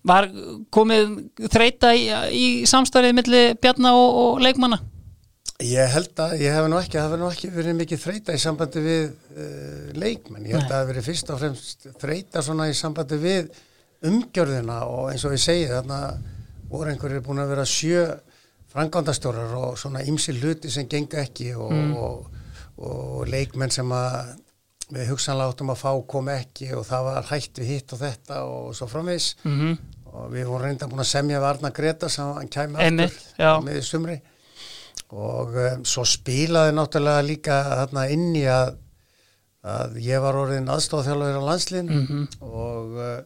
var 0.10 0.30
komið 0.72 1.18
þreita 1.50 1.96
í, 1.98 2.06
í 2.32 2.46
samstærið 2.70 3.18
millir 3.18 3.58
Bjarnar 3.60 3.98
og, 3.98 4.22
og 4.24 4.46
leikmanna? 4.46 4.80
Ég 5.60 5.92
held 5.92 6.22
að 6.24 6.38
ég 6.40 6.54
hef 6.56 6.68
nú 6.72 6.78
ekki, 6.80 6.96
það 6.96 7.06
hefur 7.10 7.20
nú 7.20 7.30
ekki 7.34 7.50
verið 7.52 7.74
mikið 7.82 8.00
þreita 8.00 8.36
í 8.36 8.40
sambandi 8.40 8.84
við 8.84 9.02
uh, 9.10 9.90
leikmenn, 10.00 10.46
ég 10.48 10.56
held 10.56 10.64
Nei. 10.64 10.70
að 10.70 10.72
það 10.72 10.80
hefur 10.80 10.92
verið 10.94 11.08
fyrst 11.10 11.32
og 11.34 11.42
fremst 11.42 11.88
þreita 12.00 12.44
svona 12.46 12.68
í 12.70 12.76
sambandi 12.80 13.20
við 13.20 13.50
umgjörðina 14.08 14.78
og 14.88 15.10
eins 15.12 15.26
og 15.28 15.36
ég 15.36 15.44
segi 15.44 15.68
þarna 15.68 16.00
voru 16.70 16.94
einhverjir 16.94 17.26
búin 17.26 17.44
að 17.44 17.52
vera 17.52 17.68
sjö 17.68 18.06
frangandastjórar 18.72 19.58
og 19.60 19.76
svona 19.82 20.06
ymsi 20.08 20.38
hluti 20.38 20.72
sem 20.72 20.88
gengur 20.88 21.26
ekki 21.26 21.52
og, 21.58 21.76
mm. 21.76 21.94
og, 21.98 22.42
og 22.80 23.28
leikmenn 23.28 23.74
sem 23.74 23.92
að 23.92 24.38
við 24.94 25.12
hugsanlega 25.12 25.54
áttum 25.54 25.74
að 25.74 25.82
fá 25.84 25.92
kom 26.10 26.30
ekki 26.34 26.72
og 26.78 26.88
það 26.88 27.08
var 27.12 27.32
hægt 27.34 27.60
við 27.60 27.72
hitt 27.74 27.94
og 27.94 28.04
þetta 28.06 28.42
og 28.48 28.74
svo 28.78 28.88
framvegs 28.90 29.34
mm 29.44 29.60
-hmm. 29.60 29.78
og 30.14 30.32
við 30.34 30.48
vorum 30.48 30.66
reynda 30.66 30.88
búin 30.88 31.04
að 31.04 31.12
semja 31.12 31.44
Varna 31.44 31.70
Greta 31.70 32.10
sem 32.10 32.34
hann 32.40 32.48
kæmi 32.48 32.80
aftur 32.80 33.66
með 33.66 33.82
sumri 33.84 34.22
og 35.10 35.58
um, 35.58 35.86
svo 35.88 36.06
spilaði 36.06 36.76
náttúrulega 36.78 37.26
líka 37.26 37.58
þarna 37.82 38.06
inn 38.14 38.30
í 38.38 38.46
að, 38.50 38.76
að 39.66 39.98
ég 40.06 40.22
var 40.22 40.38
orðin 40.38 40.70
aðstofþjálfur 40.70 41.42
á 41.42 41.48
landslinn 41.50 41.90
mm 41.90 42.06
-hmm. 42.06 42.28
og 42.46 43.00
uh, 43.00 43.18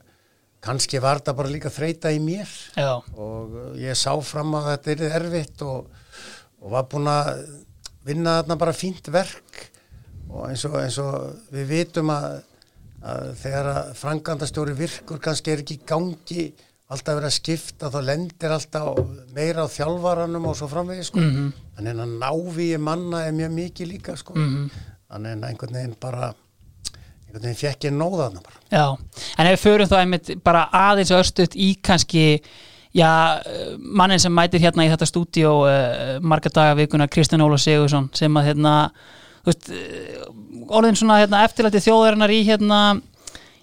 kannski 0.63 1.01
var 1.03 1.19
þetta 1.19 1.35
bara 1.35 1.51
líka 1.51 1.73
þreita 1.73 2.11
í 2.11 2.21
mér 2.23 2.47
Já. 2.77 3.03
og 3.17 3.51
uh, 3.51 3.67
ég 3.75 3.99
sá 3.99 4.15
fram 4.23 4.55
að 4.55 4.71
þetta 4.71 4.91
er 4.91 5.19
erfitt 5.19 5.61
og, 5.61 5.91
og 6.61 6.71
var 6.71 6.87
búin 6.87 7.11
að 7.11 7.45
vinna 8.07 8.39
þarna 8.41 8.59
bara 8.59 8.73
fínt 8.73 9.11
verk 9.11 9.69
og 10.29 10.49
eins 10.49 10.63
og, 10.65 10.79
eins 10.79 10.97
og 10.97 11.35
við 11.51 11.67
vitum 11.67 12.09
að, 12.09 12.43
að 13.03 13.33
þegar 13.43 13.71
að 13.73 13.95
frangandastjóri 13.99 14.73
virkur 14.77 15.19
kannski 15.19 15.51
er 15.51 15.63
ekki 15.65 15.81
gangi 15.85 16.53
alltaf 16.93 17.17
verið 17.17 17.29
að 17.29 17.35
skipta 17.37 17.89
þá 17.93 17.99
lendir 18.07 18.55
alltaf 18.55 19.01
meira 19.35 19.65
á 19.65 19.73
þjálfvaranum 19.73 20.47
og 20.49 20.57
svo 20.57 20.69
framvegi 20.71 21.07
sko. 21.09 21.19
mm 21.19 21.31
-hmm. 21.31 21.51
þannig 21.77 22.01
að 22.05 22.15
návíi 22.23 22.77
manna 22.77 23.25
er 23.27 23.31
mjög 23.31 23.51
mikið 23.51 23.87
líka 23.87 24.15
sko. 24.17 24.33
mm 24.35 24.49
-hmm. 24.49 24.69
þannig 25.11 25.31
að 25.31 25.47
einhvern 25.49 25.73
veginn 25.73 25.95
bara 25.99 26.33
einhvern 27.25 27.43
veginn 27.43 27.61
fekk 27.63 27.83
ég 27.83 27.93
bara 27.99 28.31
Já, 28.71 28.97
en 29.37 29.47
ef 29.47 29.59
við 29.59 29.63
förum 29.63 29.87
þá 29.87 29.97
einmitt 29.99 30.43
bara 30.43 30.69
aðeins 30.71 31.11
östut 31.11 31.55
í 31.55 31.75
kannski 31.81 32.41
já, 32.93 33.41
mannin 33.79 34.19
sem 34.19 34.33
mætir 34.33 34.61
hérna 34.61 34.85
í 34.85 34.89
þetta 34.89 35.05
stúdíu 35.05 35.51
uh, 35.65 36.19
marga 36.21 36.49
daga 36.49 36.75
vikuna 36.75 37.07
Kristján 37.07 37.41
Óla 37.41 37.57
Sigursson 37.57 38.09
sem 38.13 38.37
að 38.37 38.45
hérna 38.45 38.91
veist, 39.43 39.69
eh, 39.69 40.21
orðin 40.69 40.95
svona 40.95 41.19
hérna, 41.23 41.43
eftirlæti 41.47 41.81
þjóðarinnar 41.83 42.31
í 42.31 42.43
hérna 42.47 42.79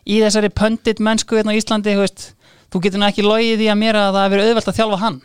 í 0.04 0.20
þessari 0.20 0.50
pöndit 0.52 1.00
mennsku 1.00 1.38
hérna 1.38 1.54
í 1.54 1.60
Íslandi 1.60 1.96
veist, 1.96 2.32
þú 2.70 2.82
getur 2.84 3.02
náttúrulega 3.02 3.12
ekki 3.12 3.26
logið 3.26 3.64
í 3.64 3.68
að 3.72 3.80
mér 3.82 3.98
að 4.00 4.16
það 4.16 4.26
hefur 4.26 4.44
auðvelt 4.44 4.70
að 4.70 4.78
þjálfa 4.80 5.00
hann. 5.04 5.20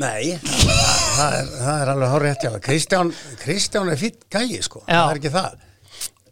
Nei 0.00 0.38
það 1.20 1.34
er, 1.36 1.50
það 1.58 1.82
er 1.82 1.90
alveg 1.92 2.14
horrið 2.14 2.32
eftir 2.34 2.56
Kristján, 2.64 3.10
Kristján 3.40 3.90
er 3.92 4.00
fýtt 4.00 4.24
gægi 4.32 4.62
sko. 4.64 4.82
Já. 4.86 5.02
það 5.02 5.10
er 5.10 5.20
ekki 5.20 5.34
það. 5.34 5.66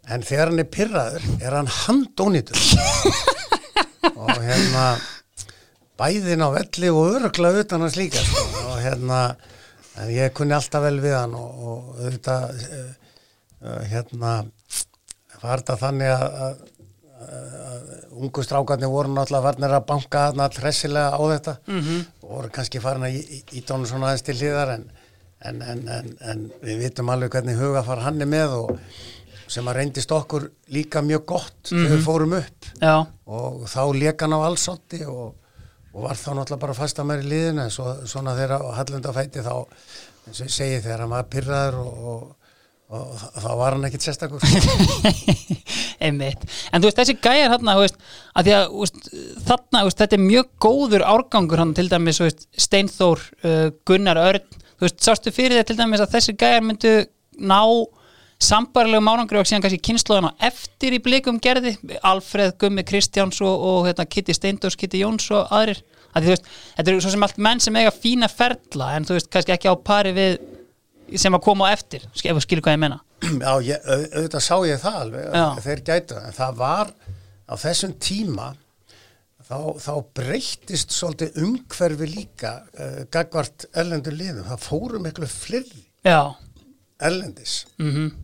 En 0.09 0.25
þegar 0.25 0.51
hann 0.51 0.63
er 0.63 0.69
pyrraður 0.73 1.27
er 1.37 1.55
hann 1.59 1.71
handónitur 1.75 2.63
og 4.23 4.31
hérna 4.41 4.85
bæðin 5.99 6.45
á 6.45 6.49
velli 6.55 6.91
og 6.93 7.15
örugla 7.17 7.53
utan 7.61 7.85
hans 7.85 7.97
líka 7.99 8.23
sko. 8.23 8.45
og 8.71 8.79
hérna 8.81 9.19
en 9.99 10.13
ég 10.15 10.33
kunni 10.33 10.55
alltaf 10.55 10.85
vel 10.85 10.97
við 11.03 11.17
hann 11.17 11.35
og, 11.37 11.59
og 11.59 11.99
auðvitað 11.99 12.63
uh, 12.65 13.83
hérna 13.91 14.33
var 15.39 15.61
þetta 15.61 15.77
þannig 15.83 16.13
að, 16.15 16.39
að 16.47 16.63
ungu 18.19 18.43
strákarnir 18.43 18.91
voru 18.91 19.11
náttúrulega 19.13 19.43
varnir 19.43 19.75
að 19.75 19.85
banka 19.89 20.25
alltaf 20.29 20.63
hressilega 20.63 21.15
á 21.15 21.21
þetta 21.33 21.55
mm 21.67 21.79
-hmm. 21.79 22.05
og 22.23 22.29
voru 22.35 22.49
kannski 22.49 22.79
farin 22.79 23.03
að 23.03 23.19
í 23.51 23.61
tónu 23.67 23.85
svona 23.85 24.07
aðeins 24.07 24.25
til 24.27 24.37
hlýðar 24.39 24.73
en, 24.75 24.85
en, 25.39 25.61
en, 25.61 26.17
en 26.21 26.51
við 26.61 26.77
vitum 26.83 27.09
alveg 27.09 27.31
hvernig 27.31 27.59
hugafar 27.59 27.99
hann 27.99 28.21
er 28.21 28.27
með 28.27 28.55
og 28.61 28.79
sem 29.47 29.67
að 29.67 29.75
reyndist 29.75 30.11
okkur 30.11 30.51
líka 30.67 31.01
mjög 31.01 31.25
gott 31.25 31.71
mm 31.71 31.77
-hmm. 31.77 31.83
þegar 31.83 31.95
við 31.95 32.01
mhm. 32.01 32.05
fórum 32.05 32.33
upp 32.33 32.65
Já. 32.81 33.07
og 33.25 33.67
þá 33.67 33.83
leka 33.93 34.25
hann 34.25 34.37
á 34.37 34.47
allsótti 34.47 35.05
og 35.05 35.35
og 35.93 36.05
var 36.05 36.15
þá 36.15 36.33
náttúrulega 36.37 36.61
bara 36.61 36.73
fast 36.77 36.99
að 37.01 37.09
mér 37.09 37.23
í 37.23 37.29
liðinu 37.29 37.63
en 37.65 37.73
svo, 37.73 37.93
svona 38.05 38.35
þegar 38.37 38.65
Hallunda 38.77 39.13
fætti 39.13 39.41
þá 39.45 39.53
eins 40.27 40.41
og 40.41 40.45
ég 40.45 40.53
segi 40.53 40.81
þegar 40.83 41.03
hann 41.03 41.15
var 41.15 41.29
pyrraður 41.33 41.79
og, 41.81 42.03
og, 42.11 42.35
og 42.89 43.19
þá 43.37 43.49
var 43.59 43.75
hann 43.75 43.85
ekkit 43.85 44.07
sérstakur. 44.07 44.41
Einmitt, 46.05 46.45
en 46.71 46.81
þú 46.81 46.89
veist 46.89 47.01
þessi 47.01 47.15
gæjar 47.21 47.53
hann 47.53 47.69
að 47.69 47.83
því 48.47 48.55
þarna 49.45 49.83
veist, 49.85 49.99
þetta 49.99 50.17
er 50.17 50.23
mjög 50.23 50.49
góður 50.65 51.05
árgangur 51.05 51.61
hann 51.61 51.75
til 51.77 51.85
dæmis 51.91 52.21
veist, 52.23 52.47
Steinþór 52.57 53.21
uh, 53.43 53.69
Gunnar 53.85 54.21
Örn, 54.23 54.59
þú 54.79 54.87
veist, 54.87 54.99
sástu 55.05 55.33
fyrir 55.35 55.59
þetta 55.59 55.73
til 55.73 55.79
dæmis 55.83 56.03
að 56.03 56.17
þessi 56.17 56.37
gæjar 56.39 56.65
myndu 56.65 56.95
ná 57.39 57.61
sambarlegu 58.39 59.03
mánangri 59.03 59.37
og 59.37 59.47
síðan 59.47 59.65
kannski 59.65 59.81
kynnslóðan 59.83 60.31
á 60.31 60.47
eftir 60.49 60.95
í 60.95 61.01
blikum 61.03 61.41
gerði? 61.43 61.75
Alfreð 62.07 62.55
Gummi 62.63 62.85
Kristjáns 62.87 63.41
og, 63.43 63.51
og 63.51 63.89
hérna, 63.89 64.07
Kitty 64.07 64.33
Steindors, 64.33 64.79
Kitty 64.79 65.03
Jóns 65.03 65.27
og 65.35 65.51
aðrir. 65.53 65.83
Að 66.15 66.25
þú 66.25 66.31
veist, 66.33 66.47
þetta 66.77 66.91
eru 66.93 67.03
svo 67.03 67.11
sem 67.13 67.25
allt 67.27 67.41
menn 67.43 67.61
sem 67.61 67.75
eiga 67.77 67.91
fína 67.93 68.31
ferla 68.31 68.93
en 68.95 69.05
þú 69.05 69.17
veist, 69.17 69.29
kannski 69.33 69.53
ekki 69.53 69.69
á 69.69 69.75
pari 69.75 70.15
við 70.15 70.39
sem 71.17 71.35
að 71.35 71.45
koma 71.45 71.69
á 71.69 71.73
eftir 71.73 72.05
ef 72.05 72.37
þú 72.37 72.45
skilur 72.45 72.65
hvað 72.65 72.77
ég 72.77 72.83
menna 72.85 72.99
Já, 73.45 73.53
ég, 73.65 73.89
auðvitað 73.89 74.45
sá 74.45 74.55
ég 74.67 74.81
það 74.83 75.01
alveg 75.03 75.61
þeir 75.65 75.83
gætu, 75.91 76.19
en 76.21 76.35
það 76.37 76.57
var 76.61 76.93
á 77.49 77.53
þessum 77.59 77.93
tíma 77.99 78.47
þá, 79.49 79.59
þá 79.81 79.93
breyttist 80.19 80.95
svolítið 80.95 81.41
umhverfi 81.43 82.09
líka 82.13 82.55
uh, 82.77 83.03
gagvart 83.11 83.67
ellendur 83.73 84.15
liðum, 84.15 84.47
það 84.47 84.65
fórum 84.69 85.05
miklu 85.07 85.29
flyr 85.29 85.69
ellendis 86.99 87.63
mm 87.79 87.93
-hmm 87.93 88.17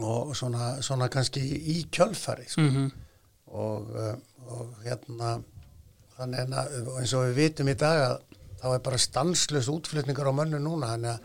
og 0.00 0.36
svona, 0.36 0.76
svona 0.82 1.08
kannski 1.12 1.40
í 1.42 1.82
kjölfari 1.92 2.48
sko. 2.48 2.60
mm 2.60 2.70
-hmm. 2.70 2.90
og, 3.46 3.90
uh, 3.90 4.14
og 4.46 4.74
hérna 4.84 5.42
þannig 6.16 6.38
að 6.38 6.98
eins 6.98 7.12
og 7.12 7.26
við 7.26 7.34
vitum 7.34 7.68
í 7.68 7.74
dag 7.74 8.00
að 8.10 8.18
þá 8.62 8.74
er 8.74 8.78
bara 8.78 8.98
stanslös 8.98 9.68
útflutningar 9.68 10.28
á 10.28 10.32
mönnu 10.32 10.58
núna 10.58 10.86
þannig 10.86 11.10
að 11.10 11.20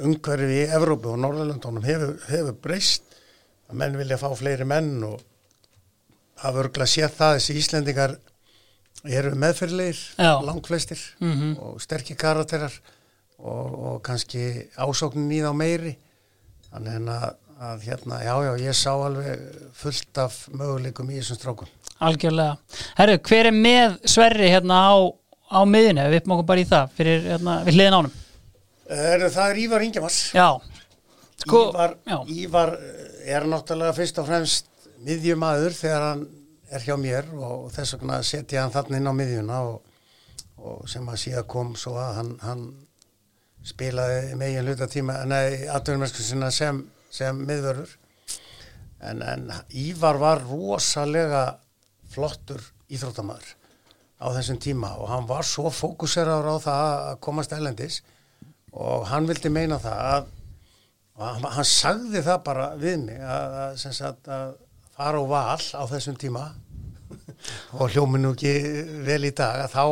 umhverfi 0.00 0.62
í 0.62 0.66
Evrópu 0.74 1.12
og 1.12 1.20
Norðalundunum 1.22 1.84
hefur, 1.84 2.16
hefur 2.28 2.56
breyst 2.64 3.18
að 3.68 3.78
menn 3.80 3.98
vilja 3.98 4.18
fá 4.20 4.28
fleiri 4.36 4.66
menn 4.68 4.96
og 5.06 5.20
hafa 6.42 6.64
örgla 6.64 6.86
sér 6.88 7.12
það 7.12 7.38
þessi 7.38 7.58
Íslendingar 7.60 8.16
eru 9.04 9.34
meðferðleir 9.36 10.00
langflestir 10.44 11.00
mm 11.20 11.32
-hmm. 11.32 11.54
og 11.60 11.80
sterkir 11.82 12.16
karakterar 12.16 12.72
og, 13.38 13.74
og 13.86 14.02
kannski 14.02 14.70
ásóknin 14.76 15.32
í 15.32 15.42
þá 15.44 15.52
meiri 15.56 15.96
þannig 16.72 17.10
að, 17.12 17.34
að 17.60 17.86
hérna, 17.88 18.20
já, 18.24 18.34
já, 18.44 18.52
ég 18.64 18.74
sá 18.74 18.92
alveg 18.92 19.40
fullt 19.72 20.18
af 20.18 20.48
möguleikum 20.50 21.10
í 21.10 21.20
þessum 21.20 21.38
strákum. 21.38 21.68
Algjörlega. 22.02 22.56
Herru, 22.98 23.18
hver 23.18 23.46
er 23.46 23.54
með 23.54 23.98
Sverri 24.10 24.50
hérna 24.50 24.80
á, 24.90 24.94
á 25.54 25.60
miðinu, 25.62 26.08
við 26.10 26.26
okkur 26.26 26.48
bara 26.48 26.60
í 26.60 26.66
það, 26.66 26.90
fyrir, 26.96 27.22
hérna, 27.22 27.60
við 27.64 27.78
hliðin 27.78 27.98
ánum? 28.00 28.23
Er, 28.84 29.26
það 29.32 29.50
er 29.50 29.60
Ívar 29.64 29.84
Ingemars. 29.86 30.20
Sko, 31.40 31.66
Ívar. 31.72 31.96
Ívar 32.28 32.74
er 33.24 33.46
náttúrulega 33.48 33.96
fyrst 33.96 34.20
og 34.20 34.28
fremst 34.28 34.68
miðjumadur 35.04 35.74
þegar 35.76 36.06
hann 36.10 36.24
er 36.74 36.84
hjá 36.84 36.94
mér 37.00 37.28
og 37.36 37.68
þess 37.74 37.96
vegna 37.96 38.20
setja 38.26 38.64
hann 38.64 38.72
þannig 38.74 39.00
inn 39.00 39.10
á 39.10 39.14
miðjuna 39.16 39.60
og, 39.68 39.82
og 40.60 40.86
sem 40.90 41.08
að 41.08 41.20
síðan 41.22 41.48
kom 41.50 41.74
svo 41.78 41.96
að 42.00 42.14
hann, 42.18 42.32
hann 42.44 42.64
spilaði 43.64 44.36
megin 44.40 44.68
hlutatíma 44.68 45.20
nei, 45.28 45.66
aðtöðunarskusina 45.72 46.50
sem, 46.52 46.82
sem 47.12 47.36
miðvörður 47.48 47.92
en, 49.04 49.22
en 49.22 49.52
Ívar 49.84 50.20
var 50.20 50.42
rosalega 50.44 51.44
flottur 52.14 52.64
íþróttamæður 52.92 53.54
á 54.24 54.26
þessum 54.36 54.60
tíma 54.62 54.94
og 55.00 55.08
hann 55.12 55.28
var 55.28 55.46
svo 55.48 55.72
fókuseraður 55.72 56.56
á 56.56 56.56
það 56.64 56.84
að 56.88 57.20
komast 57.24 57.56
ellendis 57.56 58.00
og 58.74 59.06
hann 59.10 59.28
vildi 59.28 59.52
meina 59.52 59.78
það 59.82 60.00
að 60.10 60.30
hann, 61.20 61.46
hann 61.56 61.68
sagði 61.68 62.22
það 62.26 62.42
bara 62.48 62.68
við 62.80 62.98
mig 63.06 63.22
að, 63.22 63.56
að, 63.62 64.28
að 64.34 64.52
fara 64.96 65.22
á 65.22 65.24
val 65.30 65.64
á 65.78 65.82
þessum 65.90 66.18
tíma 66.18 66.44
og 67.78 67.94
hljóminu 67.94 68.34
ekki 68.34 68.54
vel 69.06 69.22
í 69.28 69.34
dag 69.36 69.64
að 69.64 69.74
þá 69.76 69.84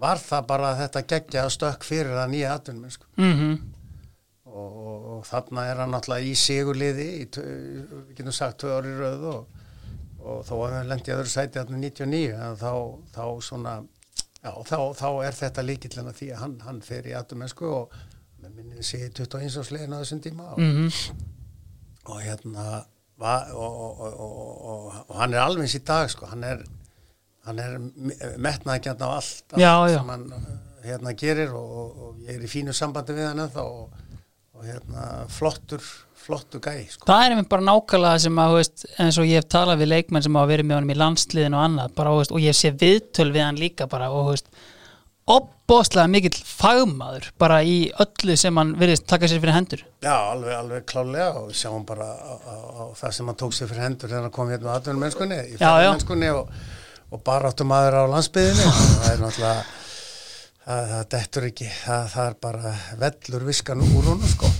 var 0.00 0.20
það 0.20 0.48
bara 0.48 0.72
þetta 0.78 1.04
geggja 1.12 1.44
stökk 1.52 1.84
fyrir 1.84 2.16
að 2.16 2.32
nýja 2.34 2.54
atvinnum 2.56 2.92
sko. 2.92 3.06
mm 3.20 3.32
-hmm. 3.38 3.56
og, 4.48 4.76
og, 4.76 5.08
og 5.14 5.24
þarna 5.28 5.64
er 5.68 5.82
hann 5.82 5.94
náttúrulega 5.94 6.28
í 6.28 6.34
sigurliði 6.34 7.08
við 7.24 8.14
getum 8.16 8.32
sagt 8.32 8.60
tvö 8.60 8.76
ári 8.78 8.94
röð 8.96 9.24
og, 9.34 9.46
og 10.20 10.44
þó 10.48 10.54
að 10.56 10.76
hann 10.76 10.92
lendi 10.92 11.12
að 11.12 11.22
öðru 11.22 11.32
sæti 11.34 11.58
þarna 11.58 11.82
99 11.84 12.36
en 12.36 12.56
þá, 12.56 12.72
þá 13.16 13.24
svona 13.48 13.74
já, 14.44 14.52
þá, 14.70 14.76
þá 15.00 15.08
er 15.26 15.36
þetta 15.40 15.64
líkillina 15.66 16.14
því 16.16 16.30
að 16.34 16.40
hann, 16.44 16.56
hann 16.66 16.80
fer 16.84 17.08
í 17.10 17.14
atvinnumennsku 17.18 17.68
og 17.68 17.98
með 18.40 18.54
minni 18.56 18.84
sé 18.86 19.02
21 19.12 19.60
áslegin 19.60 19.92
á 19.92 20.00
þessum 20.00 20.22
tíma 20.24 20.52
og, 20.54 20.62
Mm 20.64 21.28
og 22.10 22.16
hérna 22.24 22.62
va, 23.20 23.34
og, 23.52 23.74
og, 23.84 23.98
og, 24.00 24.52
og, 24.72 24.94
og 25.12 25.18
hann 25.20 25.34
er 25.36 25.42
alveg 25.44 25.66
eins 25.66 25.74
í 25.76 25.82
dag 25.86 26.08
sko, 26.10 26.26
hann 26.30 26.44
er 26.48 26.62
hann 27.44 27.60
er 27.60 27.74
metnaði 28.40 28.86
gætna 28.88 29.10
á 29.12 29.12
allt, 29.18 29.44
allt 29.52 29.60
Já, 29.60 29.74
já. 29.92 29.98
sem 30.00 30.08
hann 30.14 30.24
uh, 30.32 30.46
hérna 30.84 31.12
gerir 31.20 31.52
og, 31.56 31.74
og, 31.82 32.00
og 32.06 32.22
ég 32.24 32.38
er 32.38 32.46
í 32.46 32.50
fínu 32.50 32.72
sambandi 32.76 33.14
við 33.16 33.28
hann 33.28 33.42
ennþá 33.44 33.66
og, 33.68 33.92
og 34.56 34.64
hérna 34.64 35.04
flottur 35.32 35.84
flottur 36.24 36.62
gæ 36.64 36.74
sko. 36.90 37.06
Það 37.08 37.24
er 37.24 37.34
einmitt 37.34 37.50
bara 37.52 37.66
nákvæmlega 37.68 38.24
sem 38.24 38.42
að, 38.42 38.56
veist, 38.58 38.84
eins 39.00 39.20
og 39.20 39.28
ég 39.28 39.40
hef 39.40 39.48
talað 39.52 39.82
við 39.82 39.92
leikmenn 39.94 40.26
sem 40.26 40.36
hafa 40.40 40.50
verið 40.50 40.68
með 40.68 40.78
honum 40.80 40.92
í 40.94 40.98
landsliðin 41.00 41.56
og 41.56 41.64
annað, 41.66 41.96
bara, 41.96 42.12
veist, 42.18 42.34
og 42.34 42.44
ég 42.44 42.58
sé 42.58 42.74
viðtöl 42.82 43.30
við 43.30 43.46
hann 43.46 43.60
líka 43.60 43.88
bara, 43.90 44.10
og 44.14 44.30
veist, 44.32 44.50
opbóðslega 45.30 46.10
mikill 46.10 46.34
fagmaður 46.42 47.28
bara 47.38 47.60
í 47.66 47.76
öllu 48.02 48.36
sem 48.40 48.56
hann 48.58 48.72
virðist 48.80 49.06
taka 49.10 49.28
sér 49.30 49.42
fyrir 49.42 49.56
hendur. 49.56 49.84
Já, 50.02 50.14
alveg, 50.32 50.54
alveg 50.56 50.86
klálega 50.90 51.44
og 51.44 51.52
sjáum 51.56 51.84
bara 51.86 52.08
á, 52.10 52.34
á, 52.34 52.54
á 52.56 52.84
það 52.98 53.16
sem 53.16 53.30
hann 53.30 53.40
tók 53.42 53.54
sér 53.56 53.70
fyrir 53.70 53.86
hendur 53.86 54.10
þegar 54.10 54.26
hann 54.26 54.34
kom 54.34 54.50
hérna 54.50 54.74
á 54.74 54.76
atvinnum 54.80 55.04
mennskunni 55.06 55.38
í 55.44 55.60
já. 55.60 55.70
mennskunni 55.86 56.32
og, 56.34 56.50
og 57.10 57.22
bara 57.26 57.52
áttum 57.52 57.70
maður 57.70 58.00
á 58.02 58.12
landsbyðinni 58.16 58.72
það 58.72 59.12
er 59.12 59.22
náttúrulega 59.22 59.62
það, 60.64 60.90
það 60.94 61.06
dettur 61.14 61.48
ekki, 61.50 61.70
það, 61.84 62.10
það 62.16 62.26
er 62.26 62.40
bara 62.48 62.74
vellur 63.04 63.48
viskan 63.52 63.86
úr 63.86 64.12
hún 64.12 64.28
sko. 64.34 64.50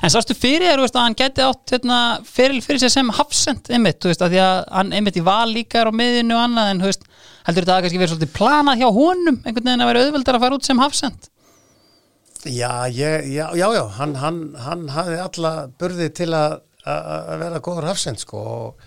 En 0.00 0.12
sástu 0.12 0.36
fyrir 0.36 0.68
þér, 0.68 0.82
að 0.86 1.00
hann 1.00 1.16
geti 1.18 1.44
átt 1.44 1.74
hérna, 1.74 1.98
fyrir, 2.26 2.60
fyrir 2.64 2.82
sér 2.82 2.92
sem 2.94 3.10
hafsend 3.16 3.68
einmitt, 3.72 4.04
veist, 4.06 4.22
að 4.24 4.34
því 4.34 4.40
að 4.44 4.60
hann 4.78 4.94
einmitt 4.96 5.18
í 5.20 5.24
val 5.26 5.48
líka 5.50 5.82
er 5.82 5.90
á 5.90 5.92
miðinu 5.94 6.36
og 6.36 6.44
annað, 6.44 6.70
en 6.74 6.84
veist, 6.86 7.04
heldur 7.48 7.66
þetta 7.66 7.76
að 7.76 7.84
kannski 7.86 8.00
verið 8.00 8.14
svolítið 8.14 8.32
planað 8.38 8.80
hjá 8.80 8.88
honum, 8.96 9.42
einhvern 9.44 9.68
veginn 9.68 9.84
að 9.84 9.92
vera 9.92 10.06
auðveldar 10.06 10.38
að 10.38 10.46
fara 10.46 10.58
út 10.58 10.68
sem 10.68 10.82
hafsend? 10.82 11.30
Já, 12.48 12.72
ég, 12.88 13.28
já, 13.34 13.44
já, 13.52 13.66
já 13.76 13.82
hann, 13.98 14.14
hann, 14.16 14.40
hann 14.64 14.86
hafði 14.94 15.18
alla 15.26 15.52
burði 15.80 16.08
til 16.16 16.30
að, 16.32 16.60
að 16.88 17.34
vera 17.42 17.60
góður 17.64 17.90
hafsend 17.90 18.22
sko 18.22 18.40
og, 18.40 18.86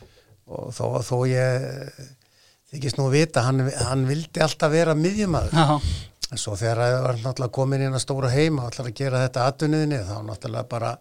og 0.49 0.71
þó, 0.73 0.85
þó 1.05 1.17
ég 1.29 1.67
þykist 2.73 2.97
nú 2.97 3.05
að 3.11 3.19
vita, 3.19 3.43
hann, 3.45 3.61
hann 3.89 4.07
vildi 4.09 4.41
alltaf 4.41 4.73
vera 4.73 4.97
miðjumæður 4.97 5.53
En 6.33 6.39
svo 6.41 6.55
þegar 6.57 6.79
það 6.81 6.95
var 7.05 7.19
náttúrulega 7.21 7.53
komin 7.53 7.83
inn 7.85 7.93
að 7.93 8.01
stóra 8.01 8.31
heima 8.33 8.63
og 8.63 8.71
ætlar 8.71 8.87
að 8.89 8.95
gera 8.97 9.25
þetta 9.27 9.43
aðtunniðinni 9.51 9.99
þá 10.07 10.15
náttúrulega 10.25 10.69
bara 10.71 10.95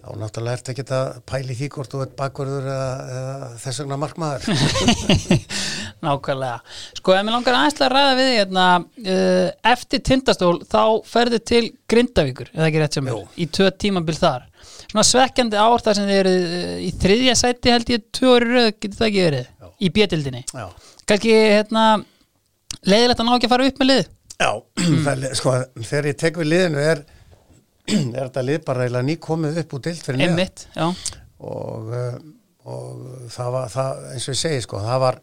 þá 0.00 0.06
náttúrulega 0.22 0.56
ertu 0.56 0.72
ekki 0.72 0.84
að 0.96 1.10
pæli 1.28 1.56
því 1.58 1.68
hvort 1.74 1.92
þú 1.92 2.00
ert 2.06 2.14
bakverður 2.16 2.70
eða, 2.72 2.86
eða 3.18 3.50
þess 3.60 3.82
vegna 3.82 3.98
markmaður. 4.00 4.46
nákvæmlega. 6.06 6.56
Sko, 6.96 7.14
ef 7.18 7.26
mér 7.26 7.36
langar 7.36 7.58
aðeins 7.58 7.76
til 7.76 7.86
að 7.86 7.92
ræða 7.94 8.16
við 8.22 8.32
hérna, 8.32 8.66
uh, 8.80 9.46
eftir 9.72 10.02
tindastól, 10.08 10.54
þá 10.64 10.82
ferðu 11.08 11.42
til 11.52 11.62
Grindavíkur, 11.90 12.50
eða 12.56 12.70
ekki 12.70 12.82
rétt 12.82 12.98
sem 12.98 13.12
er, 13.12 13.22
í 13.36 13.48
tvö 13.58 13.70
tímabil 13.84 14.16
þar. 14.16 14.48
Svona 14.86 15.06
svekkjandi 15.10 15.60
ár 15.60 15.84
þar 15.84 15.98
sem 16.00 16.10
þið 16.10 16.20
eru 16.22 16.34
uh, 16.40 16.74
í 16.80 16.90
þriðja 17.04 17.38
sæti 17.42 17.76
held 17.76 17.94
ég 17.94 18.20
orði 18.32 18.52
röð, 18.56 18.68
getur 18.76 18.98
það 19.00 19.08
ekki 19.10 19.24
verið, 19.28 19.48
Já. 19.48 19.72
í 19.76 19.94
bjötildinni. 19.98 20.44
Já, 20.52 20.92
Kannski, 21.06 21.38
hérna, 21.56 21.86
leiðilegt 22.86 23.22
að 23.22 23.28
ná 23.28 23.34
ekki 23.36 23.48
að 23.50 23.56
fara 23.56 23.70
upp 23.70 23.82
með 23.82 23.92
lið? 23.92 24.12
Já 24.40 24.50
það, 25.06 25.26
sko, 25.38 25.54
þegar 25.80 26.08
ég 26.10 26.18
tek 26.20 26.40
við 26.40 26.50
liðinu 26.52 26.82
er, 26.82 27.02
er 27.90 28.22
þetta 28.22 28.46
lið 28.46 28.62
bara 28.66 28.86
eiginlega 28.86 29.08
ný 29.08 29.18
komið 29.28 29.60
upp 29.62 29.76
úr 29.76 29.84
dild 29.86 30.02
fyrir 30.04 30.20
neðan. 30.22 30.34
Einmitt, 30.36 30.66
já. 30.76 30.86
og, 31.50 31.92
uh, 31.92 32.16
og 32.66 33.04
það 33.32 33.52
var, 33.56 33.68
það, 33.72 34.06
eins 34.12 34.28
og 34.28 34.36
ég 34.36 34.40
segi 34.42 34.62
sko, 34.66 34.80
það 34.84 35.02
var, 35.06 35.20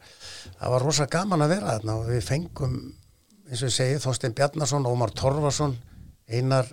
það 0.59 0.76
var 0.76 0.88
rosa 0.88 1.09
gaman 1.18 1.45
að 1.45 1.55
vera 1.57 1.74
þarna 1.78 1.97
og 1.99 2.11
við 2.11 2.24
fengum, 2.28 2.78
eins 3.49 3.61
og 3.61 3.70
ég 3.70 3.78
segi, 3.78 3.99
Þorstein 4.03 4.38
Bjarnason, 4.38 4.88
Ómar 4.89 5.14
Torfason, 5.18 5.76
Einar 6.34 6.72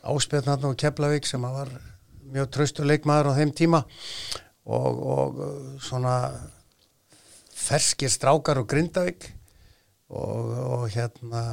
Áspjarnarn 0.00 0.70
og 0.70 0.78
Keflavík 0.80 1.26
sem 1.28 1.42
var 1.44 1.68
mjög 2.30 2.48
traustu 2.54 2.86
leikmaður 2.86 3.34
á 3.34 3.38
þeim 3.40 3.52
tíma 3.56 3.82
og, 4.64 5.02
og 5.14 5.42
uh, 5.44 5.52
svona 5.82 6.14
ferskir 7.60 8.10
strákar 8.12 8.62
og 8.62 8.68
Grindavík 8.70 9.28
og, 10.10 10.52
og 10.66 10.84
hérna 10.90 11.44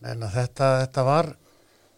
að 0.00 0.34
þetta, 0.34 0.68
þetta 0.84 1.04
var 1.06 1.30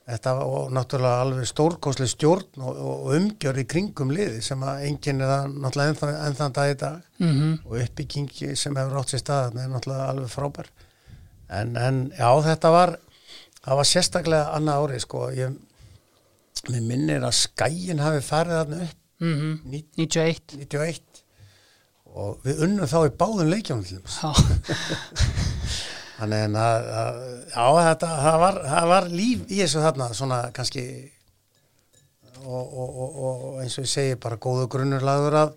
þetta 0.08 0.34
var 0.36 0.72
náttúrulega 0.74 1.24
alveg 1.24 1.48
stórkosli 1.48 2.08
stjórn 2.10 2.64
og, 2.64 2.80
og 2.82 3.12
umgjör 3.16 3.60
í 3.62 3.66
kringum 3.70 4.12
liði 4.14 4.42
sem 4.44 4.62
að 4.66 4.86
enginn 4.88 5.22
er 5.22 5.30
það 5.30 5.54
náttúrulega 5.64 6.14
ennþann, 6.28 6.56
dag 6.56 6.72
í 6.72 6.78
dag. 6.80 7.04
Mm 7.22 7.52
og 7.66 7.76
uppbyggingi 7.84 8.56
sem 8.58 8.76
hefur 8.76 8.98
átt 9.00 9.14
sér 9.14 9.22
stað 9.22 9.44
þarna 9.46 9.64
er 9.64 9.72
náttúrulega 9.72 10.08
alveg 10.10 10.32
frábær. 10.32 10.72
En, 11.52 11.76
en 11.76 12.02
já 12.18 12.30
þetta 12.48 12.72
var 12.74 12.96
það 13.62 13.78
var 13.80 13.90
sérstaklega 13.92 14.50
annað 14.56 14.82
árið 14.82 15.04
sko. 15.06 15.22
Ég 15.36 15.56
minnir 16.82 17.22
að 17.22 17.38
skæin 17.38 18.02
hafi 18.02 18.20
farið 18.26 18.58
þarna 18.58 18.84
upp. 18.88 19.00
Mm 19.22 19.58
91. 19.70 20.58
91 20.66 21.22
og 22.12 22.42
við 22.44 22.66
unnum 22.66 22.88
þá 22.90 22.98
í 23.06 23.12
báðum 23.16 23.48
Já. 24.04 24.32
Þannig 26.22 26.54
að, 26.62 26.84
að 27.00 27.16
já, 27.50 27.64
þetta, 27.88 28.08
það 28.22 28.36
var, 28.44 28.58
það 28.70 28.84
var 28.92 29.10
líf 29.10 29.40
í 29.48 29.56
þessu 29.58 29.80
þarna, 29.82 30.06
svona 30.14 30.38
kannski 30.54 30.84
og, 32.46 32.62
og, 32.62 32.88
og, 32.88 33.16
og 33.26 33.60
eins 33.62 33.74
og 33.78 33.86
ég 33.86 33.90
segi 33.90 34.18
bara 34.22 34.38
góðu 34.42 34.68
grunnur 34.70 35.02
lagður 35.06 35.38
að, 35.40 35.56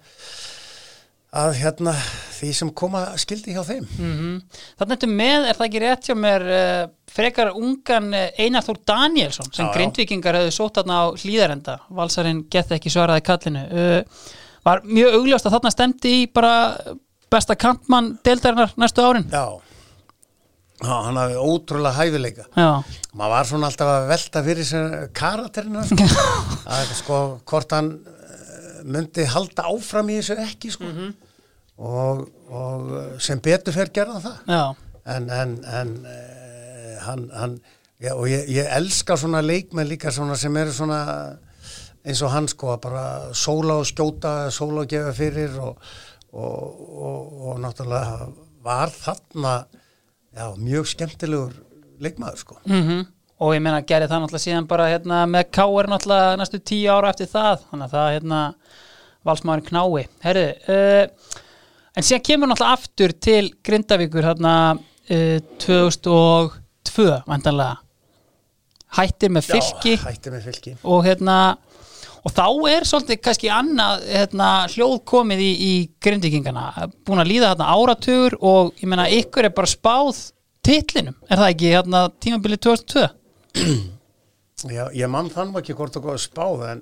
að 1.36 1.54
hérna 1.60 1.94
því 2.40 2.50
sem 2.60 2.72
koma 2.82 3.04
skildi 3.22 3.54
hjá 3.54 3.62
þeim. 3.68 3.86
Mm 4.00 4.40
Þannig 4.80 4.96
ertu 4.98 5.10
með, 5.12 5.46
er 5.50 5.60
það 5.60 5.68
ekki 5.68 5.84
rétt 5.84 6.10
hjá 6.10 6.16
mér 6.20 6.48
uh, 6.56 6.82
frekar 7.14 7.54
ungan 7.54 8.10
uh, 8.16 8.26
Einar 8.42 8.66
Þór 8.66 8.82
Danielsson 8.90 9.52
sem 9.52 9.70
Já, 9.70 9.74
grindvikingar 9.78 10.40
hefðu 10.40 10.56
sótt 10.56 10.82
þarna 10.82 10.98
á 10.98 11.06
hlýðarenda 11.14 11.78
valsarinn 12.02 12.46
gett 12.50 12.74
ekki 12.74 12.94
svaraði 12.94 13.26
kallinu. 13.30 13.66
Uh, 13.70 14.26
var 14.66 14.82
mjög 14.90 15.20
augljóst 15.20 15.46
að 15.46 15.60
þarna 15.60 15.76
stemdi 15.76 16.18
í 16.24 16.28
bara 16.34 16.56
besta 17.32 17.58
kantmann 17.60 18.16
deildarinnar 18.26 18.74
næstu 18.80 19.06
árin? 19.06 19.30
Já, 19.30 19.62
já 20.82 20.96
hann 21.08 21.20
hafði 21.20 21.38
ótrúlega 21.40 21.96
hæfileika. 22.00 22.48
Já, 22.56 22.84
Maður 23.16 23.32
var 23.32 23.48
svona 23.48 23.70
alltaf 23.72 23.92
að 23.94 24.08
velta 24.10 24.44
fyrir 24.44 24.68
sér 24.68 24.96
karakterina, 25.16 25.86
sko. 25.88 26.08
að 26.76 26.92
sko 27.00 27.20
hvort 27.48 27.76
hann 27.78 27.94
eh, 27.96 28.82
myndi 28.84 29.28
halda 29.32 29.70
áfram 29.72 30.12
í 30.12 30.20
þessu 30.20 30.36
ekki, 30.44 30.74
sko. 30.76 30.90
og, 31.78 32.26
og 32.50 32.92
sem 33.24 33.40
betur 33.44 33.76
fer 33.76 33.94
gerða 33.96 34.20
það. 34.26 34.38
já, 34.52 34.66
en, 35.16 35.30
en, 35.30 35.56
en 35.80 35.96
uh, 36.04 36.92
hann, 37.06 37.26
hann 37.36 37.58
já, 38.02 38.14
og 38.16 38.28
ég, 38.32 38.46
ég 38.50 38.70
elska 38.78 39.18
svona 39.20 39.42
leikmenn 39.46 39.88
líka 39.90 40.12
svona 40.12 40.38
sem 40.40 40.56
eru 40.58 40.74
svona 40.76 41.00
eins 42.06 42.22
og 42.22 42.32
hann 42.34 42.48
sko 42.52 42.74
að 42.76 42.84
bara 42.86 43.06
sóla 43.34 43.80
og 43.82 43.88
skjóta 43.90 44.36
sóla 44.54 44.84
og 44.84 44.92
gefa 44.92 45.14
fyrir 45.18 45.56
og, 45.62 45.80
og, 46.36 46.84
og, 47.10 47.36
og 47.50 47.60
náttúrulega 47.64 48.30
var 48.66 48.94
þarna 48.94 49.56
já, 50.36 50.48
mjög 50.60 50.90
skemmtilegur 50.92 51.60
leikmaður 52.04 52.42
sko. 52.44 52.60
Mm 52.68 53.06
og 53.44 53.56
ég 53.56 53.64
meina 53.64 53.84
gerði 53.84 54.08
það 54.08 54.22
náttúrulega 54.24 54.44
síðan 54.46 54.68
bara 54.70 54.90
hérna, 54.92 55.24
með 55.28 55.50
K.R. 55.56 55.90
náttúrulega 55.92 56.36
næstu 56.40 56.60
tíu 56.64 56.92
ára 56.94 57.12
eftir 57.12 57.28
það. 57.32 57.66
Þannig 57.72 57.88
að 57.88 57.96
það 57.96 58.12
hérna 58.14 58.42
valsmaðurinn 59.28 59.70
knái. 59.70 60.06
Herðu, 60.24 60.46
uh, 60.72 61.42
en 61.96 62.08
síðan 62.08 62.26
kemur 62.30 62.52
náttúrulega 62.52 62.78
aftur 62.80 63.16
til 63.28 63.50
Grindavíkur 63.66 64.30
hérna 64.30 64.54
uh, 64.76 65.40
2002 65.66 67.10
vantanlega 67.28 67.82
hættir 68.96 69.34
með 69.36 69.50
fylki. 69.52 69.98
já, 69.98 70.06
hætti 70.08 70.32
með 70.32 70.50
fylki. 70.50 70.76
Og 70.88 71.04
hérna 71.04 71.40
og 72.26 72.34
þá 72.34 72.46
er 72.72 72.88
svolítið 72.90 73.20
kannski 73.22 73.52
annað 73.54 74.06
hérna, 74.10 74.50
hljóð 74.74 74.96
komið 75.12 75.44
í, 75.46 75.52
í 75.52 75.74
grindvikingana 76.02 76.88
búin 77.06 77.22
að 77.22 77.30
líða 77.34 77.52
hérna 77.54 77.68
áratugur 77.76 78.38
og 78.42 78.72
ég 78.82 78.90
meina 78.90 79.06
ykkur 79.20 79.50
er 79.50 79.54
bara 79.56 79.70
spáð 79.70 80.24
titlinum, 80.66 81.16
er 81.30 81.38
það 81.38 81.52
ekki 81.54 81.72
hérna 81.76 82.02
tímabilið 82.26 82.64
2002? 82.66 83.06
já, 84.74 84.84
ég 84.98 85.12
mann 85.12 85.30
þann 85.34 85.54
var 85.54 85.64
ekki 85.64 85.78
hvort 85.78 86.00
og 86.00 86.08
góð 86.10 86.20
spáð 86.26 86.66
en, 86.72 86.82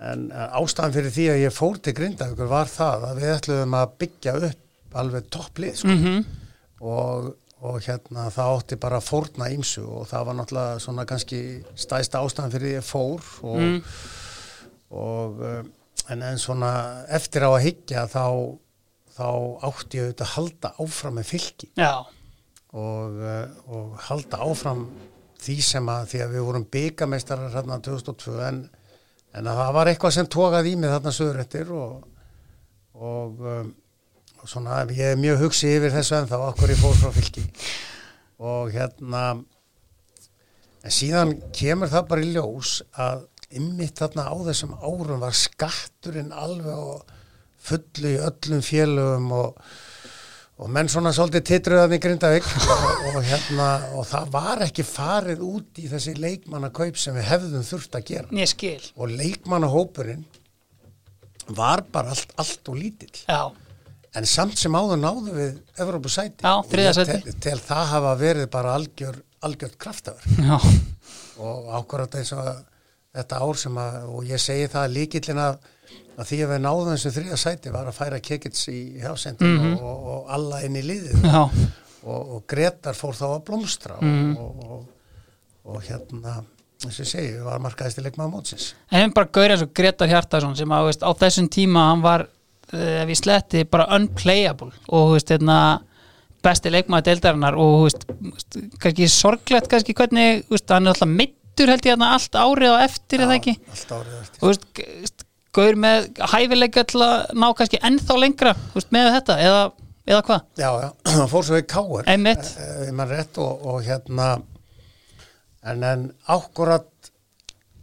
en 0.00 0.24
ástæðan 0.32 0.96
fyrir 0.96 1.14
því 1.14 1.26
að 1.34 1.42
ég 1.44 1.54
fór 1.56 1.78
til 1.84 1.94
Grindavíkur 1.98 2.50
var 2.50 2.70
það 2.72 3.06
að 3.10 3.20
við 3.20 3.34
ætluðum 3.36 3.76
að 3.78 3.94
byggja 4.02 4.36
upp 4.48 4.98
alveg 5.02 5.28
topplið 5.32 5.76
sko. 5.82 5.98
Mm 5.98 6.24
og, 6.82 7.28
og 7.62 7.76
hérna 7.84 8.24
það 8.34 8.56
átti 8.56 8.76
bara 8.82 8.98
að 8.98 9.04
fórna 9.06 9.46
ímsu 9.54 9.84
og 9.86 10.08
það 10.10 10.24
var 10.26 10.34
náttúrulega 10.34 10.80
svona 10.82 11.04
kannski 11.06 11.38
stæsta 11.78 12.18
ástæðan 12.18 12.50
fyrir 12.56 12.66
því 12.66 12.72
ég 12.74 12.88
fór 12.88 13.28
og, 13.46 13.60
Mm. 13.62 13.76
Og 14.92 15.40
uh, 15.40 15.62
en, 16.10 16.22
en 16.22 16.40
svona 16.40 16.72
eftir 17.12 17.46
á 17.46 17.50
að 17.52 17.64
higgja 17.66 18.04
þá, 18.10 18.26
þá 19.16 19.28
átti 19.68 20.00
ég 20.00 20.10
auðvitað 20.10 20.26
að 20.26 20.34
halda 20.34 20.72
áfram 20.84 21.18
með 21.18 21.30
fylki. 21.30 21.70
Og, 22.72 23.18
uh, 23.20 23.72
og 23.72 23.96
halda 24.08 24.40
áfram 24.44 24.86
því 25.42 25.58
sem 25.66 25.90
að, 25.90 26.08
því 26.12 26.22
að 26.24 26.34
við 26.36 26.46
vorum 26.48 26.66
byggameistarar 26.76 27.54
hérna 27.56 27.78
2002 27.82 28.34
en, 28.46 28.64
en 29.34 29.50
að 29.50 29.62
það 29.62 29.76
var 29.78 29.90
eitthvað 29.90 30.16
sem 30.16 30.30
tókaði 30.30 30.74
í 30.74 30.80
mig 30.80 30.92
þarna 30.92 31.14
sögurettir 31.16 31.72
og, 31.76 32.04
og, 32.94 33.40
um, 33.40 33.72
og 34.42 34.50
svona 34.50 34.82
ég 34.92 35.14
er 35.14 35.20
mjög 35.20 35.46
hugsið 35.46 35.78
yfir 35.78 35.96
þessu 35.96 36.18
en 36.18 36.30
þá 36.30 36.36
okkur 36.50 36.74
ég 36.74 36.82
fór 36.82 37.00
frá 37.00 37.16
fylki. 37.16 37.44
Og 38.42 38.72
hérna 38.74 39.24
en 40.82 40.94
síðan 40.94 41.36
kemur 41.54 41.90
það 41.90 42.08
bara 42.10 42.24
í 42.24 42.32
ljós 42.34 42.80
að 42.98 43.28
ymmit 43.58 43.98
þarna 44.00 44.28
á 44.28 44.36
þessum 44.48 44.76
árum 44.80 45.22
var 45.22 45.36
skatturinn 45.36 46.32
alveg 46.32 46.76
og 46.76 47.18
fullu 47.62 48.14
í 48.16 48.20
öllum 48.22 48.62
félögum 48.66 49.30
og, 49.38 49.62
og 50.62 50.70
menn 50.74 50.90
svona 50.90 51.12
svolítið 51.14 51.46
titruðan 51.50 51.96
í 51.96 52.00
Grindavík. 52.02 52.46
Og, 52.74 53.08
og 53.12 53.18
hérna 53.26 53.68
og 53.98 54.06
það 54.10 54.30
var 54.34 54.64
ekki 54.66 54.86
farið 54.86 55.42
út 55.46 55.82
í 55.82 55.88
þessi 55.90 56.16
leikmannakaup 56.18 56.98
sem 57.00 57.16
við 57.18 57.28
hefðum 57.30 57.66
þurft 57.66 57.98
að 57.98 58.06
gera. 58.12 58.30
Og 58.98 59.12
leikmannahópurinn 59.14 60.24
var 61.52 61.84
bara 61.92 62.14
allt, 62.14 62.32
allt 62.40 62.70
og 62.70 62.78
lítill. 62.78 63.14
Já, 63.26 63.50
en 64.18 64.28
samt 64.28 64.58
sem 64.60 64.74
áður 64.76 65.00
náðu 65.00 65.36
við 65.36 65.80
Evrópusæti. 65.82 66.44
Tel, 67.24 67.38
tel 67.46 67.58
það 67.62 67.86
hafa 67.94 68.12
verið 68.20 68.50
bara 68.52 68.74
algjör, 68.78 69.18
algjört 69.46 69.78
kraftaður 69.80 70.42
já, 70.44 70.58
og 71.42 71.72
ákvarðat 71.78 72.20
eins 72.20 72.34
og 72.36 72.50
þetta 73.12 73.40
ár 73.44 73.58
sem 73.60 73.76
að, 73.82 73.96
og 74.08 74.24
ég 74.30 74.40
segi 74.40 74.68
það 74.72 74.92
líkillin 74.96 75.40
að, 75.42 75.58
að 76.16 76.28
því 76.30 76.38
að 76.44 76.50
við 76.54 76.62
náðum 76.64 76.90
þessu 76.94 77.12
þriða 77.16 77.38
sæti 77.42 77.72
var 77.74 77.90
að 77.90 77.98
færa 77.98 78.20
kekits 78.24 78.64
í 78.72 78.78
hjásendin 79.02 79.58
Mhm. 79.58 79.74
og, 79.82 80.08
og 80.14 80.30
alla 80.38 80.62
inn 80.64 80.76
í 80.80 80.82
liðið 80.86 81.26
já, 81.28 81.42
og, 82.04 82.32
og 82.36 82.42
Gretar 82.48 82.94
fór 82.98 83.14
þá 83.18 83.26
að 83.34 83.44
blómstra 83.50 83.98
Mhm. 84.00 84.36
og, 84.36 84.64
og, 84.64 84.86
og 85.64 85.82
hérna 85.82 86.42
eins 86.82 86.98
og 86.98 87.06
segi, 87.06 87.36
var 87.44 87.60
markaðist 87.62 88.00
í 88.00 88.02
leikmaða 88.02 88.32
mótsins 88.32 88.72
en 88.90 88.98
hefum 89.04 89.12
bara 89.14 89.28
gaurið 89.36 89.52
eins 89.58 89.62
og 89.68 89.74
Gretar 89.74 90.08
Hjartarsson 90.10 90.56
sem 90.58 90.68
að, 90.74 90.88
veist, 90.88 91.04
á 91.06 91.10
þessum 91.14 91.48
tíma 91.52 91.84
hann 91.92 92.02
var 92.02 92.26
eh, 92.72 93.02
ef 93.04 93.08
ég 93.12 93.20
sletti 93.20 93.64
bara 93.70 93.86
unplayable 93.94 94.72
og 94.88 95.12
veist, 95.14 95.28
hérna 95.30 95.58
besti 96.42 96.72
leikmaður 96.74 97.04
deildarinnar 97.12 97.54
og 97.60 97.84
veist, 97.84 98.08
kannski 98.82 99.06
sorglegt 99.08 99.68
kannski 99.70 99.94
hvernig, 99.94 100.42
hann 100.50 100.88
er 100.88 100.94
alltaf 100.96 101.08
mittur 101.52 101.68
held 101.68 101.84
ég 101.84 101.92
hérna 101.92 102.08
allt 102.16 102.34
árið 102.40 102.72
á 102.72 102.76
eftir 102.86 103.20
eða 103.26 103.36
ekki? 103.36 103.52
allt 103.70 103.92
árið 103.92 104.14
eftir. 104.22 104.38
Og 104.40 104.42
þú 104.42 104.50
veist, 104.52 104.64
g- 104.78 104.86
veist, 105.02 105.24
gaur 105.52 105.76
með 105.76 106.06
hæfileika 106.32 106.84
til 106.88 107.02
að 107.04 107.32
ná 107.36 107.46
kannski 107.58 107.80
ennþá 107.84 108.16
lengra 108.22 108.54
veist, 108.72 108.88
með 108.94 109.10
þetta, 109.18 109.36
eða, 109.44 109.62
eða 110.08 110.22
hvað? 110.28 110.46
Já, 110.62 110.70
já, 110.80 110.88
hann 111.18 111.28
fór 111.28 111.44
svo 111.44 111.60
í 111.60 111.66
káir 111.68 112.08
Einmitt. 112.08 112.48
ef 112.56 112.92
mann 112.96 113.10
rétt 113.12 113.38
og, 113.42 113.66
og 113.68 113.82
hérna 113.84 114.30
en 115.62 115.84
en 115.86 116.06
ákkurat 116.26 116.88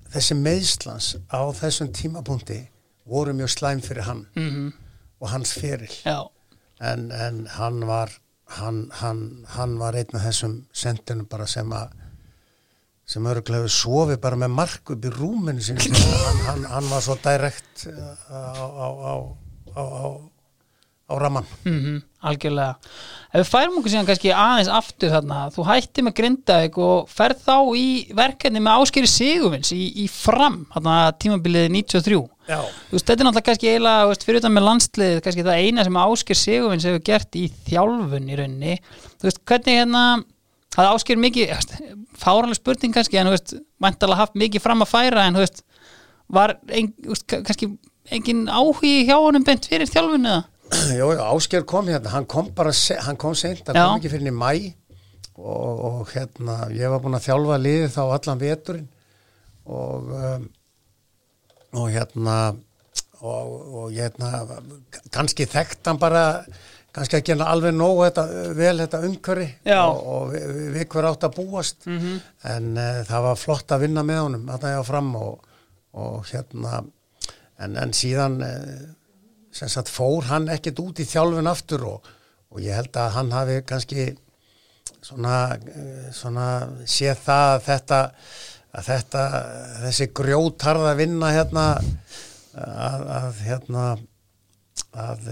þessi 0.10 0.36
meðslans 0.36 1.12
á 1.30 1.46
þessum 1.54 1.91
tímapunkti 1.94 2.64
voru 3.10 3.34
mjög 3.38 3.54
slæm 3.54 3.82
fyrir 3.86 4.08
hann 4.10 4.26
mm 4.36 4.72
og 5.20 5.28
hans 5.34 5.52
fyrir 5.52 5.91
en, 6.80 7.10
en 7.12 7.40
hann 7.58 7.82
var 7.86 8.10
hann, 8.56 8.86
hann, 9.02 9.44
hann 9.52 9.74
var 9.82 9.94
einn 10.00 10.16
af 10.16 10.24
þessum 10.30 10.54
sendunum 10.72 11.26
bara 11.28 11.44
sem 11.46 11.68
að 11.76 11.91
sem 13.10 13.30
öruglega 13.30 13.64
hefur 13.64 13.76
sofið 13.76 14.19
bara 14.23 14.40
með 14.44 14.53
mark 14.60 14.94
upp 14.94 15.07
í 15.07 15.14
rúminu 15.15 15.64
sinni 15.65 15.90
hann, 15.90 16.44
hann, 16.48 16.68
hann 16.76 16.91
var 16.91 17.06
svo 17.06 17.18
direkt 17.23 17.88
uh, 17.90 18.14
á, 18.30 18.65
á, 18.69 18.88
á, 18.88 19.14
á, 19.73 19.81
á, 19.81 20.06
á 21.10 21.14
raman 21.18 21.49
mm 21.65 22.06
algjörlega. 22.19 22.76
Ef 23.30 23.44
við 23.44 23.48
færum 23.48 23.77
okkur 23.80 23.94
síðan 23.94 24.07
kannski 24.10 24.31
aðeins 24.36 24.72
aftur 24.80 25.11
þarna, 25.14 25.44
þú 25.53 25.65
hætti 25.69 26.03
með 26.03 26.15
Grindavík 26.18 26.80
og 26.84 27.11
ferð 27.14 27.44
þá 27.45 27.53
í 27.80 27.86
verkefni 28.18 28.64
með 28.65 28.81
áskeri 28.84 29.11
Sigurvins 29.11 29.72
í, 29.76 29.80
í 30.03 30.07
fram 30.11 30.65
þarna 30.73 30.98
tímabilið 31.22 31.69
93 31.77 32.19
Já, 32.49 32.57
Þú 32.90 32.98
veist, 32.98 33.06
þetta 33.06 33.14
er 33.14 33.27
náttúrulega 33.27 33.45
kannski 33.45 33.69
eiginlega, 33.69 34.02
þú 34.02 34.11
veist, 34.11 34.23
fyrir 34.26 34.41
utan 34.41 34.56
með 34.56 34.65
landslið, 34.65 35.19
kannski 35.26 35.45
það 35.45 35.61
eina 35.61 35.86
sem 35.86 35.99
Ásker 36.02 36.40
Sigurvins 36.40 36.88
hefur 36.90 37.03
gert 37.11 37.38
í 37.38 37.44
þjálfun 37.68 38.31
í 38.34 38.40
rauninni. 38.40 38.77
Þú 39.22 39.30
veist, 39.30 39.41
hvernig 39.52 39.77
hérna, 39.77 40.03
það 40.80 40.93
Ásker 40.95 41.19
mikið, 41.22 41.53
fáranlega 42.19 42.60
spurning 42.60 42.93
kannski, 42.95 43.19
en 43.19 43.30
þú 43.30 43.35
veist, 43.35 43.53
mæntalega 43.84 44.22
haft 44.23 44.38
mikið 44.39 44.64
fram 44.65 44.84
að 44.85 44.91
færa, 44.93 45.26
en 45.30 45.38
þú 45.39 45.43
veist, 45.45 45.64
var 46.39 46.56
ein, 46.69 46.91
veist, 47.07 47.26
ka- 47.30 47.41
kannski 47.47 47.72
engin 48.15 48.45
áhugi 48.49 49.06
hjá 49.07 49.15
honum 49.22 49.45
bent 49.47 49.68
fyrir 49.69 49.89
þjálfun 49.89 50.30
eða? 50.30 50.43
Jó, 50.99 51.10
Ásker 51.34 51.64
kom 51.69 51.88
hérna, 51.89 52.11
hann 52.14 52.27
kom 52.30 52.51
bara, 52.57 52.73
hann 53.06 53.18
kom 53.22 53.35
seint, 53.38 53.64
hann 53.68 53.77
kom 53.80 53.97
ekki 53.99 54.11
fyrir 54.14 54.30
í 54.30 54.35
mæ 54.35 54.51
og, 55.39 55.84
og 55.89 56.10
hérna, 56.14 56.56
ég 56.76 56.91
var 56.91 56.99
búinn 57.03 57.15
að 57.18 57.27
þjálfa 57.30 57.57
liðið 57.64 57.93
þá 57.95 58.01
allan 58.18 58.41
veturinn 58.41 58.88
og, 59.69 60.10
um, 60.19 60.47
og 61.80 61.88
hérna, 61.93 62.35
og, 63.22 63.53
og 63.80 63.93
hérna, 63.95 64.31
kannski 65.15 65.47
þekkt 65.49 65.88
hann 65.89 66.01
bara, 66.01 66.26
kannski 67.00 67.20
ekki 67.20 67.36
hann 67.36 67.46
alveg 67.48 67.76
nóg 67.76 68.04
þetta, 68.04 68.26
vel 68.58 68.76
þetta 68.82 69.02
Já. 69.68 69.80
og, 69.88 70.00
og 70.14 70.30
við, 70.34 70.62
við, 70.76 70.86
hver 70.92 71.10
átt 71.10 71.26
að 71.28 71.36
búast 71.40 71.88
-hmm. 71.96 72.22
en 72.54 72.70
uh, 72.78 73.02
það 73.08 73.28
var 73.28 73.42
flott 73.44 73.76
að 73.76 73.86
vinna 73.88 74.06
með 74.06 74.22
honum 74.26 74.50
að 74.50 74.62
það 74.66 74.72
er 74.76 74.84
á 74.84 74.90
fram 74.92 75.12
og, 75.16 75.52
og 76.06 76.32
hérna 76.32 76.84
en, 77.60 77.76
en 77.76 77.94
síðan 77.96 78.40
uh, 78.46 78.80
sem 79.52 79.72
sagt 79.72 79.90
fór 79.90 80.28
hann 80.30 80.50
ekkert 80.52 80.80
út 80.84 81.00
í 81.00 81.08
þjálfun 81.08 81.50
aftur 81.50 81.86
og, 81.96 82.12
og 82.50 82.62
ég 82.62 82.76
held 82.76 82.96
að 82.96 83.16
hann 83.18 83.32
hafi 83.32 83.62
kannski 83.66 84.12
svona, 85.02 85.56
uh, 85.56 86.08
svona 86.12 86.48
séð 86.86 87.26
það 87.26 87.56
að 87.56 87.68
þetta 87.72 88.02
að 88.70 88.86
þetta, 88.86 89.24
þessi 89.84 90.08
grjótarða 90.14 90.94
vinna 91.00 91.32
hérna 91.34 91.66
að, 92.54 93.06
að 93.16 93.40
hérna 93.48 93.86
að, 94.94 95.30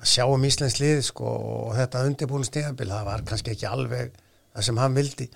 að 0.00 0.08
sjá 0.14 0.24
um 0.32 0.44
Íslands 0.48 0.78
lið 0.80 1.02
sko 1.04 1.28
og 1.28 1.74
þetta 1.76 2.04
undirbúin 2.08 2.46
stíðanbíl 2.48 2.88
það 2.90 3.04
var 3.10 3.24
kannski 3.28 3.52
ekki 3.54 3.68
alveg 3.68 4.12
það 4.54 4.64
sem 4.66 4.78
hann 4.80 4.94
vildi. 4.96 5.26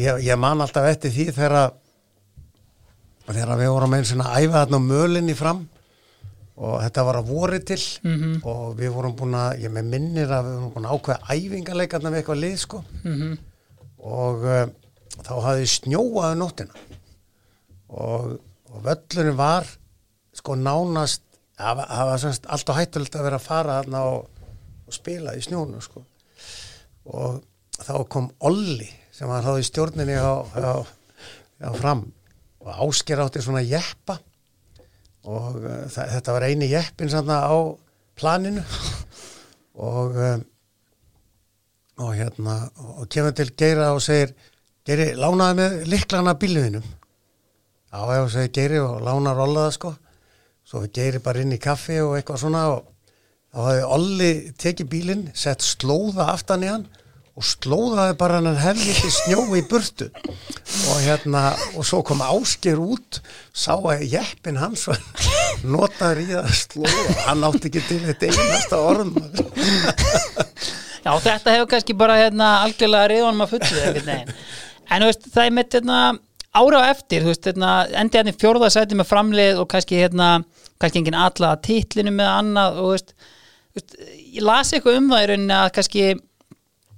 Ég, 0.00 0.22
ég 0.26 0.38
man 0.40 0.60
alltaf 0.64 0.88
eftir 0.90 1.12
því 1.14 1.26
þegar 1.36 1.58
þegar 3.30 3.60
við 3.60 3.68
vorum 3.70 3.94
einn 3.94 4.08
svona 4.08 4.30
að 4.32 4.46
æfa 4.46 4.62
þarna 4.64 4.80
á 4.80 4.88
mölinni 4.88 5.36
fram 5.38 5.60
og 6.60 6.74
þetta 6.82 7.04
var 7.06 7.18
að 7.20 7.28
voru 7.30 7.58
til 7.64 7.78
Mhm. 8.04 8.40
og 8.44 8.74
við 8.76 8.90
vorum 8.92 9.14
búin 9.16 9.34
að, 9.38 9.60
ég 9.62 9.70
með 9.72 9.84
minnir 9.92 10.28
að 10.28 10.44
við 10.48 10.56
vorum 10.58 10.72
búin 10.74 10.88
að 10.88 10.96
ákveða 10.96 11.36
æfingarleikarna 11.36 12.10
með 12.10 12.18
eitthvað 12.22 12.40
lið 12.44 12.56
sko. 12.58 12.84
Mm 13.04 13.38
og 14.00 14.44
uh, 14.48 14.66
þá 15.20 15.32
hafði 15.44 15.66
snjóaði 15.68 16.36
nóttina 16.40 16.72
og, 17.92 18.38
og 18.72 18.78
völlurinn 18.86 19.36
var 19.36 19.66
sko 20.32 20.54
nánast 20.56 21.20
það 21.60 21.76
var, 21.80 21.90
það 21.90 22.10
var 22.10 22.22
semst 22.24 22.48
alltaf 22.56 22.80
hættulegt 22.80 23.18
að 23.18 23.26
vera 23.28 23.40
að 23.40 23.46
fara 23.46 23.76
þarna 23.80 24.02
og, 24.10 24.48
og 24.86 24.96
spila 24.96 25.36
í 25.36 25.44
snjónu 25.44 25.82
sko. 25.84 26.04
Og 27.10 27.38
þá 27.80 27.92
kom 28.12 28.30
Olli 28.48 28.88
sem 29.14 29.30
þá 29.30 29.52
í 29.58 29.66
stjórninni 29.66 30.16
á, 30.16 30.32
á, 30.56 30.72
á 31.68 31.70
fram. 31.76 32.06
Og 32.60 32.82
ásker 32.88 33.20
átti 33.22 33.42
svona 33.44 33.64
jeppa. 33.64 34.18
Og 35.28 35.60
uh, 35.60 35.84
þetta 35.92 36.36
var 36.36 36.48
eini 36.48 36.70
jeppin 36.70 37.12
sann 37.12 37.28
á 37.28 37.52
planinu. 38.16 38.64
Og 39.80 40.16
um, 40.16 40.46
og 42.00 42.14
hérna 42.16 42.56
og 42.96 43.08
kemur 43.12 43.34
til 43.36 43.52
Geira 43.56 43.92
og 43.94 44.02
segir 44.04 44.32
Geiri, 44.86 45.12
lánaði 45.20 45.56
með 45.58 45.74
liklana 45.92 46.34
bíluðinum 46.40 46.84
já, 46.84 48.00
já, 48.16 48.22
segir 48.32 48.52
Geiri 48.56 48.80
og 48.80 49.02
lánar 49.04 49.40
Ollaða 49.44 49.74
sko 49.76 49.92
svo 50.70 50.84
við 50.84 50.94
Geiri 51.00 51.20
bara 51.24 51.42
inn 51.42 51.56
í 51.56 51.58
kaffi 51.58 51.98
og 51.98 52.14
eitthvað 52.14 52.44
svona 52.44 52.62
og 52.70 52.84
þá 53.50 53.60
hafði 53.64 53.86
Olli 53.96 54.32
tekið 54.62 54.90
bílinn, 54.92 55.24
sett 55.34 55.64
slóða 55.66 56.28
aftan 56.30 56.62
í 56.62 56.70
hann 56.70 56.84
og 57.40 57.46
slóðaði 57.46 58.14
bara 58.20 58.38
hann 58.38 58.58
helviti 58.60 59.10
snjó 59.14 59.42
í 59.56 59.62
burtu. 59.66 60.10
Og 60.92 61.00
hérna 61.02 61.54
og 61.78 61.86
svo 61.88 62.02
kom 62.06 62.22
Ásker 62.22 62.78
út 62.82 63.20
sá 63.50 63.72
að 63.78 64.04
jeppin 64.12 64.60
hans 64.60 64.86
var 64.90 65.00
notaður 65.64 66.22
í 66.22 66.28
að 66.38 66.50
slóða. 66.60 67.16
Hann 67.24 67.46
átti 67.48 67.70
ekki 67.70 67.84
til 67.88 68.00
þetta 68.06 68.30
einasta 68.30 68.80
orð 68.84 69.14
Já, 71.00 71.14
þetta 71.24 71.54
hefur 71.54 71.70
kannski 71.70 71.96
bara 71.96 72.18
hérna 72.20 72.60
algjörlega 72.66 73.08
reyðanum 73.10 73.46
að 73.46 73.54
fullu. 73.56 74.18
En 74.90 75.02
þú 75.02 75.08
veist, 75.08 75.30
það 75.32 75.46
er 75.46 75.54
mitt 75.56 75.76
hérna, 75.78 76.00
ára 76.56 76.80
á 76.82 76.90
eftir, 76.90 77.22
þú 77.22 77.30
veist, 77.30 77.46
hérna, 77.46 77.74
endi 78.00 78.18
hérna 78.18 78.32
í 78.32 78.38
fjórðasæti 78.38 78.98
með 78.98 79.10
framlið 79.10 79.60
og 79.62 79.68
kannski 79.70 80.00
hérna, 80.00 80.30
kannski 80.82 81.02
engin 81.02 81.18
alla 81.18 81.52
að 81.54 81.62
titlinu 81.68 82.14
með 82.14 82.30
annað 82.32 82.80
og 82.82 82.90
veist, 82.94 83.14
veist, 83.76 83.94
ég 84.34 84.42
las 84.46 84.72
eitthvað 84.74 84.98
um 84.98 85.12
það 85.12 85.22
í 85.22 85.28
rauninni 85.30 85.56
að 85.56 85.68
kannski, 85.76 86.08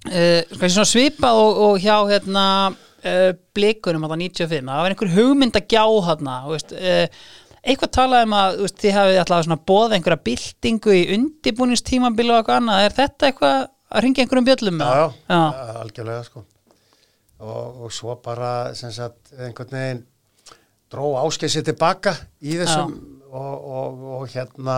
uh, 0.09 0.41
kannski 0.55 0.73
svona 0.79 0.93
svipað 0.93 1.43
og, 1.43 1.61
og 1.67 1.85
hjá 1.85 1.97
hérna 2.15 2.47
uh, 2.73 3.29
blikunum 3.57 4.07
að 4.07 4.15
það 4.15 4.25
95, 4.25 4.71
það 4.73 4.83
var 4.87 4.97
einhver 4.97 5.15
hugmynd 5.19 5.61
að 5.61 5.69
gjá 5.75 5.85
þú 5.85 6.55
veist, 6.55 6.73
uh, 6.79 7.27
eitthvað 7.63 7.93
talað 7.99 8.25
um 8.27 8.39
að 8.39 8.63
veist, 8.65 8.79
þið 8.81 8.97
hafið 8.99 9.21
alltaf 9.25 9.45
svona 9.49 9.65
bóð 9.69 9.99
einhverja 9.99 10.25
byltingu 10.31 10.97
í 10.97 11.05
undibúningstímabili 11.19 12.33
og 12.33 12.41
eitthvað 12.41 12.63
annað, 12.63 12.87
er 12.87 12.97
þetta 13.03 13.29
eitthvað 13.29 13.61
að 13.93 14.07
ringja 14.07 14.25
einhverjum 14.25 14.49
bjöllum? 14.49 14.81
Já, 14.81 15.13
já, 15.29 15.37
já. 15.37 15.77
algjörlega 15.83 16.25
sko 16.25 16.47
og, 17.43 17.85
og 17.85 17.95
svo 17.95 18.17
bara 18.23 18.73
sagt, 18.75 19.35
einhvern 19.39 19.77
veginn 19.77 20.03
dró 20.93 21.15
áskessið 21.23 21.71
tilbaka 21.71 22.15
í 22.45 22.59
þessum 22.61 22.93
og, 23.33 23.55
og, 23.77 24.05
og 24.19 24.29
hérna 24.33 24.77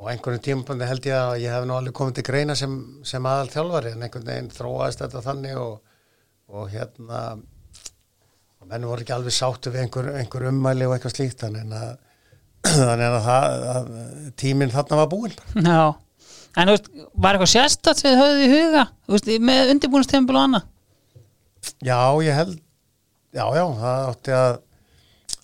og 0.00 0.08
einhvern 0.08 0.40
tímabandi 0.40 0.88
held 0.88 1.06
ég 1.10 1.16
að 1.18 1.38
ég 1.42 1.54
hef 1.54 1.66
nú 1.68 1.76
alveg 1.76 1.96
komið 1.96 2.18
til 2.18 2.26
greina 2.30 2.56
sem, 2.56 2.76
sem 3.04 3.26
aðal 3.28 3.50
þjálfari 3.52 3.94
en 3.94 4.04
einhvern 4.06 4.28
veginn 4.30 4.52
þróaðist 4.54 5.02
þetta 5.04 5.24
þannig 5.26 5.58
og 5.60 6.70
hérna 6.72 7.20
og 8.60 8.68
menn 8.68 8.86
voru 8.88 9.04
ekki 9.04 9.14
alveg 9.16 9.34
sáttu 9.34 9.72
við 9.72 9.84
einhver, 9.84 10.12
einhver 10.20 10.48
ummæli 10.50 10.88
og 10.88 10.96
eitthvað 10.96 11.16
slíkt 11.16 11.44
þannig 11.44 11.74
að, 11.76 11.92
þannig 12.70 13.06
að, 13.06 13.18
það, 13.28 13.66
að 13.74 13.92
tíminn 14.40 14.74
þarna 14.74 15.00
var 15.02 15.12
búinn 15.12 15.36
Já, 15.68 15.84
en 16.56 16.72
þú 16.72 16.76
veist, 16.76 16.90
var 17.14 17.36
eitthvað 17.36 17.54
sérstat 17.54 18.00
sem 18.00 18.10
þið 18.10 18.22
höfðið 18.24 18.44
í 18.44 18.50
huga? 18.56 18.84
Veist, 19.14 19.32
með 19.50 19.74
undirbúinstempil 19.76 20.36
og 20.38 20.46
annað? 20.48 20.68
Já, 21.84 22.00
ég 22.24 22.36
held 22.36 22.58
já, 23.34 23.44
já, 23.54 23.64
það 23.80 24.08
átti 24.10 24.34
að 24.36 24.58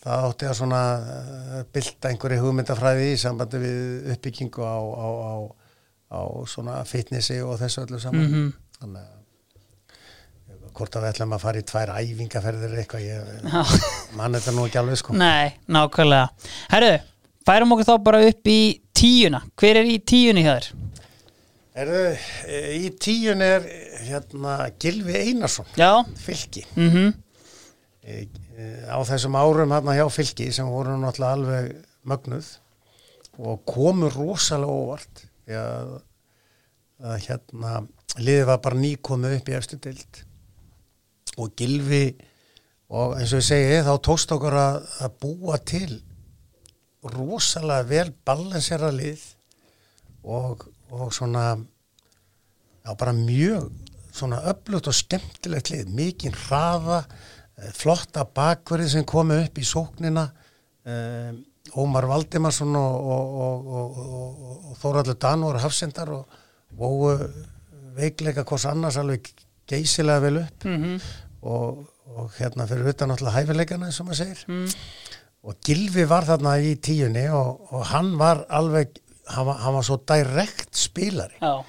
það 0.07 0.29
átti 0.29 0.49
að 0.49 0.57
svona 0.61 0.81
uh, 1.01 1.61
bylta 1.75 2.11
einhverju 2.13 2.43
hugmyndafræði 2.45 3.11
í 3.13 3.19
sambandi 3.21 3.61
við 3.63 4.11
uppbyggingu 4.15 4.63
á, 4.67 4.79
á, 4.79 5.09
á, 5.11 5.35
á 6.15 6.21
svona 6.51 6.81
fitnessi 6.87 7.41
og 7.43 7.59
þessu 7.61 7.87
öllu 7.87 8.01
saman. 8.03 8.27
Mm 8.27 8.35
-hmm. 8.35 8.53
þannig 8.81 9.03
að 9.03 9.15
hvort 10.77 10.97
að 10.97 11.07
við 11.07 11.13
ætlum 11.15 11.33
að 11.33 11.45
fara 11.45 11.61
í 11.61 11.67
tvær 11.71 11.93
æfingaferðir 11.97 12.79
eitthvað, 12.83 13.05
ég 13.07 14.17
mann 14.19 14.37
þetta 14.37 14.53
nú 14.53 14.67
ekki 14.67 14.81
alveg 14.81 15.01
sko. 15.01 15.15
Nei, 15.17 15.55
nákvæmlega. 15.73 16.27
Herru, 16.73 16.91
færum 17.49 17.73
okkur 17.73 17.89
þá 17.89 17.95
bara 18.05 18.21
upp 18.29 18.51
í 18.53 18.61
tíuna. 18.97 19.41
Hver 19.57 19.81
er 19.81 19.89
í 19.89 19.97
tíunni 20.05 20.45
hér? 20.45 20.69
Herru, 21.77 22.03
í 22.73 22.89
tíun 22.97 23.43
er 23.45 23.67
hérna 24.07 24.71
Gilvi 24.81 25.19
Einarsson 25.19 25.67
Já. 25.77 26.07
fylki 26.17 26.65
mm 26.73 26.89
-hmm. 26.89 27.11
e, 28.01 28.29
e, 28.57 28.65
á 28.89 28.97
þessum 29.05 29.37
árum 29.37 29.75
hérna 29.75 29.97
hjá 29.99 30.07
fylki 30.09 30.53
sem 30.53 30.67
voru 30.67 30.97
náttúrulega 30.97 31.33
alveg 31.33 31.67
mögnuð 32.03 32.49
og 33.39 33.61
komur 33.69 34.15
rosalega 34.17 34.73
óvart 34.73 35.27
því 35.45 35.59
að, 35.61 35.91
að 37.05 37.17
hérna 37.29 37.73
liðið 38.17 38.47
var 38.47 38.63
bara 38.65 38.81
nýkomið 38.81 39.37
upp 39.37 39.49
í 39.49 39.57
eftir 39.59 39.79
dild 39.85 40.23
og 41.37 41.53
Gilvi 41.57 42.17
og 42.89 43.19
eins 43.19 43.35
og 43.35 43.43
ég 43.43 43.49
segi 43.51 43.83
þá 43.85 43.95
tóst 44.01 44.33
okkur 44.33 44.57
að, 44.57 44.81
að 45.05 45.19
búa 45.21 45.59
til 45.59 46.01
rosalega 47.05 47.89
vel 47.91 48.09
balansera 48.25 48.91
lið 48.91 49.21
og, 50.25 50.71
og 50.91 51.13
svona 51.13 51.57
já 52.87 52.95
bara 52.95 53.13
mjög 53.13 53.73
svona 54.13 54.41
öflugt 54.49 54.89
og 54.89 54.95
skemmtilegt 54.95 55.71
lið, 55.71 55.91
mikinn 55.93 56.37
hraða, 56.47 57.05
eh, 57.59 57.73
flotta 57.73 58.25
bakverði 58.25 58.89
sem 58.89 59.05
komi 59.05 59.43
upp 59.45 59.59
í 59.59 59.65
sóknina, 59.65 60.31
eh, 60.85 61.33
Ómar 61.77 62.07
Valdimarsson 62.07 62.77
og, 62.77 63.07
og, 63.13 63.67
og, 63.67 63.97
og 64.71 64.77
Þóraldur 64.81 65.19
Danur 65.19 65.59
hafsendar 65.59 66.09
og 66.09 66.31
veikleika 67.97 68.45
hvors 68.47 68.67
annars 68.71 68.97
alveg 69.01 69.33
geysilega 69.69 70.21
vel 70.21 70.39
upp 70.45 70.65
mm 70.65 70.83
-hmm. 70.85 71.01
og 71.43 72.31
hérna 72.39 72.67
fyrir 72.67 72.89
utan 72.89 73.11
alltaf 73.11 73.35
hæfileikana 73.35 73.87
eins 73.87 74.01
og 74.01 74.07
maður 74.07 74.17
segir 74.17 74.45
mm. 74.49 74.69
og 75.43 75.55
Gilvi 75.65 76.05
var 76.09 76.25
þarna 76.25 76.59
í 76.61 76.77
tíunni 76.77 77.29
og 77.31 77.85
hann 77.87 78.19
var 78.19 78.47
alveg, 78.49 78.89
hann 79.27 79.47
var, 79.47 79.61
hann 79.65 79.75
var 79.75 79.87
svo 79.87 79.99
direkt 80.07 80.77
spílari. 80.77 81.39
Já 81.41 81.65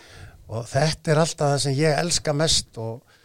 og 0.48 0.68
þetta 0.68 1.12
er 1.12 1.22
alltaf 1.22 1.54
það 1.54 1.64
sem 1.64 1.78
ég 1.78 2.02
elska 2.02 2.36
mest 2.36 2.78
og, 2.82 3.16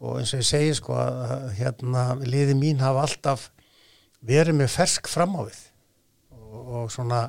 og 0.00 0.20
eins 0.20 0.32
og 0.34 0.42
ég 0.42 0.48
segi 0.48 0.76
sko 0.78 0.96
að 0.96 1.50
hérna 1.58 2.04
liði 2.22 2.56
mín 2.58 2.80
hafa 2.80 3.04
alltaf 3.06 3.50
verið 4.26 4.60
með 4.60 4.72
fersk 4.76 5.10
fram 5.10 5.36
á 5.36 5.42
við 5.44 5.60
og, 6.36 6.56
og 6.60 6.86
svona 6.92 7.26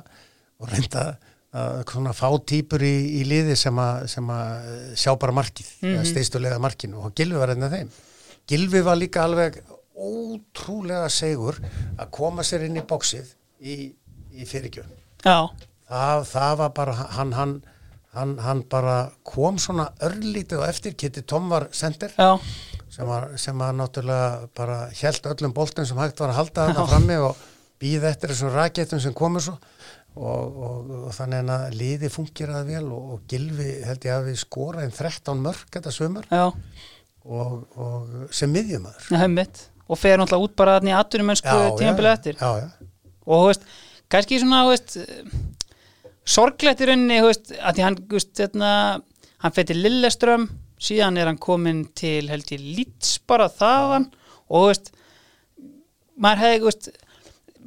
og 0.62 0.72
reynda 0.72 1.12
að 1.52 1.82
svona 1.90 2.14
fá 2.16 2.30
týpur 2.48 2.80
í, 2.80 2.94
í 3.20 3.26
liði 3.28 3.58
sem 3.60 3.76
að, 3.76 4.06
sem 4.08 4.30
að 4.32 4.70
sjá 4.96 5.12
bara 5.20 5.34
markið, 5.36 5.68
mm 5.82 5.90
-hmm. 5.90 6.08
steistulega 6.08 6.60
markinu 6.62 7.02
og 7.04 7.12
Gilvi 7.12 7.36
var 7.36 7.52
reynda 7.52 7.68
þeim. 7.68 7.90
Gilvi 8.48 8.80
var 8.80 8.96
líka 8.96 9.26
alveg 9.26 9.58
ótrúlega 9.92 11.10
segur 11.12 11.60
að 11.98 12.08
koma 12.10 12.42
sér 12.42 12.64
inn 12.64 12.80
í 12.80 12.86
bóksið 12.88 13.34
í, 13.60 13.92
í 14.32 14.48
fyrirgjöfn. 14.48 14.96
Já. 15.26 15.52
Það, 15.92 16.22
það 16.30 16.58
var 16.62 16.70
bara 16.76 16.92
hann, 17.18 17.32
hann 17.36 17.54
hann, 18.16 18.36
hann 18.42 18.62
bara 18.70 18.96
kom 19.26 19.58
svona 19.60 19.88
örlítið 20.04 20.60
og 20.60 20.68
eftir, 20.68 20.96
Kitty 20.98 21.24
Tom 21.28 21.48
var 21.52 21.68
sendir 21.76 22.12
sem 22.92 23.08
var, 23.08 23.30
sem 23.40 23.58
var 23.58 23.74
náttúrulega 23.76 24.50
bara 24.56 24.84
held 24.98 25.28
öllum 25.32 25.54
boltin 25.56 25.88
sem 25.88 25.98
hægt 26.00 26.20
var 26.20 26.32
að 26.32 26.40
halda 26.42 26.68
þarna 26.68 26.86
frammi 26.90 27.18
og 27.24 27.42
býða 27.82 28.12
eftir 28.12 28.34
þessum 28.34 28.52
raketum 28.54 29.00
sem 29.02 29.14
komur 29.16 29.42
svo. 29.42 29.56
Og, 30.12 30.56
og, 30.60 30.90
og 31.08 31.12
þannig 31.16 31.48
að 31.54 31.76
liði 31.80 32.10
fungeraði 32.12 32.74
vel 32.74 32.90
og, 32.92 33.14
og 33.14 33.22
Gilvi 33.32 33.68
held 33.86 34.02
ég 34.04 34.12
að 34.12 34.26
við 34.28 34.42
skora 34.42 34.82
einn 34.84 34.92
13 34.92 35.40
mörg 35.40 35.62
þetta 35.72 35.92
sömur 35.94 36.26
og 37.24 38.28
sem 38.34 38.52
miðjumöður 38.52 39.08
og 39.88 39.98
fer 40.00 40.20
náttúrulega 40.20 40.50
út 40.50 40.58
bara 40.60 40.76
í 40.84 40.92
aðtunum 40.92 41.32
mennsku 41.32 41.56
tímafélagi 41.80 42.18
eftir. 42.18 42.36
Já, 42.36 42.60
já. 42.60 42.92
og 43.24 43.40
þú 43.40 43.48
veist, 43.48 43.66
kannski 44.12 44.42
svona 44.42 44.60
veist 44.68 44.98
sorglegt 46.24 46.82
í 46.82 46.88
rauninni 46.88 47.20
veist, 47.24 47.52
að 47.58 47.78
því 47.78 47.86
hann 47.86 48.00
hérna, 48.38 48.72
hann 49.42 49.54
fætti 49.56 49.76
Lilleström 49.78 50.48
síðan 50.82 51.18
er 51.20 51.30
hann 51.30 51.40
komin 51.42 51.84
til 51.98 52.26
held 52.30 52.50
ég 52.54 52.66
Leeds 52.76 53.16
bara 53.28 53.48
þaðan 53.52 54.08
og 54.52 54.68
veist, 54.70 54.92
maður 56.18 56.44
hefði 56.44 56.66
veist, 56.66 56.90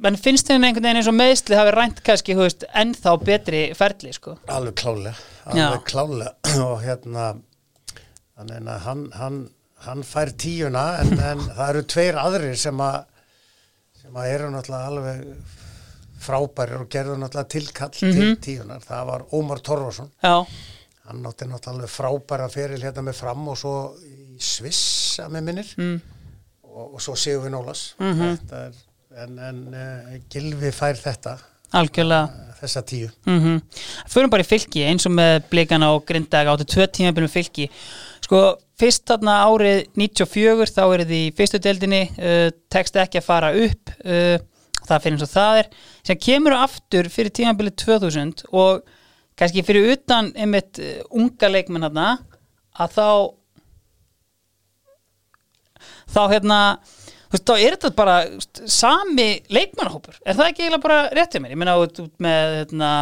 mann 0.04 0.18
finnst 0.20 0.50
henni 0.52 0.68
einhvern 0.68 0.84
veginn 0.84 1.00
eins 1.00 1.10
og 1.10 1.16
meðsli 1.16 1.58
hafi 1.58 1.74
rænt 1.74 2.02
kannski 2.04 2.36
ennþá 2.36 3.16
betri 3.24 3.62
ferli 3.76 4.12
sko. 4.12 4.36
alveg 4.46 4.76
klálega, 4.82 5.16
alveg 5.52 5.84
klálega. 5.88 6.34
og 6.68 6.80
hérna 6.84 7.34
hann, 8.36 9.10
hann, 9.16 9.42
hann 9.86 10.02
fær 10.04 10.32
tíuna 10.36 10.86
en, 11.00 11.14
en 11.16 11.44
það 11.48 11.68
eru 11.70 11.84
tveir 11.92 12.20
aðrir 12.20 12.58
sem 12.60 12.80
að 12.84 13.04
sem 14.02 14.18
að 14.20 14.32
eru 14.34 14.50
náttúrulega 14.52 14.90
alveg 14.90 15.55
frábærir 16.26 16.82
og 16.82 16.90
gerðu 16.92 17.16
náttúrulega 17.20 17.52
tilkall 17.54 17.94
mm 17.94 18.08
-hmm. 18.08 18.14
til 18.14 18.28
mhm. 18.30 18.40
tíunar, 18.46 18.82
það 18.84 19.06
var 19.06 19.22
Ómar 19.32 19.60
Torvarsson 19.60 20.10
Já. 20.22 20.46
hann 21.06 21.22
nátti 21.22 21.44
náttúrulega 21.44 21.86
frábæra 21.98 22.48
feril 22.48 22.82
hérna 22.82 23.02
með 23.02 23.12
fram 23.12 23.48
og 23.48 23.58
svo 23.58 23.94
í 24.36 24.42
Sviss 24.42 25.20
að 25.22 25.36
með 25.36 25.46
minnir 25.48 25.74
mm. 25.78 26.00
og, 26.62 26.94
og 26.94 27.02
svo 27.02 27.16
séu 27.16 27.40
við 27.40 27.54
Nólas 27.54 27.94
mm 27.98 28.12
-hmm. 28.12 28.52
er, 28.52 28.72
en, 29.22 29.38
en 29.38 29.60
uh, 29.74 30.16
Gilvi 30.30 30.72
fær 30.72 30.96
þetta 30.96 31.38
algjörlega 31.72 32.24
uh, 32.24 32.54
þessa 32.60 32.82
tíu 32.82 33.08
-hmm. 33.26 33.60
Förum 34.08 34.30
bara 34.30 34.42
í 34.42 34.46
fylki 34.46 34.84
eins 34.84 35.06
og 35.06 35.12
með 35.12 35.42
blikana 35.50 35.92
og 35.92 36.04
grindag 36.06 36.46
áttu 36.46 36.64
tvö 36.64 36.86
tíma 36.86 37.12
byrjum 37.12 37.32
fylki 37.32 37.70
sko 38.20 38.58
fyrst 38.78 39.06
þarna 39.06 39.44
árið 39.48 39.86
94 39.94 40.66
þá 40.76 40.84
er 40.94 41.04
þið 41.04 41.12
í 41.12 41.32
fyrstu 41.36 41.58
deildinni 41.58 42.10
uh, 42.18 42.50
tekst 42.68 42.96
ekki 42.96 43.18
að 43.18 43.24
fara 43.24 43.54
upp 43.54 43.90
það 44.86 45.02
fyrir 45.02 45.16
eins 45.16 45.26
og 45.26 45.32
það 45.32 45.58
er 45.60 45.68
sem 46.06 46.20
kemur 46.22 46.54
aftur 46.56 47.08
fyrir 47.12 47.34
tímabilið 47.34 47.76
2000 47.82 48.46
og 48.54 48.84
kannski 49.36 49.64
fyrir 49.66 49.90
utan 49.96 50.30
einmitt 50.38 50.80
uh, 50.80 51.00
unga 51.10 51.50
leikmenn 51.50 51.88
að 51.88 52.94
þá 52.96 53.08
þá 56.12 56.22
hérna 56.32 56.60
þú 57.26 57.34
veist, 57.34 57.48
þá 57.48 57.54
er 57.56 57.74
þetta 57.76 57.90
bara 57.96 58.16
sami 58.70 59.28
leikmannahópur, 59.52 60.20
er 60.22 60.38
það 60.38 60.52
ekki 60.52 60.64
eiginlega 60.64 60.84
bara 60.86 61.00
réttið 61.16 61.42
mér, 61.42 61.56
ég 61.56 61.60
minna 61.60 61.76
út 61.82 62.00
með 62.22 62.54
hérna, 62.60 62.92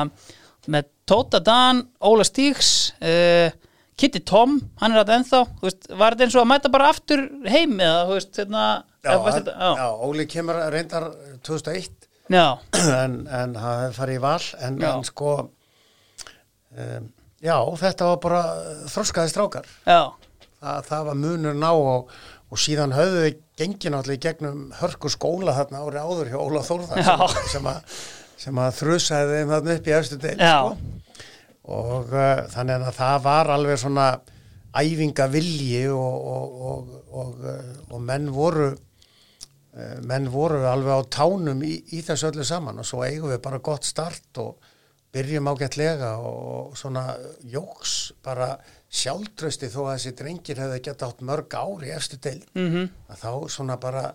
með 0.71 0.91
Tóta 1.05 1.41
Dan 1.45 1.83
Óla 2.01 2.25
Stíks 2.25 2.95
uh, 3.05 3.53
Kitty 3.95 4.25
Tom, 4.27 4.57
hann 4.81 4.95
er 4.95 5.03
alltaf 5.03 5.19
ennþá. 5.21 5.41
Veist, 5.63 5.85
var 5.95 6.17
þetta 6.17 6.25
eins 6.27 6.35
og 6.35 6.41
að 6.43 6.49
mæta 6.51 6.71
bara 6.73 6.89
aftur 6.91 7.21
heim 7.47 7.77
eða, 7.77 8.01
þú 8.09 8.17
veist, 8.17 8.33
hérna 8.41 8.65
Já, 9.05 9.19
hann, 9.21 9.51
já. 9.53 9.85
Óli 10.01 10.25
kemur 10.33 10.59
reyndar 10.73 11.11
2001 11.45 12.04
en, 13.03 13.19
en 13.29 13.57
það 13.59 13.83
farið 13.99 14.17
í 14.17 14.23
val 14.23 14.45
en, 14.65 14.79
en 14.89 15.05
sko 15.05 15.33
um, 15.45 17.09
já, 17.45 17.57
þetta 17.81 18.09
var 18.13 18.21
bara 18.23 18.43
þroskaði 18.93 19.33
strákar. 19.33 19.69
Þa, 20.65 20.77
það 20.89 21.09
var 21.11 21.19
munur 21.21 21.59
ná 21.61 21.71
og, 21.77 22.13
og 22.49 22.61
síðan 22.61 22.95
höfðu 22.97 23.25
við 23.27 23.41
náttúrulega 23.93 24.17
í 24.17 24.23
gegnum 24.25 24.63
hörku 24.81 25.11
skóla 25.13 25.55
þarna 25.59 25.83
ári 25.85 26.01
áður 26.03 26.31
hjá 26.33 26.39
Óla 26.41 26.63
Þórðar 26.65 27.05
sem, 27.53 27.69
sem 28.41 28.59
að, 28.59 28.65
að 28.65 28.79
þrjusaði 28.81 29.37
þeim 29.39 29.53
þarna 29.55 29.77
upp 29.77 29.91
í 29.91 29.95
eftir 29.99 30.23
deil 30.25 30.37
sko. 30.41 30.95
og 31.77 32.17
uh, 32.17 32.41
þannig 32.55 32.89
að 32.89 32.97
það 32.99 33.21
var 33.29 33.53
alveg 33.55 33.79
svona 33.85 34.09
æfinga 34.75 35.29
vilji 35.31 35.85
og, 35.95 36.25
og, 37.15 37.37
og 37.95 38.03
menn 38.03 38.27
voru 38.35 38.73
menn 40.07 40.29
voru 40.31 40.63
alveg 40.71 41.03
á 41.03 41.03
tánum 41.11 41.63
í, 41.67 41.75
í 41.97 42.03
þessu 42.07 42.31
öllu 42.31 42.47
saman 42.47 42.79
og 42.79 42.87
svo 42.87 43.03
eigum 43.03 43.33
við 43.33 43.41
bara 43.43 43.59
gott 43.59 43.85
start 43.85 44.39
og 44.39 44.71
byrjum 45.15 45.49
ágætlega 45.51 46.17
og 46.19 46.77
svona 46.79 47.09
jóks 47.51 48.13
bara 48.23 48.55
sjálftrösti 48.95 49.71
þó 49.71 49.81
að 49.85 49.97
þessi 49.97 50.13
drengir 50.19 50.61
hefði 50.63 50.81
gett 50.87 51.03
átt 51.07 51.25
mörg 51.27 51.55
ári 51.59 51.91
eftir 51.95 52.23
til 52.23 52.41
mm 52.55 52.69
-hmm. 52.71 52.89
að 53.11 53.19
þá 53.25 53.51
svona 53.57 53.77
bara 53.77 54.15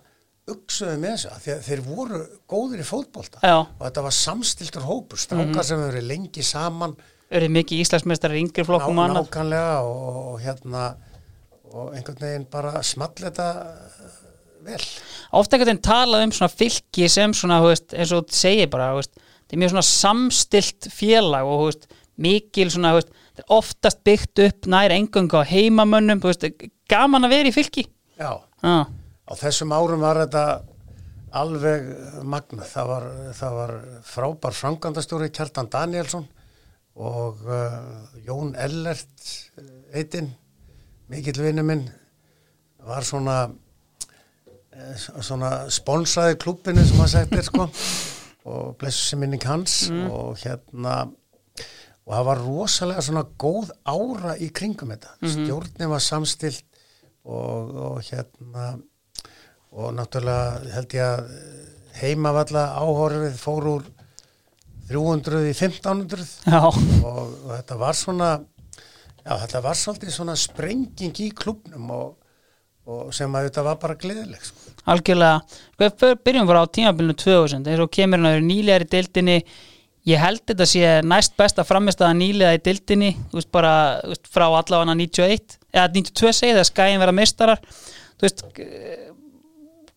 uksuðu 0.49 0.97
með 0.97 1.11
þessu 1.15 1.29
að 1.29 1.41
þeir, 1.45 1.61
þeir 1.67 1.81
voru 1.85 2.19
góðir 2.47 2.83
í 2.83 2.87
fótbolta 2.87 3.39
Já. 3.43 3.57
og 3.59 3.83
þetta 3.85 4.01
var 4.01 4.15
samstiltur 4.15 4.87
hópur, 4.87 5.17
strákar 5.17 5.45
mm 5.45 5.53
-hmm. 5.53 5.63
sem 5.63 5.79
hefur 5.79 5.91
verið 5.91 6.07
lengi 6.07 6.43
saman 6.43 6.95
eru 7.29 7.49
mikið 7.49 7.83
íslenskmestrar 7.83 8.35
yngri 8.35 8.65
flokkum 8.65 8.95
ná, 8.95 9.13
nákvæmlega 9.13 9.79
og, 9.81 10.33
og 10.33 10.41
hérna 10.41 10.95
og 11.69 11.93
einhvern 11.93 12.19
veginn 12.19 12.47
bara 12.49 12.83
small 12.83 13.13
þetta 13.13 13.49
vel. 14.65 14.81
Ofta 15.35 15.55
einhvern 15.55 15.71
veginn 15.73 15.85
talað 15.85 16.25
um 16.25 16.33
svona 16.35 16.51
fylki 16.51 17.09
sem 17.11 17.33
svona, 17.37 17.59
veist, 17.63 17.93
eins 17.93 18.13
og 18.15 18.27
þú 18.27 18.39
segir 18.39 18.71
bara 18.71 18.91
veist, 18.97 19.13
þetta 19.15 19.57
er 19.57 19.61
mjög 19.63 19.73
svona 19.75 19.87
samstilt 19.89 20.89
félag 20.93 21.49
og 21.49 21.65
veist, 21.67 21.89
mikil 22.19 22.71
svona 22.73 22.95
oftast 23.47 24.01
byggt 24.07 24.43
upp 24.43 24.67
nær 24.71 24.91
engung 24.91 25.31
á 25.31 25.41
heimamönnum 25.47 26.23
gaman 26.89 27.27
að 27.27 27.35
vera 27.35 27.51
í 27.51 27.55
fylki. 27.55 27.85
Já, 28.19 28.33
ah. 28.65 28.89
á 28.89 29.33
þessum 29.39 29.71
árum 29.71 30.03
var 30.03 30.19
þetta 30.25 30.43
alveg 31.39 31.87
magna 32.25 32.65
það 32.65 32.89
var, 32.89 33.07
það 33.37 33.55
var 33.59 33.73
frábær 34.07 34.55
frangandastjóri 34.57 35.29
Kjartan 35.33 35.69
Danielsson 35.71 36.25
og 36.99 37.43
uh, 37.45 37.75
Jón 38.25 38.55
Ellert 38.59 39.29
eitinn, 39.95 40.31
mikill 41.09 41.39
vinnu 41.39 41.63
minn 41.65 41.85
var 42.85 43.05
svona 43.07 43.43
svona 44.97 45.51
sponsaði 45.73 46.37
klubbinu 46.41 46.83
sem 46.85 47.03
að 47.03 47.13
segja 47.13 47.45
sko 47.45 47.67
og 48.49 48.75
blessu 48.79 49.11
sem 49.11 49.21
minning 49.21 49.43
hans 49.45 49.89
mm. 49.91 50.07
og 50.09 50.39
hérna 50.41 51.01
og 52.09 52.13
það 52.15 52.27
var 52.29 52.41
rosalega 52.41 53.05
svona 53.05 53.25
góð 53.41 53.71
ára 53.85 54.35
í 54.41 54.49
kringum 54.55 54.93
þetta 54.93 55.11
mm 55.13 55.27
-hmm. 55.27 55.45
stjórnum 55.45 55.91
var 55.93 56.03
samstilt 56.05 56.65
og, 57.23 57.75
og 57.75 58.01
hérna 58.09 58.79
og 59.71 59.93
náttúrulega 59.93 60.73
held 60.73 60.93
ég 60.93 61.03
að 61.05 61.25
heimavalla 62.01 62.63
áhorfið 62.79 63.35
fór 63.37 63.67
úr 63.75 63.83
300 64.89 65.43
í 65.45 65.53
1500 65.53 66.25
og, 66.65 66.75
og 67.45 67.51
þetta 67.57 67.75
var 67.77 67.93
svona 67.93 68.39
já 69.25 69.33
þetta 69.43 69.61
var 69.61 69.75
svolítið 69.75 70.11
svona 70.11 70.35
sprenging 70.35 71.19
í 71.19 71.29
klubnum 71.29 71.91
og 71.91 72.19
og 72.89 73.13
sem 73.15 73.35
að 73.37 73.49
þetta 73.49 73.65
var 73.67 73.79
bara 73.81 73.97
gleðileg 73.99 74.45
sko. 74.45 74.58
Algjörlega, 74.85 75.41
við 75.79 76.15
byrjum 76.23 76.47
bara 76.47 76.63
á 76.63 76.71
tímabilinu 76.71 77.15
2000, 77.19 77.67
eins 77.67 77.83
og 77.83 77.91
kemur 77.91 78.19
hann 78.19 78.29
að 78.29 78.37
vera 78.37 78.47
nýlegar 78.47 78.85
í 78.85 78.89
dildinni, 78.93 79.37
ég 80.07 80.21
held 80.23 80.43
þetta 80.47 80.65
sé 80.69 80.93
næst 81.05 81.35
besta 81.37 81.65
framist 81.67 82.01
að 82.01 82.15
nýlega 82.21 82.55
í 82.55 82.63
dildinni, 82.63 83.11
þú 83.31 83.41
veist 83.41 83.51
bara 83.51 83.73
veist, 84.07 84.29
frá 84.31 84.47
allavega 84.47 84.95
91, 84.95 85.59
eða 85.73 85.87
92 85.99 86.33
segið 86.39 86.61
að 86.61 86.69
skæðin 86.71 87.03
vera 87.03 87.15
mistarar 87.15 87.61
þú 88.19 88.27
veist 88.27 88.45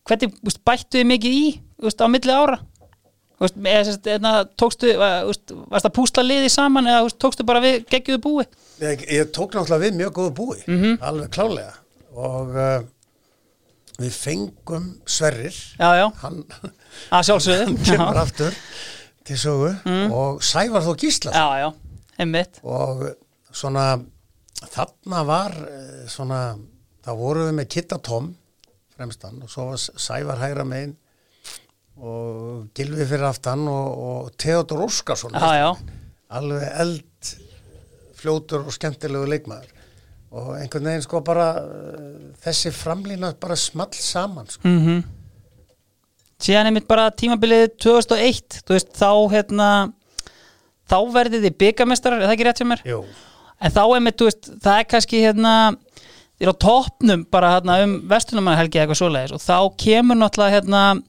hvernig 0.07 0.37
veist, 0.43 0.61
bættu 0.67 0.99
þið 0.99 1.09
mikið 1.11 1.37
í 1.39 1.47
veist, 1.83 2.03
á 2.03 2.07
milli 2.11 2.35
ára? 2.35 2.59
Veist, 3.41 3.57
eða, 3.57 3.93
eða, 4.13 4.33
tókstu, 4.59 4.91
varst 4.99 5.87
það 5.87 5.93
púsla 5.97 6.25
liði 6.25 6.51
saman 6.53 6.89
eða 6.89 7.13
tókstu 7.19 7.45
bara 7.47 7.63
við 7.63 7.81
geggiðu 7.91 8.21
búi? 8.23 8.45
Ég, 8.83 9.05
ég 9.11 9.31
tók 9.35 9.55
náttúrulega 9.55 9.83
við 9.87 9.97
mjög 9.99 10.13
góðu 10.19 10.33
búi 10.37 10.59
mm 10.65 10.77
-hmm. 10.77 10.99
alveg 11.01 11.31
klálega 11.33 11.73
og 12.13 12.53
uh, 12.55 12.83
við 14.01 14.15
fengum 14.17 14.89
Sverrir. 15.05 15.55
Já, 15.77 15.89
já. 15.99 16.07
hann, 16.23 16.43
kemur 17.87 18.19
aftur 18.23 18.55
til 19.23 19.37
sögu. 19.39 19.73
Mm. 19.85 20.11
og 20.11 20.41
Sævar 20.43 20.85
þó 20.85 20.95
Gísla 20.99 21.33
og 22.63 23.05
svona 23.53 23.85
þarna 24.73 25.23
var 25.27 25.55
eh, 25.67 26.03
svona, 26.11 26.41
þá 27.03 27.11
vorum 27.19 27.49
við 27.49 27.57
með 27.59 27.69
Kitta 27.75 27.99
Tom 28.03 28.33
fremstan. 28.95 29.41
Og 29.43 29.51
svo 29.51 29.69
var 29.71 29.81
Sævar 29.81 30.41
hægra 30.41 30.65
megin 30.67 30.95
og 32.03 32.69
Gilvi 32.73 33.05
fyrir 33.05 33.27
aftan 33.29 33.67
og, 33.69 34.03
og 34.07 34.31
Theodor 34.41 34.87
Óskarsson. 34.87 35.35
Alveg 36.33 36.69
eld 36.81 37.33
fljótur 38.17 38.65
og 38.65 38.73
skemmtilegu 38.73 39.27
leikmaður 39.29 39.82
og 40.33 40.53
einhvern 40.57 40.89
veginn 40.89 41.05
sko 41.05 41.21
bara 41.25 41.49
þessi 42.43 42.71
framlýna 42.73 43.33
bara 43.41 43.57
small 43.59 43.93
saman 43.93 44.49
sko. 44.49 44.67
mm 44.67 44.79
-hmm. 44.85 45.03
síðan 46.39 46.67
er 46.67 46.71
mitt 46.71 46.87
bara 46.87 47.11
tímabilið 47.11 47.67
2001 47.77 48.63
þú 48.65 48.73
veist 48.73 48.93
þá 48.97 49.11
hérna 49.31 49.69
þá 50.89 50.97
verðið 51.13 51.45
þið 51.47 51.57
byggamestrar 51.57 52.19
er 52.19 52.27
það 52.27 52.35
ekki 52.35 52.47
rétt 52.47 52.57
sem 52.57 52.71
er? 52.71 52.81
Jú. 52.85 53.05
en 53.61 53.71
þá 53.71 53.83
er 53.95 54.01
mitt, 54.01 54.17
þú 54.17 54.25
veist, 54.25 54.49
það 54.63 54.79
er 54.79 54.83
kannski 54.83 55.23
hérna 55.23 55.53
þér 56.39 56.51
á 56.51 56.55
toppnum 56.65 57.25
bara 57.31 57.55
hérna 57.55 57.83
um 57.83 57.95
vestunumannhelgi 58.09 58.79
eitthvað 58.79 58.99
svoleiðis 58.99 59.35
og 59.37 59.41
þá 59.41 59.57
kemur 59.77 60.17
náttúrulega 60.17 60.55
hérna 60.57 61.01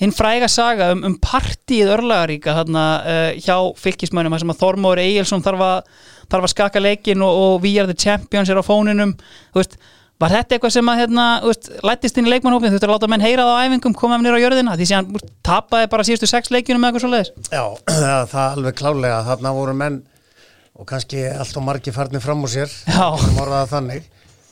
hinn 0.00 0.14
fræga 0.14 0.48
saga 0.50 0.90
um, 0.94 1.04
um 1.06 1.18
partíið 1.22 1.92
örlagaríka 1.96 2.54
hérna 2.56 2.84
uh, 3.02 3.30
hjá 3.38 3.56
fylgismönum 3.78 4.38
sem 4.38 4.50
að 4.50 4.60
Þormóður 4.62 5.02
Egilson 5.04 5.44
þarf 5.44 5.64
að, 5.68 5.92
þarf 6.30 6.48
að 6.48 6.54
skaka 6.54 6.82
leikin 6.82 7.22
og, 7.24 7.42
og 7.42 7.60
We 7.64 7.76
Are 7.80 7.90
The 7.90 7.98
Champions 7.98 8.50
er 8.50 8.60
á 8.60 8.64
fóninum. 8.64 9.14
Veist, 9.54 9.78
var 10.22 10.32
þetta 10.34 10.56
eitthvað 10.56 10.74
sem 10.76 10.90
að 10.90 11.00
hérna, 11.02 11.26
veist, 11.44 11.70
lættist 11.84 12.18
inn 12.18 12.28
í 12.28 12.32
leikmannhófin 12.32 12.72
þú 12.72 12.78
ætti 12.78 12.88
að 12.88 12.94
láta 12.94 13.10
menn 13.10 13.24
heyra 13.24 13.46
það 13.48 13.58
á 13.58 13.62
æfingum 13.66 13.96
koma 13.98 14.18
með 14.18 14.28
nýra 14.28 14.38
á 14.38 14.44
jörðina 14.44 14.76
því 14.78 14.86
sem 14.88 15.00
hann 15.00 15.32
tapaði 15.46 15.90
bara 15.92 16.06
síðustu 16.06 16.28
sex 16.30 16.52
leikjunum 16.54 16.86
eða 16.86 16.92
eitthvað 16.92 17.04
svo 17.04 17.10
leiðis 17.12 17.32
Já, 17.50 17.64
það 18.32 18.38
er 18.44 18.44
alveg 18.44 18.78
klálega 18.78 19.18
þarna 19.26 19.54
voru 19.58 19.74
menn 19.80 19.98
og 20.74 20.88
kannski 20.90 21.24
allt 21.30 21.58
og 21.58 21.66
margi 21.66 21.94
farnir 21.94 22.22
fram 22.22 22.46
úr 22.46 22.54
sér 22.54 22.72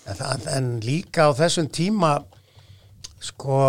en, 0.02 0.18
það, 0.18 0.50
en 0.56 0.68
líka 0.82 1.30
á 1.30 1.38
þessum 1.38 1.70
tíma 1.70 2.16
sko 3.22 3.62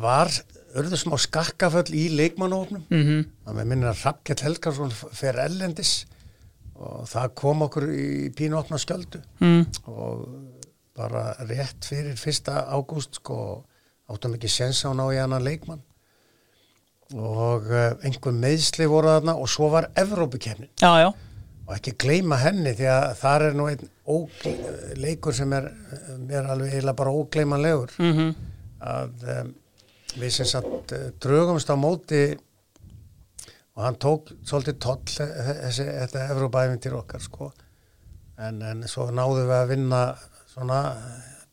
var 0.00 0.32
örðu 0.74 0.98
smá 0.98 1.18
skakkaföll 1.20 1.92
í 1.94 2.08
leikmannófnum 2.16 2.84
mm 2.88 3.02
-hmm. 3.04 3.24
það 3.44 3.60
með 3.60 3.70
minnir 3.70 3.92
að 3.92 4.04
Rappkjell 4.08 4.42
Helgarsson 4.48 4.94
fer 5.12 5.38
ellendis 5.44 5.92
og 6.74 7.08
það 7.08 7.34
kom 7.38 7.64
okkur 7.68 7.88
í 7.94 8.30
pínu 8.36 8.58
opna 8.58 8.78
skjöldu. 8.80 9.22
Mm. 9.40 9.66
og 9.86 10.28
bara 10.94 11.34
rétt 11.48 11.86
fyrir 11.88 12.14
fyrsta 12.14 12.68
ágúst 12.70 13.18
sko 13.18 13.64
áttum 14.10 14.36
ekki 14.36 14.48
sensa 14.52 14.90
á 14.90 14.94
ná 14.94 15.08
í 15.10 15.18
annan 15.18 15.42
leikmann. 15.42 15.82
Og 17.14 17.66
uh, 17.68 17.92
einhver 18.06 18.32
meðsli 18.32 18.86
voru 18.90 19.10
þarna 19.10 19.34
og 19.38 19.48
svo 19.50 19.68
var 19.72 19.90
Evrópukefnin 19.98 20.70
og 21.64 21.74
ekki 21.78 21.94
gleima 22.00 22.38
henni 22.42 22.74
því 22.76 22.88
að 22.92 23.04
það 23.20 23.44
er 23.46 23.58
nú 23.58 23.68
einn 23.70 23.90
leikur 25.00 25.36
sem 25.36 25.52
er 25.56 25.70
mér 26.20 26.50
alveg 26.52 26.74
eiginlega 26.74 26.98
bara 26.98 27.14
ógleimanlegur 27.20 27.94
mm 27.98 28.12
-hmm. 28.12 28.34
að 28.80 29.28
um, 29.36 29.54
við 30.20 30.30
sem 30.30 30.46
sagt 30.46 30.92
eh, 30.92 31.10
drögumst 31.20 31.70
á 31.72 31.76
móti 31.76 32.36
og 33.74 33.82
hann 33.82 33.98
tók 34.00 34.30
svolítið 34.46 34.78
toll 34.82 35.02
þessi, 35.06 35.86
þetta 35.86 36.26
Evrópa-æfintir 36.34 36.94
okkar 36.98 37.22
sko 37.22 37.50
en, 38.38 38.60
en 38.62 38.84
svo 38.90 39.08
náðu 39.14 39.46
við 39.48 39.56
að 39.56 39.72
vinna 39.72 40.02
svona 40.52 40.80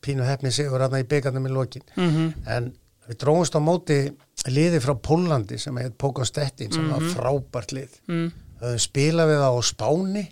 pínu 0.01 0.25
hefni 0.25 0.51
sigur 0.53 0.81
aðna 0.81 1.01
í 1.01 1.07
byggandum 1.09 1.49
í 1.49 1.53
lokin 1.53 1.85
mm 1.95 2.09
-hmm. 2.09 2.29
en 2.55 2.69
við 3.07 3.19
drógumst 3.23 3.57
á 3.57 3.61
móti 3.61 3.99
liði 4.49 4.81
frá 4.81 4.93
Pólandi 4.97 5.57
sem 5.61 5.77
heit 5.77 5.97
Pókon 5.97 6.25
Stettin 6.25 6.71
sem 6.71 6.83
mm 6.83 6.89
-hmm. 6.89 6.93
var 6.93 7.01
mhm. 7.01 7.15
frábært 7.15 7.71
lið 7.71 7.99
mm. 8.07 8.31
spila 8.77 9.25
við 9.25 9.41
það 9.41 9.57
á 9.57 9.61
Spáni 9.63 10.25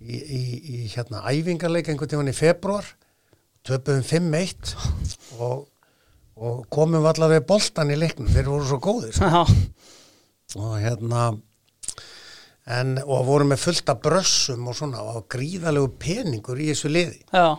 í, 0.00 0.16
í, 0.16 0.42
í 0.74 0.86
hérna 0.94 1.22
æfingarleik 1.26 1.88
einhvern 1.88 2.08
tíman 2.08 2.32
í 2.32 2.36
februar 2.36 2.84
töpuðum 3.64 4.02
5-1 4.02 4.74
og 5.42 5.66
og 6.40 6.64
komum 6.72 7.04
allavega 7.04 7.44
boltan 7.44 7.90
í 7.92 7.98
leiknum 8.00 8.30
þeir 8.32 8.48
voru 8.48 8.64
svo 8.64 8.78
góðir 8.80 9.12
sko. 9.12 9.44
Og 10.58 10.76
hérna 10.82 11.30
en, 12.70 12.96
og 13.04 13.26
voru 13.28 13.48
með 13.50 13.64
fullta 13.64 13.96
brössum 14.00 14.68
og 14.70 14.78
svona 14.78 15.02
og 15.02 15.26
gríðalegu 15.32 15.92
peningur 16.00 16.60
í 16.60 16.70
þessu 16.70 16.90
liði 16.92 17.20
Já. 17.34 17.58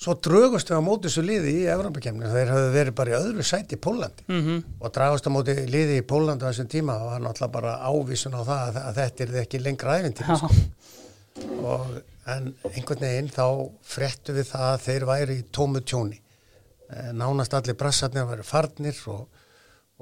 svo 0.00 0.16
drögust 0.26 0.70
við 0.72 0.80
á 0.80 0.88
móti 0.88 1.08
þessu 1.08 1.24
liði 1.26 1.54
í 1.62 1.70
Evropakemni 1.72 2.32
þeir 2.32 2.52
hafði 2.54 2.74
verið 2.74 2.98
bara 3.00 3.14
í 3.14 3.18
öðru 3.20 3.46
sæti 3.46 3.78
í 3.78 3.82
Pólandi 3.86 4.26
mm 4.28 4.42
-hmm. 4.42 4.60
og 4.80 4.92
dragast 4.98 5.28
á 5.28 5.30
móti 5.36 5.56
liði 5.70 6.00
í 6.00 6.06
Pólandi 6.12 6.44
á 6.44 6.50
þessum 6.50 6.68
tíma 6.72 6.98
og 7.00 7.10
var 7.12 7.24
náttúrulega 7.24 7.56
bara 7.56 7.78
ávísun 7.86 8.38
á 8.38 8.42
það 8.42 8.82
að, 8.82 8.94
þetta 9.00 9.24
er 9.24 9.40
ekki 9.42 9.62
lengra 9.62 9.98
æfintýri 10.00 10.36
sko. 10.36 10.50
og 11.72 11.86
en 12.26 12.54
einhvern 12.74 13.00
veginn 13.00 13.28
þá 13.30 13.70
frettu 13.82 14.32
við 14.32 14.46
það 14.52 14.70
að 14.72 14.84
þeir 14.86 15.04
væri 15.04 15.34
í 15.38 15.48
tómu 15.52 15.80
tjóni 15.80 16.20
Eh, 16.86 17.10
nánast 17.10 17.54
allir 17.56 17.74
brassarnir 17.74 18.28
vera 18.28 18.44
farnir 18.46 18.98
og, 19.10 19.24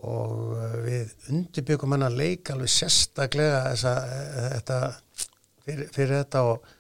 og 0.03 0.57
eh, 0.59 0.79
við 0.85 1.29
undirbyggum 1.31 1.95
hann 1.95 2.09
að 2.09 2.19
leika 2.23 2.55
alveg 2.55 2.73
sérstaklega 2.73 3.61
þessa, 3.71 3.93
eh, 4.17 4.49
þetta, 4.57 4.81
fyrir, 5.67 5.93
fyrir 5.95 6.17
þetta 6.23 6.43
og 6.51 6.73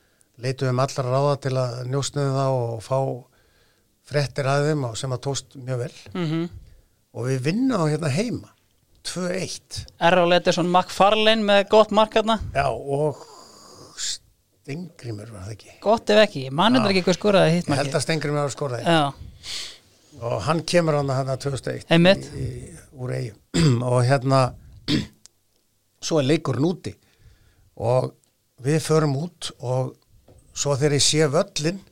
leitum 0.42 0.70
við 0.70 0.82
allar 0.86 1.12
ráða 1.12 1.36
til 1.46 1.54
að 1.60 1.78
njósnuðu 1.92 2.34
það 2.34 2.58
og 2.64 2.82
fá 2.82 2.98
frettir 4.04 4.50
að 4.50 4.68
þeim 4.70 4.88
sem 4.98 5.14
að 5.14 5.22
tóst 5.24 5.54
mjög 5.56 5.78
vel. 5.84 5.94
Mm 6.12 6.26
-hmm. 6.30 6.48
og 7.14 7.28
við 7.30 7.46
vinnum 7.46 7.80
á 7.80 7.84
hérna 7.88 8.10
heima 8.10 8.54
2-1 9.04 9.84
Errol 10.00 10.32
Ederson 10.32 10.68
McFarlane 10.70 11.44
með 11.44 11.68
gott 11.72 11.92
markarna 11.94 12.38
Já, 12.54 12.68
og 12.72 13.20
Stengrimur 14.00 15.28
var 15.28 15.44
það 15.44 15.54
ekki? 15.58 15.76
Gott 15.84 16.10
ef 16.14 16.22
ekki, 16.24 16.46
mannum 16.50 16.86
er 16.86 16.94
ekki 16.94 17.04
hvað 17.08 17.18
skoraði 17.18 17.58
hitt 17.58 17.68
Ég 17.68 17.80
held 17.82 17.98
að 17.98 18.04
Stengrimur 18.06 18.40
var 18.40 18.48
að 18.48 18.56
skora 18.56 18.80
það 18.80 18.94
Já, 18.96 19.02
og 20.24 20.36
hann 20.46 20.62
kemur 20.64 20.98
hann 21.00 21.12
að 21.12 21.20
hann 21.20 21.32
að 21.34 21.42
2001 21.44 21.92
Einmitt. 21.92 22.30
í, 22.32 22.46
í, 22.46 22.83
úr 22.94 23.14
eigum 23.18 23.82
og 23.90 24.04
hérna 24.06 24.44
svo 26.04 26.20
er 26.20 26.28
leikurinn 26.28 26.68
úti 26.68 26.94
og 27.74 28.12
við 28.64 28.80
förum 28.84 29.16
út 29.18 29.50
og 29.58 29.94
svo 30.54 30.76
þegar 30.78 30.98
ég 30.98 31.04
sé 31.04 31.28
völlin 31.30 31.82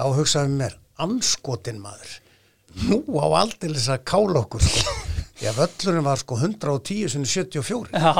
þá 0.00 0.16
hugsaðum 0.16 0.56
mér 0.62 0.76
anskotin 1.00 1.80
maður. 1.82 2.16
Nú 2.86 3.02
á 3.20 3.26
aldrei 3.42 3.72
þess 3.72 3.92
að 3.92 4.04
kála 4.08 4.44
okkur 4.44 4.64
sko. 4.64 4.96
að 5.40 5.56
völlurinn 5.56 6.04
var 6.04 6.20
sko 6.20 6.36
110 6.36 7.08
sinni 7.14 7.28
74 7.28 7.96
já, 7.96 8.10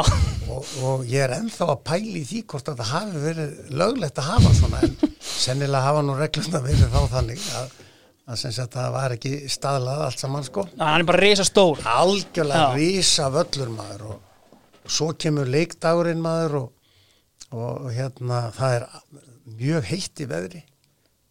og, 0.48 0.70
og 0.80 1.02
ég 1.04 1.20
er 1.26 1.34
ennþá 1.36 1.66
að 1.74 1.82
pæli 1.84 2.22
í 2.22 2.24
því 2.24 2.40
hvort 2.48 2.70
að 2.72 2.80
það 2.80 2.92
hafi 2.94 3.24
verið 3.26 3.58
löglegt 3.76 4.20
að 4.22 4.30
hafa 4.30 4.52
svona 4.56 4.80
en 4.86 4.94
sennilega 5.20 5.82
hafa 5.84 6.04
nú 6.06 6.16
regluna 6.16 6.62
verið 6.64 6.94
þá 6.94 7.02
þannig 7.12 7.44
að, 7.60 7.74
að 7.76 7.89
það 8.36 8.90
var 8.94 9.14
ekki 9.16 9.32
staðlað 9.50 10.02
allt 10.06 10.22
saman 10.22 10.44
sko. 10.46 10.66
Hann 10.78 11.02
er 11.02 11.06
bara 11.08 11.22
risa 11.22 11.46
stór 11.46 11.80
algjörlega 11.88 12.74
rísa 12.76 13.30
völlur 13.32 13.72
maður 13.74 14.04
og, 14.14 14.20
og 14.84 14.94
svo 14.96 15.10
kemur 15.18 15.50
leikdagurinn 15.50 16.22
maður 16.22 16.58
og, 16.60 16.68
og 17.50 17.90
hérna 17.94 18.46
það 18.56 18.76
er 18.78 18.86
mjög 19.60 19.88
heitt 19.90 20.22
í 20.22 20.28
veðri 20.30 20.62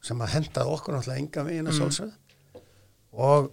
sem 0.03 0.21
að 0.23 0.33
hendaði 0.35 0.75
okkur 0.75 0.95
náttúrulega 0.95 1.23
enga 1.23 1.45
veginn 1.47 1.69
að 1.69 1.79
sjálfsögðu. 1.79 2.63
Og 3.19 3.49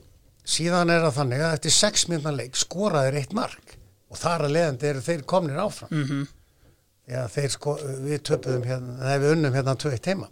síðan 0.46 0.92
er 0.94 1.02
það 1.06 1.18
þannig 1.20 1.42
að 1.42 1.56
eftir 1.58 1.74
sex 1.74 2.06
minna 2.10 2.32
leik 2.34 2.58
skoraðir 2.58 3.20
eitt 3.20 3.34
mark 3.36 3.76
og 4.10 4.20
þar 4.20 4.46
að 4.46 4.54
leiðandi 4.54 4.90
eru 4.90 5.02
þeir 5.02 5.24
komnir 5.26 5.58
áfram. 5.58 5.90
Mm 5.90 6.04
-hmm. 6.04 6.26
Já, 7.06 7.22
sko, 7.50 7.76
við 8.02 8.22
töpuðum 8.26 8.64
hérna, 8.66 8.96
nei 8.98 9.18
við 9.22 9.32
unnum 9.36 9.54
hérna 9.54 9.76
tvö 9.78 9.92
eitt 9.94 10.06
heima 10.10 10.26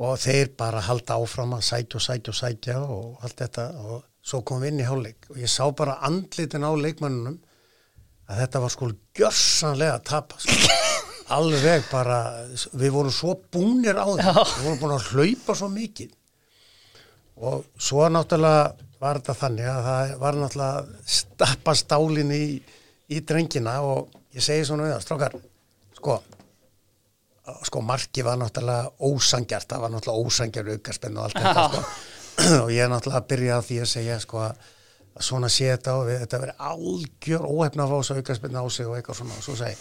og 0.00 0.16
þeir 0.20 0.52
bara 0.58 0.80
halda 0.86 1.18
áfram 1.20 1.56
að 1.56 1.66
sækja 1.68 1.98
og 1.98 2.04
sækja 2.06 2.32
og 2.32 2.38
sækja 2.38 2.76
og 2.80 3.24
allt 3.26 3.42
þetta. 3.42 3.66
Og 3.84 3.98
svo 4.22 4.40
kom 4.46 4.62
við 4.62 4.72
inn 4.72 4.84
í 4.84 4.88
hálfleik. 4.88 5.28
Og 5.32 5.40
ég 5.42 5.50
sá 5.50 5.64
bara 5.76 5.98
andlitin 6.06 6.64
á 6.64 6.72
leikmannunum 6.72 7.38
að 8.30 8.40
þetta 8.44 8.62
var 8.62 8.72
sko 8.72 8.90
gjörsanlega 9.18 9.98
að 9.98 10.06
tapa 10.08 10.40
sko. 10.40 10.78
alveg 11.36 11.86
bara 11.90 12.18
við 12.78 12.94
vorum 12.94 13.14
svo 13.14 13.36
búnir 13.52 13.98
á 14.00 14.06
því. 14.08 14.24
Við 14.24 14.64
vorum 14.64 14.80
búin 14.80 14.96
að 14.96 15.10
hlaupa 15.12 15.58
svo 15.58 15.68
mikið. 15.72 16.16
Og 17.42 17.64
svo 17.80 18.08
náttúrulega 18.12 18.90
var 19.02 19.18
þetta 19.18 19.38
þannig 19.40 19.68
að 19.68 19.86
það 19.88 20.12
var 20.22 20.38
náttúrulega 20.38 20.82
að 20.82 20.92
stappa 21.18 21.74
stálin 21.76 22.36
í, 22.36 22.44
í 23.12 23.24
drengina. 23.26 23.80
Og 23.84 24.12
ég 24.32 24.44
segi 24.44 24.68
svona 24.68 24.88
við 24.88 24.96
það, 24.96 25.04
strákar 25.08 25.42
sko 25.98 26.22
sko 27.66 27.82
marki 27.84 28.24
var 28.26 28.38
náttúrulega 28.40 28.92
ósangjart, 29.00 29.68
það 29.70 29.84
var 29.84 29.92
náttúrulega 29.94 30.28
ósangjar 30.28 30.70
aukarspenn 30.74 31.18
og 31.18 31.26
allt 31.26 31.40
þetta 31.40 31.64
sko. 31.68 31.82
og 32.64 32.70
ég 32.72 32.90
náttúrulega 32.92 33.20
að 33.20 33.28
byrja 33.32 33.58
á 33.58 33.66
því 33.66 33.80
að 33.82 33.90
segja 33.92 34.20
sko 34.22 34.44
að 34.46 34.70
svona 35.20 35.50
sé 35.52 35.68
þetta 35.68 35.96
og 35.98 36.06
við, 36.08 36.20
þetta 36.22 36.40
veri 36.42 36.54
algjör 36.70 37.46
óhefna 37.48 37.84
að 37.84 37.92
fá 37.92 37.96
þessu 37.98 38.16
aukarspenn 38.20 38.56
á 38.56 38.64
sig 38.72 38.88
og 38.88 38.96
eitthvað 38.96 39.18
svona. 39.20 39.36
Og 39.36 39.46
svo 39.46 39.56
segi, 39.60 39.76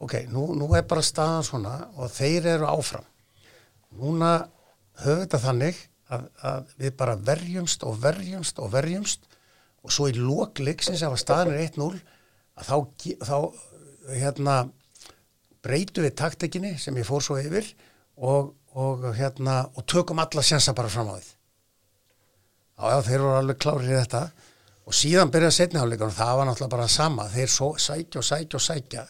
ok, 0.00 0.14
nú, 0.32 0.46
nú 0.56 0.70
er 0.76 0.86
bara 0.88 1.04
staðan 1.04 1.46
svona 1.46 1.74
og 1.96 2.12
þeir 2.14 2.48
eru 2.54 2.68
áfram. 2.70 3.06
Núna 4.00 4.32
höfum 5.02 5.24
þetta 5.24 5.42
þannig 5.44 5.82
að, 6.10 6.26
að 6.46 6.72
við 6.80 6.96
bara 7.02 7.18
verjumst 7.30 7.84
og 7.86 8.00
verjumst 8.02 8.62
og 8.62 8.72
verjumst 8.72 9.28
og 9.84 9.94
svo 9.94 10.08
í 10.10 10.16
lókleiksins 10.16 11.04
ef 11.04 11.14
að 11.14 11.22
staðan 11.22 11.54
er 11.54 11.68
1-0 11.68 11.92
að 12.60 12.68
þá, 12.68 12.76
þá 13.24 13.36
hérna 14.10 14.56
breytu 15.64 16.04
við 16.04 16.16
taktekinni 16.18 16.76
sem 16.80 16.96
ég 16.96 17.08
fór 17.08 17.24
svo 17.24 17.36
yfir 17.40 17.66
og, 18.16 18.54
og 18.76 19.10
hérna 19.16 19.62
og 19.74 19.86
tökum 19.86 20.22
alla 20.22 20.44
sjansa 20.44 20.76
bara 20.76 20.92
fram 20.92 21.12
á 21.12 21.16
því 21.18 21.36
já, 22.80 22.94
já, 22.94 23.00
þeir 23.06 23.24
voru 23.24 23.38
alveg 23.38 23.60
klárið 23.60 23.92
í 23.92 23.98
þetta. 23.98 24.22
Og 24.90 24.96
síðan 24.96 25.30
byrjaði 25.30 25.56
setniháleikur 25.56 26.08
og 26.08 26.16
það 26.16 26.36
var 26.38 26.48
náttúrulega 26.48 26.74
bara 26.74 26.86
sama. 26.90 27.26
Þeir 27.30 27.52
svo, 27.52 27.68
sækja 27.78 28.22
og 28.22 28.26
sækja 28.26 28.58
og 28.58 28.64
sækja. 28.64 29.04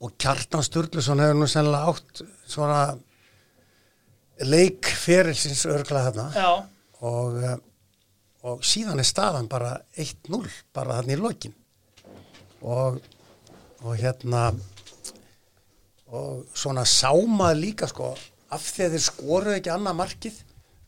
Og 0.00 0.12
Kjartan 0.20 0.64
Sturluson 0.64 1.20
hefur 1.20 1.40
nú 1.40 1.48
sennilega 1.50 1.92
átt 1.92 2.22
svona 2.48 2.82
leik 4.48 4.88
ferilsins 4.96 5.66
örgla 5.68 6.04
þarna. 6.08 6.28
Og, 7.00 7.40
eh, 7.42 7.56
og 8.48 8.62
síðan 8.64 9.00
er 9.00 9.08
staðan 9.08 9.48
bara 9.50 9.74
1-0 9.96 10.44
bara 10.76 11.00
þarna 11.00 11.16
í 11.16 11.20
lokin. 11.20 11.56
Og, 12.60 13.00
og 13.82 13.96
hérna 13.96 14.50
og 16.10 16.44
svona 16.56 16.84
sámað 16.88 17.60
líka 17.60 17.88
sko 17.90 18.12
af 18.50 18.64
því 18.66 18.86
að 18.86 18.96
þeir 18.96 19.04
skoruðu 19.06 19.56
ekki 19.58 19.72
annað 19.74 19.98
markið 20.00 20.40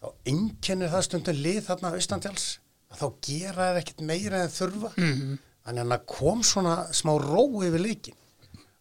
þá 0.03 0.09
einkennir 0.32 0.93
það 0.93 1.07
stundum 1.07 1.40
lið 1.44 1.61
þarna 1.69 1.94
austantjáls 1.97 2.47
að 2.93 3.03
þá 3.03 3.07
gera 3.28 3.69
þeir 3.69 3.81
ekkert 3.82 4.05
meira 4.09 4.43
en 4.43 4.53
þurfa. 4.53 4.93
-hmm. 4.97 5.39
þannig 5.65 5.97
að 5.97 6.07
kom 6.16 6.43
svona 6.43 6.77
smá 6.93 7.12
ró 7.23 7.44
yfir 7.62 7.85
leikin 7.86 8.19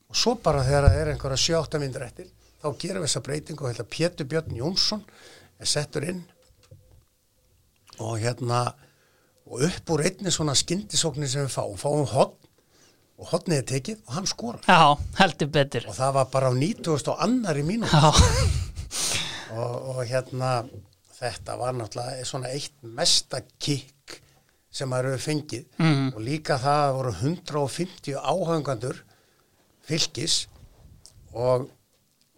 og 0.10 0.18
svo 0.18 0.36
bara 0.36 0.64
þegar 0.66 0.90
það 0.90 1.02
er 1.02 1.12
einhverja 1.14 1.44
7-8 1.46 1.80
myndir 1.80 2.08
eftir 2.08 2.32
þá 2.62 2.68
gerum 2.78 3.02
við 3.02 3.10
þessa 3.10 3.26
breytingu 3.26 3.66
og 3.66 3.72
hérna 3.72 3.90
Pétur 3.90 4.28
Björn 4.30 4.58
Jónsson 4.58 5.04
er 5.62 5.70
settur 5.70 6.06
inn. 6.06 6.22
Og 8.02 8.18
hérna 8.22 8.74
og 9.46 9.66
upp 9.68 9.94
úr 9.94 10.06
einni 10.08 10.32
svona 10.34 10.56
skyndisóknir 10.58 11.30
sem 11.30 11.46
við 11.46 11.56
fáum, 11.56 11.78
fáum 11.78 12.06
hotn 12.08 12.38
og 13.22 13.30
hotnið 13.30 13.60
er 13.62 13.68
tekið 13.70 14.00
og 14.08 14.14
hann 14.18 14.30
skorar. 14.30 14.64
Já, 14.66 14.98
heldur 15.22 15.50
betur. 15.54 15.86
Og 15.92 15.98
það 15.98 16.16
var 16.18 16.30
bara 16.34 16.50
á 16.50 16.54
90 16.58 17.12
og 17.14 17.22
annari 17.22 17.66
mínúti 17.66 18.00
og, 19.58 19.76
og 19.94 20.02
hérna 20.10 20.54
þetta 21.22 21.58
var 21.60 21.76
náttúrulega 21.78 22.26
svona 22.26 22.50
eitt 22.50 22.74
mesta 22.82 23.44
kikk 23.62 24.18
sem 24.72 24.90
maður 24.90 25.12
hefur 25.14 25.26
fengið. 25.28 25.66
Mhm. 25.78 26.08
og 26.16 26.22
líka 26.26 26.58
það 26.62 26.96
voru 26.98 27.14
150 27.20 28.18
áhangandur 28.18 29.02
fylgis 29.86 30.46
og, 31.34 31.68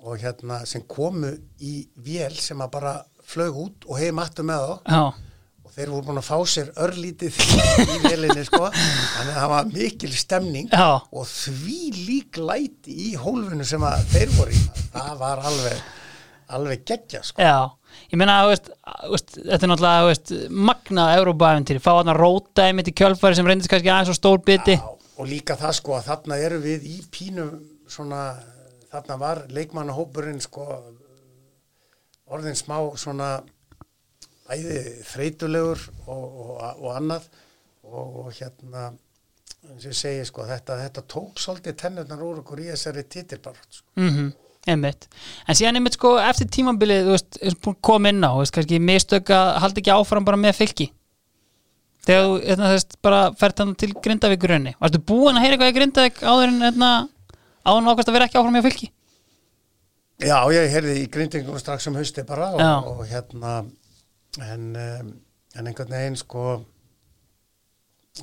og 0.03 0.17
hérna 0.21 0.63
sem 0.69 0.83
komu 0.89 1.31
í 1.61 1.75
vél 1.95 2.35
sem 2.41 2.59
að 2.61 2.73
bara 2.75 2.95
flög 3.23 3.59
út 3.67 3.85
og 3.87 3.99
hefði 4.01 4.15
mattu 4.17 4.43
með 4.45 4.65
þá. 4.67 4.75
Já, 4.91 5.03
þeir 5.73 5.89
voru 5.93 6.05
búin 6.07 6.21
að 6.21 6.27
fá 6.27 6.37
sér 6.49 6.69
örlítið 6.85 7.39
í 7.83 7.97
vélinni 8.03 8.45
sko. 8.47 8.67
Þannig 8.69 9.33
að 9.33 9.39
það 9.39 9.49
var 9.53 9.73
mikil 9.73 10.13
stemning 10.17 10.69
Já. 10.69 10.87
og 11.01 11.27
því 11.29 11.79
lík 11.97 12.39
læti 12.41 12.95
í 13.09 13.11
hólfinu 13.19 13.65
sem 13.67 13.85
að 13.87 14.07
þeir 14.13 14.33
voru 14.37 14.55
í. 14.55 14.63
Það 14.93 15.13
var 15.23 15.43
alveg 15.49 15.83
alveg 16.53 16.83
geggja 16.85 17.23
sko. 17.25 17.41
Já. 17.41 17.71
Ég 18.09 18.17
meina, 18.17 18.39
veist, 18.49 18.69
þetta 19.37 19.59
er 19.59 19.69
náttúrulega, 19.69 20.07
veist, 20.09 20.33
magnað 20.49 21.17
Európa-æventýri, 21.19 21.81
fá 21.81 21.91
hann 21.99 22.11
að 22.13 22.19
róta 22.21 22.67
einmitt 22.67 22.89
í 22.89 22.95
kjölfæri 22.97 23.37
sem 23.37 23.49
reyndist 23.49 23.71
kannski 23.71 23.91
aðeins 23.93 24.13
og 24.13 24.17
stór 24.17 24.41
biti. 24.45 24.77
Já, 24.79 25.13
og 25.17 25.29
líka 25.29 25.57
það 25.59 25.77
sko 25.79 25.97
að 25.97 26.07
þarna 26.09 26.39
eru 26.47 26.59
við 26.63 26.87
í 26.89 26.97
pínu 27.13 27.47
svona, 27.89 28.23
þarna 28.91 29.19
var 29.21 29.43
leikmannahópurinn 29.53 30.41
sko 30.43 30.67
orðin 32.33 32.57
smá 32.57 32.77
svona 32.97 33.35
bæði 34.53 34.83
þreytulegur 35.09 35.81
og, 36.05 36.23
og, 36.23 36.53
og 36.69 36.93
annað 36.93 37.27
og, 37.83 38.21
og 38.23 38.31
hérna 38.37 38.91
eins 39.63 39.85
og 39.85 39.91
ég 39.91 39.97
segi 39.97 40.23
sko 40.27 40.45
þetta, 40.47 40.79
þetta 40.85 41.03
tók 41.09 41.41
svolítið 41.41 41.77
tennurnar 41.79 42.23
úr 42.23 42.41
okkur 42.43 42.63
í 42.63 42.71
þessari 42.71 43.05
titilbarátt 43.09 43.81
sko. 43.81 43.87
Mm 43.99 44.31
einmitt. 44.63 45.09
En 45.43 45.57
síðan 45.57 45.79
einmitt 45.79 45.97
sko 45.97 46.13
eftir 46.23 46.47
að 46.47 47.73
koma 47.83 48.13
inn 48.13 48.23
á, 48.23 48.31
þú 48.31 48.43
veist, 48.43 48.53
kannski 48.55 48.79
mistök 48.79 49.31
að 49.35 49.49
halda 49.63 49.81
ekki 49.81 49.91
áfram 49.91 50.27
bara 50.27 50.39
með 50.39 50.55
fylki. 50.61 50.87
Þegar 52.07 52.23
þú, 52.23 52.37
hérna, 52.43 52.69
þess, 52.71 52.97
bara 53.03 53.19
fært 53.39 53.59
hann 53.59 53.75
til 53.79 53.91
Grindavíkurunni. 54.03 54.75
Varstu 54.79 55.01
búin 55.03 55.35
að 55.35 55.45
heyra 55.45 55.57
eitthvað 55.57 55.73
í 55.73 55.77
Grindavík 55.77 56.23
áður 56.23 56.47
en, 56.47 56.63
hérna, 56.63 56.91
áður 57.63 57.91
ákvæmst 57.91 58.11
að 58.11 58.17
vera 58.17 58.27
ekki 58.29 58.39
áfram 58.39 58.57
með 58.57 58.67
fylki? 58.69 58.89
Já, 60.23 60.37
ég 60.55 60.71
heyrði 60.71 60.97
í 61.01 61.07
grindingunum 61.11 61.59
strax 61.59 61.87
um 61.89 61.97
hausti 61.99 62.23
bara 62.27 62.51
og, 62.55 62.91
og 62.93 63.07
hérna 63.09 63.63
en, 64.41 64.65
en 64.77 65.67
einhvern 65.67 65.93
veginn 65.93 66.17
sko 66.17 66.45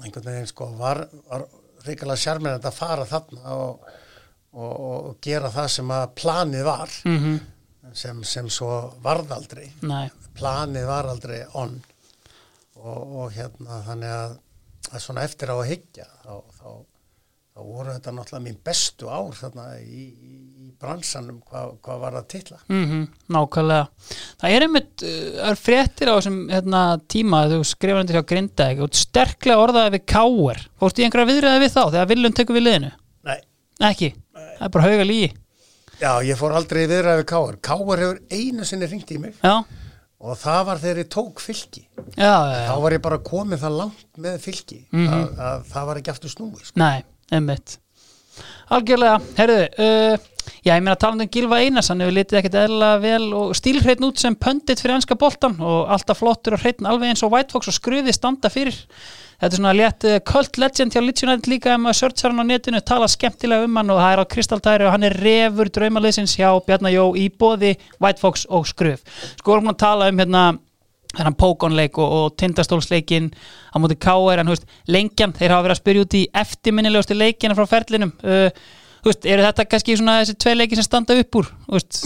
einhvern 0.01 0.27
veginn 0.27 0.51
sko 0.51 0.71
var, 0.79 1.05
var 1.29 1.47
reikalega 1.87 2.19
sjarmir 2.25 2.59
að 2.59 2.75
fara 2.75 3.07
þarna 3.09 3.55
og, 3.55 3.89
og, 4.53 4.75
og 4.75 5.17
gera 5.23 5.51
það 5.55 5.73
sem 5.77 5.95
að 5.95 6.13
planið 6.21 6.69
var 6.69 7.01
Mm 7.05 7.41
sem, 7.97 8.23
sem 8.25 8.49
svo 8.53 8.71
varð 9.03 9.33
aldrei. 9.35 9.67
Nei, 9.89 10.07
planið 10.37 10.87
var 10.89 11.09
aldrei 11.11 11.41
on. 11.59 11.77
Og, 12.81 13.17
og 13.23 13.35
hérna 13.35 13.81
þannig 13.87 14.15
að, 14.15 14.37
að 14.91 15.03
svona 15.05 15.25
eftir 15.27 15.53
á 15.53 15.57
að 15.59 15.69
hyggja 15.69 16.07
þá, 16.23 16.35
þá, 16.57 16.69
þá 17.53 17.61
voru 17.67 17.95
þetta 17.97 18.15
náttúrulega 18.17 18.47
mín 18.47 18.61
bestu 18.65 19.11
ár 19.13 19.37
þarna 19.37 19.67
í, 19.83 20.05
í 20.09 20.37
bransanum 20.81 21.41
hvað, 21.49 21.75
hvað 21.85 22.01
var 22.05 22.17
það 22.19 22.29
tilla 22.35 22.59
mm 22.71 23.03
Nákvæmlega. 23.31 24.09
Það 24.41 24.55
er 24.57 24.67
einmitt, 24.67 25.05
uh, 25.05 25.43
er 25.51 25.61
fréttir 25.61 26.11
á 26.11 26.15
þessum 26.17 26.41
hérna, 26.51 26.85
tíma 27.11 27.45
þú 27.53 27.61
skrifar 27.69 28.03
undir 28.03 28.19
hjá 28.19 28.27
Grindavík. 28.33 28.83
Og 28.87 28.97
sterklega 28.99 29.61
orðaði 29.67 29.95
við 29.99 30.07
káer 30.15 30.65
Fórstu 30.81 31.05
í 31.05 31.07
einhverja 31.07 31.31
viðræði 31.35 31.63
við 31.67 31.77
þá 31.77 31.83
þegar 31.85 32.11
Viljum 32.15 32.39
tekur 32.41 32.59
við 32.59 32.67
liðinu? 32.67 32.91
Nei, 33.29 33.39
Ekki, 33.91 34.15
það 34.35 34.67
er 34.67 34.75
bara 34.75 34.89
hauga 34.89 35.07
lígi 35.07 35.31
já, 36.01 36.15
ég 36.25 36.39
fór 36.39 36.55
aldrei 36.57 36.87
viðræði 36.89 37.21
við 37.21 37.29
Káar 37.29 37.61
Káar 37.65 38.03
hefur 38.03 38.21
einu 38.33 38.67
sinni 38.69 38.89
ringt 38.89 39.13
í 39.13 39.19
mig. 39.21 39.37
Já, 39.45 39.61
og 40.21 40.41
það 40.41 40.65
var 40.69 40.83
þegar 40.83 41.03
ég 41.03 41.13
tók 41.13 41.43
fylki. 41.45 41.85
Já, 42.15 42.25
já, 42.25 42.57
já. 42.57 42.65
þá 42.71 42.75
var 42.85 42.97
ég 42.97 43.05
bara 43.05 43.21
komið 43.31 43.63
það 43.65 43.79
langt 43.83 44.09
með 44.21 44.41
fylki 44.45 44.81
að, 44.93 45.31
að 45.51 45.63
það 45.71 45.89
var 45.91 46.01
ekki 46.01 46.13
aftur 46.15 46.35
snúi 46.35 46.65
sko. 46.65 46.81
Nei, 46.81 47.05
einmitt. 47.33 47.79
Algjörlega, 48.71 49.17
herðu 49.37 49.63
uh, 49.67 50.29
Já, 50.61 50.75
ég 50.75 50.83
meina 50.85 50.97
talandi 51.01 51.25
um 51.25 51.33
Gilva 51.33 51.61
Einars 51.65 51.89
hann 51.89 52.03
hefur 52.05 52.17
litið 52.19 52.39
ekkert 52.41 52.59
eðla 52.67 52.91
vel 53.01 53.31
og 53.37 53.55
stílhreitn 53.57 54.05
út 54.05 54.21
sem 54.21 54.37
pöndit 54.37 54.83
fyrir 54.83 54.99
ennska 54.99 55.17
boltan 55.21 55.57
og 55.57 55.89
alltaf 55.95 56.21
flottur 56.21 56.59
og 56.59 56.61
hreitn 56.61 56.89
alveg 56.89 57.15
eins 57.15 57.25
og 57.25 57.33
White 57.33 57.55
Fox 57.55 57.71
og 57.73 57.77
skruði 57.79 58.13
standa 58.17 58.53
fyrir 58.53 58.77
Þetta 59.41 59.57
er 59.57 59.57
svona 59.57 59.71
létt 59.73 60.05
uh, 60.05 60.19
cult 60.29 60.59
legend 60.61 60.93
hjá 60.93 61.01
United 61.01 61.47
líka 61.49 61.71
ef 61.73 61.81
maður 61.81 61.97
searchar 61.97 62.35
hann 62.35 62.45
á 62.45 62.51
netinu, 62.51 62.81
tala 62.85 63.07
skemmtilega 63.09 63.65
um 63.65 63.79
hann 63.81 63.93
og 63.95 64.01
það 64.03 64.13
er 64.13 64.21
á 64.21 64.33
kristaltæri 64.35 64.85
og 64.85 64.93
hann 64.93 65.07
er 65.09 65.17
refur 65.17 65.71
draumaliðsins 65.73 66.35
hjá 66.37 66.51
Bjarnajó 66.67 67.07
í 67.17 67.31
bóði 67.33 67.71
White 67.97 68.21
Fox 68.21 68.45
og 68.53 68.69
skruf 68.69 69.01
Sko 69.39 69.55
erum 69.55 69.71
við 69.71 69.79
að 69.79 69.81
tala 69.87 70.11
um 70.13 70.21
hérna 70.21 70.43
þennan 71.15 71.39
Pókonleik 71.41 71.97
og, 71.99 72.13
og 72.19 72.37
tindastólsleikin 72.39 73.33
á 73.73 73.77
móti 73.81 73.97
K.R. 73.97 74.43
en 74.43 74.51
þú 74.51 74.59
veist, 74.59 74.69
lengjan, 74.93 75.33
þeir 75.35 75.57
hafa 75.57 75.65
verið 75.65 75.75
að 75.75 75.81
spyrja 75.81 76.05
út 76.05 76.19
í 76.21 76.23
eftirminnilegustu 76.43 77.17
leikina 77.17 77.57
frá 77.57 77.67
ferlinum 77.71 78.13
uh, 78.21 78.53
veist, 79.05 79.25
eru 79.25 79.47
þetta 79.47 79.67
kannski 79.71 79.97
svona 79.97 80.21
þessi 80.21 80.37
tvei 80.45 80.55
leiki 80.57 80.79
sem 80.79 80.87
standa 80.87 81.17
upp 81.21 81.41
úr 81.41 81.51
veist, 81.73 82.05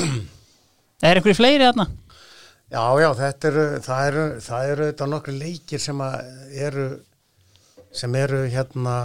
er 1.04 1.18
einhverju 1.20 1.38
fleiri 1.40 1.66
þarna? 1.66 1.88
Já, 2.74 2.84
já, 2.98 3.08
þetta 3.18 3.50
eru 3.50 3.66
það 3.84 4.06
eru, 4.08 4.24
það 4.42 4.70
eru 4.72 4.86
þetta 4.88 5.10
nokkru 5.10 5.36
leikir 5.38 5.82
sem 5.82 6.00
eru 6.66 6.88
sem 7.94 8.14
eru 8.18 8.40
hérna 8.50 8.96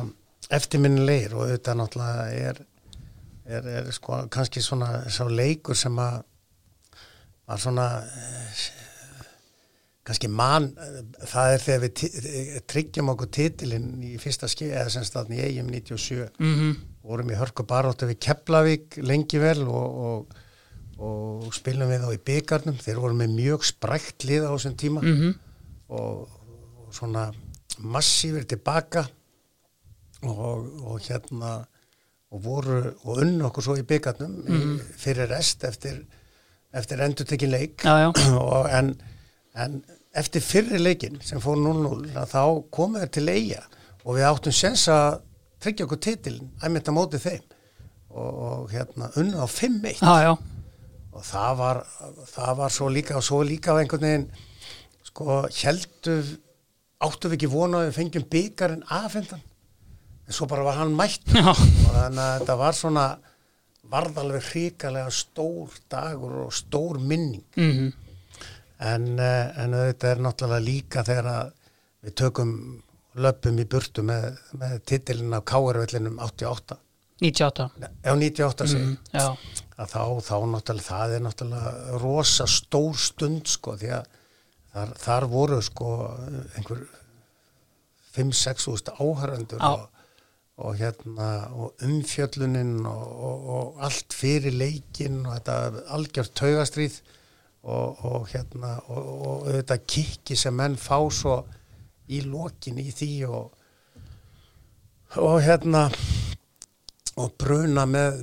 eftirminnilegir 0.50 1.36
og 1.38 1.52
þetta 1.52 1.76
náttúrulega 1.78 2.50
er, 2.50 2.62
er, 3.46 3.70
er 3.82 3.92
sko 3.94 4.24
kannski 4.34 4.64
svona 4.66 5.04
sá 5.14 5.26
leikur 5.30 5.78
sem 5.78 5.98
að 6.02 6.24
var 7.50 7.62
svona 7.62 7.88
eh, 8.06 8.64
kannski 10.06 10.30
mann 10.34 10.72
það 11.30 11.54
er 11.54 11.64
þegar 11.66 11.84
við 11.86 12.64
tryggjum 12.70 13.12
okkur 13.14 13.32
titilinn 13.38 13.92
í 14.06 14.16
fyrsta 14.22 14.50
skið 14.50 14.74
eða 14.74 14.94
sem 14.96 15.06
staðin 15.06 15.38
í 15.38 15.44
eigum 15.46 15.70
97 15.74 16.30
Mm 16.40 16.56
-hmm. 16.56 16.80
Vorum 17.10 17.32
í 17.34 17.38
hörku 17.40 17.66
baróttu 17.68 18.08
við 18.10 18.20
Keflavík 18.26 19.00
lengi 19.04 19.40
vel 19.42 19.64
og, 19.68 20.00
og, 20.10 20.40
og 21.02 21.54
spilum 21.56 21.90
við 21.92 22.04
þá 22.06 22.10
í 22.16 22.24
byggarnum 22.30 22.80
þeir 22.84 23.02
voru 23.04 23.18
með 23.20 23.36
mjög 23.38 23.66
sprækt 23.70 24.26
lið 24.30 24.46
á 24.48 24.52
þessum 24.56 24.76
tíma 24.80 25.02
Mhm. 25.06 25.34
og, 25.90 26.28
og 26.86 26.94
svona 26.94 27.30
massífur 27.80 28.44
tilbaka 28.50 29.06
og, 30.28 30.66
og 30.84 31.00
hérna 31.06 31.52
og 32.30 32.44
voru 32.46 32.80
og 33.08 33.22
unnu 33.24 33.46
okkur 33.48 33.66
svo 33.66 33.76
í 33.80 33.86
byggarnum 33.90 34.34
mm. 34.46 34.74
fyrir 35.02 35.30
rest 35.32 35.64
eftir, 35.66 36.02
eftir 36.76 37.00
endur 37.02 37.26
tekin 37.26 37.50
leik 37.54 37.82
Já, 37.86 37.96
já, 38.04 38.10
og 38.44 38.68
en, 38.70 38.92
en 39.56 39.80
eftir 40.14 40.44
fyrri 40.46 40.78
leikin 40.82 41.18
sem 41.26 41.42
fór 41.42 41.58
0-0 41.58 42.12
að 42.20 42.30
þá 42.36 42.44
komum 42.76 43.00
við 43.02 43.12
til 43.18 43.26
eiga 43.34 43.64
og 44.04 44.18
við 44.20 44.28
áttum 44.30 44.54
sens 44.56 44.86
að 44.94 45.22
tryggja 45.64 45.88
okkur 45.88 46.02
titilin 46.04 46.52
æmitt 46.66 46.90
að 46.90 46.98
móti 46.98 47.22
þeim. 47.22 47.56
Og, 48.10 48.30
og 48.30 48.72
hérna 48.74 49.12
unnið 49.22 49.44
á 49.44 49.48
5-1 49.54 50.00
já, 50.02 50.14
já. 50.26 50.32
Og 51.14 51.26
það 51.26 51.58
var, 51.60 51.82
það 52.30 52.54
var 52.62 52.74
svo 52.74 52.90
líka 52.94 53.18
og 53.20 53.26
svo 53.26 53.42
líka 53.46 53.76
á 53.76 53.80
einhvern 53.82 54.06
veginn 54.06 54.28
sko 55.10 55.44
heldu 55.46 56.16
áttu 57.06 57.30
við 57.30 57.38
ekki 57.38 57.52
vona 57.54 57.84
að 57.84 57.90
við 57.90 57.98
fengjum 58.00 58.28
byggarinn 58.34 58.86
afhendan? 58.98 59.46
En 60.30 60.38
svo 60.38 60.50
bara 60.50 60.66
var 60.66 60.82
hann 60.82 60.94
mætt 60.98 61.30
Já, 61.34 61.50
og 61.54 61.94
þannig 61.94 62.24
að 62.26 62.36
þetta 62.42 62.58
var 62.64 62.78
svona 62.78 63.06
varð 63.90 64.20
alveg 64.22 64.52
hrikalega 64.52 65.14
stór 65.14 65.78
dagur 65.90 66.44
og 66.46 66.54
stór 66.54 67.02
minning. 67.02 67.46
Mm 67.58 67.90
en, 68.80 69.20
eh, 69.20 69.60
en 69.60 69.76
þetta 69.76 70.14
er 70.14 70.22
náttúrulega 70.24 70.66
líka 70.66 71.04
þegar 71.08 71.30
að 71.34 71.52
við 72.06 72.16
tökum 72.22 72.54
löpum 73.20 73.60
í 73.62 73.66
burtu 73.70 74.04
með, 74.06 74.38
með 74.60 74.78
titilin 74.90 75.36
af 75.38 75.46
Káarvellinum 75.50 76.22
88 76.24 76.78
98 77.20 77.68
ef 78.04 78.16
98 78.16 78.70
segi 78.72 78.86
mm, 78.86 78.96
Já, 79.12 79.28
þá, 79.84 80.04
þá 80.24 80.36
náttúrulega 80.54 80.88
það 80.88 81.16
er 81.18 81.26
náttúrulega 81.26 82.00
rosa 82.04 82.48
stór 82.50 82.98
stund 83.00 83.52
sko 83.52 83.76
því 83.80 83.94
að 83.98 84.10
þar, 84.74 84.96
þar 85.04 85.30
voru 85.34 85.62
sko 85.66 85.92
einhver 86.58 86.84
5-6 88.16 88.70
úrst 88.72 88.92
áhærandur 88.96 89.60
Já. 89.60 89.70
og, 89.70 90.06
og 90.60 90.80
hérna 90.80 91.30
og 91.56 91.86
umfjöllunin 91.86 92.88
og, 92.88 93.06
og, 93.30 93.48
og 93.56 93.86
allt 93.88 94.16
fyrir 94.16 94.56
leikin 94.56 95.22
og 95.26 95.38
þetta 95.38 95.86
algjört 95.96 96.36
taugastríð 96.40 97.00
og, 97.64 98.06
og 98.08 98.28
hérna 98.32 98.78
og, 98.88 99.08
og 99.30 99.48
þetta 99.52 99.80
kikki 99.84 100.40
sem 100.40 100.56
menn 100.56 100.80
fá 100.80 100.98
svo 101.12 101.42
í 102.10 102.22
lokin 102.26 102.80
í 102.82 102.90
því 102.96 103.12
og 103.30 103.56
og 105.20 105.40
hérna 105.42 105.88
og 107.20 107.32
bruna 107.42 107.86
með 107.90 108.20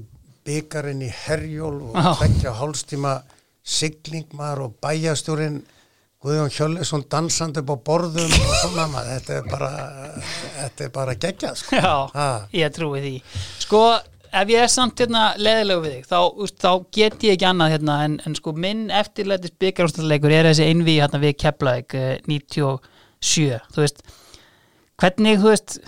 byggarinn 0.46 1.02
í 1.02 1.08
herjól 1.24 1.80
og 1.90 1.96
Já. 1.98 2.10
tvekja 2.20 2.52
hálfstíma 2.60 3.14
sigling 3.66 4.28
maður 4.38 4.68
og 4.68 4.76
bæjastjórin 4.84 5.56
Guðjón 6.26 6.50
Hjöllisson 6.54 7.02
dansandi 7.12 7.60
upp 7.60 7.70
á 7.74 7.76
borðum 7.86 8.30
og 8.32 8.52
svona 8.62 8.86
maður, 8.90 9.10
þetta 9.18 9.34
er 9.36 9.48
bara 9.50 9.70
þetta 10.56 10.84
er 10.86 10.92
bara 10.94 11.14
geggjað 11.22 11.58
sko. 11.60 11.76
já, 11.76 11.92
Ha. 12.14 12.28
ég 12.56 12.72
trúi 12.74 13.02
því 13.04 13.12
Sko, 13.66 13.82
ef 14.32 14.48
ég 14.54 14.62
er 14.64 14.70
samt 14.72 15.02
hérna 15.02 15.26
leðilegu 15.38 15.84
við 15.84 15.96
þig, 15.98 16.08
þá, 16.08 16.20
þá 16.62 16.70
get 16.96 17.26
ég 17.26 17.36
ekki 17.36 17.48
annað 17.50 17.74
hérna, 17.76 17.98
en, 18.06 18.16
en 18.26 18.38
sko 18.38 18.54
minn 18.56 18.86
eftirlætis 18.90 19.54
byggarústæðleikur 19.60 20.34
er 20.38 20.48
þessi 20.50 20.70
einví 20.70 20.96
hérna 21.02 21.20
við 21.22 21.36
Keflavík 21.42 21.94
eh, 21.98 22.16
97, 23.20 23.60
þú 23.74 23.84
veist 23.84 24.02
hvernig, 25.00 25.38
þú 25.42 25.52
veist 25.52 25.78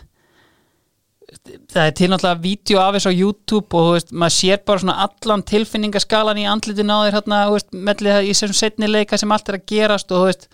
það 1.69 1.83
er 1.85 1.93
til 1.97 2.09
náttúrulega 2.11 2.43
vídeo 2.43 2.81
af 2.81 2.97
þessu 2.97 3.13
á 3.13 3.19
YouTube 3.19 3.77
og 3.77 3.87
þú 3.87 3.93
veist, 3.97 4.15
maður 4.17 4.37
sér 4.37 4.63
bara 4.69 4.83
svona 4.83 4.97
allan 5.05 5.45
tilfinningaskalan 5.49 6.41
í 6.41 6.49
andlitin 6.49 6.93
á 6.93 6.99
þér 7.05 7.19
hérna, 7.19 7.43
þú 7.49 7.59
veist, 7.59 7.71
mellið 7.89 8.17
það 8.17 8.25
í 8.25 8.33
þessum 8.33 8.59
setni 8.59 8.91
leika 8.91 9.21
sem 9.21 9.35
allt 9.35 9.53
er 9.53 9.59
að 9.59 9.69
gerast 9.73 10.13
og 10.13 10.23
þú 10.23 10.31
veist 10.31 10.49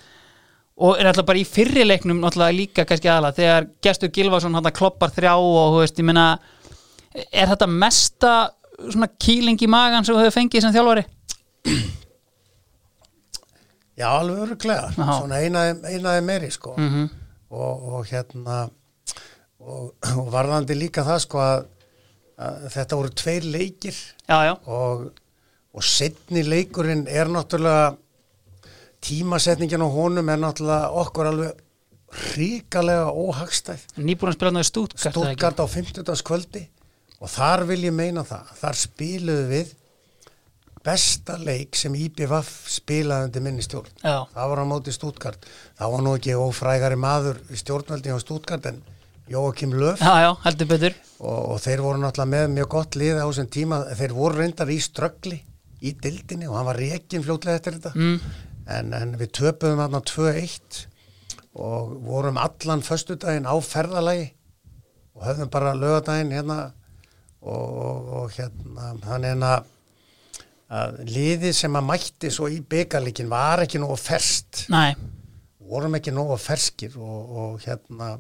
og 0.75 0.99
er 0.99 1.07
náttúrulega 1.07 1.31
bara 1.31 1.43
í 1.43 1.47
fyrri 1.47 1.87
leiknum 1.87 2.21
náttúrulega 2.23 2.59
líka 2.59 2.87
kannski 2.89 3.11
aðalega 3.11 3.39
þegar 3.39 3.69
Gestur 3.87 4.11
Gilvason 4.15 4.59
hann 4.59 4.71
kloppar 4.75 5.15
þrjá 5.15 5.35
og 5.39 5.77
þú 5.77 5.83
veist, 5.85 6.01
ég 6.03 6.09
meina 6.09 6.27
er 7.15 7.51
þetta 7.53 7.71
mesta 7.71 8.33
svona 8.83 9.11
kýling 9.23 9.61
í 9.63 9.71
magan 9.71 10.07
sem 10.07 10.17
þú 10.17 10.25
hefur 10.25 10.41
fengið 10.41 10.67
sem 10.67 10.75
þjálfari? 10.75 11.07
Já, 13.95 14.09
alveg 14.11 14.41
öruglega, 14.47 14.89
Já. 14.91 15.05
svona 15.07 15.39
einaði, 15.39 15.77
einaði 15.95 16.25
meiri 16.27 16.51
sko. 16.51 16.75
Mm 16.79 17.05
og, 17.55 17.89
og 17.99 18.07
hérna 18.11 18.63
og, 19.61 19.93
og 20.19 20.31
varðandi 20.35 20.77
líka 20.79 21.05
það 21.07 21.21
sko 21.25 21.43
að, 21.43 21.67
að 22.47 22.65
þetta 22.77 23.01
voru 23.01 23.13
tveir 23.23 23.51
leikir. 23.55 24.01
Já, 24.29 24.39
já, 24.51 24.55
og, 24.67 25.05
og 25.75 25.87
setni 25.87 26.45
leikurinn 26.47 27.07
er 27.11 27.31
náttúrulega 27.33 27.95
tímasetningin 29.05 29.85
á 29.85 29.89
honum 29.93 30.33
er 30.33 30.41
náttúrulega 30.41 30.91
okkur 31.05 31.31
alveg 31.33 31.63
ríkalega 32.35 33.11
óhagstæð. 33.11 33.89
Nýbúin 33.99 34.31
að 34.31 34.39
spila 34.39 34.55
náðu 34.55 34.69
stútkart 34.71 35.17
Stuttgart 35.17 35.63
á 35.63 35.67
50. 35.67 36.23
kvöldi 36.27 36.69
og 37.19 37.31
þar 37.33 37.65
vil 37.71 37.81
ég 37.89 37.95
meina 37.95 38.23
það 38.27 38.53
þar 38.61 38.79
spiluðu 38.79 39.49
við 39.51 39.73
besta 40.85 41.37
leik 41.41 41.77
sem 41.79 41.95
IBVF 41.97 42.51
spilaði 42.75 43.29
undir 43.29 43.45
minni 43.45 43.65
stjórn. 43.65 43.93
Já, 44.03 44.27
það 44.35 44.51
var 44.53 44.63
á 44.63 44.67
móti 44.69 44.95
Stuttgart. 44.95 45.47
Það 45.79 45.95
var 45.95 46.05
nú 46.05 46.17
ekki 46.19 46.37
ófrægari 46.37 46.99
maður 47.01 47.41
í 47.49 47.61
stjórnveldi 47.61 48.13
á 48.13 48.19
Stuttgart 48.21 48.69
en 48.71 48.83
Jóakim 49.31 49.73
Löf 49.81 50.03
já, 50.05 50.11
og, 51.25 51.39
og 51.55 51.61
þeir 51.65 51.81
voru 51.81 52.03
náttúrulega 52.03 52.33
með 52.35 52.51
mjög 52.59 52.73
gott 52.75 52.99
lið 53.01 53.21
á 53.21 53.25
þessum 53.25 53.53
tíma, 53.57 53.79
þeir 53.97 54.13
voru 54.19 54.43
reyndar 54.43 54.73
í 54.73 54.77
ströggli 54.85 55.39
í 55.85 55.95
dildinni 56.01 56.49
og 56.51 56.59
hann 56.59 56.69
var 56.69 56.81
rekin 56.81 57.25
fljótlega 57.25 57.61
eftir 57.61 57.79
þetta. 57.79 57.95
Mm. 57.97 58.35
en, 58.77 58.93
en 58.97 59.17
við 59.21 59.33
töpuðum 59.41 59.83
hann 59.85 59.97
á 59.97 60.03
2-1 60.05 60.85
og 61.55 61.93
vorum 62.05 62.41
allan 62.41 62.83
föstudaginn 62.85 63.49
á 63.49 63.55
ferðalagi 63.63 64.33
og 65.15 65.27
höfðum 65.29 65.53
bara 65.53 65.75
lögadaginn 65.79 66.33
hérna 66.35 66.59
og, 67.41 67.69
og, 67.69 68.09
og 68.21 68.35
hérna 68.35 68.95
hann 69.07 69.29
er 69.29 69.45
að, 69.47 69.69
að 70.73 71.01
liðið 71.09 71.57
sem 71.57 71.77
að 71.77 71.89
mætti 71.91 72.31
svo 72.33 72.49
í 72.53 72.61
byggarleikin 72.61 73.29
var 73.31 73.65
ekki 73.65 73.81
nógu 73.83 73.99
ferst 74.01 74.65
Nei, 74.73 74.95
vorum 75.65 75.97
ekki 75.99 76.15
nógu 76.15 76.39
ferskir 76.41 76.97
og, 76.97 77.35
og 77.41 77.65
hérna 77.65 78.15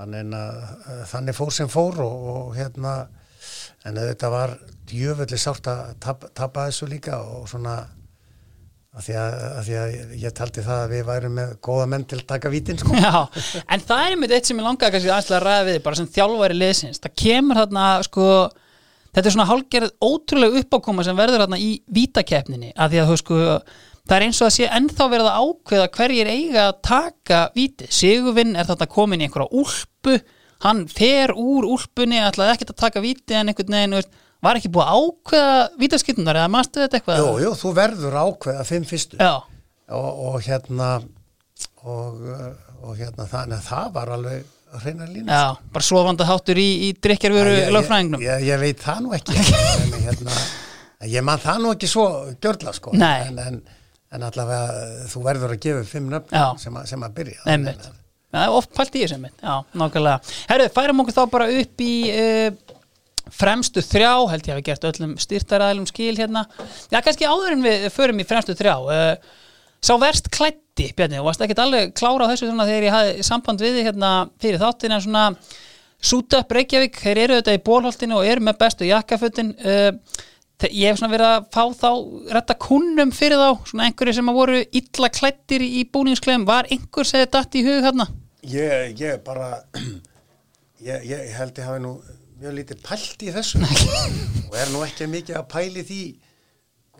þannig 0.00 0.36
að 0.36 1.06
þannig 1.10 1.36
fór 1.36 1.54
sem 1.54 1.70
fór 1.70 1.98
og, 2.04 2.28
og 2.34 2.52
hérna 2.56 2.94
en 3.88 3.96
þetta 3.96 4.30
var 4.32 4.54
djöfelli 4.90 5.38
sárt 5.40 5.68
að 5.70 5.96
tap, 6.02 6.28
tapa 6.36 6.68
þessu 6.68 6.88
líka 6.90 7.20
og 7.20 7.48
svona 7.50 7.78
að 8.90 9.04
því 9.06 9.16
að, 9.20 9.34
að 9.46 9.60
því 9.66 9.76
að 9.80 10.14
ég 10.18 10.34
taldi 10.34 10.64
það 10.66 10.80
að 10.84 10.92
við 10.94 11.04
værum 11.06 11.36
með 11.38 11.52
góða 11.62 11.84
menn 11.92 12.06
til 12.10 12.18
að 12.18 12.26
taka 12.32 12.50
vítin 12.50 12.80
sko. 12.80 12.96
Já, 12.98 13.12
en 13.70 13.84
það 13.86 14.02
er 14.02 14.16
einmitt 14.16 14.34
eitt 14.34 14.50
sem 14.50 14.58
ég 14.58 14.66
langaði 14.66 14.96
kannski 14.96 15.12
aðeins 15.14 15.30
að 15.36 15.44
ræða 15.46 15.66
við 15.68 15.78
bara 15.84 16.00
sem 16.00 16.08
þjálfæri 16.16 16.56
liðsins, 16.58 17.02
það 17.04 17.14
kemur 17.22 17.60
þarna 17.60 17.84
sko, 18.08 18.26
þetta 19.10 19.26
er 19.26 19.34
svona 19.34 19.48
hálgerð 19.50 19.94
ótrúlega 20.04 20.62
uppákoma 20.62 21.04
sem 21.06 21.18
verður 21.18 21.44
þarna 21.44 21.60
í 21.60 21.70
vítakeppninni, 21.90 22.72
að 22.76 22.94
því 22.94 23.02
að 23.02 23.10
þú 23.10 23.16
sko 23.20 23.40
það 24.10 24.16
er 24.16 24.26
eins 24.26 24.40
og 24.40 24.48
að 24.48 24.56
sé 24.56 24.68
ennþá 24.78 25.08
verið 25.12 25.30
að 25.30 25.44
ákveða 25.44 25.88
hverjir 25.96 26.30
eiga 26.30 26.66
að 26.66 26.78
taka 26.86 27.40
víti. 27.54 27.88
Sigurvinn 27.94 28.56
er 28.58 28.68
þarna 28.68 28.88
komin 28.90 29.22
í 29.22 29.28
einhverja 29.28 29.60
úlpu 29.60 30.16
hann 30.64 30.82
fer 30.90 31.32
úr 31.36 31.68
úlpunni 31.68 32.20
ætlaði 32.20 32.56
ekkert 32.56 32.74
að 32.74 32.82
taka 32.82 33.02
víti 33.04 33.36
en 33.36 33.52
einhvern 33.52 33.76
veginn 33.76 34.10
var 34.40 34.56
ekki 34.56 34.70
búið 34.72 34.88
að 34.88 35.04
ákveða 35.04 35.56
vítaskiptunar 35.80 36.40
eða 36.40 36.52
maður 36.52 36.84
þetta 36.84 36.98
eitthvað? 36.98 37.20
Jú, 37.20 37.32
jú, 37.44 37.52
þú 37.60 37.72
verður 37.76 38.18
ákveða 38.24 38.66
fimm 38.68 38.86
fyrstu. 38.88 39.20
Og, 39.20 40.22
og 40.30 40.38
hérna 40.46 40.90
og, 41.84 42.22
og 42.80 42.94
hérna 42.96 43.26
þannig 43.28 43.58
að 43.58 43.68
það 43.68 43.92
var 43.96 44.12
alveg 44.16 44.48
hreina 44.78 45.08
lína 45.10 45.36
Já, 45.36 45.44
bara 45.74 45.86
svofanda 45.86 46.26
háttur 46.28 46.60
í, 46.60 46.68
í 46.86 46.90
drikjarveru 47.02 47.54
lögfræðingnum 47.74 48.24
ég, 48.24 48.46
ég 48.48 48.62
veit 48.62 48.82
það 48.84 49.04
nú 49.06 49.14
ekki 49.16 49.36
en, 49.36 49.94
hérna, 50.06 50.40
ég 51.10 51.26
man 51.26 51.42
það 51.42 51.62
nú 51.64 51.74
ekki 51.76 51.90
svo 51.90 52.06
gjörla 52.42 52.74
sko 52.76 52.94
en, 52.96 53.40
en, 53.46 53.62
en 54.14 54.26
allavega 54.28 55.06
þú 55.12 55.24
verður 55.26 55.56
að 55.56 55.64
gefa 55.66 55.86
fimm 55.90 56.10
nöfn 56.12 56.60
sem, 56.62 56.82
sem 56.92 57.08
að 57.08 57.16
byrja 57.20 57.48
Einmitt. 57.50 57.88
Það 58.30 58.44
er 58.46 58.56
oft 58.60 58.70
pælt 58.76 58.94
í 58.94 59.00
þessu 59.02 59.16
mynd, 59.18 59.40
já, 59.42 59.54
nákvæmlega. 59.74 60.34
Herru, 60.52 60.66
færum 60.70 61.02
okkur 61.02 61.16
þá 61.16 61.22
bara 61.32 61.48
upp 61.50 61.82
í 61.82 61.94
uh, 62.14 62.76
fremstu 63.34 63.82
þrjá, 63.82 64.12
held 64.30 64.46
ég 64.46 64.54
að 64.54 64.60
við 64.60 64.66
gert 64.68 64.86
öllum 64.90 65.14
styrtaræðilum 65.18 65.88
skil 65.90 66.12
hérna. 66.14 66.44
Já, 66.92 67.00
kannski 67.02 67.26
áður 67.26 67.56
en 67.56 67.64
við 67.66 67.88
förum 67.94 68.22
í 68.22 68.26
fremstu 68.30 68.54
þrjá. 68.58 68.76
Uh, 68.86 69.39
sá 69.80 69.94
verst 70.00 70.30
klætti, 70.32 70.90
Bjarni, 70.96 71.18
og 71.20 71.30
varst 71.30 71.42
ekki 71.44 71.56
allir 71.60 71.90
klára 71.96 72.28
á 72.28 72.30
þessu 72.32 72.50
þegar 72.52 72.86
ég 72.86 72.94
hafði 72.94 73.26
samband 73.26 73.64
við 73.64 73.78
þið 73.78 73.90
hérna 73.90 74.12
fyrir 74.40 74.62
þáttin 74.62 74.96
en 74.96 75.04
svona 75.04 75.26
Súta 76.00 76.40
upp 76.40 76.54
Reykjavík, 76.56 76.96
þeir 76.96 77.18
eru 77.26 77.34
auðvitað 77.36 77.56
í 77.58 77.64
bólholtinu 77.66 78.16
og 78.16 78.24
eru 78.24 78.44
með 78.46 78.56
bestu 78.62 78.86
jakkafötin. 78.88 79.50
Uh, 79.60 79.90
ég 80.64 80.88
hef 80.88 81.00
svona 81.00 81.12
verið 81.12 81.26
að 81.28 81.48
fá 81.52 81.64
þá 81.76 81.90
retta 82.36 82.56
kunnum 82.60 83.12
fyrir 83.12 83.40
þá, 83.40 83.66
svona 83.68 83.88
einhverju 83.88 84.14
sem 84.16 84.30
að 84.32 84.38
voru 84.40 84.62
illa 84.80 85.10
klættir 85.12 85.64
í 85.64 85.82
búningsklegum. 85.92 86.46
Var 86.48 86.70
einhver 86.72 87.08
segðið 87.08 87.34
dætt 87.36 87.58
í 87.60 87.64
hug 87.68 87.84
hérna? 87.84 88.08
Ég, 88.48 88.96
ég 88.96 89.20
bara 89.26 89.50
ég, 90.88 91.04
ég 91.10 91.36
held 91.36 91.60
ég 91.60 91.68
hafi 91.68 91.84
nú 91.84 91.92
mjög 92.40 92.56
lítið 92.56 92.80
pælt 92.86 93.26
í 93.26 93.34
þessu 93.36 93.60
og 94.48 94.56
er 94.56 94.72
nú 94.72 94.80
ekki 94.86 95.08
mikið 95.12 95.36
að 95.42 95.48
pæli 95.52 95.84
því 95.84 96.02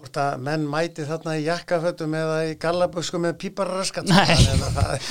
hvort 0.00 0.18
að 0.22 0.42
menn 0.46 0.66
mæti 0.70 1.06
þarna 1.08 1.36
í 1.38 1.44
jakkafötum 1.46 2.16
eða 2.18 2.40
í 2.48 2.56
gallabösku 2.60 3.20
með 3.22 3.38
pípararaskat 3.44 4.10
það, 4.10 4.66
það, 4.78 5.06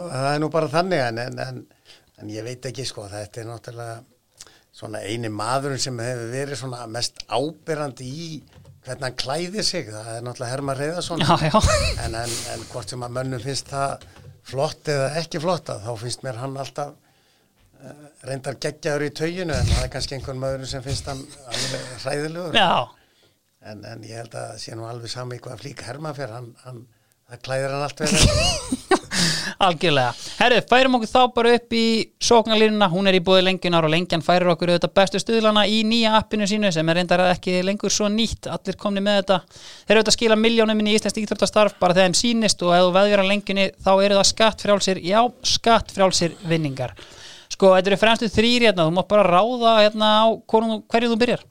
það, 0.00 0.26
er 0.32 0.42
nú 0.42 0.50
bara 0.54 0.72
þannig 0.72 1.04
en, 1.04 1.22
en, 1.44 1.62
en 2.20 2.34
ég 2.34 2.46
veit 2.46 2.66
ekki 2.70 2.86
sko 2.88 3.06
þetta 3.12 3.42
er 3.42 3.48
náttúrulega 3.50 4.02
svona 4.74 5.04
eini 5.06 5.30
maðurinn 5.30 5.82
sem 5.82 5.98
hefur 6.02 6.32
verið 6.32 6.60
svona 6.60 6.86
mest 6.90 7.22
ábyrrandi 7.30 8.10
í 8.10 8.28
hvernig 8.84 9.06
hann 9.06 9.16
klæði 9.18 9.62
sig. 9.64 9.88
Það 9.92 10.10
er 10.16 10.24
náttúrulega 10.26 10.50
Herman 10.52 10.78
Reyðarsson 10.80 11.22
en, 11.24 12.18
en 12.18 12.66
hvort 12.72 12.90
sem 12.90 13.06
að 13.06 13.14
mönnum 13.16 13.42
finnst 13.42 13.70
það 13.70 14.04
flott 14.44 14.90
eða 14.92 15.08
ekki 15.22 15.40
flotta 15.40 15.78
þá 15.80 15.92
finnst 16.02 16.24
mér 16.26 16.40
hann 16.42 16.58
alltaf 16.60 16.90
uh, 16.92 18.02
reyndar 18.28 18.58
geggjaður 18.60 19.06
í 19.06 19.14
tauginu 19.16 19.56
en 19.56 19.70
það 19.70 19.86
er 19.86 19.94
kannski 19.94 20.18
einhvern 20.18 20.42
maður 20.42 20.66
sem 20.68 20.84
finnst 20.84 21.08
hann 21.08 21.22
hræðilegur 22.02 22.58
en, 23.70 23.84
en 23.84 24.04
ég 24.04 24.20
held 24.20 24.36
að 24.38 24.56
sé 24.62 24.76
nú 24.76 24.88
alveg 24.88 25.12
sami 25.12 25.40
hvað 25.42 25.62
flík 25.62 25.84
herma 25.86 26.14
fyrir 26.16 26.36
hann, 26.36 26.50
hann 26.64 26.84
það 27.30 27.44
klæðir 27.48 27.74
hann 27.74 27.86
allt 27.86 28.04
verið 28.04 28.82
Algjörlega. 29.64 30.10
Herrið, 30.40 30.64
færum 30.68 30.96
okkur 30.98 31.08
þá 31.08 31.20
bara 31.36 31.52
upp 31.56 31.74
í 31.76 31.84
sóknarlínuna, 32.26 32.88
hún 32.90 33.06
er 33.08 33.16
í 33.16 33.20
búið 33.24 33.44
lengjunar 33.46 33.86
og 33.86 33.92
lengjan 33.92 34.24
færir 34.24 34.50
okkur 34.50 34.72
auðvitað 34.72 34.94
bestu 34.98 35.20
stuðlana 35.22 35.62
í 35.70 35.78
nýja 35.86 36.16
appinu 36.18 36.48
sínu 36.50 36.72
sem 36.74 36.90
er 36.90 36.98
reyndar 36.98 37.22
ekki 37.28 37.60
lengur 37.64 37.94
svo 37.94 38.10
nýtt, 38.12 38.48
allir 38.50 38.76
komni 38.80 39.04
með 39.04 39.20
þetta. 39.20 39.38
Þeir 39.54 39.94
eru 39.94 40.02
auðvitað 40.02 40.12
að 40.12 40.18
skila 40.18 40.40
miljónum 40.42 40.82
inn 40.82 40.90
í 40.90 40.96
Íslands 40.98 41.22
íþróttastarf 41.22 41.78
bara 41.78 41.96
þegar 41.96 42.10
þeim 42.10 42.18
sínist 42.18 42.66
og 42.66 42.74
ef 42.74 42.84
þú 42.88 42.92
veðjar 42.98 43.24
á 43.24 43.30
lengjunni 43.30 43.70
þá 43.86 43.92
eru 43.94 44.18
það 44.18 44.30
skattfrjálsir 44.32 45.02
já, 45.06 45.20
skattfrjálsir 45.54 46.36
vinningar. 46.50 46.98
Sko, 47.54 47.76
þetta 47.78 47.92
eru 47.92 48.02
fremstu 48.02 48.32
þrýri 48.34 48.72
hérna, 48.72 48.88
þú 48.88 48.98
mátt 48.98 49.12
bara 49.14 49.28
ráða 49.30 49.80
hérna 49.84 50.14
á 50.18 50.34
hverju 50.34 51.14
þú 51.14 51.20
byrjar 51.22 51.50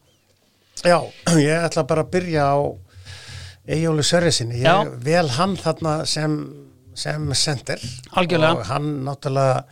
Já, 0.83 0.99
ég 1.39 1.67
ætla 1.69 1.87
bara 1.87 2.05
að 2.05 2.13
byrja 2.17 2.49
á 2.51 2.57
Egjólu 3.63 4.03
Sörrisinni, 4.03 4.59
ég 4.59 4.95
vel 5.05 5.29
hann 5.37 5.55
þarna 5.55 6.01
sem 6.09 6.35
sem 6.95 7.33
sender 7.33 7.81
Algjörlega. 8.11 8.53
og 8.53 8.65
hann 8.69 8.89
náttúrulega 9.05 9.63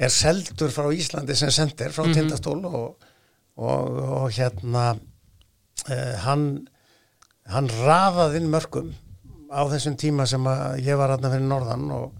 er 0.00 0.12
seldur 0.12 0.72
frá 0.72 0.88
Íslandi 0.92 1.36
sem 1.36 1.50
sender 1.50 1.92
frá 1.92 2.04
mm 2.04 2.10
-hmm. 2.10 2.14
tindastól 2.14 2.64
og, 2.64 2.96
og, 3.56 3.98
og 4.22 4.30
hérna 4.30 4.96
eh, 5.88 6.16
hann 6.18 6.68
hann 7.46 7.68
rafaði 7.68 8.36
inn 8.36 8.50
mörgum 8.50 8.94
á 9.52 9.62
þessum 9.68 9.96
tíma 9.96 10.26
sem 10.26 10.44
ég 10.80 10.96
var 10.96 11.10
aðna 11.10 11.30
fyrir 11.30 11.48
norðan 11.48 11.90
og, 11.90 12.12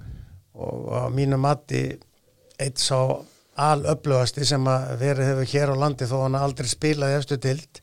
og 0.55 0.93
á 0.93 1.09
mínu 1.11 1.37
mati 1.37 1.99
eitt 2.59 2.79
svo 2.79 3.25
alöflugasti 3.57 4.45
sem 4.45 4.67
að 4.67 4.99
verið 4.99 5.27
hefur 5.27 5.53
hér 5.53 5.73
á 5.73 5.77
landi 5.77 6.05
þó 6.05 6.23
hann 6.23 6.35
aldrei 6.35 6.69
spilaði 6.69 7.19
eftir 7.19 7.39
tild 7.39 7.81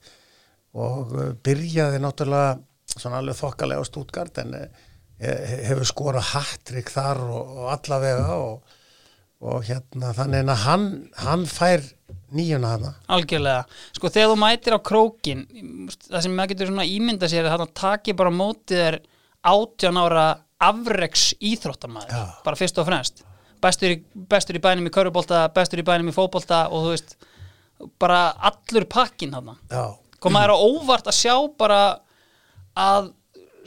og 0.78 1.16
eh, 1.18 1.32
byrjaði 1.44 2.02
náttúrulega 2.04 2.60
svona 2.92 3.22
alveg 3.22 3.40
þokkalega 3.40 3.84
á 3.84 3.88
Stuttgart 3.88 4.42
en 4.44 4.54
eh, 4.58 4.68
hefur 5.70 5.88
skora 5.88 6.24
hattrik 6.32 6.92
þar 6.92 7.24
og, 7.28 7.56
og 7.62 7.72
allavega 7.76 8.38
og, 8.38 8.78
og 9.42 9.66
hérna 9.68 10.14
þannig 10.18 10.54
að 10.54 10.64
hann, 10.66 10.86
hann 11.22 11.48
fær 11.50 11.84
nýjuna 12.32 12.76
hana. 12.76 12.94
Algjörlega, 13.12 13.66
sko 13.98 14.12
þegar 14.12 14.32
þú 14.32 14.38
mætir 14.40 14.78
á 14.78 14.80
krókin, 14.88 15.42
það 16.08 16.24
sem 16.24 16.38
maður 16.38 16.54
getur 16.54 16.72
svona 16.72 16.88
ímynda 16.88 17.32
sér 17.32 17.50
að 17.50 17.66
það 17.66 17.76
takir 17.82 18.18
bara 18.20 18.32
mótið 18.36 18.86
er 18.86 19.02
átján 19.42 20.00
ára 20.00 20.26
afreks 20.62 21.32
íþróttamæður, 21.42 22.14
Já. 22.14 22.42
bara 22.46 22.60
fyrst 22.60 22.80
og 22.80 22.88
fremst 22.88 23.24
bestur 23.62 23.96
í, 23.96 23.98
bestur 24.30 24.58
í 24.58 24.64
bænum 24.64 24.90
í 24.90 24.94
körubólta, 24.94 25.46
bestur 25.54 25.82
í 25.82 25.86
bænum 25.88 26.12
í 26.12 26.16
fókbólta 26.16 26.66
og 26.72 26.86
þú 26.86 26.94
veist 26.96 27.16
bara 28.02 28.24
allur 28.50 28.86
pakkin 28.90 29.36
hann 29.38 29.54
komaður 30.22 30.56
á 30.56 30.58
óvart 30.62 31.10
að 31.10 31.18
sjá 31.18 31.36
bara 31.60 31.82
að 32.78 33.12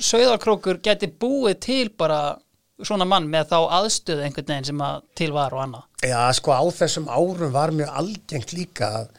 sögðarkrókur 0.02 0.80
geti 0.84 1.08
búið 1.08 1.60
til 1.62 1.86
bara 1.98 2.36
svona 2.82 3.06
mann 3.06 3.28
með 3.30 3.52
þá 3.52 3.58
aðstöðu 3.78 4.24
einhvern 4.26 4.48
veginn 4.50 4.68
sem 4.72 4.82
að 4.82 5.02
til 5.18 5.30
var 5.34 5.54
og 5.54 5.62
annað 5.64 6.08
Já, 6.10 6.18
sko 6.36 6.54
á 6.54 6.64
þessum 6.74 7.06
árum 7.08 7.54
var 7.54 7.72
mjög 7.74 7.92
algengt 8.00 8.54
líka 8.56 8.90
að, 8.98 9.10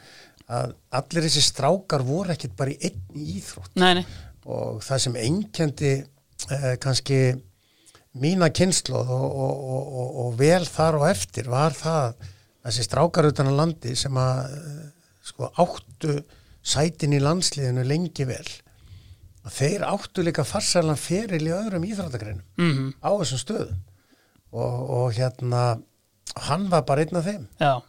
að 0.51 0.75
allir 0.99 1.27
þessi 1.27 1.43
strákar 1.45 2.05
voru 2.05 2.35
ekkit 2.35 2.55
bara 2.59 2.75
í 2.75 2.77
einn 2.89 3.25
íþrótt 3.37 3.79
nei, 3.79 4.01
nei. 4.01 4.05
og 4.43 4.83
það 4.85 5.03
sem 5.05 5.19
einkendi 5.23 5.93
eh, 5.95 6.73
kannski 6.83 7.19
mína 8.19 8.51
kynnslóð 8.55 9.11
og, 9.15 9.25
og, 9.45 9.65
og, 10.01 10.19
og 10.25 10.39
vel 10.39 10.63
þar 10.67 10.99
og 10.99 11.07
eftir 11.09 11.49
var 11.51 11.75
það 11.75 12.27
þessi 12.65 12.87
strákar 12.89 13.29
utan 13.31 13.51
á 13.51 13.59
landi 13.63 13.95
sem 13.99 14.19
að 14.19 14.57
eh, 14.59 14.83
sko 15.31 15.51
áttu 15.63 16.19
sætin 16.65 17.15
í 17.15 17.21
landsliðinu 17.21 17.83
lengi 17.85 18.25
vel 18.27 18.45
að 19.45 19.57
þeir 19.59 19.83
áttu 19.85 20.23
líka 20.25 20.45
farsælan 20.47 20.99
feril 20.99 21.43
í 21.45 21.53
öðrum 21.53 21.85
íþróttagreinum 21.85 22.45
mm 22.57 22.71
-hmm. 22.71 22.93
á 23.05 23.09
þessum 23.21 23.41
stöðum 23.43 23.81
og, 24.51 24.89
og 24.97 25.11
hérna 25.13 25.65
hann 26.47 26.69
var 26.71 26.85
bara 26.85 27.01
einn 27.01 27.19
af 27.19 27.27
þeim 27.27 27.47
Já. 27.59 27.81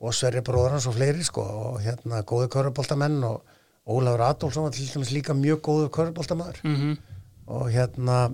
og 0.00 0.14
Sverri 0.14 0.40
bróður 0.40 0.76
hans 0.76 0.86
og 0.86 0.96
fleiri 0.96 1.24
sko 1.24 1.42
og 1.42 1.82
hérna 1.84 2.22
góðu 2.22 2.48
körubóltamenn 2.48 3.24
og 3.24 3.42
Ólafur 3.84 4.22
Adolfsson 4.24 4.64
var 4.64 4.72
til 4.72 4.88
dæmis 4.88 5.12
líka 5.12 5.34
mjög 5.36 5.60
góðu 5.60 5.88
körubóltamæður 5.88 6.60
mm 6.64 6.76
-hmm. 6.76 6.96
og 7.46 7.70
hérna 7.70 8.32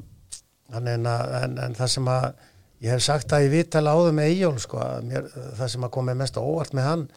en, 0.75 0.87
en, 0.87 1.59
en 1.59 1.75
það 1.75 1.87
sem 1.87 2.09
að 2.09 2.33
ég 2.81 2.91
hef 2.91 3.03
sagt 3.03 3.33
að 3.33 3.43
ég 3.43 3.51
vitala 3.51 3.93
áður 3.93 4.12
með 4.12 4.25
Eyjól 4.25 4.59
sko 4.59 4.79
mér, 5.03 5.27
það 5.59 5.69
sem 5.69 5.85
að 5.85 5.91
komið 5.91 6.15
mest 6.15 6.37
óvart 6.37 6.73
með 6.73 6.85
hann 6.85 7.09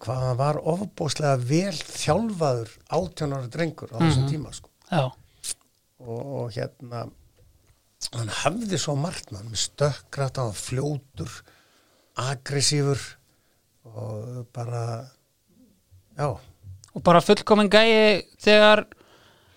hvað 0.00 0.22
hann 0.22 0.38
var 0.38 0.60
ofbóslega 0.60 1.36
vel 1.36 1.74
þjálfaður 1.74 2.70
átjónara 2.98 3.50
drengur 3.52 3.92
á 3.92 3.98
þessum 3.98 4.24
mm 4.24 4.28
-hmm. 4.28 4.30
tíma 4.32 4.52
sko. 4.52 4.70
og, 5.98 6.24
og 6.40 6.52
hérna 6.54 7.04
hann 8.12 8.28
hafði 8.28 8.78
svo 8.78 8.94
margt 8.96 9.32
mann 9.32 9.50
með 9.50 9.64
stökkrætt 9.68 10.40
á 10.40 10.46
fljótur 10.52 11.32
aggressífur 12.14 13.00
og 13.84 14.46
bara 14.52 15.10
já 16.16 16.28
og 16.94 17.02
bara 17.02 17.20
fullkominn 17.20 17.70
gæi 17.70 18.22
þegar 18.38 18.86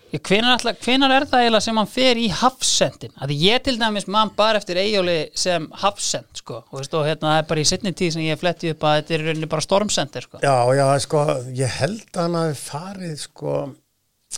Hvenar, 0.08 1.12
er 1.12 1.26
það 1.28 1.42
eiginlega 1.42 1.60
sem 1.60 1.78
hann 1.78 1.90
fer 1.90 2.18
í 2.20 2.28
hafsendin? 2.32 3.12
Að 3.20 3.34
ég 3.36 3.60
til 3.64 3.74
dæmis 3.80 4.06
mann 4.08 4.30
bara 4.36 4.60
eftir 4.60 4.80
eigjóli 4.80 5.16
sem 5.36 5.66
hafsend 5.82 6.40
sko. 6.40 6.62
Og, 6.70 6.78
veist, 6.78 6.94
og 6.96 7.04
hérna 7.04 7.34
það 7.34 7.40
er 7.42 7.50
bara 7.50 7.64
í 7.64 7.68
setni 7.68 7.92
tíð 7.96 8.14
sem 8.14 8.24
ég 8.24 8.40
fletti 8.40 8.72
upp 8.72 8.86
að 8.88 8.96
þetta 9.02 9.14
er 9.16 9.26
rauninni 9.26 9.50
bara 9.52 9.66
stormsendir 9.66 10.24
sko. 10.24 10.40
Já, 10.40 10.54
já, 10.78 10.86
sko, 11.04 11.26
ég 11.58 11.76
held 11.82 12.08
að 12.14 12.22
hann 12.22 12.38
hafi 12.40 12.56
farið 12.62 13.14
sko, 13.26 13.58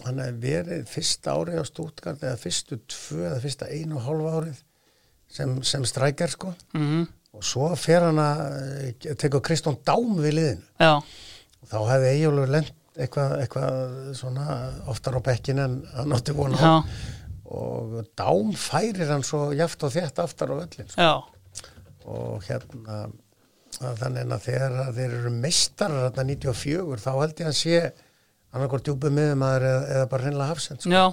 hann 0.08 0.20
hafi 0.24 0.36
verið 0.42 0.82
fyrsta 0.90 1.36
árið 1.38 1.62
á 1.62 1.64
Stútgard 1.70 2.26
eða 2.26 2.42
fyrstu 2.42 2.82
tvö 2.90 3.22
eða 3.28 3.40
fyrsta 3.46 3.70
einu 3.70 4.00
og 4.00 4.04
hálfa 4.08 4.36
árið 4.40 4.60
sem, 5.30 5.56
sem 5.62 5.86
strækjar 5.86 6.34
sko. 6.34 6.54
Mm 6.74 6.86
-hmm. 6.88 7.08
og 7.38 7.46
svo 7.46 7.70
fer 7.78 8.08
hann 8.08 8.18
að 8.18 8.44
eh, 9.06 9.14
teka 9.14 9.38
Kristján 9.38 9.78
Dám 9.86 10.18
við 10.18 10.34
liðinu. 10.34 10.66
Já, 10.82 10.98
og 11.60 11.68
þá 11.70 11.78
hefði 11.92 12.12
eigjólur 12.14 12.50
lent 12.50 12.74
eitthvað, 13.04 13.34
eitthvað 13.44 14.12
svona 14.18 14.58
oftar 14.92 15.18
á 15.18 15.20
bekkin 15.30 15.62
en 15.62 15.78
hann 15.96 16.14
átti 16.16 16.36
vona 16.36 16.60
á 16.60 16.62
já, 16.62 16.74
og 17.50 17.96
Dám 18.18 18.52
færir 18.54 19.10
hann 19.10 19.24
svo 19.26 19.48
jaft 19.56 19.82
og 19.86 19.94
þétt 19.94 20.20
aftar 20.22 20.52
á 20.54 20.56
öllin 20.60 20.90
sko. 20.92 21.00
já, 21.02 21.14
og 22.10 22.46
hérna 22.46 23.00
að 23.80 23.98
þannig 24.02 24.32
að 24.34 24.44
þegar 24.44 24.78
að 24.84 24.94
þeir 24.98 25.16
eru 25.16 25.32
meistarar 25.34 26.06
hérna 26.08 26.24
94 26.30 27.02
þá 27.04 27.10
held 27.14 27.42
ég 27.42 27.50
að 27.50 27.58
sé 27.60 27.80
annarkort 28.50 28.86
djúpið 28.86 29.14
miðumæður 29.14 29.66
eða, 29.68 29.82
eða 29.94 30.06
bara 30.10 30.26
hreinlega 30.26 30.50
hafsend 30.50 30.82
sko. 30.82 30.90
já 30.90 31.04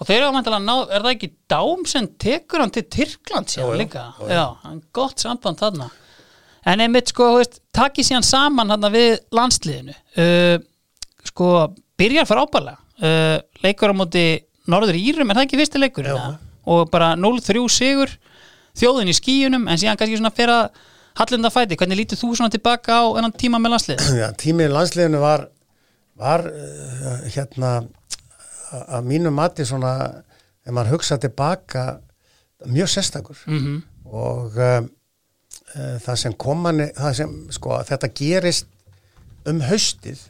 og 0.00 0.08
þeir 0.08 0.16
eru 0.16 0.28
að 0.30 0.34
mæntilega 0.38 0.64
ná, 0.64 0.76
er 0.88 1.04
það 1.04 1.12
ekki 1.16 1.30
dám 1.52 1.82
sem 1.90 2.08
tekur 2.22 2.62
hann 2.62 2.72
til 2.72 2.86
Tyrkland 2.96 3.56
jú, 3.58 3.66
líka? 3.76 4.04
jú. 4.20 4.28
Já, 4.32 4.44
hann 4.62 4.80
gott 4.96 5.20
samband 5.20 5.60
þarna 5.60 5.90
en 6.66 6.82
einmitt 6.82 7.12
sko, 7.12 7.34
veist, 7.40 7.60
takið 7.76 8.08
síðan 8.08 8.26
saman 8.26 8.72
hann 8.74 8.88
við 8.94 9.18
landsliðinu 9.36 9.94
uh, 9.94 10.56
sko, 11.30 11.50
byrjar 11.98 12.26
frábælega 12.28 12.76
uh, 13.02 13.38
leikur 13.64 13.92
á 13.92 13.94
móti 13.96 14.26
Norður 14.66 14.96
Írum, 14.98 15.30
er 15.30 15.38
það 15.38 15.46
ekki 15.46 15.58
fyrsti 15.60 15.78
leikur? 15.82 16.08
Og 16.66 16.88
bara 16.90 17.12
0-3 17.14 17.60
sigur 17.70 18.10
þjóðin 18.76 19.12
í 19.12 19.14
skíunum, 19.14 19.68
en 19.70 19.78
síðan 19.78 19.96
kannski 20.00 20.18
svona 20.18 20.32
fyrir 20.34 20.52
að 20.56 20.80
hallinda 21.16 21.52
fæti, 21.54 21.76
hvernig 21.78 22.00
lítur 22.00 22.18
þú 22.20 22.32
svona 22.36 22.50
tilbaka 22.52 22.98
á 22.98 23.04
enn 23.20 23.30
tíma 23.38 23.60
með 23.62 23.76
landslið? 23.76 24.02
Já, 24.20 24.26
tímið 24.42 24.74
landsliðinu 24.74 25.20
var 25.22 25.46
var 26.16 26.44
uh, 26.48 27.22
hérna 27.30 27.70
að- 28.72 29.06
mínu 29.06 29.30
mati 29.32 29.64
svona 29.68 29.92
ef 30.66 30.72
maður 30.74 30.96
hugsa 30.96 31.18
tilbaka 31.22 31.86
mjög 32.66 32.88
sérstakur. 32.96 33.38
Mm 33.46 33.82
og 34.06 34.54
um, 34.62 34.84
uh, 35.74 35.96
það 35.98 36.16
sem 36.20 36.34
komanni 36.38 36.84
það 36.94 37.14
sem 37.18 37.30
sko 37.50 37.80
þetta 37.88 38.06
gerist 38.14 38.68
um 39.50 39.58
haustið 39.66 40.20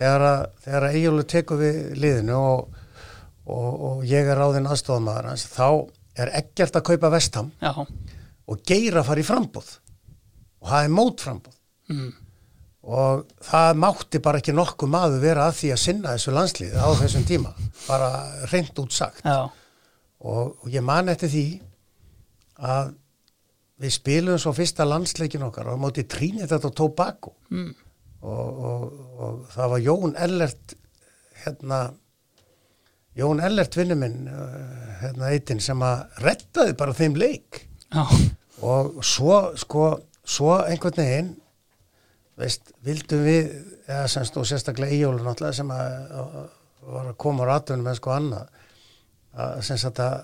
þegar 0.00 0.26
að, 0.26 0.44
þegar 0.64 0.86
að 0.86 0.98
Egilur 0.98 1.28
tekur 1.28 1.60
við 1.60 1.80
liðinu 2.00 2.38
og, 2.38 2.80
og, 3.44 3.68
og 3.90 4.06
ég 4.08 4.30
er 4.30 4.40
ráðinn 4.40 4.70
aðstofamaður 4.70 5.30
hans 5.32 5.46
þá 5.50 5.68
er 6.20 6.32
ekkert 6.40 6.80
að 6.80 6.86
kaupa 6.90 7.12
vestam 7.12 7.52
Já, 7.60 7.72
og 8.50 8.64
geira 8.66 9.02
að 9.02 9.10
fara 9.10 9.22
í 9.22 9.28
frambúð 9.28 9.70
og 10.60 10.72
það 10.72 10.86
er 10.86 10.94
mótframbúð 10.96 11.56
mm. 11.92 12.10
og 12.96 13.24
það 13.50 13.82
mátti 13.84 14.22
bara 14.24 14.40
ekki 14.42 14.56
nokkuð 14.56 14.92
maður 14.92 15.24
vera 15.24 15.48
að 15.48 15.58
því 15.60 15.72
að 15.74 15.82
sinna 15.84 16.14
þessu 16.16 16.36
landslið 16.36 16.78
á 16.80 16.88
þessum 17.00 17.26
tíma 17.28 17.52
bara 17.86 18.10
reynd 18.52 18.80
út 18.82 18.96
sagt. 18.96 19.24
Og, 19.24 20.56
og 20.60 20.66
ég 20.68 20.84
man 20.84 21.08
eftir 21.08 21.32
því 21.32 21.44
að 22.60 22.90
við 23.80 23.94
spilum 23.94 24.40
svo 24.40 24.52
fyrsta 24.52 24.84
landsleikin 24.84 25.46
okkar 25.46 25.70
og 25.72 25.80
móti 25.80 26.04
þetta 26.04 26.68
og 26.68 26.74
Tobago. 26.76 27.32
Mm. 27.48 27.72
Og, 28.20 28.60
og, 28.70 28.84
og 29.20 29.40
það 29.54 29.72
var 29.74 29.84
Jón 29.86 30.14
Ellert 30.26 30.76
hérna 31.44 31.80
Jón 33.18 33.42
Ellert 33.42 33.76
vinnu 33.76 33.96
minn 33.98 34.28
uh, 34.30 35.00
hérna 35.00 35.32
eitinn 35.34 35.62
sem 35.64 35.80
að 35.82 36.22
rettaði 36.24 36.76
bara 36.78 36.94
þeim 36.96 37.18
leik. 37.18 37.64
Já, 37.90 38.04
og 38.62 39.00
svo 39.06 39.40
sko 39.58 39.90
svo 40.30 40.54
einhvern 40.62 41.00
veginn 41.00 41.30
veist, 42.40 42.72
vildum 42.86 43.24
við 43.24 43.50
eða 43.90 44.08
semst 44.10 44.36
og 44.38 44.46
sérstaklega 44.48 44.94
íjólu 44.94 45.24
náttúrulega 45.24 45.58
sem 45.58 45.70
að, 45.74 45.94
að, 46.20 46.34
var 46.94 47.08
að 47.10 47.20
koma 47.24 47.46
á 47.46 47.50
ratunum 47.50 47.90
en 47.90 47.98
sko 47.98 48.14
annað 48.14 48.60
að 49.40 49.62
semst 49.66 50.02
að, 50.02 50.16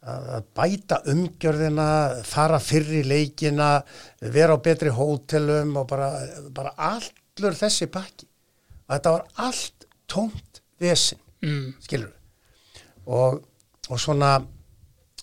að, 0.00 0.30
að 0.38 0.46
bæta 0.58 1.00
umgjörðina 1.12 1.88
fara 2.28 2.60
fyrr 2.62 2.94
í 3.00 3.02
leikina 3.06 3.70
vera 4.22 4.56
á 4.56 4.64
betri 4.64 4.92
hótelum 4.94 5.76
og 5.82 5.88
bara, 5.92 6.10
bara 6.54 6.74
allur 7.38 7.56
þessi 7.56 7.88
pakki. 7.92 8.28
Að 8.88 8.96
þetta 8.96 9.14
var 9.14 9.28
allt 9.46 9.86
tómt 10.10 10.62
vesin 10.82 11.20
mm. 11.42 11.68
skilur 11.82 12.12
og, 13.06 13.42
og 13.88 14.00
svona 14.00 14.36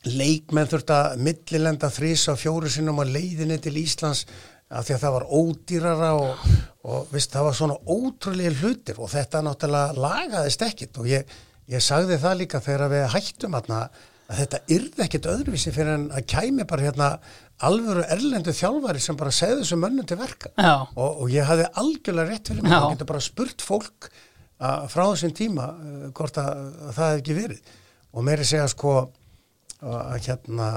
leikmenn 0.07 0.69
þurft 0.69 0.94
að 0.95 1.19
millilenda 1.26 1.90
þrís 1.91 2.26
á 2.31 2.34
fjóru 2.40 2.72
sinnum 2.72 3.02
á 3.03 3.06
leiðinni 3.07 3.60
til 3.61 3.76
Íslands 3.81 4.26
af 4.69 4.86
því 4.86 4.95
að 4.95 5.03
það 5.03 5.15
var 5.15 5.26
ódýrara 5.40 6.11
og, 6.19 6.44
og 6.86 7.11
vist, 7.14 7.34
það 7.34 7.48
var 7.48 7.57
svona 7.57 7.77
ótrúlega 7.90 8.53
hlutir 8.61 9.02
og 9.02 9.11
þetta 9.11 9.41
náttúrulega 9.45 10.06
lagaðist 10.06 10.65
ekkit 10.68 11.02
og 11.02 11.10
ég, 11.10 11.36
ég 11.72 11.84
sagði 11.84 12.19
það 12.22 12.40
líka 12.44 12.64
þegar 12.64 12.94
við 12.94 13.06
hættum 13.15 13.57
aðna 13.60 13.81
að 14.30 14.41
þetta 14.44 14.61
yrði 14.76 15.06
ekkit 15.06 15.30
öðruvísi 15.34 15.73
fyrir 15.73 15.95
en 15.98 16.10
að 16.14 16.27
kæmi 16.30 16.68
bara 16.69 16.86
hérna 16.86 17.10
alvöru 17.68 18.06
erlendu 18.15 18.53
þjálfari 18.56 19.02
sem 19.03 19.18
bara 19.19 19.34
segði 19.36 19.64
þessu 19.64 19.80
mönnum 19.81 20.07
til 20.07 20.19
verka. 20.19 20.52
Og, 20.95 21.23
og 21.26 21.34
ég 21.34 21.48
hafði 21.48 21.68
algjörlega 21.81 22.34
rétt 22.34 22.52
fyrir 22.52 22.65
mig, 22.65 22.76
ég 22.76 22.95
getur 22.95 23.11
bara 23.11 23.23
spurt 23.23 23.65
fólk 23.65 24.10
að, 24.60 24.86
frá 24.94 25.03
þessum 25.10 25.36
tíma 25.36 25.68
uh, 25.73 26.06
hvort 26.15 26.40
að, 26.41 26.64
að 26.88 26.95
það 26.95 27.11
hef 27.11 27.23
ekki 27.23 27.38
verið. 27.41 27.76
Og 28.10 28.26
meiri 28.26 28.48
segja 28.48 28.69
sko 28.72 28.95
að, 28.99 29.99
að 29.99 30.15
hérna 30.30 30.72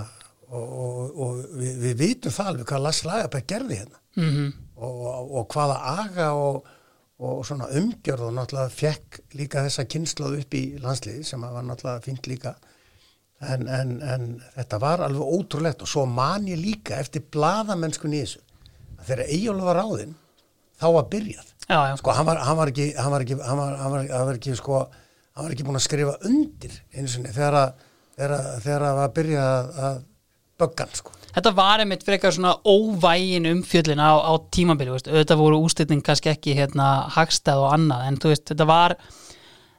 og, 0.53 0.67
og, 0.67 0.99
og 1.27 1.41
við, 1.61 1.79
við 1.87 1.97
vitum 2.03 2.35
það 2.35 2.53
alveg 2.53 2.69
hvað 2.73 2.85
Lass 2.89 3.07
Lagerberg 3.09 3.49
gerði 3.55 3.81
hérna. 3.83 4.03
Mm 4.19 4.53
og, 4.83 5.07
og, 5.07 5.35
og 5.39 5.49
hvaða 5.55 5.79
aga 6.03 6.29
og, 6.39 6.69
og 7.23 7.43
svona 7.47 7.71
umgjörð 7.79 8.29
og 8.29 8.37
náttúrulega 8.37 8.75
fekk 8.75 9.21
líka 9.39 9.65
þessa 9.67 9.87
kynnslóð 9.91 10.39
upp 10.43 10.57
í 10.59 10.63
landsliði 10.83 11.27
sem 11.27 11.45
var 11.45 11.67
náttúrulega 11.67 12.05
fínt 12.07 12.29
líka 12.31 12.57
en, 13.43 13.69
en, 13.69 13.93
en 14.03 14.27
þetta 14.57 14.81
var 14.83 15.05
alveg 15.07 15.37
ótrúlegt 15.37 15.83
og 15.85 15.91
svo 15.91 16.07
man 16.07 16.49
ég 16.51 16.61
líka 16.61 16.99
eftir 17.03 17.25
bladamennskunni 17.35 18.23
þessu. 18.23 18.43
Að 19.01 19.09
þegar 19.11 19.33
Eyjólu 19.37 19.67
var 19.67 19.81
ráðinn 19.83 20.15
þá 20.81 20.87
var 20.97 21.09
byrjað. 21.13 21.49
Já, 21.69 21.79
já, 21.89 21.97
sko 22.01 22.15
hann 22.17 22.27
var, 22.27 22.43
hann 22.43 22.59
var 22.59 22.73
ekki 22.73 22.89
hann 22.99 23.15
var 23.15 23.25
ekki, 23.25 23.39
hann 23.47 23.59
var, 23.59 23.77
hann 23.81 24.27
var, 24.27 24.37
ekki 24.37 24.55
sko 24.59 24.81
hann 24.83 25.47
var 25.47 25.55
ekki 25.55 25.67
búin 25.67 25.79
að 25.79 25.87
skrifa 25.87 26.17
undir 26.29 26.75
einu 26.93 27.11
sinni 27.11 27.33
þegar 27.33 27.59
að 27.61 27.85
þegar 28.17 28.35
að, 28.37 28.49
þegar 28.67 28.87
að 29.87 30.01
böggan 30.63 30.95
sko. 30.97 31.15
Þetta 31.33 31.53
var 31.57 31.81
einmitt 31.81 32.05
frekar 32.05 32.35
svona 32.35 32.53
óvægin 32.69 33.49
umfjöllin 33.49 34.03
á, 34.03 34.13
á 34.21 34.33
tímabili, 34.53 34.93
veist, 34.93 35.09
auðvitað 35.09 35.41
voru 35.41 35.61
úslitin 35.65 36.03
kannski 36.05 36.33
ekki 36.33 36.57
hérna 36.59 37.09
hagstað 37.15 37.63
og 37.65 37.71
annað, 37.73 38.03
en 38.09 38.19
þú 38.21 38.33
veist, 38.35 38.45
þetta 38.51 38.67
var 38.69 38.97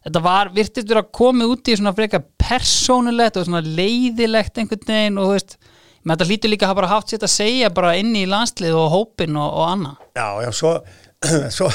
þetta 0.05 0.23
var, 0.23 0.51
virtist 0.55 0.89
vera 0.89 1.03
komið 1.19 1.53
út 1.55 1.71
í 1.71 1.77
svona 1.79 1.93
frekar 1.95 2.25
persónulegt 2.43 3.39
og 3.39 3.47
svona 3.47 3.63
leiðilegt 3.63 4.59
einhvern 4.59 4.87
veginn 4.87 5.21
og 5.21 5.29
þú 5.29 5.37
veist, 5.37 5.55
með 6.03 6.15
þetta 6.15 6.29
hlýtur 6.29 6.51
líka 6.51 6.67
að 6.67 6.73
hafa 6.73 6.79
bara 6.81 6.91
haft 6.91 7.13
sér 7.13 7.23
að 7.23 7.33
segja 7.33 7.71
bara 7.73 7.95
inn 7.99 8.11
í 8.19 8.25
landslið 8.27 8.75
og 8.75 8.89
hópin 8.91 9.39
og, 9.39 9.49
og 9.61 9.69
annað. 9.69 10.01
Já, 10.19 10.27
já, 10.43 10.49
svo, 10.59 10.73
svo 11.57 11.69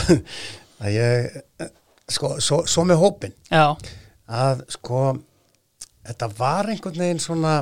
að 0.85 0.93
ég, 0.95 1.39
sko, 2.13 2.35
svo, 2.45 2.63
svo 2.69 2.85
með 2.87 3.01
hópin 3.03 3.35
Já, 3.51 3.73
að 4.29 4.63
sko 4.77 5.03
þetta 6.09 6.29
var 6.39 6.69
einhvern 6.71 7.03
veginn 7.03 7.23
svona 7.23 7.55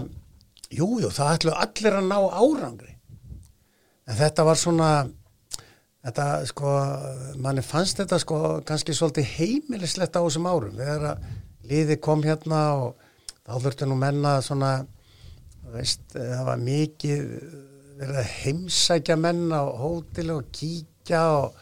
jú, 0.70 0.98
jú, 1.00 1.10
það 1.14 1.32
ætlu 1.36 1.54
allir 1.54 1.98
að 2.00 2.10
ná 2.10 2.18
árangri. 2.18 2.92
En 4.06 4.18
þetta 4.18 4.44
var 4.46 4.58
svona 4.58 4.90
þetta 6.06 6.26
sko 6.46 6.72
manni 7.42 7.64
fannst 7.66 8.00
þetta 8.02 8.20
sko 8.22 8.40
kannski 8.66 8.94
svolítið 8.94 9.30
heimilislegt 9.36 10.16
á 10.18 10.22
þessum 10.22 10.48
árum. 10.48 10.76
Þegar 10.78 11.06
að 11.12 11.30
liði 11.66 11.98
kom 12.02 12.22
hérna 12.22 12.60
og 12.78 13.06
þá 13.46 13.54
þurfti 13.64 13.88
nú 13.90 13.98
menna 13.98 14.36
svona 14.44 14.72
veist, 15.74 16.04
það 16.14 16.44
var 16.46 16.62
mikið 16.62 17.24
verið 17.96 18.20
að 18.20 18.32
heimsækja 18.42 19.16
menn 19.18 19.48
á 19.50 19.62
hóteli 19.80 20.34
og 20.36 20.50
kíkja 20.54 21.22
og 21.40 21.60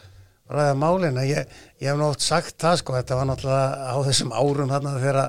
ræða 0.52 0.76
málin. 0.76 1.16
En 1.16 1.28
ég, 1.28 1.50
ég 1.80 1.90
hef 1.90 2.04
oft 2.04 2.24
sagt 2.24 2.58
það 2.60 2.80
sko 2.82 2.96
þetta 2.98 3.18
var 3.20 3.30
náttúrulega 3.30 3.90
á 3.90 3.96
þessum 4.10 4.34
árum 4.34 4.72
þarna 4.72 4.96
þegar 4.98 5.20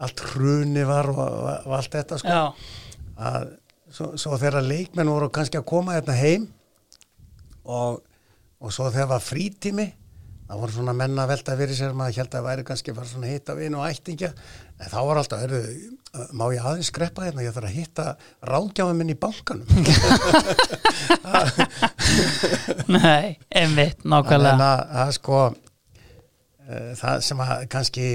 allt 0.00 0.22
hruni 0.32 0.84
var 0.88 1.10
og, 1.12 1.20
og, 1.20 1.50
og 1.68 1.74
allt 1.76 1.98
þetta 1.98 2.20
sko. 2.22 2.38
Að 3.20 3.50
svo, 3.92 4.12
svo 4.18 4.38
þegar 4.40 4.66
leikmenn 4.66 5.12
voru 5.12 5.30
kannski 5.34 5.60
að 5.60 5.68
koma 5.70 5.98
hérna 5.98 6.16
heim 6.18 6.48
og, 7.64 8.00
og 8.60 8.74
svo 8.74 8.90
þegar 8.92 9.14
var 9.14 9.24
frítími 9.24 9.88
það 10.50 10.58
voru 10.64 10.74
svona 10.74 10.94
menna 10.98 11.28
velta 11.30 11.54
fyrir 11.58 11.76
sér 11.78 11.92
maður 11.94 12.16
held 12.18 12.32
að 12.32 12.34
það 12.34 12.46
væri 12.48 12.62
kannski 12.66 12.94
bara 12.96 13.06
svona 13.06 13.28
hitta 13.30 13.54
vin 13.54 13.76
og 13.78 13.84
ættingja. 13.86 14.32
En 14.80 14.88
þá 14.90 14.96
var 15.06 15.16
alltaf, 15.20 15.42
heyrðu, 15.44 15.60
má 16.34 16.44
ég 16.50 16.64
aðeins 16.66 16.90
skreppa 16.90 17.26
hérna, 17.28 17.44
ég 17.44 17.54
þarf 17.54 17.68
að 17.68 17.76
hitta 17.76 18.06
ráðgjáma 18.50 18.94
minn 18.98 19.12
í 19.14 19.20
bankanum. 19.20 19.68
Nei, 22.96 23.38
einmitt, 23.54 24.02
nákvæmlega. 24.02 25.06
sko 25.14 25.38
uh, 25.46 25.54
það 26.98 27.22
sem 27.28 27.38
að 27.46 27.50
kannski 27.70 28.06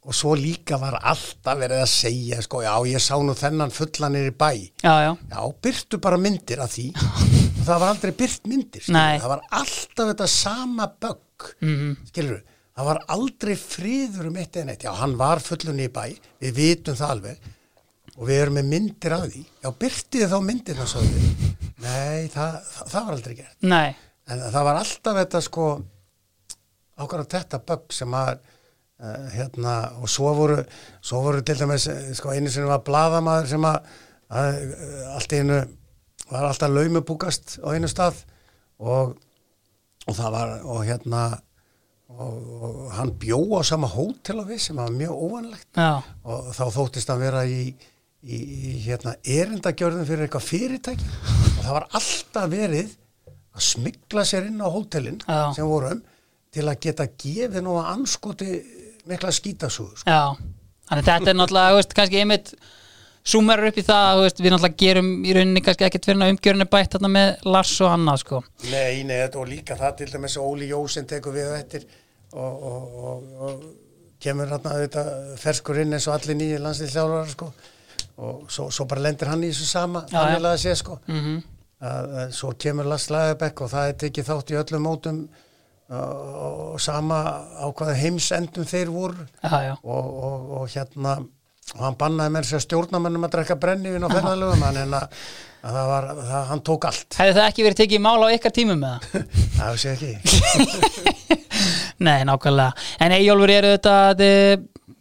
og 0.00 0.14
svo 0.16 0.32
líka 0.38 0.78
var 0.80 0.96
alltaf 1.02 1.58
verið 1.60 1.82
að 1.84 1.90
segja 1.92 2.38
sko, 2.42 2.62
já 2.64 2.72
ég 2.88 3.02
sá 3.04 3.18
nú 3.20 3.34
þennan 3.36 3.72
fullanir 3.74 4.30
í 4.30 4.34
bæ. 4.36 4.50
Já, 4.82 4.94
já, 5.04 5.10
já, 5.28 5.40
byrtu 5.62 5.98
bara 6.00 6.16
myndir 6.18 6.62
af 6.64 6.72
því. 6.72 6.86
Og 6.96 7.64
það 7.68 7.82
var 7.82 7.88
aldrei 7.92 8.12
byrt 8.22 8.46
myndir 8.48 8.86
það 9.20 9.28
var 9.34 9.42
alltaf 9.60 10.12
þetta 10.14 10.28
sama 10.32 10.86
bögg 11.00 11.26
Mhm. 11.60 11.92
skilur, 12.10 12.40
það 12.76 12.84
var 12.90 12.98
aldrei 13.08 13.54
friður 13.56 14.26
um 14.28 14.36
eitt 14.36 14.56
eða 14.56 14.66
neitt, 14.70 14.82
já 14.84 14.92
hann 14.96 15.14
var 15.20 15.40
fullunni 15.40 15.86
í 15.88 15.92
bæ 15.92 16.02
við 16.40 16.52
vitum 16.58 16.96
það 16.98 17.10
alveg. 17.14 17.38
Og 18.20 18.26
við 18.28 18.40
erum 18.42 18.54
með 18.58 18.66
myndir 18.72 19.12
af 19.16 19.22
því. 19.30 19.44
Já, 19.64 19.70
byrtið 19.80 20.26
þá 20.28 20.38
myndirna 20.44 20.86
svo 20.90 21.00
við 21.00 21.54
nei, 21.80 22.28
það, 22.28 22.58
það, 22.72 22.88
það 22.92 23.04
var 23.06 23.14
aldrei 23.14 23.34
gert. 23.38 23.56
Nei, 23.62 23.94
en 24.28 24.42
það 24.52 24.64
var 24.68 24.80
alltaf 24.82 25.16
þetta 25.22 25.40
sko 25.46 25.68
ákvæmlega 27.00 27.30
þetta 27.38 27.60
bögg 27.70 27.94
sem 27.96 28.16
að 28.16 28.32
hérna 29.34 29.74
og 30.00 30.08
svo 30.12 30.34
voru, 30.36 30.60
svo 31.00 31.22
voru 31.24 31.42
til 31.46 31.58
dæmis 31.60 31.86
eh, 31.88 32.10
sko 32.16 32.34
einu 32.34 32.50
sinni 32.52 32.68
var 32.68 32.82
bladamaður 32.84 33.48
sem 33.54 33.64
að, 33.64 33.92
að 34.28 34.58
uh, 34.66 35.14
allt 35.16 35.34
í 35.34 35.40
einu 35.40 35.60
var 36.30 36.48
alltaf 36.50 36.72
laumubúkast 36.72 37.58
á 37.64 37.68
einu 37.72 37.88
stað 37.90 38.20
og, 38.78 39.16
og 40.06 40.18
það 40.18 40.34
var 40.36 40.52
og 40.60 40.84
hérna 40.84 41.22
og, 42.10 42.36
og 42.66 42.92
hann 42.98 43.14
bjó 43.22 43.40
á 43.56 43.60
sama 43.66 43.88
hótel 43.90 44.42
á 44.42 44.44
við 44.44 44.62
sem 44.66 44.78
var 44.78 44.92
mjög 44.94 45.24
óvanlegt. 45.24 45.68
Já, 45.76 46.02
og 46.26 46.52
þá 46.56 46.64
þóttist 46.76 47.12
hann 47.12 47.22
vera 47.22 47.44
í, 47.46 47.70
í, 48.20 48.36
í 48.36 48.72
hérna, 48.84 49.16
erindagjörðum 49.24 50.08
fyrir 50.08 50.26
eitthvað 50.26 50.48
fyrirtæki. 50.48 51.10
Og 51.30 51.60
það 51.64 51.76
var 51.78 51.88
alltaf 52.00 52.50
verið 52.52 52.96
að 53.56 53.66
smigla 53.66 54.26
sér 54.26 54.48
inn 54.50 54.62
á 54.62 54.68
hótelin 54.70 55.20
Já. 55.24 55.52
sem 55.56 55.68
vorum 55.68 56.02
til 56.50 56.66
að 56.66 56.80
geta 56.82 57.06
gefið 57.14 57.64
nú 57.66 57.76
að 57.78 57.90
anskoti 57.94 58.50
mikla 59.08 59.32
skítasúðu 59.34 59.96
sko. 60.00 60.10
já 60.10 60.36
þannig 60.90 61.06
þetta 61.08 61.32
er 61.32 61.38
náttúrulega, 61.38 61.74
veist, 61.78 61.94
kannski 61.96 62.20
einmitt 62.20 62.52
súmerar 63.30 63.68
upp 63.70 63.78
í 63.78 63.84
það, 63.86 64.22
veist, 64.24 64.40
við 64.40 64.54
náttúrulega 64.54 64.80
gerum 64.82 65.10
í 65.24 65.34
rauninni 65.36 65.62
kannski 65.64 65.86
ekkert 65.86 66.08
fyrir 66.08 66.24
að 66.24 66.32
umgjörinu 66.34 66.66
bætt 66.72 66.96
þarna 66.96 67.10
með 67.14 67.44
Lars 67.54 67.74
og 67.84 67.92
annað, 67.94 68.22
sko. 68.24 68.40
Nei, 68.70 69.02
nei, 69.04 69.18
þetta- 69.20 69.42
og 69.42 69.48
líka 69.50 69.76
það 69.76 69.96
til 70.00 70.10
dæmis 70.14 70.36
Óli 70.40 70.70
Jósinn 70.72 71.06
tekur 71.10 71.36
við 71.36 71.52
eftir 71.58 71.86
og, 72.32 72.64
og, 72.72 72.98
og, 73.04 73.30
og 73.46 73.62
kemur 74.20 74.50
hérna 74.50 74.74
þetta 74.82 75.04
ferskur 75.40 75.80
inn 75.82 75.92
eins 75.96 76.08
og 76.08 76.16
allir 76.16 76.36
nýju 76.40 76.58
landslýðsjálfara 76.64 77.30
sko. 77.36 77.52
Og 78.20 78.50
svo, 78.52 78.66
svo 78.70 78.84
bara 78.84 79.00
lendir 79.00 79.28
hann 79.30 79.44
í 79.44 79.48
þessu 79.52 79.68
sama 79.68 80.02
þannig 80.10 80.44
að 80.50 80.60
sé 80.60 80.74
sko. 80.76 80.98
Mm 81.08 81.40
að, 81.80 82.10
að 82.22 82.32
svo 82.36 82.52
kemur 82.60 82.88
Lars 82.88 83.08
Lagerbæk 83.12 83.62
og 83.64 83.70
það 83.72 83.90
er 83.90 83.98
tekið 84.04 84.28
þátt 84.30 84.52
í 84.52 84.58
öllum 84.60 84.84
mótum 84.86 85.20
og, 85.90 86.78
sama 86.80 87.18
á 87.58 87.66
hvaða 87.66 87.98
heimsendum 87.98 88.66
þeir 88.68 88.90
voru. 88.94 89.26
Já, 89.42 89.58
já, 89.66 89.74
og, 89.82 90.16
og, 90.30 90.50
og 90.60 90.72
hérna 90.72 91.18
og 91.76 91.84
hann 91.84 91.98
bannaði 91.98 92.34
mér 92.34 92.48
sér 92.48 92.64
stjórnamennum 92.64 93.26
að 93.28 93.34
drekka 93.36 93.56
brennivinn 93.60 94.06
á 94.06 94.10
ferðalögum 94.10 94.64
hann 94.66 94.78
en 94.80 94.96
að, 94.98 95.20
að 95.62 95.76
það 95.76 95.90
var, 95.92 96.08
það, 96.18 96.48
hann 96.48 96.62
tók 96.66 96.86
allt. 96.90 97.18
Hefði 97.20 97.36
það 97.36 97.46
ekki 97.46 97.66
verið 97.66 97.80
tekið 97.82 98.00
í 98.00 98.02
mál 98.06 98.26
á 98.26 98.28
ykkar 98.34 98.54
tímum 98.56 98.82
með 98.82 99.06
það? 99.12 99.36
það 99.60 99.78
sé 99.84 99.94
ekki. 99.94 100.12
Nei, 102.06 102.18
nákvæmlega. 102.26 102.88
En 103.04 103.14
Eyjólfur 103.14 103.54
er 103.54 103.68
auðvitað, 103.68 104.24
eh, 104.26 104.54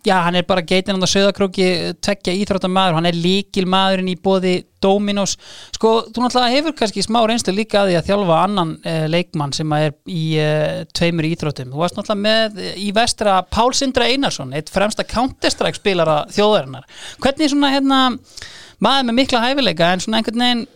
já, 0.06 0.16
hann 0.24 0.38
er 0.40 0.46
bara 0.48 0.64
geitin 0.66 1.00
á 1.00 1.08
söðakróki, 1.10 1.68
tveggja 2.00 2.36
íþróttamaður, 2.40 2.98
hann 3.00 3.10
er 3.10 3.18
líkil 3.18 3.66
maðurinn 3.70 4.12
í 4.14 4.18
bóði 4.20 4.54
Dominos. 4.84 5.36
Sko, 5.76 5.92
þú 6.08 6.24
náttúrulega 6.24 6.56
hefur 6.56 6.76
kannski 6.80 7.04
smá 7.04 7.20
reynslu 7.28 7.54
líka 7.56 7.82
að 7.82 7.92
því 7.92 7.98
að 8.00 8.08
þjálfa 8.10 8.38
annan 8.46 8.74
eh, 8.88 9.06
leikmann 9.12 9.56
sem 9.56 9.76
er 9.76 9.94
í 10.08 10.24
eh, 10.40 10.86
tveimur 10.96 11.28
íþróttum. 11.28 11.74
Þú 11.74 11.84
varst 11.84 12.00
náttúrulega 12.00 12.24
með 12.24 12.64
eh, 12.64 12.80
í 12.80 12.90
vestra 12.96 13.40
Pál 13.52 13.70
Sindra 13.76 14.08
Einarsson, 14.08 14.56
eitt 14.56 14.72
fremsta 14.72 15.08
Counter-Strike 15.08 15.82
spilara 15.82 16.22
þjóðarinnar. 16.36 16.88
Hvernig 17.20 17.52
svona, 17.52 17.74
hérna, 17.76 18.02
maður 18.80 19.10
með 19.10 19.20
mikla 19.20 19.44
hæfileika 19.44 19.94
en 19.94 20.06
svona 20.06 20.22
einhvern 20.22 20.46
veginn 20.46 20.68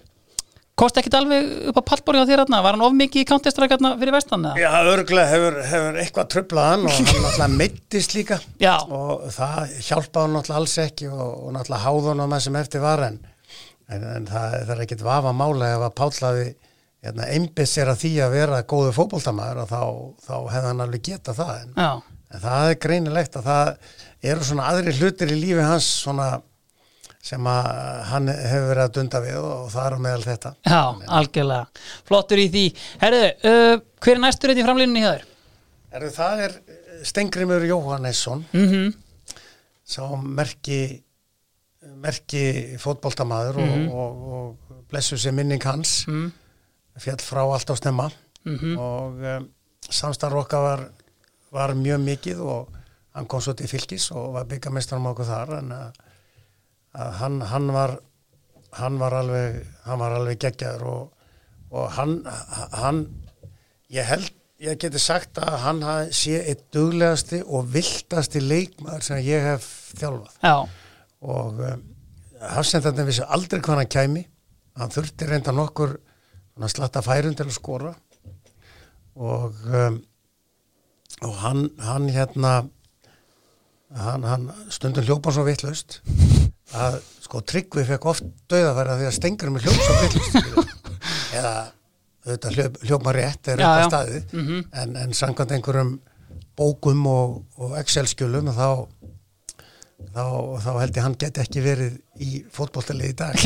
kosti 0.80 1.02
ekkit 1.04 1.16
alveg 1.18 1.50
upp 1.70 1.78
á 1.78 1.84
pallborði 1.92 2.24
á 2.24 2.30
þér 2.30 2.42
hérna, 2.44 2.62
var 2.66 2.76
hann 2.76 2.86
of 2.86 2.96
mikið 2.98 3.22
í 3.22 3.28
Counter-Strike 3.30 3.76
hérna 3.76 3.92
fyrir 4.00 4.16
vestan 4.16 4.48
eða? 4.50 4.62
Já, 4.64 4.70
örgulega 4.94 5.30
hefur, 5.30 5.60
hefur 5.70 6.00
eitthvað 6.02 6.30
tröflað 6.34 6.70
hann 6.72 6.88
og 6.88 6.96
hann 6.96 7.10
náttúrulega 7.10 7.50
meittist 7.54 8.16
líka 8.18 8.40
Já. 8.62 8.74
og 8.88 9.28
það 9.36 9.76
hjálpaði 9.86 10.24
hann 10.26 10.36
náttúrulega 10.38 10.62
alls 10.64 10.76
ekki 10.82 11.10
og, 11.12 11.28
og 11.30 11.54
náttúrulega 11.58 11.84
háði 11.86 12.10
hann 12.10 12.24
á 12.24 12.28
það 12.34 12.46
sem 12.48 12.58
eftir 12.64 12.84
var 12.84 13.06
en, 13.08 13.20
en, 13.90 14.08
en 14.16 14.30
það, 14.32 14.56
það 14.64 14.74
er 14.78 14.86
ekkit 14.88 15.06
vafa 15.06 15.36
mála 15.44 15.74
ef 15.76 15.86
að 15.90 15.98
Pállaði 16.02 16.48
hérna, 17.04 17.28
einbiss 17.36 17.78
er 17.78 17.92
að 17.94 18.02
því 18.06 18.14
að 18.26 18.34
vera 18.40 18.64
góðu 18.74 18.96
fótboltamaður 18.98 19.62
og 19.66 19.70
þá, 19.70 19.84
þá 20.26 20.36
hefði 20.56 20.72
hann 20.72 20.84
alveg 20.88 21.06
geta 21.12 21.38
það 21.38 21.54
en, 21.60 21.78
en 22.34 22.44
það 22.48 22.72
er 22.72 22.82
greinilegt 22.88 23.38
að 23.38 23.52
það 23.52 23.72
eru 24.34 24.50
svona 24.50 24.72
aðri 24.72 24.98
hlutir 24.98 25.34
í 25.36 25.38
lífi 25.38 25.68
hans 25.68 25.90
svona 26.02 26.32
sem 27.24 27.46
að 27.48 27.68
hann 28.10 28.28
hefur 28.28 28.66
verið 28.74 28.84
að 28.84 28.94
dunda 28.98 29.22
við 29.24 29.38
og 29.40 29.70
það 29.72 29.86
er 29.88 29.94
á 29.96 30.00
meðal 30.06 30.24
þetta 30.28 30.52
Já, 30.68 30.82
algjörlega. 31.20 31.84
Flottur 32.10 32.42
í 32.44 32.48
því. 32.52 32.64
Herðu, 33.00 33.22
uh, 33.48 33.78
hver 34.04 34.18
er 34.18 34.24
næstur 34.26 34.52
þetta 34.52 34.64
í 34.64 34.68
framlínunni 34.68 35.04
hjá 35.06 35.12
þér? 35.14 35.24
Er 35.94 36.08
það 36.18 36.44
er 36.48 36.58
Stengrimur 37.04 37.64
Jóhannesson 37.68 38.46
Mm 38.54 38.68
-hmm. 38.70 38.94
sá 39.86 40.04
merki 40.24 41.04
merki 42.00 42.78
fótboltamaður 42.80 43.58
Mhm. 43.60 43.90
og, 43.92 44.22
og, 44.34 44.58
og 44.72 44.86
blessu 44.90 45.16
sér 45.18 45.32
minning 45.34 45.64
hans 45.64 46.06
Mm. 46.08 46.32
fjall 47.00 47.18
frá 47.20 47.42
allt 47.54 47.70
á 47.70 47.76
snemma 47.76 48.10
Mhm. 48.46 48.78
og 48.78 49.14
um, 49.20 49.50
samstarf 49.90 50.34
okkar 50.34 50.62
var, 50.62 50.90
var 51.52 51.74
mjög 51.74 52.00
mikið 52.04 52.40
og 52.42 52.70
hann 53.16 53.26
kom 53.28 53.42
svo 53.42 53.54
til 53.54 53.68
fylgis 53.68 54.12
og 54.12 54.34
var 54.34 54.44
byggamestranum 54.46 55.08
okkur 55.14 55.26
þar 55.26 55.58
en 55.60 55.70
að, 55.72 55.92
að 55.92 56.03
hann, 56.94 57.42
hann 57.50 57.72
var 57.74 57.98
hann 58.78 59.00
var 59.02 59.18
alveg 59.22 59.60
hann 59.86 60.02
var 60.02 60.16
alveg 60.18 60.40
geggjaður 60.42 60.86
og, 60.90 61.28
og 61.74 61.92
hann, 61.98 62.16
hann 62.74 63.04
ég 63.94 64.08
held, 64.08 64.30
ég 64.64 64.80
geti 64.82 65.02
sagt 65.02 65.42
að 65.42 65.58
hann 65.66 65.82
sé 66.14 66.40
eitt 66.42 66.68
duglegasti 66.74 67.44
og 67.44 67.70
viltasti 67.74 68.42
leikmaður 68.42 69.06
sem 69.10 69.22
ég 69.26 69.44
hef 69.52 69.68
þjálfað. 70.00 70.38
Já, 70.42 70.56
og 71.24 71.60
um, 71.64 71.84
hafsendarnir 72.54 73.08
vissi 73.08 73.28
aldrei 73.28 73.62
hvað 73.62 73.84
hann 73.84 73.94
kæmi. 73.98 74.24
Hann 74.80 74.94
þurfti 74.94 75.28
reynda 75.30 75.54
nokkur 75.54 75.94
slatta 76.70 77.04
færum 77.06 77.36
til 77.38 77.46
að 77.46 77.56
skora. 77.56 77.94
Og 79.14 79.62
um, 79.70 80.02
og 81.24 81.36
hann, 81.40 81.70
hann 81.80 82.10
hérna 82.10 82.54
hann, 83.96 84.24
hann 84.24 84.50
stundum 84.74 85.06
hljópa 85.06 85.32
svo 85.32 85.46
vitlaust 85.48 86.02
að 86.74 86.98
sko 87.24 87.42
Tryggvi 87.50 87.86
fekk 87.88 88.08
oft 88.10 88.26
döðafæra 88.52 88.98
því 89.00 89.08
að 89.10 89.16
stengur 89.18 89.54
með 89.54 89.68
hljópa 89.68 89.86
svo 89.86 90.00
vitlaust 90.02 90.82
eða 91.38 91.54
hljóp, 92.56 92.82
hljópa 92.88 93.14
rétt 93.18 93.52
er 93.52 93.64
á 93.64 93.84
já. 93.84 93.86
staðið. 93.92 94.34
Mhm. 94.34 94.66
en, 94.82 94.98
en 95.04 95.16
samkvæmt 95.18 95.56
einhverjum 95.58 95.94
bókum 96.58 97.08
og, 97.10 97.40
og 97.58 97.78
Excel-skjölum 97.82 98.52
þá 98.54 98.88
þá, 100.14 100.26
þá 100.64 100.72
held 100.80 100.98
ég 100.98 101.06
hann 101.06 101.18
geti 101.20 101.42
ekki 101.44 101.64
verið 101.66 101.96
í 102.22 102.44
fótboltalið 102.54 103.14
í 103.14 103.16
dag. 103.18 103.40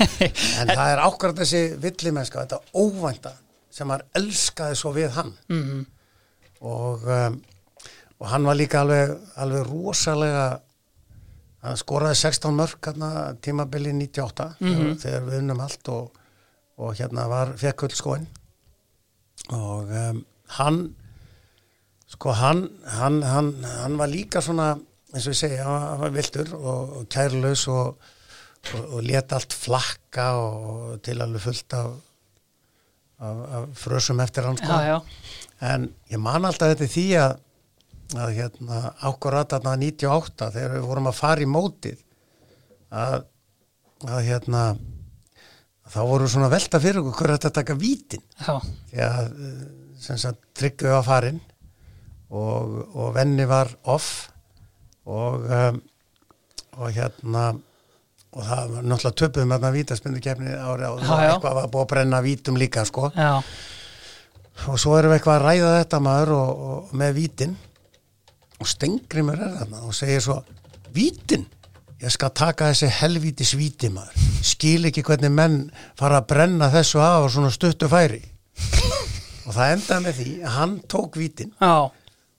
En 0.60 0.72
það 0.72 0.88
er 0.92 1.04
ákvæmt 1.04 1.38
þessi 1.42 1.62
villimennska, 1.82 2.44
þetta 2.44 2.60
óvænta 2.74 3.32
sem 3.72 3.90
hann 3.92 4.02
elskaði 4.18 4.78
svo 4.78 4.92
við 4.96 5.14
hann. 5.14 5.32
Mm 5.52 5.86
og, 6.60 7.04
um, 7.06 7.36
og 8.18 8.30
hann 8.32 8.46
var 8.48 8.56
líka 8.58 8.80
alveg, 8.82 9.12
alveg 9.38 9.68
rosalega 9.68 10.46
hann 11.64 11.78
skoraði 11.80 12.18
16 12.20 12.54
mörg 12.54 12.78
hérna, 12.86 13.10
tímabili 13.42 13.92
98 13.96 14.48
þegar, 14.60 14.96
þegar 15.02 15.26
við 15.26 15.38
unnum 15.42 15.62
allt 15.64 15.90
og, 15.94 16.20
og 16.78 16.94
hérna 16.98 17.26
var 17.30 17.54
fekkull 17.58 17.94
skóin 17.96 18.28
og 19.54 19.90
um, 19.90 20.22
hann 20.58 20.82
sko 22.08 22.34
hann, 22.36 22.66
hann, 22.98 23.22
hann, 23.26 23.50
hann 23.64 23.98
var 24.00 24.10
líka 24.10 24.42
svona 24.44 24.76
eins 25.12 25.26
og 25.26 25.34
ég 25.34 25.40
segi, 25.40 25.58
hann, 25.64 26.00
var 26.02 26.14
vildur 26.14 26.54
og, 26.58 26.94
og 27.00 27.08
kærlaus 27.12 27.66
og, 27.72 27.98
og, 28.74 28.84
og 28.84 29.02
leta 29.04 29.38
allt 29.38 29.56
flakka 29.56 30.28
og 30.38 31.02
til 31.04 31.24
alveg 31.24 31.44
fullt 31.44 31.76
af, 31.78 31.90
af, 33.18 33.42
af 33.58 33.68
frösum 33.82 34.22
eftir 34.22 34.46
hann 34.46 34.58
sko. 34.60 34.72
Já, 34.72 34.94
já. 34.94 34.98
en 35.60 35.90
ég 36.10 36.22
man 36.22 36.46
alltaf 36.46 36.74
þetta 36.74 36.92
því 36.92 37.06
að 37.24 37.36
að 38.16 38.30
hérna 38.38 38.92
ákvarðat 39.04 39.58
að 39.58 39.66
98 39.82 40.52
þegar 40.54 40.76
við 40.78 40.86
vorum 40.88 41.10
að 41.10 41.18
fara 41.18 41.44
í 41.44 41.48
mótið 41.50 41.98
að, 42.88 43.18
að 44.08 44.22
hérna 44.28 44.62
þá 45.88 46.00
voru 46.08 46.30
svona 46.30 46.48
velta 46.52 46.80
fyrir 46.80 47.02
okkur 47.02 47.18
hver 47.20 47.34
þetta 47.36 47.52
taka 47.60 47.76
vítin. 47.80 48.24
Því 48.88 49.04
að 49.04 49.20
eh, 49.28 49.62
sem 50.00 50.18
sagt 50.20 50.40
tryggðu 50.56 50.92
var 50.94 51.04
farin 51.06 51.40
og, 52.30 52.74
og 52.94 53.14
venni 53.16 53.46
var 53.48 53.70
off 53.88 54.28
og 55.08 55.44
um, 55.48 55.80
og 56.78 56.92
hérna 56.94 57.48
og 58.28 58.44
það 58.44 58.74
var 58.74 58.84
náttúrulega 58.84 59.18
töpuðum 59.18 59.54
þarna 59.54 59.70
vítaspindu 59.74 60.20
kefni 60.22 60.52
ári 60.52 60.84
á 60.84 60.92
Já, 61.00 61.08
já. 61.08 61.30
eitthvað 61.32 61.56
var 61.58 61.70
búið 61.72 61.84
að 61.84 61.90
brenna 61.94 62.20
vítum 62.22 62.58
líka 62.60 62.84
sko. 62.86 63.08
Já. 63.16 63.40
og 64.68 64.76
svo 64.78 64.98
erum 64.98 65.10
við 65.14 65.18
eitthvað 65.18 65.38
að 65.38 65.46
ræða 65.48 65.72
þetta 65.78 66.00
maður 66.04 66.34
og, 66.36 66.62
og 66.68 66.92
með 67.00 67.16
vítin 67.16 67.56
og 68.58 68.68
Stengrimur 68.68 69.38
er 69.38 69.54
þarna 69.60 69.84
og 69.86 69.94
segir 69.96 70.22
svo 70.24 70.40
vítin, 70.94 71.46
ég 72.02 72.12
skal 72.14 72.32
taka 72.34 72.70
þessi 72.72 72.90
helvíti 73.00 73.46
svíti 73.46 73.90
maður. 73.92 74.26
Skil 74.46 74.88
ekki 74.90 75.04
hvernig 75.06 75.32
menn 75.34 75.58
fara 75.98 76.20
að 76.22 76.28
brenna 76.32 76.70
þessu 76.72 77.02
af 77.02 77.26
og 77.26 77.32
svona 77.34 77.52
stuttu 77.54 77.90
færi. 77.90 78.22
Og 79.48 79.54
það 79.56 79.70
endaði 79.74 80.04
með 80.04 80.16
því 80.18 80.32
að 80.44 80.54
hann 80.58 80.72
tók 80.92 81.14
vítin 81.16 81.52
Já, 81.56 81.88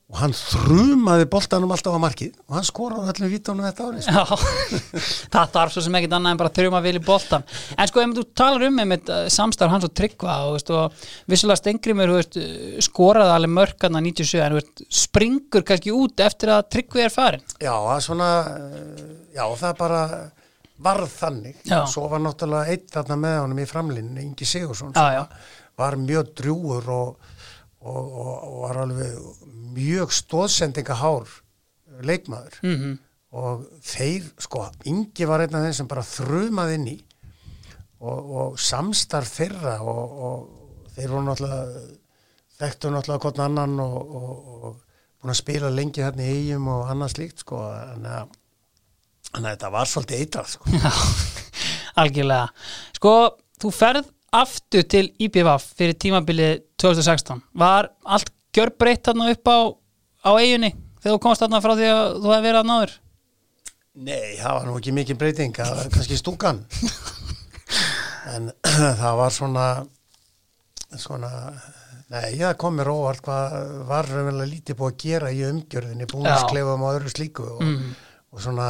og 0.09 0.17
hann 0.17 0.31
þrumaði 0.33 1.27
boltanum 1.29 1.69
alltaf 1.75 1.93
á 1.93 2.01
markið 2.01 2.31
og 2.47 2.55
hann 2.57 2.65
skoraði 2.65 3.11
öllum 3.11 3.29
vítunum 3.29 3.67
þetta 3.67 3.89
árið 3.89 4.07
sko. 4.07 4.37
það 5.35 5.51
þarf 5.53 5.75
svo 5.75 5.83
sem 5.85 5.97
ekkit 5.99 6.15
annað 6.17 6.33
en 6.33 6.41
bara 6.41 6.53
þurfum 6.55 6.77
að 6.79 6.87
vilja 6.87 7.03
boltan 7.05 7.45
en 7.75 7.91
sko 7.91 8.01
ef 8.01 8.15
þú 8.17 8.23
talar 8.41 8.65
um 8.65 8.81
einmitt 8.81 9.11
eh, 9.13 9.27
samstarf 9.35 9.75
hans 9.75 9.85
og 9.85 9.93
tryggva 9.99 10.39
og, 10.47 10.55
veist, 10.57 10.73
og 10.73 11.29
vissulega 11.29 11.61
Stengrimur 11.61 12.15
veist, 12.15 12.39
skoraði 12.87 13.35
alveg 13.35 13.53
mörkarna 13.59 14.01
97 14.07 14.41
en 14.47 14.57
veist, 14.57 14.83
springur 15.03 15.67
kannski 15.69 15.93
út 15.93 16.25
eftir 16.25 16.55
að 16.55 16.65
tryggvi 16.73 17.05
er 17.05 17.13
farin 17.13 17.45
Já, 17.61 17.75
svona 18.01 18.33
eh, 18.55 19.07
já, 19.37 19.45
það 19.61 19.79
bara 19.85 20.03
varð 20.79 21.09
þannig 21.11 21.57
Já. 21.67 21.83
svo 21.91 22.07
var 22.09 22.21
náttúrulega 22.23 22.73
eitt 22.73 22.89
þarna 22.93 23.17
með 23.19 23.41
honum 23.43 23.61
í 23.61 23.67
framlinn 23.69 24.21
Ingi 24.23 24.47
Sigursson 24.47 24.95
já. 24.95 25.25
var 25.77 25.97
mjög 25.99 26.33
drjúur 26.39 26.93
og, 26.95 27.28
og, 27.79 28.09
og, 28.23 28.55
var 28.63 28.81
alveg 28.85 29.45
mjög 29.75 30.15
stóðsendingahár 30.15 31.29
leikmaður. 32.03 32.59
Mm 32.63 32.97
og 33.37 33.65
þeir, 33.85 34.25
sko, 34.41 34.63
Ingi 34.89 35.27
var 35.29 35.43
einn 35.43 35.57
af 35.57 35.67
þeim 35.67 35.77
sem 35.77 35.89
bara 35.89 36.05
þrumaði 36.05 36.77
inn 36.79 36.89
í. 36.95 36.97
Og, 37.99 38.29
og 38.41 38.59
samstarf 38.63 39.33
þeirra 39.35 39.75
og, 39.83 40.13
og 40.27 40.91
þeir 40.95 41.11
voru 41.11 41.25
náttúrulega 41.27 41.81
þekktu 42.59 42.91
náttúrulega 42.93 43.23
hvort 43.25 43.41
annan 43.43 43.73
og, 43.83 43.97
og, 43.99 44.29
og 44.55 44.77
búin 45.19 45.33
að 45.33 45.41
spila 45.41 45.71
lengi 45.73 46.03
þarna 46.03 46.23
í 46.23 46.37
eigum 46.37 46.69
og 46.71 46.93
annað 46.93 47.17
slíkt, 47.17 47.43
sko 47.43 47.59
en 47.75 48.07
að, 48.07 48.31
en 49.35 49.43
að 49.43 49.49
þetta 49.51 49.71
var 49.75 49.91
svolítið 49.91 50.23
eitrað, 50.23 50.53
sko. 50.55 50.71
Já, 50.71 50.93
algjörlega. 52.05 52.47
Sko, 52.97 53.13
þú 53.59 53.73
ferð 53.75 54.09
aftur 54.35 54.83
til 54.89 55.07
IPVF 55.19 55.65
fyrir 55.77 55.97
tímabilið 56.01 56.61
2016 56.81 57.41
Var 57.61 57.89
allt 58.05 58.31
gjörbreytt 58.55 59.03
þarna 59.09 59.29
upp 59.33 59.49
á, 59.51 59.57
á 60.25 60.31
eiginni 60.41 60.73
þegar 60.99 61.15
þú 61.15 61.21
komst 61.23 61.43
þarna 61.45 61.61
frá 61.63 61.73
því 61.79 61.87
að 61.93 62.01
þú 62.19 62.33
hefði 62.33 62.45
verið 62.47 62.59
að 62.63 62.69
náður? 62.71 62.93
Nei, 63.99 64.35
það 64.39 64.53
var 64.55 64.67
nú 64.69 64.75
ekki 64.79 64.93
mikið 64.95 65.17
breyting, 65.19 65.55
það 65.57 65.75
var 65.79 65.89
kannski 65.95 66.17
stúkan 66.19 66.61
en 68.35 68.51
það 69.01 69.17
var 69.19 69.33
svona 69.35 69.65
svona 70.99 71.31
nei, 72.09 72.37
það 72.39 72.55
kom 72.61 72.77
mér 72.79 72.89
óvart 72.93 73.21
hvað 73.25 73.57
var 73.89 74.07
raunverulega 74.09 74.49
lítið 74.53 74.77
búið 74.79 74.93
að 74.93 75.01
gera 75.03 75.33
í 75.35 75.41
umgjörðinni 75.49 76.07
búinskleifum 76.09 76.85
og 76.87 76.95
öðru 76.99 77.11
slíku 77.13 77.49
og, 77.55 77.65
Mm. 77.65 77.91
og 78.33 78.41
svona 78.45 78.69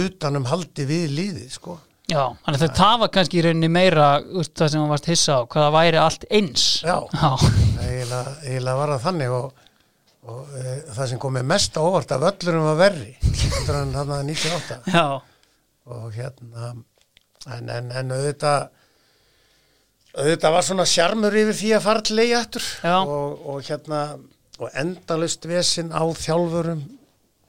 utanum 0.00 0.44
haldi 0.48 0.84
við 0.88 1.12
liðið, 1.16 1.50
sko 1.58 1.78
Já, 2.14 2.22
þannig 2.46 2.64
að 2.64 2.78
það 2.78 2.96
var 3.02 3.12
kannski 3.16 3.40
í 3.40 3.44
rauninni 3.44 3.70
meira 3.74 4.06
úst, 4.22 4.54
það 4.58 4.72
sem 4.72 4.84
þú 4.84 4.90
varst 4.92 5.10
hissa 5.10 5.38
á, 5.38 5.40
hvað 5.50 5.66
það 5.66 5.76
væri 5.76 6.00
allt 6.00 6.26
eins. 6.38 6.66
Já, 6.86 6.96
eiginlega, 7.82 8.76
var 8.78 8.94
það 8.94 9.04
þannig 9.08 9.34
og, 9.34 9.64
og 10.30 10.56
e, 10.60 10.76
það 10.94 11.10
sem 11.10 11.22
kom 11.24 11.34
mér 11.34 11.48
mest 11.50 11.78
á 11.78 11.82
óvart 11.82 12.14
af 12.14 12.28
öllurum 12.30 12.68
var 12.70 12.80
verri 12.84 13.10
heldur 13.24 13.80
en 13.80 13.92
þarna 13.96 14.20
98 14.28 14.78
já, 14.94 15.06
og 15.90 16.06
hérna 16.14 16.70
en, 16.70 17.68
en, 17.68 17.90
en 17.90 18.14
auðvitað 18.14 18.68
auðvitað 20.14 20.54
var 20.54 20.66
svona 20.68 20.86
sjarmur 20.88 21.34
yfir 21.34 21.58
því 21.58 21.72
að 21.74 21.84
fara 21.88 22.04
til 22.06 22.18
leigi 22.20 22.36
aftur. 22.38 22.68
Já. 22.84 22.96
og, 23.02 23.48
og 23.50 23.66
hérna 23.66 24.04
og 24.62 24.76
endalust 24.78 25.48
vesinn 25.50 25.90
á 25.90 26.02
þjálfurum 26.06 26.84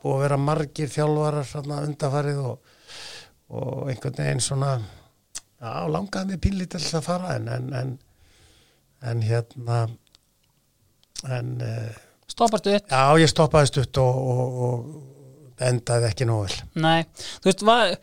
og 0.05 0.21
vera 0.23 0.37
margir 0.41 0.89
þjálfarar 0.89 1.83
undafarið 1.85 2.39
og, 2.41 2.73
og 3.49 3.89
einhvern 3.91 4.17
veginn 4.17 4.43
svona 4.43 4.75
já, 4.79 5.71
langaði 5.91 6.33
mig 6.33 6.41
pínlítill 6.43 6.85
að 6.97 7.05
fara 7.05 7.35
en 7.37 7.49
en, 7.51 7.73
en, 7.73 7.97
en 9.05 9.25
hérna 9.25 9.81
en 11.29 11.51
uh, 11.61 11.91
stoppastu 12.27 12.75
upp 12.77 12.89
já, 12.91 13.03
ég 13.21 13.31
stoppaði 13.31 13.73
stutt 13.73 14.01
og, 14.01 14.23
og, 14.35 14.63
og 14.69 15.61
endaði 15.61 16.09
ekki 16.09 16.27
nóg 16.27 16.45
vel. 16.45 16.63
Nei, 16.83 17.03
þú 17.39 17.49
veist, 17.49 17.63
hvað 17.63 17.93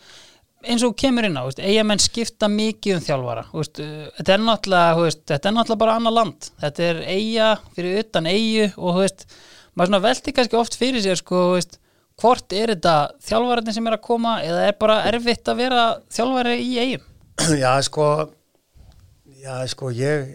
eins 0.62 0.85
og 0.86 0.94
kemur 0.98 1.27
inn 1.27 1.36
á, 1.36 1.43
þú 1.43 1.51
veist, 1.51 1.62
eigamenn 1.66 2.02
skipta 2.02 2.48
mikið 2.51 2.98
um 2.98 3.05
þjálfara, 3.06 3.47
veist, 3.52 3.81
þetta 4.19 4.35
er 4.35 4.44
náttúrulega, 4.47 4.98
veist, 5.01 5.23
þetta 5.31 5.51
er 5.51 5.56
náttúrulega 5.56 5.82
bara 5.82 5.97
annar 5.98 6.16
land. 6.16 6.51
Þetta 6.62 6.85
er 6.89 7.01
eiga 7.10 7.48
fyrir 7.77 8.02
utan 8.05 8.28
eigu 8.31 8.69
og 8.78 9.01
veist, 9.02 9.27
maður 9.74 9.93
svona 9.93 10.05
velti 10.06 10.36
kannski 10.36 10.60
oft 10.60 10.78
fyrir 10.78 11.05
sér, 11.05 11.20
sko, 11.20 11.44
hvort 12.21 12.55
er 12.57 12.75
þetta 12.75 12.97
þjálfararnir 13.25 13.77
sem 13.77 13.89
er 13.89 13.97
að 13.97 14.05
koma 14.05 14.37
eða 14.45 14.69
er 14.69 14.79
bara 14.81 15.01
erfitt 15.11 15.49
að 15.49 15.61
vera 15.65 15.83
þjálfari 16.13 16.59
í 16.61 16.71
eigum? 16.83 17.09
Já, 17.63 17.73
sko 17.87 18.09
já, 19.43 19.57
sko, 19.67 19.89
ég 19.91 20.29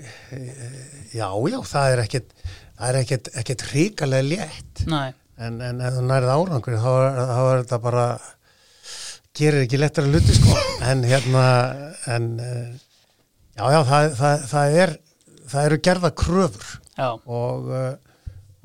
já, 1.15 1.27
já, 1.31 1.59
það 1.63 1.91
er 1.93 2.01
ekkit 2.03 2.33
það 2.77 2.89
er 2.89 2.97
ekkit, 3.01 3.29
ekkit 3.41 3.63
ríkalega 3.71 4.25
létt. 4.27 4.81
Nei, 4.89 5.13
en, 5.41 5.61
en 5.63 5.79
ef 5.81 5.95
þú 5.95 6.03
nærið 6.09 6.33
árangur 6.33 6.79
þá, 6.81 6.89
þá 7.15 7.39
er 7.41 7.61
þetta 7.61 7.79
bara 7.85 8.07
gerir 9.37 9.63
ekki 9.63 9.79
lettar 9.79 10.07
að 10.07 10.17
luti, 10.17 10.35
sko. 10.37 10.57
En 10.87 11.01
hérna, 11.07 11.43
en 12.13 12.27
eh, 12.43 12.75
já, 13.57 13.63
já, 13.73 13.79
það, 13.87 14.09
það, 14.19 14.43
það 14.51 14.75
er 14.83 14.93
það 15.47 15.69
eru 15.69 15.79
gerða 15.87 16.11
kröfur. 16.21 16.67
Já, 16.97 17.07
og 17.25 17.71
uh, 17.71 17.87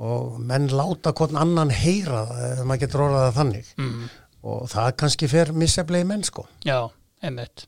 og 0.03 0.39
menn 0.43 0.70
láta 0.74 1.12
hvern 1.16 1.39
annan 1.39 1.73
heyra 1.74 2.24
það 2.31 2.47
ef 2.49 2.62
maður 2.66 2.85
getur 2.85 3.05
orðað 3.07 3.27
það 3.27 3.37
þannig. 3.41 3.74
Mm, 3.79 4.07
og 4.53 4.65
það 4.73 4.95
kannski 5.03 5.31
fer 5.31 5.53
misseflegi 5.55 6.09
menn 6.09 6.24
sko. 6.27 6.47
Já, 6.66 6.79
einmitt 7.23 7.66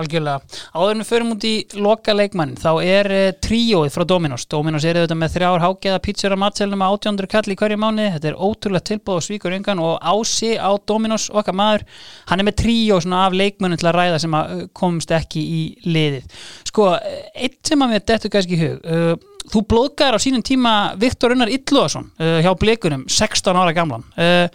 algjörlega, 0.00 0.58
áður 0.74 0.92
en 0.94 1.02
við 1.02 1.08
förum 1.10 1.32
út 1.34 1.46
í 1.48 1.54
loka 1.80 2.14
leikmann, 2.16 2.56
þá 2.60 2.70
er 2.84 3.10
uh, 3.14 3.22
tríóið 3.44 3.94
frá 3.94 4.04
Dominos, 4.12 4.46
Dominos 4.50 4.86
er 4.88 5.00
auðvitað 5.00 5.20
með 5.22 5.34
þrjár 5.36 5.64
hágeða 5.64 6.02
pítsur 6.06 6.36
að 6.36 6.42
matselnum 6.44 6.84
að 6.86 6.98
800 6.98 7.32
kall 7.34 7.54
í 7.54 7.58
hverju 7.62 7.80
mánuði, 7.80 8.12
þetta 8.16 8.30
er 8.32 8.38
ótrúlega 8.40 8.88
tilbúð 8.90 9.20
og 9.20 9.26
svíkur 9.26 9.56
yngan 9.56 9.82
og 9.84 9.96
ási 10.12 10.52
á 10.58 10.70
Dominos 10.88 11.30
okkar 11.30 11.56
maður, 11.56 11.86
hann 12.30 12.42
er 12.42 12.48
með 12.50 12.60
tríó 12.64 13.00
af 13.00 13.34
leikmannum 13.36 13.80
til 13.80 13.90
að 13.90 13.98
ræða 13.98 14.22
sem 14.22 14.38
að 14.38 14.54
uh, 14.54 14.62
komst 14.76 15.10
ekki 15.14 15.42
í 15.42 15.62
liðið. 15.88 16.38
Sko, 16.70 16.92
uh, 16.94 17.20
eitt 17.34 17.60
sem 17.66 17.82
að 17.82 17.94
mér 17.94 18.06
dettur 18.06 18.32
kannski 18.32 18.56
í 18.56 18.62
hug 18.64 18.86
uh, 18.86 19.30
þú 19.50 19.62
blóðgæðar 19.70 20.18
á 20.18 20.20
sínum 20.22 20.44
tíma 20.44 20.74
Viktor 21.00 21.34
Unnar 21.34 21.50
Illuðarsson 21.52 22.10
uh, 22.20 22.38
hjá 22.44 22.52
Blikunum, 22.58 23.06
16 23.10 23.56
ára 23.56 23.74
gamlan. 23.76 24.04
Uh, 24.18 24.46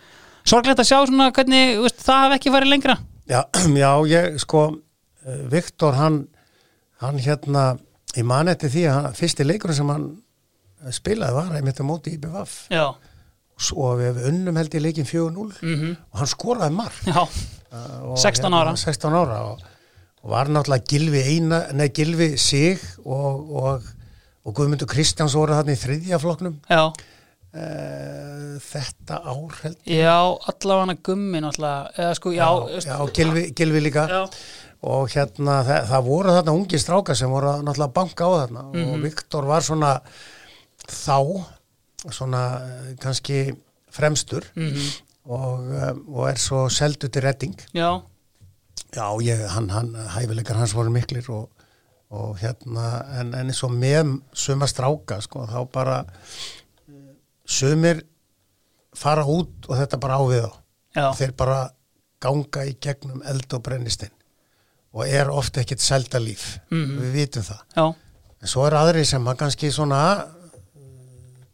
sorglegt 0.48 0.82
að 0.82 0.90
sjá 0.90 1.00
svona 1.04 1.32
hvernig 1.36 1.80
veist, 1.84 2.02
það 2.06 2.26
hef 2.26 2.38
ekki 2.38 2.54
farið 2.54 2.74
lengra. 2.74 2.98
Já, 3.26 3.42
já, 3.84 3.92
ég 4.12 4.40
sko 4.44 4.66
eh, 4.70 4.76
Viktor 5.26 5.98
hann 5.98 6.26
hann 7.04 7.20
hérna, 7.20 7.66
ég 8.16 8.28
man 8.28 8.52
eftir 8.52 8.72
því 8.72 8.86
að 8.90 8.98
hann, 8.98 9.18
fyrsti 9.18 9.48
leikurinn 9.48 9.78
sem 9.80 9.92
hann 9.92 10.08
eh, 10.84 10.94
spilaði 10.96 11.38
var 11.40 11.58
einmitt 11.58 11.82
á 11.82 11.86
móti 11.88 12.16
í 12.16 12.22
BVF 12.22 12.58
og 13.76 14.00
við 14.02 14.22
unnum 14.30 14.60
held 14.60 14.76
í 14.76 14.84
leikin 14.84 15.08
4-0 15.08 15.32
mhm. 15.32 15.96
Og 16.12 16.20
hann 16.22 16.32
skoraði 16.32 16.88
eh, 17.12 17.98
og 18.04 18.20
16 18.20 18.56
ára. 18.56 18.76
16 18.80 19.16
ára. 19.16 19.42
Og, 19.52 19.66
og 20.24 20.32
var 20.32 20.52
náttúrulega 20.52 20.88
Gilvi 20.92 21.24
eina, 21.24 21.66
nei 21.76 21.90
Gilvi 21.96 22.36
sig 22.42 22.80
og, 23.04 23.52
og, 23.52 23.92
og 24.46 24.56
Guðmundur 24.56 24.90
Kristjáns 24.90 25.36
voru 25.38 25.56
þarna 25.58 25.76
í 25.76 25.80
þriðja 25.80 26.20
flokknum. 26.24 26.56
Já, 26.72 26.88
uh, 26.90 28.56
þetta 28.66 29.20
ár 29.22 29.60
held 29.62 29.92
já, 29.92 30.18
allavega 30.52 30.98
gummi 31.06 31.44
náttúrulega, 31.44 31.92
eða 32.00 32.18
sko, 32.18 32.34
já, 32.36 32.48
já, 32.48 32.80
já 32.90 33.14
Gilvi, 33.20 33.46
Gilvi 33.56 33.84
líka. 33.86 34.08
Já, 34.10 34.24
og 34.84 35.10
hérna 35.14 35.60
það, 35.66 35.86
það 35.90 36.08
voru 36.10 36.34
þarna 36.36 36.56
ungi 36.60 36.80
stráka 36.82 37.16
sem 37.18 37.32
voru 37.32 37.52
að 37.54 37.64
náttúrulega 37.66 37.96
banka 37.96 38.28
á 38.28 38.32
þarna. 38.42 38.64
Mhm. 38.74 38.94
og 38.94 39.04
Viktor 39.06 39.46
var 39.50 39.62
svona 39.66 39.92
þá 40.86 41.46
svona 42.12 42.42
kannski 43.02 43.56
fremstur. 43.96 44.46
Mhm, 44.56 44.90
og, 45.26 45.60
um, 45.60 46.02
og 46.16 46.30
er 46.30 46.38
svo 46.38 46.68
seldu 46.70 47.08
til 47.10 47.24
redding. 47.26 47.56
Já, 47.74 48.02
já, 48.94 49.08
ég, 49.26 49.48
hann, 49.50 49.70
hann 49.70 49.96
hæfileikar 49.96 50.60
hans 50.60 50.76
voru 50.76 50.92
miklir 50.94 51.30
og, 51.34 51.50
og 52.12 52.38
hérna 52.38 53.06
en, 53.20 53.34
en 53.34 53.54
svo 53.54 53.70
með 53.70 54.20
suma 54.34 54.68
stráka 54.70 55.22
sko, 55.22 55.48
þá 55.50 55.66
bara 55.72 56.04
sumir 57.46 58.04
fara 58.96 59.26
út 59.26 59.68
og 59.70 59.78
þetta 59.80 60.00
bara 60.02 60.20
á 60.20 60.24
við 60.30 60.46
þá. 60.46 60.54
Já, 60.96 61.08
þeir 61.20 61.34
bara 61.36 61.58
ganga 62.24 62.62
í 62.70 62.76
gegnum 62.80 63.24
eld 63.28 63.52
og 63.54 63.64
brennistinn 63.66 64.14
og 64.96 65.04
er 65.12 65.30
ofta 65.32 65.62
ekkit 65.62 65.84
selda 65.84 66.22
líf. 66.24 66.56
Mhm. 66.72 66.96
við 67.02 67.20
vitum 67.20 67.46
það. 67.50 67.62
Já, 67.76 67.86
en 68.42 68.52
svo 68.52 68.66
er 68.68 68.78
aðri 68.80 69.04
sem 69.08 69.28
að 69.28 69.38
kannski 69.44 69.72
svona 69.74 70.02
uh, 70.24 70.26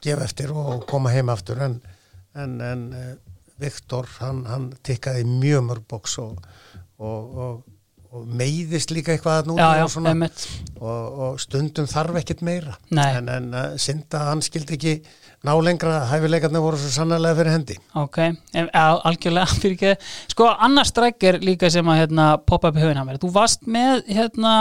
gefa 0.04 0.28
eftir 0.28 0.54
og 0.54 0.86
koma 0.90 1.14
heim 1.14 1.32
aftur. 1.34 1.62
En, 1.66 1.80
en, 2.36 2.56
en 2.62 2.88
uh, 2.94 3.12
Viktor 3.62 4.08
hann, 4.20 4.46
hann 4.50 4.72
tikkaði 4.86 5.26
mjög 5.30 5.66
mörg 5.68 5.86
bóks 5.90 6.18
og, 6.22 6.40
og, 6.98 7.38
og, 7.46 7.64
og 8.12 8.28
meiðist 8.28 8.94
líka 8.94 9.14
eitthvað 9.16 9.50
núna 9.50 9.72
já, 9.78 9.86
já, 9.86 9.88
og, 9.88 10.82
og, 10.82 11.20
og 11.26 11.42
stundum 11.42 11.90
þarf 11.90 12.22
ekkit 12.22 12.46
meira. 12.46 12.78
Nei. 12.94 13.10
en, 13.18 13.30
en 13.30 13.52
uh, 13.54 13.66
synda 13.82 14.28
hann 14.30 14.46
skildi 14.46 14.78
ekki 14.78 14.96
ná 15.48 15.56
lengra 15.66 16.04
hæfileikarnir 16.12 16.62
voru 16.62 16.78
svo 16.78 16.92
sannlega 16.94 17.38
fyrir 17.40 17.56
hendi. 17.56 17.78
Ok, 17.98 18.20
algjörlega 18.62 19.48
fyrir 19.62 19.76
ekki, 19.78 20.14
sko 20.34 20.52
annar 20.54 20.90
strækir 20.90 21.42
líka 21.42 21.72
sem 21.74 21.88
að 21.90 22.04
hérna, 22.04 22.32
poppa 22.46 22.72
upp 22.72 22.80
í 22.80 22.84
höfina 22.86 23.06
mér. 23.08 23.20
Þú 23.22 23.34
varst 23.36 23.66
með 23.66 24.06
hérna 24.12 24.56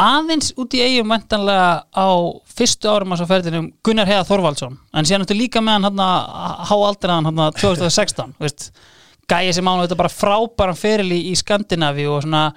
aðeins 0.00 0.52
út 0.58 0.74
í 0.74 0.82
eigum 0.82 1.12
vendanlega 1.14 1.84
á 1.94 2.08
fyrstu 2.50 2.90
árum 2.90 3.14
á 3.14 3.16
svo 3.18 3.28
ferðinum 3.30 3.68
Gunnar 3.86 4.10
Heða 4.10 4.26
Þorvaldsson. 4.30 4.78
En 4.94 5.06
síðan 5.06 5.26
eftir 5.26 5.38
líka 5.38 5.62
með 5.62 5.78
hann 5.78 5.90
hann 5.90 6.02
að 6.06 6.64
há 6.70 6.74
aldrei 6.78 7.14
hann 7.14 7.44
2016 7.60 8.34
veist. 8.42 8.72
Gæi 9.30 9.54
sem 9.56 9.68
ána 9.68 9.86
þetta 9.86 10.00
bara 10.02 10.12
frábæran 10.12 10.76
feril 10.76 11.14
í, 11.14 11.20
í 11.30 11.36
Skandinavi 11.38 12.04
og 12.10 12.24
svona 12.26 12.48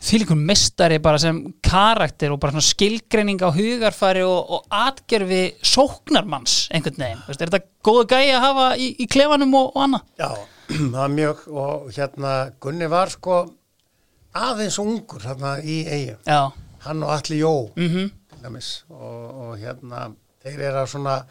þýlikur 0.00 0.38
mistari 0.38 0.98
bara 1.02 1.20
sem 1.20 1.40
karakter 1.64 2.32
og 2.32 2.40
bara 2.40 2.54
svona 2.54 2.68
skilgreining 2.68 3.42
á 3.44 3.52
hugarfari 3.52 4.22
og, 4.24 4.54
og 4.56 4.64
atgerfi 4.72 5.42
sóknarmanns 5.60 6.70
einhvern 6.74 7.04
veginn, 7.04 7.24
er 7.28 7.40
þetta 7.40 7.62
góða 7.84 8.06
gæi 8.14 8.32
að 8.32 8.44
hafa 8.46 8.68
í, 8.80 8.88
í 8.96 9.08
klefanum 9.10 9.54
og, 9.60 9.74
og 9.74 9.84
annað? 9.86 10.08
Já, 10.20 10.30
það 10.94 11.02
er 11.04 11.14
mjög 11.18 11.44
og 11.50 11.90
hérna 11.98 12.34
Gunni 12.62 12.90
var 12.90 13.12
sko 13.12 13.42
aðeins 14.40 14.80
ungur 14.80 15.26
hérna 15.26 15.58
í 15.60 15.82
eigi 15.84 16.16
hann 16.86 17.04
og 17.04 17.14
Alli 17.18 17.42
Jó 17.42 17.54
mm 17.76 17.88
-hmm. 17.88 18.10
og, 18.88 19.22
og 19.44 19.54
hérna 19.58 20.10
þeir 20.42 20.60
eru 20.60 20.84
að 20.84 20.92
svona 20.94 21.22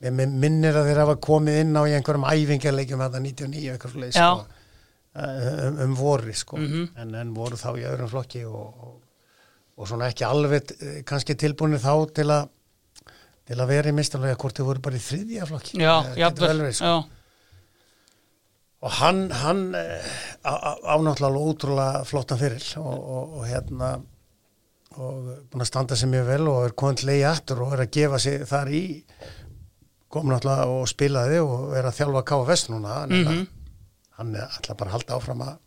Ég 0.00 0.14
minnir 0.16 0.72
að 0.80 0.86
þeir 0.88 0.98
hafa 1.02 1.14
komið 1.20 1.58
inn 1.60 1.76
á 1.76 1.84
einhverjum 1.84 2.22
æfingarleikjum 2.24 3.02
að 3.04 3.16
það 3.18 3.24
99 3.26 3.72
eitthvað 3.74 3.90
slúið 3.92 4.14
sko, 4.14 4.59
um, 5.14 5.78
um 5.84 5.94
voru 5.98 6.34
sko, 6.34 6.56
mm 6.56 6.66
-hmm. 6.66 6.88
en, 7.02 7.14
en 7.14 7.34
voru 7.34 7.56
þá 7.56 7.70
í 7.78 7.86
öðrum 7.86 8.08
flokki 8.08 8.44
og, 8.44 8.84
og, 8.86 8.96
og 9.76 9.88
svona 9.88 10.08
ekki 10.08 10.24
alveg 10.24 10.74
eh, 10.80 11.02
kannski 11.04 11.34
tilbúinir 11.34 11.82
þá 11.82 12.14
til 12.14 12.30
að 12.30 12.48
til 13.50 13.58
að 13.58 13.66
vera 13.72 13.90
í 13.90 13.96
mistalvega 13.96 14.38
hvort 14.38 14.58
þau 14.58 14.66
voru 14.68 14.80
bara 14.84 14.96
í 14.96 15.02
þriðja 15.02 15.46
flokki 15.46 15.80
Já, 15.80 15.94
jafnvel 16.16 16.72
sko. 16.72 16.92
og 18.80 18.90
hann 19.00 19.30
hann 19.30 19.74
eh, 19.74 20.12
ánáttúrulega 20.44 21.46
ótrúlega 21.50 22.04
flottan 22.04 22.38
fyrir 22.38 22.78
og, 22.78 23.40
og 23.40 23.46
hérna 23.48 24.00
og 24.98 25.26
búin 25.50 25.62
að 25.62 25.70
standa 25.70 25.98
sér 25.98 26.10
mjög 26.10 26.26
vel 26.26 26.48
og 26.50 26.64
er 26.64 26.72
komið 26.78 27.04
leiði 27.06 27.26
aftur 27.26 27.62
og 27.62 27.74
er 27.74 27.84
að 27.84 27.92
gefa 27.94 28.18
sig 28.18 28.46
þar 28.46 28.70
í 28.74 28.84
kom 30.10 30.30
náttúrulega 30.30 30.66
og 30.66 30.88
spilaði 30.90 31.42
og 31.42 31.74
er 31.78 31.86
að 31.86 31.98
þjálfa 32.00 32.22
KFS 32.30 32.70
núna 32.70 33.06
mm 33.06 33.24
-hmm. 33.26 33.44
Hann 34.20 34.36
alltaf 34.36 34.76
bara 34.76 34.92
að 34.92 34.96
halda 34.98 35.18
áfram 35.18 35.44
að 35.46 35.58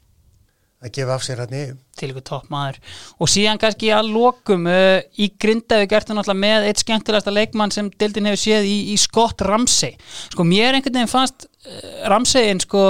að 0.84 0.92
gefa 0.98 1.16
af 1.16 1.24
sér 1.24 1.40
hérna 1.40 1.60
í 1.62 1.68
til 1.96 2.10
ykkur 2.12 2.26
topp 2.28 2.50
maður 2.52 2.80
og 3.24 3.30
síðan 3.32 3.60
kannski 3.62 3.92
að 3.96 4.10
lokum 4.12 4.68
uh, 4.68 5.00
í 5.16 5.30
Grindavík 5.40 5.96
ertu 5.96 6.16
náttúrulega 6.16 6.44
með 6.44 6.68
eitt 6.68 6.84
skemmtilegasta 6.84 7.34
leikmann 7.34 7.72
sem 7.72 7.92
Dildin 8.00 8.28
hefur 8.28 8.42
séð 8.42 8.68
í, 8.68 8.78
í 8.92 8.98
Scott 9.00 9.44
Ramsey. 9.48 9.96
Sko 10.34 10.46
mér 10.48 10.76
einhvern 10.76 11.00
veginn 11.00 11.12
fannst 11.12 11.48
uh, 11.48 12.04
Ramseyin 12.12 12.60
sko 12.64 12.84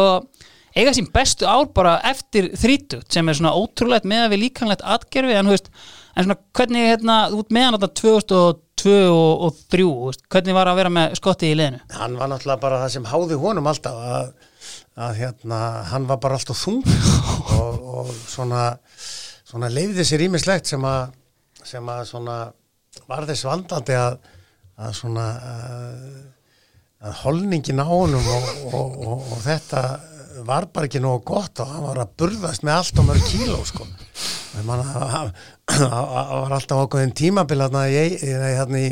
eiga 0.74 0.96
sín 0.98 1.12
bestu 1.14 1.46
ár 1.46 1.70
bara 1.76 2.00
eftir 2.10 2.50
þrítut 2.58 3.06
sem 3.14 3.30
er 3.30 3.38
svona 3.38 3.54
ótrúlegt 3.54 4.10
með 4.10 4.26
að 4.26 4.34
við 4.34 4.46
líkanlegt 4.48 4.86
atgerfi 4.96 5.38
en, 5.38 5.54
veist, 5.54 5.70
en 6.18 6.26
svona 6.26 6.40
hvernig 6.58 6.90
hérna 6.90 7.18
út 7.38 7.54
meðan 7.54 7.78
þetta 7.78 7.94
2000 8.02 8.62
2 8.84 8.94
og, 9.08 9.44
og 9.46 9.60
3, 9.72 9.86
veist, 10.08 10.26
hvernig 10.34 10.56
var 10.58 10.68
að 10.68 10.80
vera 10.82 10.90
með 10.92 11.14
skotti 11.20 11.52
í 11.52 11.56
liðinu? 11.56 11.80
Hann 11.96 12.18
var 12.20 12.32
náttúrulega 12.32 12.64
bara 12.66 12.82
það 12.82 12.96
sem 12.98 13.06
háði 13.08 13.38
honum 13.40 13.70
alltaf 13.70 14.00
að, 14.18 14.32
að 14.94 15.18
hérna, 15.22 15.60
hann 15.90 16.06
var 16.10 16.20
bara 16.22 16.38
alltaf 16.38 16.60
þung 16.60 16.84
og, 17.58 17.80
og 17.98 18.12
svona, 18.30 18.68
svona 19.48 19.72
leiði 19.74 20.06
sér 20.06 20.28
ímislegt 20.28 20.70
sem 20.70 20.86
að, 20.86 21.16
sem 21.64 21.90
að 21.90 22.06
svona 22.12 22.38
var 23.10 23.26
þess 23.28 23.48
vandandi 23.48 23.98
að, 23.98 24.20
að 24.78 24.96
svona 25.00 25.28
að 27.04 27.20
holningin 27.24 27.82
á 27.84 27.88
honum 27.88 28.28
og, 28.32 29.00
og 29.04 29.40
þetta 29.44 29.82
var 30.48 30.68
bara 30.74 30.88
ekki 30.88 31.02
nógu 31.04 31.24
gott 31.28 31.62
og 31.62 31.70
hann 31.70 31.86
var 31.86 32.00
að 32.04 32.14
burðast 32.20 32.64
með 32.66 32.78
allt 32.80 33.02
og 33.02 33.08
mörg 33.10 33.28
kíló 33.30 33.60
sko. 33.68 33.88
Það 34.54 34.70
var 34.70 36.56
alltaf 36.58 36.84
ákveðin 36.84 37.16
tímabil 37.18 37.60
hérna 37.64 37.86
í, 37.90 38.04
í, 38.18 38.86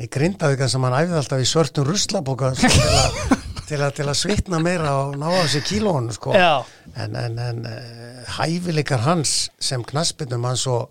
í 0.00 0.10
Grindavíka 0.12 0.68
sem 0.70 0.84
hann 0.86 0.98
æfði 1.00 1.18
alltaf 1.20 1.42
í 1.42 1.48
svörtum 1.48 1.88
ruslaboka 1.88 2.52
sko, 2.58 2.70
til, 2.70 2.88
a, 3.00 3.40
til, 3.70 3.80
a, 3.84 3.90
til 3.94 4.08
að 4.10 4.18
svitna 4.18 4.60
meira 4.62 4.94
og 5.04 5.16
ná 5.20 5.28
á 5.30 5.40
þessi 5.44 5.62
kílónu 5.68 6.14
sko. 6.16 6.34
En, 6.34 7.16
en, 7.16 7.38
en 7.38 7.60
eh, 7.70 8.24
hæfileikar 8.38 9.04
hans 9.06 9.50
sem 9.62 9.84
knaspinum 9.86 10.48
hans 10.48 10.66
og, 10.70 10.90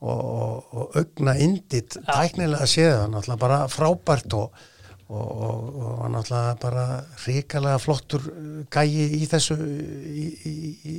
og, 0.00 0.18
og, 0.18 0.64
og 0.72 0.98
augna 0.98 1.36
indit 1.38 1.98
tæknilega 2.08 2.66
séð 2.70 3.04
hann 3.04 3.16
alltaf 3.18 3.40
bara 3.40 3.62
frábært 3.72 4.34
og 4.38 4.50
og, 5.08 5.28
og, 5.40 5.68
og 5.80 6.02
hann 6.04 6.18
alltaf 6.18 6.58
bara 6.60 6.84
ríkalega 7.24 7.78
flottur 7.80 8.26
gæi 8.72 9.06
í 9.22 9.24
þessu 9.30 9.56
í, 9.56 10.26
í, 10.50 10.52
í, 10.52 10.96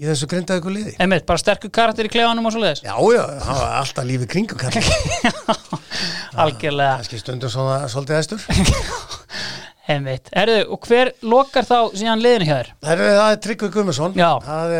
í 0.00 0.06
þessu 0.08 0.28
grindaðu 0.30 0.62
ykkur 0.62 0.76
liði. 0.78 0.94
Einmitt, 1.02 1.26
bara 1.28 1.42
sterkur 1.42 1.72
karakter 1.74 2.08
í 2.08 2.12
klefanum 2.12 2.48
og 2.48 2.54
svo 2.54 2.62
leiðis 2.62 2.80
Já, 2.86 2.94
já, 3.12 3.22
hann 3.44 3.60
var 3.60 3.74
alltaf 3.82 4.08
lífið 4.08 4.30
kringu 4.32 4.56
Algjörlega. 6.42 7.02
Það 7.02 7.12
er 7.12 7.20
stundum 7.20 7.52
svona 7.52 7.82
svolítið 7.92 8.22
æstur 8.22 8.40
Einmitt, 9.90 10.28
erðu, 10.38 10.60
og 10.76 10.86
hver 10.86 11.10
lokar 11.26 11.66
þá 11.66 11.78
síðan 11.98 12.22
liðinu 12.22 12.46
hjá 12.46 12.54
þér? 12.54 12.68
Það 12.84 12.92
er, 12.92 13.16
er 13.24 13.40
Tryggvi 13.42 13.70
Gummarsson 13.74 14.14
það 14.14 14.74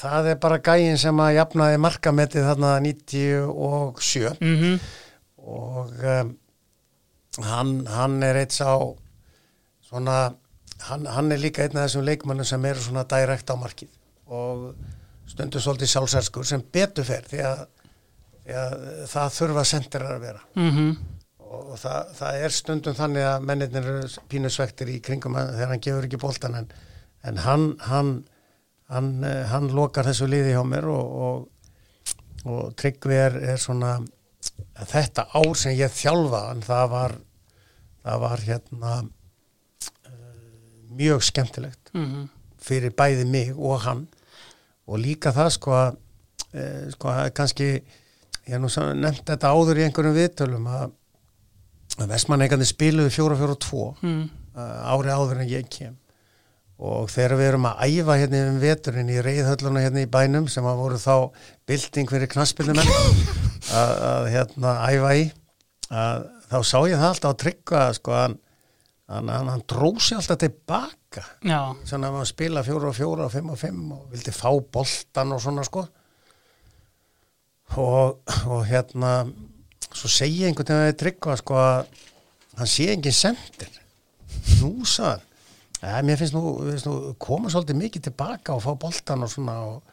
það 0.00 0.28
er 0.32 0.38
bara 0.40 0.60
gæin 0.64 0.98
sem 1.00 1.22
að 1.22 1.36
jafnaði 1.36 1.80
markamettið 1.84 2.46
þarna 2.48 2.74
97 2.84 4.36
mm 4.40 4.54
-hmm. 4.60 4.78
og 5.36 6.04
um, 6.14 6.32
hann, 7.46 7.74
hann 7.86 8.22
er 8.22 8.40
eitt 8.42 8.56
sá 8.56 8.70
svona 9.88 10.32
hann, 10.88 11.06
hann 11.06 11.32
er 11.32 11.42
líka 11.42 11.64
einn 11.64 11.76
af 11.76 11.88
þessum 11.88 12.06
leikmannum 12.06 12.48
sem 12.48 12.64
eru 12.64 12.80
svona 12.80 13.04
direkt 13.04 13.50
á 13.50 13.56
markið 13.56 13.90
og 14.26 14.74
stundur 15.26 15.62
svolítið 15.62 15.92
sjálfsærskur 15.94 16.46
sem 16.46 16.62
betur 16.72 17.04
fer 17.04 17.26
því 17.28 17.42
að, 17.46 17.64
því 18.44 18.58
að 18.64 18.76
það 19.10 19.34
þurfa 19.38 19.64
sendirar 19.64 20.14
að 20.14 20.20
vera 20.20 20.44
mm 20.54 20.70
-hmm. 20.70 20.96
Og 21.50 21.78
það, 21.80 22.10
það 22.18 22.44
er 22.44 22.54
stundum 22.54 22.96
þannig 22.98 23.26
að 23.26 23.46
mennirnir 23.48 23.88
eru 23.92 24.26
pínusvektir 24.30 24.92
í 24.92 25.00
kringum 25.02 25.38
þegar 25.38 25.72
hann 25.72 25.82
gefur 25.82 26.06
ekki 26.06 26.20
bóltan 26.22 26.58
en, 26.60 26.68
en 27.26 27.40
hann 27.44 27.64
hann, 27.88 28.12
hann 28.92 29.10
hann 29.50 29.70
lokar 29.74 30.06
þessu 30.06 30.28
liði 30.30 30.54
hjá 30.54 30.62
mér 30.66 30.86
og, 30.92 31.16
og, 31.26 31.72
og 32.46 32.76
Tryggvi 32.78 33.18
er, 33.18 33.38
er 33.54 33.58
svona 33.60 33.98
þetta 34.90 35.26
ár 35.34 35.56
sem 35.58 35.74
ég 35.78 35.92
þjálfa 35.94 36.44
það 36.66 36.84
var 36.94 37.16
það 38.00 38.22
var 38.22 38.44
hérna 38.46 38.92
uh, 39.00 40.12
mjög 40.96 41.26
skemmtilegt 41.26 41.90
mm 41.94 42.06
-hmm. 42.06 42.28
fyrir 42.58 42.94
bæði 42.94 43.26
mig 43.26 43.52
og 43.56 43.80
hann 43.80 44.06
og 44.86 44.98
líka 44.98 45.32
það 45.32 45.50
sko 45.58 45.74
að 45.74 45.98
uh, 46.54 46.86
sko 46.94 47.08
að 47.08 47.34
kannski 47.34 47.68
ég 48.46 48.58
nú 48.58 48.70
nefnt 48.94 49.26
þetta 49.26 49.50
áður 49.50 49.78
í 49.78 49.84
einhverjum 49.84 50.16
viðtölum 50.16 50.66
að 50.66 50.90
Vestmanneikandi 51.98 52.68
spiluði 52.68 53.12
4-4-2 53.14 53.82
mm. 54.02 54.22
uh, 54.56 54.92
ári 54.94 55.12
áður 55.12 55.42
en 55.42 55.50
ég 55.50 55.68
kem. 55.72 55.96
Og 56.80 57.10
þegar 57.12 57.36
við 57.36 57.50
erum 57.50 57.66
að 57.68 57.82
æfa 57.90 58.16
hérna 58.16 58.44
um 58.48 58.60
veturinn 58.62 59.10
í 59.12 59.18
reyðhölluna 59.20 59.82
hérna 59.84 60.04
í 60.06 60.08
bænum 60.08 60.46
sem 60.48 60.64
að 60.64 60.78
voru 60.80 61.00
þá 61.00 61.14
bilding 61.68 62.08
fyrir 62.08 62.30
knaspilnumenn 62.32 62.92
að, 63.80 63.90
að 64.12 64.28
hérna 64.32 64.76
æfa 64.88 65.10
í 65.18 65.26
að 65.90 66.28
þá 66.50 66.56
sá 66.66 66.78
ég 66.88 66.98
það 66.98 67.08
alltaf 67.10 67.34
að 67.34 67.38
tryggja 67.44 67.82
sko 67.98 68.14
hann, 68.16 68.36
hann, 69.10 69.30
hann, 69.34 69.50
hann 69.52 69.64
drósi 69.70 70.16
alltaf 70.16 70.40
tilbaka 70.40 71.26
svona 71.42 72.10
að 72.10 72.16
maður 72.16 72.30
spila 72.30 72.64
fjóra 72.66 72.90
og 72.90 72.96
fjóra 72.96 73.26
og 73.26 73.34
fimm 73.34 73.52
og 73.52 73.60
fimm 73.60 73.94
og 73.96 74.02
vildi 74.14 74.34
fá 74.34 74.48
boltan 74.50 75.34
og 75.34 75.42
svona 75.42 75.66
sko. 75.66 75.84
Og, 77.78 78.34
og 78.50 78.64
hérna 78.66 79.12
svo 79.96 80.10
segi 80.12 80.44
ég 80.44 80.50
einhvern 80.50 80.70
veginn 80.70 80.92
að 80.92 81.00
tryggja 81.02 81.36
sko 81.40 81.58
að 81.60 81.80
hann 82.60 82.70
sé 82.70 82.90
enginn 82.92 83.16
sendir. 83.16 83.74
Nú 84.60 84.86
saðan 84.88 85.26
ja, 85.80 86.00
mér 86.04 86.20
finnst 86.20 86.36
nú, 86.36 86.42
nú 86.84 86.94
koma 87.20 87.50
svolítið 87.52 87.78
mikið 87.80 88.06
tilbaka 88.08 88.56
og 88.56 88.64
fá 88.64 88.72
boltan 88.78 89.24
og 89.24 89.32
svona 89.32 89.56
og, 89.66 89.92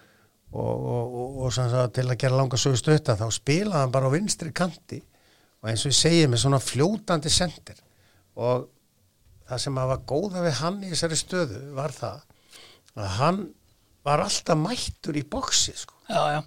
og, 0.51 1.43
og 1.47 1.91
til 1.95 2.07
að 2.07 2.17
gera 2.19 2.39
langa 2.39 2.59
sögust 2.59 2.89
auðvitað 2.89 3.23
þá 3.23 3.27
spilaði 3.35 3.83
hann 3.83 3.93
bara 3.93 4.11
á 4.11 4.15
vinstri 4.15 4.53
kanti. 4.55 5.01
Og 5.63 5.71
eins 5.71 5.85
og 5.85 5.93
ég 5.93 5.99
segi 5.99 6.25
með 6.29 6.43
svona 6.43 6.61
fljótandi 6.61 7.31
sendir. 7.33 7.79
Og 8.37 8.67
það 9.47 9.63
sem 9.63 9.79
að 9.79 9.93
var 9.93 10.03
góða 10.11 10.43
við 10.45 10.59
hann 10.61 10.81
í 10.83 10.91
þessari 10.91 11.19
stöðu 11.19 11.61
var 11.77 11.95
það 11.95 12.25
að 12.97 13.15
hann 13.17 13.41
var 14.07 14.23
alltaf 14.23 14.59
mættur 14.59 15.17
í 15.19 15.25
boksi 15.27 15.73
sko. 15.75 15.95
Já, 16.07 16.37
já, 16.37 16.41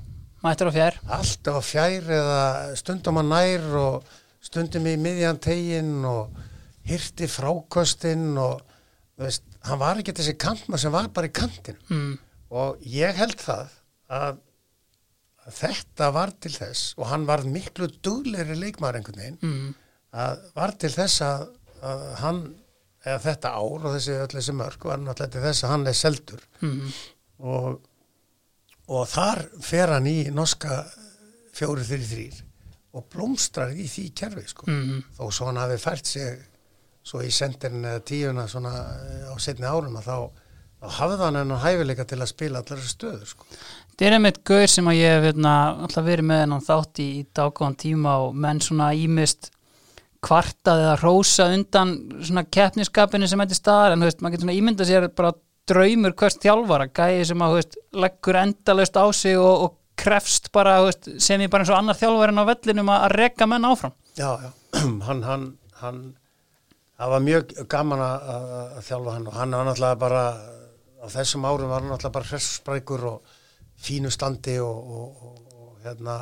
mættur 0.44 0.70
á 0.70 0.72
fjær 0.74 0.98
Alltaf 1.18 1.60
á 1.60 1.62
fjær 1.64 2.10
eða 2.18 2.42
stundum 2.80 3.20
að 3.20 3.30
nær 3.34 3.66
og 3.80 4.12
stundum 4.44 4.88
í 4.88 4.96
miðjan 5.00 5.40
tegin 5.42 5.98
og 6.08 6.36
hyrti 6.88 7.28
frákostinn 7.30 8.38
og 8.40 8.62
veist, 9.20 9.44
hann 9.68 9.80
var 9.82 10.00
ekki 10.00 10.14
þessi 10.16 10.36
kantma 10.40 10.80
sem 10.80 10.92
var 10.94 11.10
bara 11.14 11.28
í 11.28 11.34
kantin 11.36 11.76
mm. 11.90 12.14
og 12.56 12.80
ég 12.88 13.18
held 13.20 13.36
það 13.42 13.74
að, 14.10 14.40
að 15.44 15.58
þetta 15.60 16.10
var 16.16 16.32
til 16.40 16.54
þess 16.56 16.94
og 16.96 17.10
hann 17.12 17.28
var 17.28 17.44
miklu 17.44 17.90
dugleiri 18.00 18.56
leikmaður 18.58 19.00
einhvern 19.00 19.22
veginn 19.22 19.38
mm. 19.44 19.70
að 20.24 20.48
var 20.56 20.74
til 20.80 20.92
þess 20.94 21.22
að, 21.26 21.46
að 21.84 22.08
hann 22.24 22.42
eða 23.04 23.20
þetta 23.28 23.52
ár 23.56 23.86
og 23.86 23.94
þessi 23.94 24.16
öll 24.20 24.32
þessi 24.34 24.56
mörg 24.56 24.88
var 24.88 25.00
náttúrulega 25.00 25.36
til 25.36 25.44
þess 25.46 25.64
að 25.64 25.74
hann 25.74 25.86
er 25.92 25.96
seldur 26.00 26.46
Mm. 26.60 26.90
og, 27.40 27.78
og 28.90 29.08
þar 29.10 29.44
fer 29.62 29.94
hann 29.94 30.08
í 30.10 30.18
norska 30.34 30.82
fjóri 31.54 31.84
þrý 31.86 32.06
þrýr 32.10 32.38
og 32.98 33.06
blómstrar 33.12 33.74
í 33.78 33.86
því 33.86 34.06
kerfi 34.18 34.46
sko. 34.50 34.66
Mm. 34.70 35.02
þó 35.18 35.24
svo 35.30 35.50
hann 35.50 35.60
hafi 35.60 35.78
fært 35.78 36.10
sig 36.10 36.40
svo 37.06 37.22
í 37.24 37.30
sendirinn 37.32 37.86
eða 37.86 38.02
tíuna 38.06 38.46
svona 38.50 38.72
eh, 39.06 39.28
á 39.30 39.34
setni 39.40 39.68
árum 39.68 39.96
að 40.00 40.08
þá, 40.08 40.16
þá 40.82 40.88
hafði 40.98 41.20
hann 41.22 41.38
hennar 41.40 41.62
hæfileika 41.62 42.06
til 42.08 42.18
að 42.18 42.32
spila 42.32 42.62
allar 42.62 42.82
stöður 42.84 43.30
sko. 43.30 43.46
Þetta 43.92 44.08
er 44.08 44.16
einmitt 44.16 44.42
gaur 44.48 44.66
sem 44.72 44.90
að 44.90 44.98
ég 44.98 45.14
hef 45.14 45.28
hérna, 45.28 45.54
alltaf 45.86 46.06
verið 46.06 46.28
með 46.30 46.42
hennan 46.44 46.66
þátt 46.66 47.02
í, 47.04 47.08
í 47.20 47.24
dágóðan 47.36 47.78
tíma 47.80 48.16
og 48.26 48.36
menn 48.46 48.62
svona 48.64 48.90
ímist 48.96 49.50
kvartað 50.24 50.82
eða 50.84 50.96
rósa 51.00 51.46
undan 51.54 51.94
svona 52.18 52.44
keppniskapinu 52.44 53.28
sem 53.28 53.40
þetta 53.40 53.56
staðar 53.56 53.94
en 53.94 54.02
þú 54.02 54.10
veist, 54.10 54.20
maður 54.20 54.34
getur 54.34 54.46
svona 54.46 54.58
ímynda 54.58 54.88
sér 54.88 55.08
bara 55.16 55.32
draumur 55.70 56.14
hvers 56.18 56.38
þjálfara, 56.42 56.88
gæði 56.94 57.26
sem 57.30 57.44
að 57.46 57.56
veist, 57.58 57.76
leggur 58.04 58.38
endalaust 58.40 58.98
á 58.98 59.06
sig 59.16 59.38
og, 59.38 59.66
og 59.66 59.76
krefst 60.00 60.50
bara, 60.54 60.78
veist, 60.86 61.10
sem 61.22 61.42
ég 61.44 61.52
bara 61.52 61.64
eins 61.64 61.72
og 61.72 61.78
annar 61.78 61.98
þjálfarinn 61.98 62.42
á 62.42 62.50
vellinum 62.50 62.92
að, 62.94 63.06
rekka 63.16 63.48
menn 63.50 63.68
áfram. 63.68 63.94
Já, 64.18 64.30
já, 64.42 64.50
hann, 65.08 65.22
hann, 65.26 65.46
hann 65.80 66.00
það 67.00 67.14
var 67.14 67.26
mjög 67.26 67.54
gaman 67.72 68.04
að, 68.04 68.30
að, 68.34 68.48
að 68.78 68.88
þjálfa 68.90 69.16
hann 69.16 69.28
og 69.30 69.38
hann 69.38 69.56
var 69.56 69.68
náttúrulega 69.70 70.00
bara 70.04 70.24
á 71.00 71.06
þessum 71.08 71.46
árum 71.48 71.72
var 71.72 71.80
hann 71.80 71.94
náttúrulega 71.94 72.16
bara 72.18 72.30
hresssprækur 72.30 73.06
og 73.08 73.34
fínu 73.80 74.12
standi 74.12 74.58
og, 74.60 74.92
og, 75.00 75.24
og, 75.24 75.56
og 75.56 75.86
hérna 75.86 76.20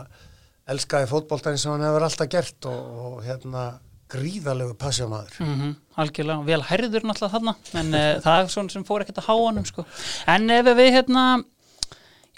elskaði 0.68 1.08
fótboltæðin 1.10 1.60
sem 1.62 1.74
hann 1.74 1.86
hefur 1.88 2.06
alltaf 2.06 2.30
gert 2.30 2.70
og, 2.70 2.96
og 3.08 3.20
hérna 3.26 3.68
gríðalegu 4.08 4.76
passjómaður. 4.78 5.42
mm 5.42 5.76
algjörlega, 5.98 6.46
vel 6.46 6.60
herður 6.68 7.06
náttúrulega 7.08 7.34
þarna 7.34 7.54
en 7.80 7.94
uh, 7.94 8.08
það 8.24 8.40
er 8.40 8.50
svona 8.52 8.74
sem 8.74 8.86
fór 8.88 9.04
ekkert 9.04 9.22
að 9.22 9.30
há 9.30 9.34
honum 9.36 9.68
sko. 9.68 9.84
en 10.34 10.50
ef 10.54 10.68
við 10.78 10.92
hérna 10.96 11.24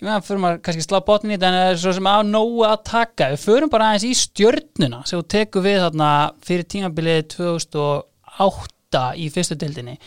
ég 0.01 0.07
meðan 0.07 0.25
fyrir 0.25 0.43
maður 0.45 0.63
kannski 0.67 0.87
slá 0.87 1.01
botnin 1.05 1.35
í 1.35 1.37
þetta 1.37 1.51
en 1.51 1.59
það 1.59 1.73
er 1.73 1.83
svo 1.83 1.95
sem 1.99 2.09
á 2.09 2.19
nógu 2.25 2.65
að 2.69 2.79
taka 2.89 3.31
við 3.35 3.45
förum 3.45 3.73
bara 3.73 3.91
aðeins 3.91 4.09
í 4.09 4.15
stjörnuna 4.23 5.03
sem 5.05 5.21
þú 5.21 5.29
tekur 5.37 5.67
við 5.67 5.83
þarna 5.85 6.11
fyrir 6.47 6.71
tímabilið 6.75 7.23
2008 7.37 9.05
í 9.21 9.29
fyrstu 9.35 9.59
deildinni 9.61 9.99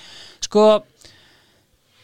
sko 0.44 0.68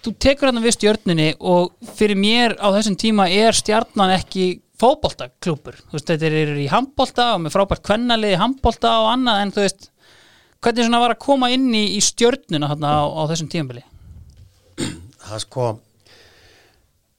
þú 0.05 0.15
tekur 0.21 0.51
þarna 0.51 0.63
við 0.63 0.77
stjörnunni 0.77 1.29
og 1.39 1.73
fyrir 1.97 2.19
mér 2.19 2.57
á 2.61 2.67
þessum 2.77 2.97
tíma 2.99 3.27
er 3.33 3.57
stjarnan 3.57 4.13
ekki 4.19 4.59
fótboltaklúpur, 4.79 5.75
þú 5.89 5.97
veist, 5.97 6.07
þetta 6.07 6.29
eru 6.29 6.59
í 6.61 6.69
handbolta 6.71 7.33
og 7.35 7.41
með 7.43 7.55
frábært 7.55 7.83
kvennalið 7.83 8.35
í 8.35 8.39
handbolta 8.39 8.93
og 9.01 9.09
annað 9.11 9.41
en 9.43 9.51
þú 9.55 9.65
veist, 9.65 9.89
hvernig 10.63 10.85
svona 10.87 10.99
var 11.03 11.13
að 11.15 11.21
koma 11.23 11.49
inn 11.53 11.69
í, 11.75 11.83
í 11.97 12.01
stjörnuna 12.03 12.69
þarna 12.73 12.91
á, 12.99 13.03
á 13.07 13.21
þessum 13.31 13.49
tímabili? 13.51 13.83
Það 15.29 15.41
sko, 15.45 15.65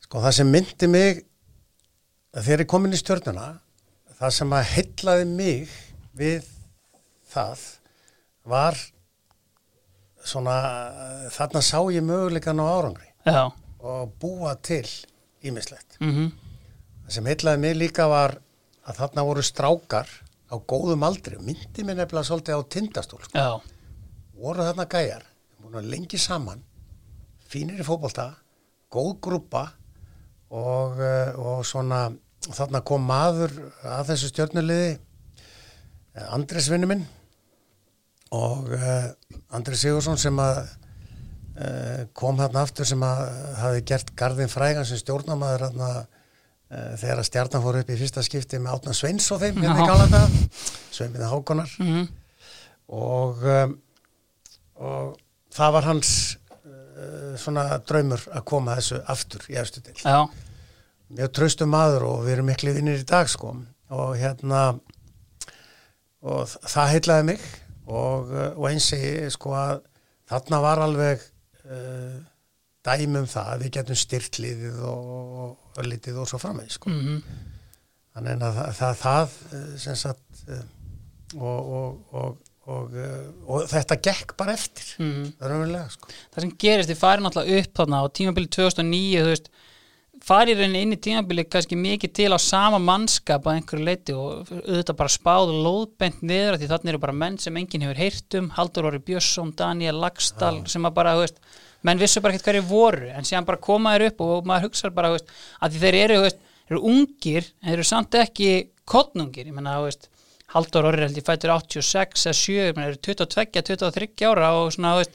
sko 0.06 0.22
það 0.24 0.36
sem 0.40 0.50
myndi 0.50 0.88
mig 0.90 1.20
þegar 2.34 2.64
ég 2.64 2.70
kom 2.70 2.86
inn 2.88 2.96
í 2.96 3.00
stjörnuna, 3.00 3.48
það 4.20 4.34
sem 4.38 4.54
að 4.56 4.70
heillaði 4.74 5.26
mig 5.30 5.74
við 6.20 6.48
það 7.30 7.62
var 8.50 8.76
svona, 10.26 10.54
þarna 11.32 11.62
sá 11.64 11.78
ég 11.94 12.04
möguleikan 12.04 12.60
á 12.60 12.66
árangri 12.66 13.08
Já, 13.24 13.46
og 13.80 14.12
búa 14.20 14.54
til 14.64 14.84
ímislegt. 15.44 15.96
mhm, 16.00 16.30
Það 17.06 17.14
sem 17.16 17.26
heillaði 17.30 17.60
mig 17.62 17.76
líka 17.78 18.04
var 18.10 18.36
að 18.86 18.98
þarna 19.00 19.24
voru 19.26 19.42
strákar 19.44 20.10
á 20.50 20.56
góðum 20.58 21.04
aldri, 21.06 21.38
myndi 21.38 21.84
mér 21.86 22.00
nefnilega 22.00 22.26
svolítið 22.26 22.58
á 22.58 22.62
tindastól, 22.74 23.20
sko. 23.22 23.38
voru 24.34 24.66
þarna 24.66 24.86
gæjar, 24.90 25.22
lengi 25.86 26.18
saman, 26.18 26.64
fínir 27.50 27.80
í 27.80 27.86
fótbolta, 27.86 28.32
góð 28.90 29.12
grúpa 29.22 29.68
og, 30.50 30.98
eh, 30.98 31.32
og 31.38 31.62
svona, 31.64 32.10
þarna 32.50 32.82
kom 32.82 33.06
maður 33.06 33.54
að 33.84 34.12
þessu 34.12 34.32
stjörnuliði, 34.32 34.98
eh, 36.16 36.26
Andres 36.34 36.68
vinnu 36.70 36.90
minn 36.90 37.06
og 38.30 38.68
uh, 38.70 39.10
Andres 39.50 39.80
Sigursson 39.82 40.18
sem 40.18 40.36
að 40.38 40.68
kom 42.16 42.38
þarna 42.38 42.60
aftur 42.62 42.86
sem 42.86 43.02
að 43.04 43.18
hafi 43.58 43.80
gert 43.84 44.12
Garðin 44.16 44.48
Frægan 44.48 44.86
sem 44.86 44.96
stjórnamaður 44.96 45.64
uh, 45.74 46.19
þegar 46.70 47.18
að 47.18 47.26
stjarnan 47.26 47.62
fór 47.64 47.78
upp 47.80 47.88
í 47.90 47.96
fyrsta 47.98 48.22
skipti 48.22 48.60
með 48.62 48.76
Átna 48.76 48.92
Sveins 48.94 49.26
og 49.34 49.40
þeim 49.42 49.56
hérna 49.64 49.82
í. 49.82 49.88
Galanda, 49.90 50.20
Sveinbjörn 50.94 51.32
Hákonar. 51.32 51.72
Mhm, 51.82 52.04
og, 52.94 53.42
um, 53.46 53.74
og 54.78 55.18
það 55.54 55.74
var 55.76 55.88
hans 55.88 56.12
uh, 56.62 57.34
svona 57.38 57.66
draumur 57.86 58.22
að 58.30 58.46
koma 58.52 58.78
þessu 58.78 59.00
aftur 59.10 59.44
í 59.50 59.58
efstu 59.58 59.82
til. 59.82 59.98
Mjög 61.10 61.34
traustum 61.34 61.72
maður 61.74 62.06
og 62.06 62.24
við 62.26 62.36
erum 62.36 62.50
miklu 62.52 62.74
vinnir 62.76 63.02
í 63.02 63.06
dag 63.08 63.26
sko. 63.30 63.56
Og 63.90 64.14
hérna 64.20 64.62
og 66.22 66.46
það 66.70 66.92
heitlaði 66.94 67.28
mig. 67.32 67.46
Og, 67.90 68.30
uh, 68.30 68.50
og 68.54 68.68
eins 68.70 68.86
segi 68.92 69.26
sko 69.34 69.56
að 69.58 69.80
þarna 70.30 70.62
var 70.62 70.84
alveg 70.86 71.22
uh, 71.66 72.20
dæmum 72.86 73.26
það 73.28 73.48
að 73.54 73.64
við 73.64 73.72
getum 73.78 73.98
styrtliðið 74.00 74.82
og, 74.88 75.56
litið 75.84 76.20
og 76.22 76.28
svo 76.30 76.40
framvegis 76.42 76.78
sko. 76.80 76.92
mhm, 76.92 77.22
Þannig 78.10 78.42
að 78.42 78.56
það, 78.56 78.70
það, 78.74 78.94
það 79.00 79.34
eh, 79.56 79.66
sem 79.78 79.98
sagt 80.00 80.40
eh, 80.50 80.62
og, 81.38 81.68
og, 81.78 82.14
og, 82.20 82.38
og, 82.74 82.96
eh, 82.98 83.28
og 83.46 83.68
þetta 83.70 84.00
gekk 84.02 84.34
bara 84.40 84.56
eftir 84.58 84.94
mhm 84.98 85.28
það 85.38 85.46
er 85.46 85.54
umverulega 85.56 85.92
sko. 85.94 86.10
það 86.34 86.46
sem 86.46 86.54
gerist, 86.64 86.90
þið 86.90 87.02
farið 87.04 87.26
náttúrulega 87.26 87.60
upp 87.64 87.78
þarna 87.80 88.00
á 88.02 88.06
tímabili 88.18 88.50
2009, 88.56 89.20
þú 89.20 89.30
veist 89.30 89.52
farið 90.20 90.58
rauninni 90.60 90.82
inn 90.84 90.92
í 90.92 91.00
tímabili 91.00 91.44
kannski 91.48 91.78
mikið 91.80 92.12
til 92.18 92.28
á 92.34 92.38
sama 92.42 92.80
mannskap 92.82 93.46
að 93.48 93.60
einhverju 93.60 93.86
leiti 93.86 94.12
og 94.12 94.50
auðvitað 94.50 94.98
bara 94.98 95.14
spáð 95.14 95.52
og 95.54 95.62
lóðbent 95.64 96.20
niður 96.26 96.58
því 96.60 96.68
þannig 96.74 96.92
eru 96.92 97.00
bara 97.06 97.16
menn 97.22 97.38
sem 97.40 97.56
enginn 97.56 97.86
hefur 97.86 98.02
heyrt 98.02 98.36
um 98.40 98.50
Haldur 98.58 98.90
Orri 98.90 99.00
Björnsson, 99.06 99.54
Daniel 99.56 99.96
Lagstall 100.02 100.60
sem 100.68 100.84
að 100.84 100.96
bara, 100.98 101.14
þú 101.16 101.24
veist, 101.24 101.40
menn 101.86 102.00
vissu 102.00 102.22
bara 102.22 102.34
ekkert 102.34 102.50
hverju 102.50 102.66
voru 102.68 103.10
en 103.14 103.26
síðan 103.26 103.48
bara 103.48 103.62
koma 103.62 103.94
þér 103.96 104.06
upp 104.10 104.24
og 104.26 104.48
maður 104.48 104.68
hugsa 104.68 104.92
bara, 104.94 105.12
veist, 105.14 105.30
að 105.60 105.78
þeir 105.82 105.98
eru, 106.04 106.20
veist, 106.26 106.40
eru 106.70 106.82
ungir 106.92 107.44
en 107.44 107.70
þeir 107.70 107.78
eru 107.78 107.88
samt 107.88 108.18
ekki 108.20 108.50
kottnungir, 108.90 109.48
ég 109.48 109.56
menna, 109.56 109.80
veist 109.84 110.10
Haldur 110.50 110.88
ég 110.98 111.22
fættur 111.22 111.52
86 111.54 112.24
eða 112.26 112.34
7, 112.34 112.54
ég 112.58 112.72
menna, 112.74 112.88
eru 112.90 112.98
22, 113.06 113.62
23 113.70 114.26
ára 114.26 114.48
og 114.58 114.72
svona, 114.74 114.96
veist, 114.98 115.12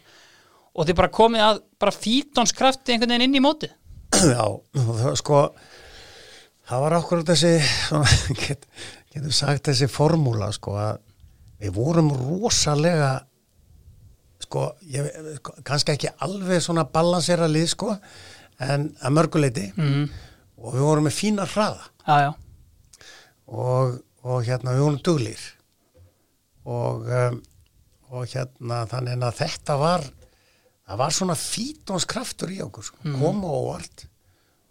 og 0.76 0.88
þið 0.88 1.00
bara 1.00 1.12
komið 1.12 1.44
að 1.44 1.60
bara 1.80 1.96
fítonskrafti 1.96 2.96
einhvern 2.96 3.12
veginn 3.12 3.26
inn 3.28 3.40
í 3.40 3.44
mótið. 3.44 3.74
Já, 4.32 4.46
sko 5.20 5.42
það 6.70 6.86
var 6.86 6.98
okkur 7.02 7.26
þessi 7.28 7.52
svona, 7.66 8.16
get, 8.46 8.64
getur 9.12 9.36
sagt 9.36 9.70
þessi 9.70 9.90
formúla 9.92 10.52
sko 10.56 10.78
að 10.80 11.02
við 11.66 11.76
vorum 11.76 12.12
rosalega 12.16 13.12
sko, 14.56 14.70
ég, 14.88 15.08
sko, 15.42 15.54
kannski 15.68 15.92
ekki 15.96 16.12
alveg 16.24 16.62
svona 16.64 16.86
balansera 16.88 17.48
lið 17.52 17.68
sko 17.74 17.92
en 18.64 18.86
að 19.04 19.16
mörguleiti 19.18 19.66
mm. 19.76 20.04
og 20.64 20.76
við 20.78 20.86
vorum 20.86 21.08
með 21.10 21.18
fína 21.18 21.48
hraða. 21.52 21.90
Já, 22.06 22.16
já, 22.24 22.32
og, 23.52 23.98
og 24.24 24.46
hérna 24.48 24.76
við 24.78 24.86
vorum 24.86 25.02
duglir 25.04 25.42
og, 26.66 27.04
um, 27.10 27.42
og 28.16 28.30
hérna 28.32 28.84
þannig 28.90 29.26
að 29.28 29.40
þetta 29.42 29.76
var 29.82 30.06
það 30.86 31.02
var 31.02 31.16
svona 31.18 31.36
fítonskraftur 31.40 32.54
í 32.56 32.62
okkur 32.64 32.88
sko, 32.88 33.02
Mhm. 33.04 33.20
koma 33.20 33.50
á 33.50 33.56
óvart. 33.60 34.06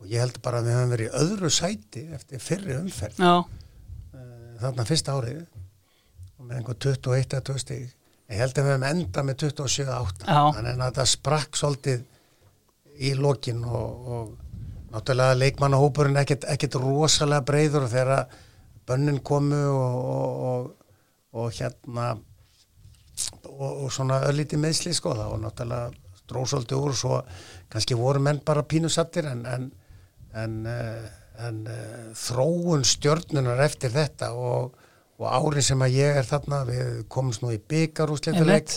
Og 0.00 0.06
ég 0.10 0.20
held 0.20 0.40
bara 0.42 0.60
að 0.60 0.68
við 0.68 0.74
höfum 0.78 0.94
verið 0.94 1.10
í 1.10 1.18
öðru 1.20 1.50
sæti 1.50 2.02
eftir 2.14 2.40
fyrri 2.42 2.74
umferð. 2.78 3.18
Já, 3.18 3.34
uh, 4.14 4.56
þarna 4.60 4.84
fyrsta 4.88 5.12
árið. 5.16 5.44
Og 6.38 6.46
með 6.48 6.56
einhver 6.58 6.78
21 6.78 7.34
eða 7.34 7.44
20 7.50 7.58
stig 7.62 7.94
ég 8.32 8.40
held 8.40 8.58
að 8.58 8.64
við 8.64 8.72
höfum 8.72 8.86
enda 8.88 9.24
með 9.26 9.40
27-8 9.44 10.24
Já. 10.28 10.40
þannig 10.56 10.72
að 10.72 10.84
þetta 10.84 11.06
sprakk 11.12 11.58
svolítið 11.60 12.04
í 12.94 13.14
lokin 13.18 13.64
og, 13.66 14.08
og 14.16 14.94
náttúrulega 14.94 15.38
leikmannahópurinn 15.40 16.20
ekkert, 16.22 16.46
ekkert 16.50 16.78
rosalega 16.80 17.44
breyður 17.46 17.88
þegar 17.90 18.28
bönnin 18.86 19.20
komu 19.24 19.60
og, 19.72 19.98
og, 20.14 20.46
og, 20.52 20.94
og 21.40 21.58
hérna 21.58 22.12
og, 23.50 23.84
og 23.84 23.92
svona 23.92 24.22
öllítið 24.28 24.62
meðsli 24.62 24.94
sko 24.96 25.16
það 25.18 25.34
og 25.36 25.44
náttúrulega 25.44 25.92
dróðsóldi 26.30 26.78
úr 26.78 26.94
svo 26.96 27.18
kannski 27.72 27.98
voru 27.98 28.22
menn 28.22 28.40
bara 28.46 28.64
pínusattir 28.64 29.26
en 29.28 29.44
en, 29.50 29.66
en, 30.40 30.54
uh, 30.64 31.10
en 31.44 31.60
uh, 31.68 32.14
þróun 32.16 32.86
stjörnunar 32.88 33.60
eftir 33.66 33.92
þetta 33.92 34.32
og, 34.38 34.78
og 35.20 35.28
árin 35.30 35.64
sem 35.64 35.84
að 35.84 35.96
ég 36.00 36.18
er 36.20 36.26
þarna 36.26 36.64
við 36.68 37.04
komumst 37.12 37.44
nú 37.44 37.52
í 37.54 37.60
byggarúsleituleik 37.70 38.74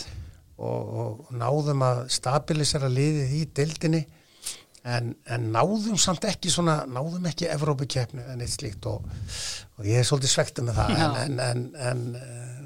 og, 0.58 0.94
og 1.02 1.34
náðum 1.38 1.84
að 1.86 2.04
stabilisera 2.14 2.90
liðið 2.92 3.36
í 3.40 3.44
dildinni 3.58 4.04
en, 4.88 5.14
en 5.28 5.50
náðum 5.54 5.98
samt 6.00 6.28
ekki 6.30 6.52
svona, 6.54 6.82
náðum 6.90 7.26
ekki 7.30 7.50
Evrópukeppni 7.52 8.26
en 8.34 8.44
eitt 8.44 8.56
slíkt 8.56 8.88
og, 8.90 9.08
og 9.78 9.88
ég 9.88 10.02
er 10.02 10.08
svolítið 10.08 10.34
svektu 10.34 10.66
með 10.68 10.80
það 10.82 10.94
en, 10.96 11.18
en, 11.24 11.40
en, 11.48 11.66
en 11.90 12.06
eh, 12.22 12.58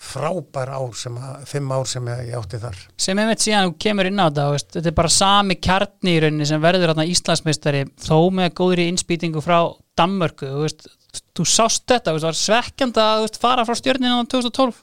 frábær 0.00 0.72
ár 0.72 0.94
sem 0.96 1.16
að, 1.20 1.42
fimm 1.48 1.72
ár 1.76 1.88
sem 1.88 2.06
ég 2.10 2.32
átti 2.38 2.60
þar. 2.60 2.78
Sem 3.00 3.20
einmitt 3.20 3.44
síðan 3.44 3.68
þú 3.68 3.74
kemur 3.84 4.08
inn 4.10 4.22
á 4.22 4.26
þú 4.32 4.46
veist, 4.54 4.70
þetta 4.76 4.90
er 4.92 4.96
bara 5.02 5.12
sami 5.12 5.58
kjarni 5.60 6.16
í 6.16 6.22
rauninni 6.24 6.48
sem 6.48 6.62
verður 6.62 6.92
þarna 6.92 7.10
Íslandsmeistari 7.12 7.84
þó 8.00 8.16
með 8.40 8.54
góðri 8.60 8.88
innspýtingu 8.90 9.44
frá 9.44 9.58
Danmörku 10.00 10.48
þú, 10.48 10.64
veist, 10.64 10.88
þú 11.36 11.46
sást 11.48 11.86
þetta, 11.88 12.14
það 12.14 12.28
var 12.28 12.38
svekkjandi 12.40 13.02
að 13.04 13.26
fara 13.40 13.66
frá 13.68 13.78
stjörninu 13.78 14.22
á 14.22 14.24
2012 14.30 14.80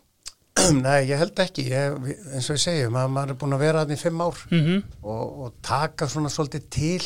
Nei, 0.85 1.05
ég 1.05 1.19
held 1.21 1.39
ekki, 1.39 1.67
ég, 1.69 1.97
eins 2.33 2.49
og 2.49 2.57
ég 2.57 2.63
segi 2.63 2.85
maður, 2.89 3.11
maður 3.13 3.33
er 3.33 3.39
búin 3.41 3.57
að 3.57 3.65
vera 3.65 3.83
þannig 3.83 3.99
í 3.99 4.03
fimm 4.03 4.23
ár 4.25 4.43
mm 4.49 4.77
og, 5.03 5.25
og 5.45 5.57
taka 5.61 6.07
svona 6.09 6.31
svolítið 6.33 6.69
til 6.73 7.03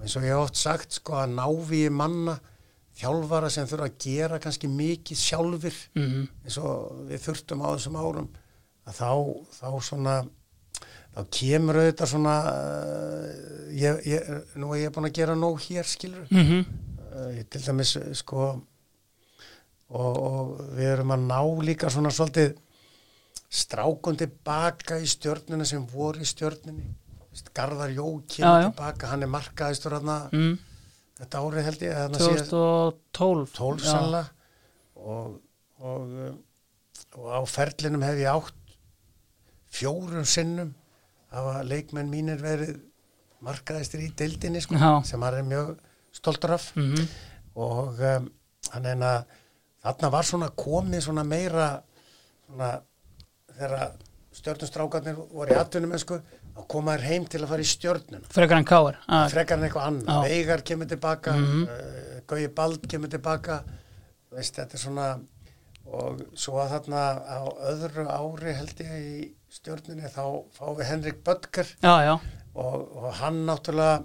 eins 0.00 0.16
og 0.16 0.24
ég 0.24 0.34
hef 0.34 0.46
oft 0.46 0.56
sagt 0.56 0.98
sko 0.98 1.18
að 1.20 1.36
návi 1.36 1.84
manna 1.92 2.38
þjálfara 3.00 3.50
sem 3.52 3.68
þurfa 3.68 3.88
að 3.88 3.98
gera 4.04 4.40
kannski 4.42 4.68
mikið 4.68 5.16
sjálfur 5.16 5.76
-hmm. 5.94 6.26
eins 6.44 6.58
og 6.58 7.06
við 7.08 7.24
þurftum 7.26 7.64
á 7.64 7.68
þessum 7.76 7.96
árum 7.96 8.28
að 8.86 8.94
þá, 9.00 9.10
þá 9.60 9.68
svona 9.80 10.14
þá 11.10 11.24
kemur 11.34 11.80
auðvitað 11.80 12.12
svona 12.12 12.34
uh, 12.50 13.30
ég, 13.74 14.06
ég, 14.06 14.28
nú 14.60 14.72
er 14.74 14.84
ég 14.84 14.94
búin 14.94 15.08
að 15.08 15.16
gera 15.18 15.34
nóg 15.34 15.60
hér 15.66 15.84
skilur 15.84 16.26
Mm 16.30 16.46
-hmm. 16.46 16.64
Ég 17.36 17.46
til 17.50 17.62
dæmis 17.66 17.94
uh, 18.00 18.10
sko 18.16 18.40
og, 19.90 20.16
og 20.16 20.50
við 20.76 20.92
erum 20.94 21.14
að 21.16 21.24
ná 21.26 21.40
líka 21.66 21.90
svona 21.90 22.12
svolítið 22.14 22.56
strákun 23.50 24.18
tilbaka 24.20 25.00
í 25.02 25.08
stjörnuna 25.10 25.66
sem 25.66 25.86
voru 25.90 26.22
í 26.22 26.28
stjörnunni 26.28 26.90
Vist, 27.30 27.52
Garðar 27.54 27.92
Jó 27.94 28.06
Já, 28.18 28.22
kemur 28.34 28.58
já. 28.58 28.68
tilbaka 28.68 29.10
hann 29.12 29.22
er 29.22 29.30
markaðistur 29.30 29.94
mm. 30.02 30.54
þetta 31.20 31.42
árið 31.44 31.66
held 31.68 31.84
ég 31.84 31.92
eða 31.94 32.06
þarna 32.06 32.22
síðast- 32.24 32.54
2012 32.54 33.52
12 33.58 33.84
Já. 33.84 33.90
sannlega 33.90 34.30
og, 35.00 35.36
og, 35.78 36.16
um, 36.26 36.40
og 37.18 37.28
á 37.30 37.40
ferlinum 37.50 38.06
hef 38.06 38.18
ég 38.18 38.30
átt 38.34 38.56
fjórum 39.70 40.26
sinnum 40.26 40.74
hafa 41.30 41.62
leikmenn 41.66 42.10
mínir 42.10 42.42
verið 42.42 42.80
markaðistir 43.40 44.02
í 44.04 44.10
deildinni 44.18 44.60
sko, 44.60 44.76
sem 45.06 45.22
hann 45.22 45.38
er 45.38 45.46
mjög 45.46 45.70
stoltur 46.12 46.56
af. 46.58 46.70
Mm 46.76 47.08
og 47.60 47.98
um, 47.98 48.28
að 48.72 49.24
þarna 49.82 50.10
var 50.14 50.24
svona 50.28 50.48
komið 50.54 51.02
svona 51.02 51.24
meira 51.26 51.64
svona 52.46 52.68
þegar 53.58 53.96
stjörnustrákarnir 54.38 55.18
voru 55.18 55.52
í 55.52 55.58
atvinnum 55.58 55.96
að 55.96 56.66
koma 56.70 56.94
þér 56.94 57.06
heim 57.08 57.26
til 57.26 57.40
að 57.42 57.50
fara 57.50 57.64
í 57.64 57.68
stjörnuna. 57.72 58.22
Frekar 58.30 58.60
en 58.60 58.68
Káar 58.70 59.00
ah, 59.08 59.26
frekar 59.32 59.58
en 59.58 59.66
eitthvað 59.66 59.88
annað. 59.90 60.22
Veigar 60.28 60.62
kemur 60.70 60.90
tilbaka 60.90 61.34
Mhm. 61.36 61.66
uh, 61.66 62.22
Gauji 62.30 62.48
Bald 62.54 62.86
kemur 62.88 63.10
tilbaka 63.10 63.60
veist, 64.30 64.54
þetta 64.54 64.78
er 64.78 64.84
svona 64.84 65.08
og 65.90 66.20
svo 66.38 66.60
að 66.62 66.70
þarna 66.76 67.02
á 67.26 67.40
öðru 67.72 68.06
ári 68.06 68.54
held 68.54 68.82
ég 68.84 68.92
í 68.94 69.34
stjórninni 69.50 70.06
þá 70.06 70.22
fáum 70.54 70.76
við 70.78 70.86
Henrik 70.86 71.24
Böttger. 71.26 71.66
Og, 72.54 72.96
og 72.96 73.12
hann 73.18 73.44
náttúrulega 73.46 74.04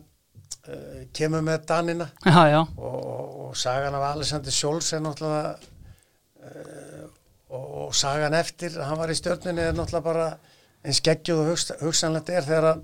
kemur 1.15 1.43
með 1.45 1.65
Danina. 1.69 2.09
Já, 2.25 2.41
já. 2.49 2.59
Og, 2.77 3.05
og, 3.45 3.51
sagan 3.57 3.95
af 3.95 4.07
Alexander 4.13 4.51
Scholz 4.51 4.93
er 4.93 5.03
náttúrulega 5.03 5.53
uh, 5.55 7.05
og, 7.49 7.65
og 7.85 7.95
sagan 7.95 8.33
eftir 8.33 8.79
hann 8.81 8.99
var 8.99 9.13
í 9.13 9.17
stjórninni 9.17 9.63
er 9.69 9.77
náttúrulega 9.77 10.05
bara 10.05 10.27
eins 10.85 11.01
geggjuð 11.05 11.43
og 11.43 11.51
hugsa, 11.53 11.77
hugsanlegt 11.81 12.31
er 12.33 12.45
þegar 12.45 12.69
hann 12.71 12.83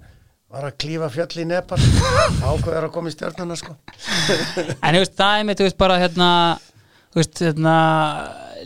var 0.51 0.67
að 0.67 0.77
klífa 0.83 1.09
fjöll 1.13 1.43
í 1.43 1.47
Nepal. 1.47 1.79
Ákveður 2.51 2.87
að 2.87 2.93
koma 2.95 3.11
í 3.11 3.15
stjórnuna 3.15 3.57
sko. 3.59 3.77
En 4.85 4.95
þú 4.95 5.03
veist, 5.03 5.17
það 5.17 5.35
er 5.35 5.49
mitt, 5.49 5.59
þú 5.59 5.69
veist, 5.69 5.81
bara 5.81 5.99
hérna 6.01 6.31
hérna 7.11 7.75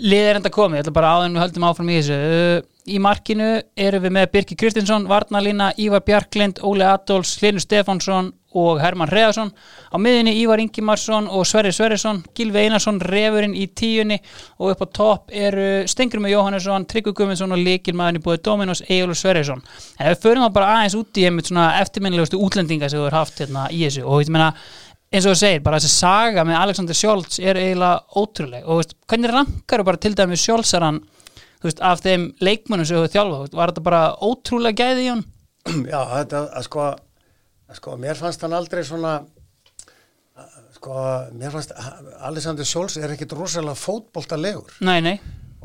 lið 0.03 0.29
er 0.29 0.39
enda 0.39 0.51
komið, 0.53 0.79
ég 0.79 0.85
ætla 0.85 0.95
bara 0.95 1.11
áður 1.15 1.27
en 1.29 1.37
við 1.37 1.45
höldum 1.45 1.67
áfram 1.69 1.91
í 1.91 1.99
þessu. 1.99 2.17
Uh, 2.19 2.71
í 2.85 2.97
markinu 3.01 3.51
erum 3.87 4.03
við 4.03 4.13
með 4.13 4.31
Birki 4.33 4.57
Kristinsson, 4.59 5.07
Varnalína, 5.09 5.71
Ívar 5.81 6.03
Bjarklind 6.05 6.59
Óli 6.65 6.85
Adolfs, 6.85 7.37
Hlynur 7.39 7.63
Stefánsson 7.63 8.33
og 8.55 8.79
Hermann 8.81 9.11
Reðarsson 9.11 9.51
á 9.91 9.95
miðinni 10.01 10.33
Ívar 10.41 10.61
Ingimarsson 10.63 11.27
og 11.29 11.45
Sverri 11.47 11.73
Sverrisson. 11.75 12.21
Gilvi 12.35 12.63
Einarsson, 12.65 13.01
Refurinn 13.03 13.55
í 13.55 13.67
tíunni. 13.75 14.17
Og 14.59 14.73
upp 14.73 14.85
á 14.85 14.87
topp 14.99 15.35
eru 15.35 15.67
Stengrum 15.91 16.27
Jóhannesson, 16.29 16.87
Tryggvi 16.89 17.13
Guðmundsson 17.15 17.55
og 17.55 17.61
Líkilmaðurinn 17.61 18.21
í 18.21 18.25
búið 18.25 18.43
Dominos, 18.47 18.83
Egilur 18.87 19.19
Sverrisson. 19.19 19.63
En 19.99 20.11
við 20.13 20.23
förum 20.23 20.47
þá 20.47 20.55
bara 20.57 20.71
aðeins 20.77 20.97
út 20.99 21.21
í 21.21 21.27
einmitt 21.27 21.51
svona 21.51 21.69
eftirminnilegustu 21.81 22.39
útlendinga 22.41 22.89
sem 22.91 23.01
þú 23.01 23.09
er 23.09 23.19
haft 23.19 23.43
hérna 23.43 23.67
í 23.71 23.83
þessu. 23.83 24.05
Og 24.07 24.31
meina 24.33 24.53
eins 25.11 25.27
og 25.27 25.35
þú 25.35 25.39
segir, 25.39 25.61
bara 25.63 25.79
þessi 25.79 25.93
saga 25.93 26.43
með 26.47 26.61
Alexander 26.61 26.97
Scholz 26.97 27.37
er 27.39 27.59
eiginlega 27.59 28.19
ótrúleg. 28.19 28.65
Og 28.65 28.81
veist, 28.81 28.97
hvernig 29.07 29.31
rankar 29.31 29.83
þú 29.83 29.91
bara 29.91 30.01
til 30.01 30.15
þú 31.65 31.71
veist, 31.71 31.81
af 31.81 32.03
þeim 32.05 32.27
leikmönnum 32.45 32.87
sem 32.87 32.99
þú 32.99 33.11
þjálfa, 33.13 33.41
veist, 33.43 33.57
var 33.57 33.71
þetta 33.71 33.85
bara 33.85 34.03
ótrúlega 34.21 34.85
gæði 34.85 35.05
í 35.05 35.09
hann? 35.09 35.23
Já, 35.89 35.99
þetta, 36.11 36.41
sko, 36.65 36.89
sko, 37.73 37.95
mér 38.01 38.19
fannst 38.19 38.43
hann 38.45 38.53
aldrei 38.53 38.83
svona, 38.85 39.17
sko, 40.75 40.99
mér 41.33 41.55
fannst, 41.55 41.73
Alexander 42.27 42.67
Scholz 42.67 42.99
er 43.01 43.15
ekkit 43.15 43.33
rosalega 43.33 43.77
fótboltalegur. 43.79 44.77
Nei, 44.85 44.99
nei, 45.01 45.15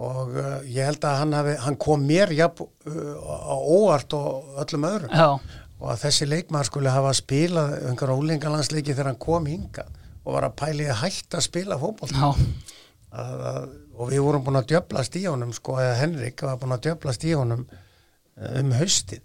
og 0.00 0.32
uh, 0.32 0.60
ég 0.64 0.86
held 0.88 1.04
að 1.04 1.18
hann, 1.20 1.34
hafi, 1.36 1.56
hann 1.60 1.76
kom 1.80 2.06
mér 2.08 2.32
jafn 2.32 2.64
uh, 2.64 3.16
á 3.20 3.56
óvart 3.58 4.16
og 4.16 4.62
öllum 4.64 4.86
öðrum. 4.88 5.12
Já, 5.12 5.60
og 5.80 5.88
að 5.94 6.02
þessi 6.04 6.28
leikmaður 6.28 6.68
skulle 6.68 6.92
hafa 6.92 7.12
spilað 7.16 7.78
einhverja 7.88 8.16
ólingalandsleiki 8.20 8.92
þegar 8.92 9.12
hann 9.12 9.22
kom 9.22 9.48
hingað 9.48 9.96
og 10.20 10.34
var 10.36 10.46
að 10.50 10.58
pæli 10.60 10.88
að 10.90 11.00
hætta 11.04 11.40
að 11.40 11.46
spila 11.46 11.78
fótbolt 11.80 12.12
já, 12.12 12.26
að, 12.28 13.44
að, 13.50 13.70
og 13.96 14.10
við 14.12 14.24
vorum 14.26 14.44
búin 14.44 14.60
að 14.60 14.68
djöblast 14.74 15.16
í 15.16 15.24
honum 15.24 15.54
sko, 15.56 15.78
eða 15.80 15.96
Henrik 16.02 16.44
var 16.44 16.60
búin 16.60 16.76
að 16.76 16.84
djöblast 16.88 17.24
í 17.24 17.32
honum 17.32 17.64
eh, 17.70 18.60
um 18.60 18.74
haustið 18.76 19.24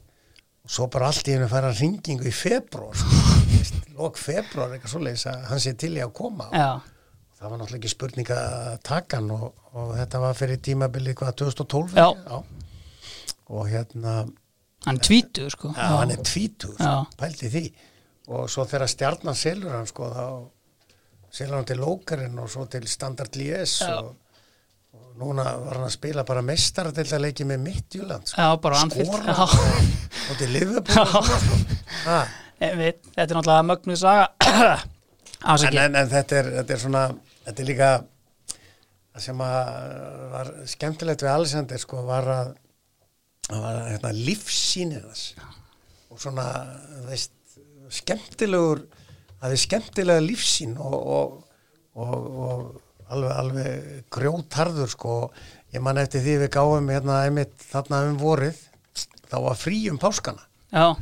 og 0.65 0.73
svo 0.73 0.87
bara 0.89 1.11
allt 1.11 1.27
í 1.29 1.35
hennu 1.35 1.47
færa 1.51 1.69
ringingu 1.77 2.25
í 2.25 2.33
februar 2.33 2.97
sko, 2.97 3.21
lok 3.99 4.17
februar 4.19 4.73
eitthvað 4.73 4.95
svoleiðis 4.95 5.27
að 5.29 5.43
hann 5.51 5.61
sé 5.63 5.75
til 5.77 5.93
í 5.95 6.01
að 6.03 6.13
koma 6.17 6.47
já, 6.49 6.81
það 7.37 7.51
var 7.51 7.59
náttúrulega 7.61 7.81
ekki 7.83 7.93
spurning 7.93 8.31
að 8.33 8.79
taka 8.89 9.19
hann 9.21 9.29
og, 9.35 9.45
og 9.77 9.93
þetta 9.99 10.23
var 10.25 10.39
fyrir 10.39 10.61
tímabilið 10.65 11.19
hvað 11.21 11.37
2012 11.43 11.95
Já. 11.99 12.07
ekki? 12.09 12.41
og 13.55 13.69
hérna 13.69 14.15
hann 14.87 15.01
tvítu 15.05 15.47
sko 15.53 15.71
Já, 15.75 15.87
hann 15.99 16.15
er 16.15 16.25
tvítur, 16.25 16.75
Já. 16.81 17.05
pælti 17.19 17.51
því 17.53 17.65
og 18.33 18.49
svo 18.49 18.65
þegar 18.65 18.89
stjarnan 18.89 19.37
selur 19.37 19.75
hann 19.77 19.89
sko, 19.89 20.09
þá 20.09 20.25
selur 21.35 21.59
hann 21.59 21.67
til 21.69 21.81
Lókarinn 21.83 22.39
og 22.41 22.49
svo 22.49 22.65
til 22.65 22.87
Standard 22.89 23.37
Já. 23.37 23.99
og, 24.01 24.15
og 24.15 24.24
núna 25.19 25.45
var 25.61 25.77
hann 25.77 25.87
að 25.87 25.93
spila 25.95 26.25
bara 26.27 26.43
mestar 26.45 26.89
til 26.95 27.05
að 27.07 27.23
leiki 27.27 27.47
með 27.47 27.61
Midtjúland 27.67 28.31
sko. 28.31 28.41
Já, 28.41 28.57
bara 28.63 28.81
Anfield. 28.83 29.11
Skora 29.11 29.35
og, 29.45 30.33
til 30.39 30.51
Liverpool 30.55 31.07
sko. 31.13 31.61
Einmitt, 32.65 32.99
Þetta 33.11 33.29
er 33.29 33.37
náttúrulega 33.37 33.69
mögnuð 33.69 34.01
saga. 34.01 34.27
En, 35.45 35.77
en, 35.77 35.95
en 35.99 36.09
þetta, 36.09 36.37
er, 36.39 36.47
þetta 36.59 36.73
er 36.73 36.79
svona 36.81 37.01
þetta 37.45 37.61
er 37.61 37.67
líka 37.69 37.89
það 39.15 39.25
sem 39.25 39.41
var 39.41 40.51
skemmtilegt 40.71 41.23
við 41.23 41.31
Alexander 41.31 41.81
sko 41.81 42.01
var 42.07 42.29
að 42.33 42.53
það 43.45 43.61
var 43.61 43.77
hérna, 43.91 44.13
lífsýnir 44.25 45.05
þess 45.05 45.35
og 46.09 46.23
svona 46.23 46.47
veist, 47.05 47.35
skemmtilegur 47.93 48.81
það 49.37 49.53
er 49.53 49.61
skemmtilega 49.61 50.25
lífsýn 50.25 50.73
og, 50.81 50.97
og, 50.97 51.37
og, 51.93 52.27
og 52.47 52.65
alveg, 53.13 53.31
alveg 53.39 54.03
grjótarður 54.13 54.91
sko. 54.91 55.15
Ég 55.75 55.83
man 55.83 55.99
eftir 55.99 56.23
því 56.23 56.37
við 56.45 56.53
gáum 56.55 56.91
hérna 56.93 57.23
einmitt 57.25 57.55
þarna 57.71 58.03
um 58.09 58.19
vorið 58.21 58.59
þá 59.31 59.37
var 59.47 59.57
frí 59.59 59.81
um 59.91 59.99
páskana. 60.01 60.45
Já, 60.71 60.95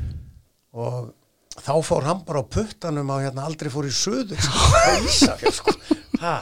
og 0.74 1.14
þá 1.62 1.74
fór 1.86 2.08
hann 2.08 2.24
bara 2.26 2.42
á 2.42 2.52
puttanum 2.56 3.12
á 3.14 3.18
hérna 3.22 3.46
aldrei 3.48 3.70
fór 3.74 3.86
í 3.90 3.94
söður 3.94 4.40
sko, 4.42 4.74
á 4.90 4.94
Ísafjörð 5.06 5.60
sko. 5.60 5.76
Ha, 6.24 6.36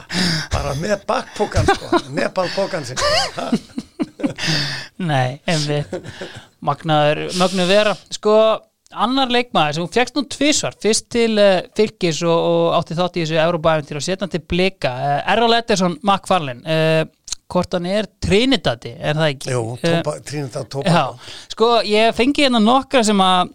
bara 0.52 0.76
með 0.78 1.00
bakpókan 1.08 1.66
sko 1.66 1.98
Nepal-pókan 2.14 2.84
sin 2.86 3.00
ha, 3.34 3.48
nei, 5.02 5.40
einmitt. 5.50 5.90
Magnaður, 6.62 7.24
mögnuð 7.40 7.72
vera. 7.72 7.94
Sko, 8.14 8.36
annar 8.92 9.32
leikmaður 9.32 9.76
sem 9.76 9.84
hún 9.84 9.92
fegst 9.94 10.18
nú 10.18 10.24
tvisvar 10.30 10.76
Fyrst 10.82 11.08
til 11.14 11.32
uh, 11.40 11.62
fylgis 11.76 12.22
og, 12.26 12.32
og 12.32 12.76
átti 12.78 12.98
þátt 12.98 13.18
í 13.18 13.24
þessu 13.24 13.40
Európa-æventir 13.42 14.00
og 14.00 14.04
setna 14.04 14.28
til 14.30 14.42
blika 14.48 14.92
uh, 14.92 15.32
Errol 15.32 15.56
Ederson 15.56 15.98
McFarlane 16.02 16.62
uh, 16.62 17.04
hvort 17.52 17.74
hann 17.76 17.86
er 17.92 18.06
Trinidadi, 18.24 18.94
er 18.98 19.18
það 19.18 19.28
ekki? 19.34 19.52
Jú, 19.52 19.62
Eh, 19.82 19.98
tópa, 20.00 20.14
Trinidad 20.24 20.68
Tobago 20.72 21.18
sko 21.52 21.68
ég 21.86 22.14
fengi 22.16 22.46
hérna 22.46 22.60
nokkra 22.64 23.02
sem 23.04 23.18
að, 23.22 23.52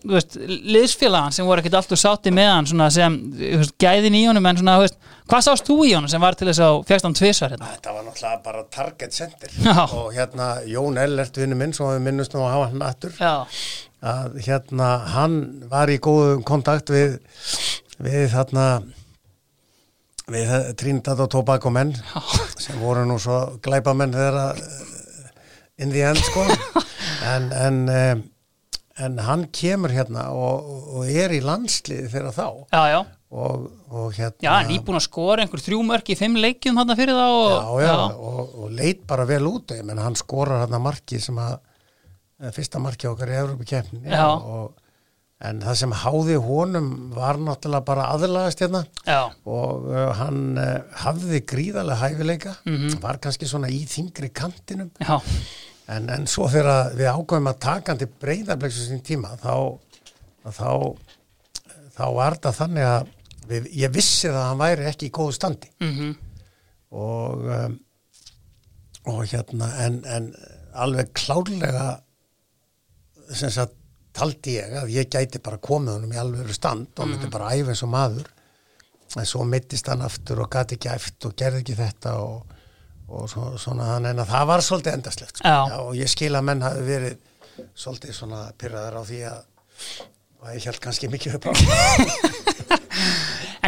liðsfélagan 0.76 1.34
sem 1.36 1.48
voru 1.48 1.64
ekkert 1.64 1.78
alltaf 1.82 1.99
sátti 2.02 2.34
með 2.36 2.49
hann 2.53 2.69
svona 2.69 2.90
sem, 2.94 3.15
veist, 3.40 3.74
gæðin 3.82 4.18
í 4.19 4.24
honum 4.30 4.45
en 4.52 4.60
svona, 4.61 4.78
veist, 4.84 4.98
hvað 5.28 5.45
sást 5.48 5.68
þú 5.69 5.78
í 5.88 5.95
honum 5.98 6.11
sem 6.11 6.22
var 6.24 6.38
til 6.38 6.48
þess 6.52 6.64
að 6.68 6.78
fjagst 6.91 7.07
hann 7.07 7.18
tvisvar 7.18 7.56
hérna? 7.56 7.72
Þetta 7.76 7.95
var 7.98 8.06
náttúrulega 8.07 8.44
bara 8.45 8.64
target 8.78 9.18
center 9.18 9.57
Já. 9.65 9.76
og 9.88 10.14
hérna 10.15 10.49
Jón 10.69 10.99
Ellert 11.02 11.38
vinnu 11.41 11.57
minn 11.60 11.74
sem 11.76 11.90
við 11.90 12.06
minnust 12.07 12.36
nú 12.38 12.45
að 12.45 12.53
hafa 12.56 12.69
hann 12.72 12.86
aftur 12.88 13.18
að 14.07 14.38
hérna 14.45 14.91
hann 15.15 15.38
var 15.72 15.90
í 15.90 15.98
góðum 16.03 16.44
kontakt 16.45 16.91
við 16.94 17.18
við 17.98 18.28
þarna 18.36 18.68
við 20.32 20.54
Trinidad 20.80 21.22
og 21.24 21.30
Tobago 21.32 21.72
menn 21.72 21.94
sem 22.60 22.80
voru 22.82 23.06
nú 23.08 23.16
svo 23.22 23.60
glæpa 23.64 23.94
menn 23.95 24.16
þegar 24.16 24.40
að 24.41 24.64
in 25.78 25.94
the 25.94 26.04
end 26.04 26.24
sko. 26.32 26.48
En, 27.28 27.48
en, 27.52 27.78
um, 27.90 28.20
en 29.04 29.16
hann 29.26 29.41
kemur 29.52 29.91
hérna 29.91 30.28
og, 30.38 30.68
og 30.95 31.10
er 31.10 31.34
í 31.36 31.40
landsliði 31.44 32.06
fyrir 32.12 32.32
þá. 32.36 32.45
Já, 32.72 32.82
já. 32.94 32.99
Og, 33.28 33.66
og 33.91 34.14
hérna 34.16 34.45
Já, 34.45 34.52
hann 34.54 34.70
er 34.70 34.76
íbúin 34.78 34.99
að 34.99 35.04
skora 35.04 35.44
einhver 35.44 35.60
þrjú 35.60 35.82
mörk 35.84 36.12
í 36.14 36.16
fimm 36.16 36.38
leikjum 36.40 36.78
hann 36.80 36.94
fyrir 36.95 37.18
það 37.18 37.34
og, 37.41 37.80
já, 37.84 37.95
Og, 38.16 38.54
og 38.64 38.70
leit 38.78 39.02
bara 39.10 39.26
vel 39.28 39.41
út 39.49 39.74
menn 39.84 39.99
hann 39.99 40.16
skorar 40.16 40.64
hann 40.64 40.78
marki 40.80 41.20
sem 41.20 41.36
að 41.41 41.58
eh, 41.58 42.54
fyrsta 42.56 42.80
marki 42.80 43.10
okkar 43.10 43.34
í 43.34 43.40
Európa-keppninni 43.41 44.14
Já. 44.14 44.30
og, 44.30 44.78
en 45.45 45.59
það 45.61 45.76
sem 45.77 45.91
háði 46.01 46.35
honum 46.41 46.88
var 47.14 47.38
náttúrulega 47.38 47.85
bara 47.85 48.05
aðlagast 48.15 48.64
hérna. 48.64 48.81
Já, 49.05 49.19
og 49.45 49.85
uh, 49.91 50.11
hann 50.18 50.57
uh, 50.57 50.80
hafði 51.03 51.43
gríðarlega 51.45 51.99
hæfileika 52.07 52.55
Mhm. 52.65 52.95
var 53.03 53.19
kannski 53.22 53.45
svona 53.49 53.69
í 53.69 53.84
þingri 53.85 54.31
kantinum. 54.34 54.89
En, 55.88 56.09
en 56.09 56.26
svo 56.27 56.49
þegar 56.51 56.89
við 56.97 57.07
ákvæmum 57.14 57.51
að 57.53 57.59
taka 57.64 57.91
hann 57.93 57.99
til 58.01 58.09
breyðarbleiksu 58.22 58.88
sín 58.89 59.03
tíma 59.07 59.35
þá 59.39 59.77
þá, 60.47 60.72
þá 61.95 62.03
var 62.18 62.35
þetta 62.35 62.51
þannig 62.57 62.88
að 62.89 63.07
við, 63.47 63.69
ég 63.85 63.93
vissi 63.95 64.27
það 64.27 64.41
að 64.41 64.47
hann 64.49 64.59
væri 64.65 64.89
ekki 64.89 65.07
í 65.07 65.14
góðu 65.15 65.35
standi. 65.38 65.69
Mhm, 65.80 66.15
og 66.97 67.45
um, 67.57 67.77
og 69.07 69.22
hérna 69.31 69.69
en, 69.85 70.01
en 70.03 70.26
alveg 70.76 71.14
klárlega 71.15 71.99
sem 73.31 73.51
sagt 73.53 73.76
taldi 74.18 74.57
ég 74.57 74.76
að 74.81 74.91
ég 74.95 75.10
gæti 75.14 75.41
bara 75.44 75.61
komið 75.61 75.98
honum 75.98 76.15
í 76.15 76.19
alveg 76.22 76.52
stand 76.56 76.99
og 76.99 77.10
myndi 77.11 77.30
bara 77.34 77.53
æfa 77.53 77.73
eins 77.73 77.84
og 77.85 77.94
maður 77.94 78.27
en 79.18 79.26
svo 79.30 79.45
mittist 79.48 79.88
hann 79.88 80.03
aftur 80.06 80.41
og 80.44 80.52
gati 80.52 80.76
ekki 80.77 80.91
æft 80.91 81.30
og 81.30 81.35
gerði 81.39 81.64
ekki 81.64 81.77
þetta 81.77 82.18
og, 82.19 82.57
og 83.07 83.30
svo, 83.31 83.53
svona 83.61 83.94
þannig 83.94 84.19
að 84.26 84.34
það 84.34 84.49
var 84.52 84.65
svolítið 84.65 84.98
endaslegt 84.98 85.39
sko. 85.39 85.48
Já. 85.48 85.80
og 85.80 85.95
ég 85.98 86.11
skil 86.11 86.34
að 86.35 86.48
menn 86.49 86.65
hafi 86.65 86.84
verið 86.89 87.18
svolítið 87.77 88.18
svona 88.18 88.44
pyrraðar 88.60 88.99
á 88.99 89.03
því 89.07 89.22
að 89.31 89.39
og 90.38 90.52
ég 90.53 90.68
held 90.69 90.81
kannski 90.84 91.10
mikið 91.14 91.39
upp 91.39 91.49
á 91.49 91.53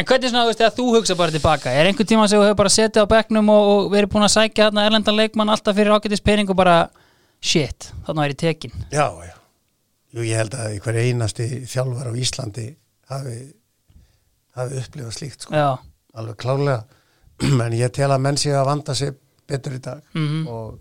En 0.00 0.06
hvernig 0.08 0.30
svona, 0.30 0.46
þú 0.46 0.48
veist, 0.48 0.60
þegar 0.62 0.76
þú 0.76 0.84
hugsa 0.94 1.14
bara 1.18 1.34
tilbaka 1.34 1.72
er 1.76 1.88
einhver 1.90 2.06
tíma 2.08 2.24
sem 2.30 2.40
þú 2.40 2.46
hefur 2.46 2.60
bara 2.62 2.72
setið 2.72 3.04
á 3.04 3.10
bekknum 3.10 3.50
og, 3.52 3.66
og 3.72 3.90
verið 3.92 4.12
búin 4.14 4.24
að 4.24 4.32
sækja 4.32 4.68
þarna 4.70 4.84
erlendan 4.88 5.18
leikmann 5.18 5.52
alltaf 5.52 5.76
fyrir 5.76 5.92
ágætis 5.92 6.24
pening 6.24 6.48
og 6.48 6.56
bara 6.56 6.76
shit, 7.42 7.90
þarna 8.06 8.24
er 8.24 8.32
ég 8.32 8.40
tekin 8.40 8.72
Já, 8.88 9.04
já. 9.26 9.34
Jú, 10.10 10.24
ég 10.26 10.36
held 10.40 10.54
að 10.58 10.78
hver 10.82 10.96
einasti 11.04 11.46
þjálfar 11.70 12.10
á 12.10 12.14
Íslandi 12.18 12.64
hafi, 13.10 13.36
hafi 14.58 14.80
upplifað 14.82 15.14
slíkt, 15.18 15.44
sko. 15.46 15.54
Já, 15.54 15.68
Alveg 16.18 16.36
klárlega. 16.42 16.84
En 17.66 17.72
ég 17.78 17.92
tel 17.94 18.10
að 18.10 18.20
menn 18.24 18.36
sé 18.40 18.50
að 18.52 18.66
vanda 18.66 18.94
sig 18.98 19.14
betur 19.48 19.76
í 19.78 19.82
dag 19.84 20.02
Mhm. 20.14 20.46
og 20.50 20.80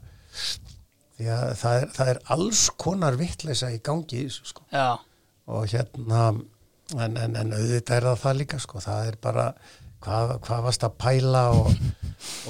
því 1.20 1.28
að 1.36 1.52
það 1.62 1.76
er, 1.82 1.86
það 1.98 2.10
er 2.14 2.20
alls 2.36 2.64
konar 2.80 3.16
vittleisa 3.20 3.70
í 3.76 3.80
gangi 3.84 4.24
í 4.24 4.26
þessu, 4.28 4.46
sko. 4.54 4.64
já, 4.74 4.98
Og 5.50 5.66
hérna, 5.72 6.24
en, 7.00 7.18
en, 7.18 7.36
en 7.36 7.54
auðvitað 7.54 7.96
er 7.98 8.06
það 8.10 8.20
það 8.24 8.38
líka, 8.42 8.60
sko. 8.62 8.80
Það 8.84 9.08
er 9.08 9.16
bara 9.22 9.46
hvað, 10.06 10.34
hvað 10.46 10.62
varst 10.68 10.84
að 10.86 10.94
pæla 11.02 11.42
og, 11.58 11.72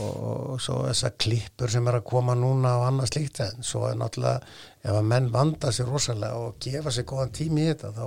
og, 0.01 0.17
og 0.53 0.61
svo 0.63 0.81
þessar 0.87 1.15
klippur 1.21 1.71
sem 1.71 1.87
er 1.89 1.99
að 1.99 2.07
koma 2.09 2.35
núna 2.37 2.75
og 2.79 2.87
annað 2.89 3.11
slíkt 3.13 3.41
en 3.45 3.65
svo 3.65 3.85
er 3.89 3.97
náttúrulega 3.99 4.41
ef 4.83 4.93
að 4.95 5.09
menn 5.11 5.31
vanda 5.33 5.71
sér 5.75 5.89
rosalega 5.91 6.39
og 6.41 6.59
gefa 6.63 6.93
sér 6.93 7.07
góðan 7.09 7.33
tími 7.35 7.65
í 7.65 7.71
þetta 7.71 7.91
þá, 7.95 8.05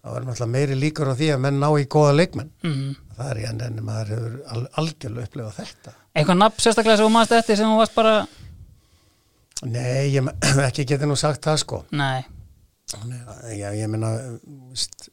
þá 0.00 0.10
er 0.14 0.26
náttúrulega 0.28 0.52
meiri 0.56 0.80
líkur 0.80 1.12
á 1.12 1.14
því 1.18 1.30
að 1.34 1.42
menn 1.46 1.62
ná 1.62 1.68
í 1.76 1.86
góða 1.90 2.16
leikmenn. 2.18 2.52
Mhm. 2.66 2.98
Það 3.20 3.30
er 3.30 3.40
í 3.40 3.48
enn 3.50 3.64
enn 3.66 3.80
maður 3.84 4.12
hefur 4.14 4.36
al, 4.54 4.66
algjörlega 4.80 5.28
upplifað 5.28 5.56
þetta. 5.60 5.96
Eitthvað 6.16 6.38
nafn 6.40 6.64
sérstaklega 6.64 7.00
sem 7.00 7.06
þú 7.06 7.14
maðurst 7.14 7.38
eftir 7.38 7.60
sem 7.60 7.72
þú 7.72 7.80
varst 7.82 7.98
bara 7.98 8.14
Nei, 9.60 10.08
ég 10.14 10.24
ekki 10.68 10.86
geti 10.88 11.08
nú 11.08 11.16
sagt 11.20 11.44
það 11.44 11.58
sko. 11.60 11.82
Nei, 11.92 12.24
ég 13.58 13.90
veist, 13.92 15.10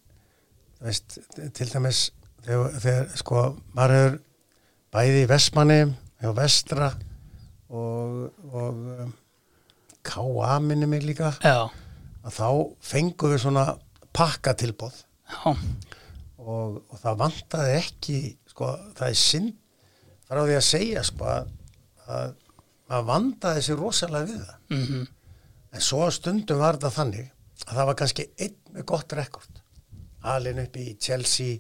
veist, 0.80 1.18
til 1.36 1.68
dæmis 1.68 2.06
þegar, 2.46 2.78
þegar 2.80 3.12
sko 3.20 3.44
maður 3.76 3.96
hefur 3.98 4.18
bæði 4.98 5.26
í 5.26 5.30
Vestmanni 5.30 5.82
og 6.26 6.32
Vestra 6.40 6.88
og, 7.70 8.22
og 8.50 8.80
um, 9.04 9.12
K.A. 10.08 10.56
minni 10.64 10.88
mig 10.90 11.04
líka. 11.06 11.34
Já, 11.44 11.68
að 12.26 12.34
þá 12.34 12.48
fengum 12.82 13.34
við 13.34 13.44
svona 13.44 13.66
pakkatilbóð 14.18 15.04
og, 15.46 16.80
og 16.82 16.96
það 17.02 17.20
vantaði 17.22 17.76
ekki 17.78 18.18
sko, 18.50 18.72
það 18.98 19.12
er 19.12 19.20
synd 19.22 19.54
frá 20.28 20.42
því 20.42 20.58
að 20.58 20.66
segja 20.66 21.06
sko 21.06 21.30
að, 21.30 21.54
að 22.08 22.34
maður 22.88 23.08
vantaði 23.12 23.64
sér 23.68 23.80
rosalega 23.84 24.32
við 24.32 24.42
það. 24.48 24.60
Mhm. 24.80 25.06
En 25.78 25.84
svo 25.84 26.02
á 26.08 26.10
stundum 26.16 26.64
var 26.64 26.80
þetta 26.80 26.96
þannig 26.96 27.30
að 27.68 27.74
það 27.76 27.90
var 27.92 27.98
kannski 28.02 28.30
einn 28.40 28.60
með 28.74 28.90
gott 28.90 29.14
rekord. 29.20 29.64
Alin 30.26 30.64
upp 30.64 30.78
í 30.80 30.88
Chelsea 31.04 31.60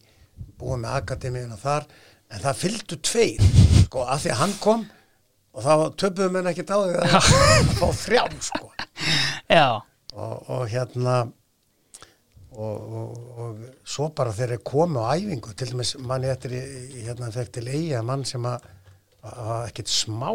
búið 0.57 0.81
með 0.87 0.95
akademíuna 1.03 1.57
þar 1.59 1.85
en 2.33 2.43
það 2.43 2.61
fylgdu 2.61 2.99
tveir. 3.09 3.49
Sko 3.85 4.05
af 4.05 4.23
því 4.23 4.33
að 4.33 4.41
hann 4.43 4.55
kom 4.63 4.85
og 5.57 5.65
þá 5.65 5.73
töpuðum 6.03 6.39
henn 6.39 6.51
ekki 6.51 6.67
á 6.69 6.77
því 6.77 6.95
að, 7.01 7.17
að 7.17 7.73
fá 7.79 7.87
þrjá 8.03 8.23
sko. 8.49 8.71
Já, 9.47 9.67
og, 10.13 10.33
og 10.53 10.63
hérna 10.69 11.17
og, 12.57 12.95
og, 12.99 13.17
og 13.37 13.61
svo 13.87 14.09
bara 14.17 14.33
þeir 14.35 14.57
komu 14.65 15.05
á 15.05 15.15
æfingu 15.17 15.53
til 15.57 15.71
dæmis 15.71 15.95
manni 16.01 16.29
eftir 16.31 16.57
hérna 16.97 17.31
fekk 17.33 17.53
til 17.57 17.67
eiga 17.69 18.01
mann 18.05 18.25
sem 18.27 18.45
að 18.49 18.65
að 19.27 19.67
ekkert 19.67 19.91
smá 19.91 20.29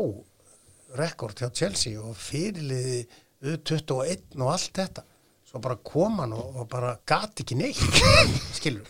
rekord 0.98 1.38
hjá 1.38 1.48
Chelsea 1.54 2.00
og 2.00 2.16
fyrirliði 2.20 3.06
U21 3.42 4.36
og 4.38 4.52
allt 4.52 4.76
þetta. 4.76 5.04
Svo 5.48 5.60
bara 5.62 5.78
kom 5.84 6.20
hann 6.22 6.34
og, 6.36 6.60
og 6.62 6.68
bara 6.70 6.94
gati 7.08 7.44
ekki 7.44 7.58
neitt 7.58 7.80
skilur 8.58 8.88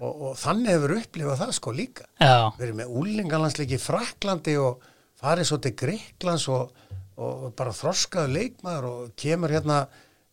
og, 0.00 0.12
og 0.12 0.32
þannig 0.40 0.72
hefur 0.74 0.96
upplifað 1.00 1.42
það 1.42 1.52
sko 1.58 1.74
líka. 1.76 2.08
Já, 2.20 2.52
verið 2.58 2.80
með 2.80 2.96
úlingalandsleiki 3.00 3.78
Fraklandi 3.80 4.56
og 4.60 4.84
farið 5.20 5.50
svo 5.50 5.60
til 5.64 5.74
Greiklands 5.82 6.48
og, 6.52 6.72
og 7.16 7.46
bara 7.56 7.74
þroskaðu 7.76 8.34
leikmaður 8.36 8.88
og 8.90 9.12
kemur 9.18 9.54
hérna 9.56 9.84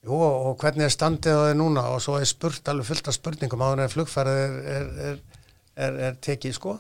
jú, 0.04 0.18
og 0.20 0.56
hvernig 0.62 0.88
er 0.88 0.96
standið 0.96 1.40
á 1.40 1.44
þið 1.50 1.60
núna? 1.62 1.86
Og 1.96 2.02
svo 2.04 2.18
er 2.20 2.30
spurt 2.30 2.72
alveg 2.72 2.90
fullt 2.92 3.12
af 3.12 3.20
spurningum 3.20 3.64
á 3.64 3.68
er 3.76 3.94
flugfærið 3.94 4.42
er, 4.42 4.58
er, 4.80 4.90
er, 5.12 5.22
er, 5.88 6.02
er 6.10 6.20
tekið 6.24 6.58
sko. 6.60 6.80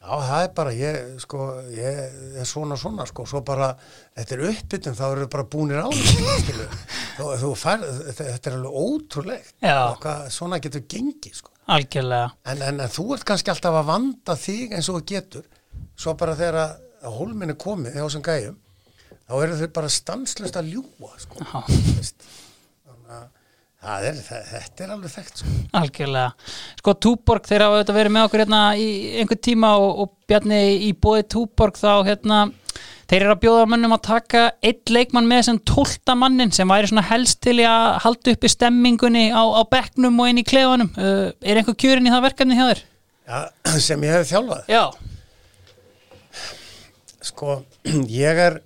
Já 0.00 0.14
það 0.24 0.42
er 0.42 0.52
bara 0.56 0.70
ég 0.72 0.94
sko 1.20 1.46
ég 1.76 1.98
er 2.40 2.46
svona 2.48 2.76
svona 2.80 3.04
sko. 3.08 3.26
Svo 3.28 3.42
bara 3.44 3.74
þetta 4.16 4.36
er 4.36 4.44
uppbytun 4.48 4.96
þá 4.96 5.02
eru 5.10 5.26
bara 5.32 5.44
búnir 5.44 5.82
á 5.84 5.88
því 5.92 6.36
skilur 6.40 6.70
þú, 7.18 7.26
þú 7.42 7.50
fær, 7.60 7.84
þetta, 7.84 8.28
þetta 8.30 8.50
er 8.50 8.56
alveg 8.56 8.78
ótrúlegt 8.80 9.52
hvað 10.00 10.22
svona 10.32 10.60
getur 10.64 10.86
gengið 10.88 11.36
sko 11.42 11.52
algjörlega. 11.76 12.32
En, 12.50 12.62
en, 12.66 12.82
en 12.84 12.92
þú 12.92 13.06
ert 13.16 13.26
kannski 13.28 13.52
alltaf 13.52 13.80
að 13.80 13.90
vanda 13.90 14.36
þig 14.38 14.76
eins 14.76 14.90
og 14.92 15.02
getur. 15.08 15.46
Svo 15.98 16.16
bara 16.18 16.36
þegar 16.38 16.60
að, 16.64 16.76
hólminni 17.16 17.56
komið 17.60 17.96
hjá 17.96 18.04
þessum 18.04 18.24
gæjum 18.26 18.58
þá 19.30 19.34
eru 19.44 19.58
þau 19.60 19.68
bara 19.78 19.90
stanslust 19.94 20.56
að 20.58 20.72
ljúa 20.74 21.12
sko. 21.22 21.44
Þannig 21.44 23.12
að 23.14 23.28
það 23.80 24.06
er, 24.08 24.18
það, 24.26 24.48
þetta 24.50 24.84
er 24.84 24.94
alveg 24.94 25.12
þekkt 25.14 25.42
sko. 25.42 25.52
algjörlega. 25.80 26.48
Sko 26.80 26.94
Túborg, 27.06 27.46
þeir 27.48 27.64
hafa 27.64 27.78
auðvitað 27.78 28.00
verið 28.00 28.14
með 28.16 28.26
okkur 28.28 28.42
hérna 28.44 28.62
í 28.76 28.88
einhver 29.22 29.40
tíma 29.48 29.70
og, 29.80 30.02
og 30.02 30.16
Bjarni 30.28 30.60
í 30.88 30.90
bóði 30.92 31.24
Túborg 31.32 31.80
þá 31.80 31.92
hérna 32.10 32.40
Þeir 33.10 33.24
eru 33.24 33.34
að 33.34 33.40
bjóða 33.42 33.62
mönnum 33.66 33.94
að 33.96 34.04
taka 34.06 34.42
eitt 34.62 34.90
leikmann 34.94 35.26
með 35.26 35.40
sem 35.48 35.56
tólta 35.66 36.14
mannin 36.14 36.52
sem 36.54 36.70
væri 36.70 36.92
svona 36.92 37.02
helst 37.08 37.40
til 37.42 37.56
í 37.58 37.66
að 37.66 37.96
halda 38.04 38.36
uppi 38.36 38.50
stemmingunni 38.52 39.24
á, 39.34 39.42
á 39.42 39.62
bekknum 39.66 40.20
og 40.22 40.30
inn 40.30 40.38
í 40.38 40.46
klefanum. 40.46 40.92
Uh, 40.94 41.32
er 41.42 41.58
einhver 41.58 41.74
kjörin 41.74 42.06
í 42.06 42.12
það 42.14 42.26
verkefni 42.28 42.58
hjá 42.58 42.68
þér? 42.68 42.84
ja, 43.30 43.40
sem 43.86 44.06
ég 44.06 44.14
hef 44.14 44.30
þjálfað 44.30 44.70
Já. 44.70 44.84
sko, 47.30 47.60
ég 48.22 48.40
er 48.46 48.60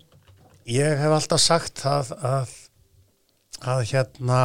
ég 0.70 1.00
hef 1.00 1.16
alltaf 1.18 1.42
sagt 1.42 1.82
það 1.84 2.14
að, 2.24 2.54
að 3.64 3.82
hérna 3.92 4.40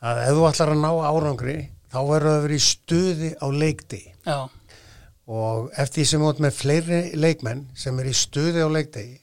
að 0.00 0.22
ef 0.24 0.38
þú 0.38 0.46
ætlar 0.48 0.74
að 0.74 0.82
ná 0.84 0.90
árangri 1.10 1.58
þá 1.90 1.98
verður 2.06 2.30
það 2.30 2.38
að 2.38 2.46
vera 2.46 2.56
í 2.56 2.64
stuði 2.64 3.30
á 3.36 3.46
leikdi 3.52 4.02
Já. 4.24 4.38
Og 5.30 5.68
eftir 5.78 6.02
því 6.02 6.06
sem 6.10 6.24
út 6.26 6.40
með 6.42 6.56
fleiri 6.58 7.00
leikmenn 7.14 7.66
sem 7.78 7.98
er 8.02 8.08
í 8.10 8.14
stuði 8.16 8.64
á 8.66 8.68
leikdegi 8.70 9.20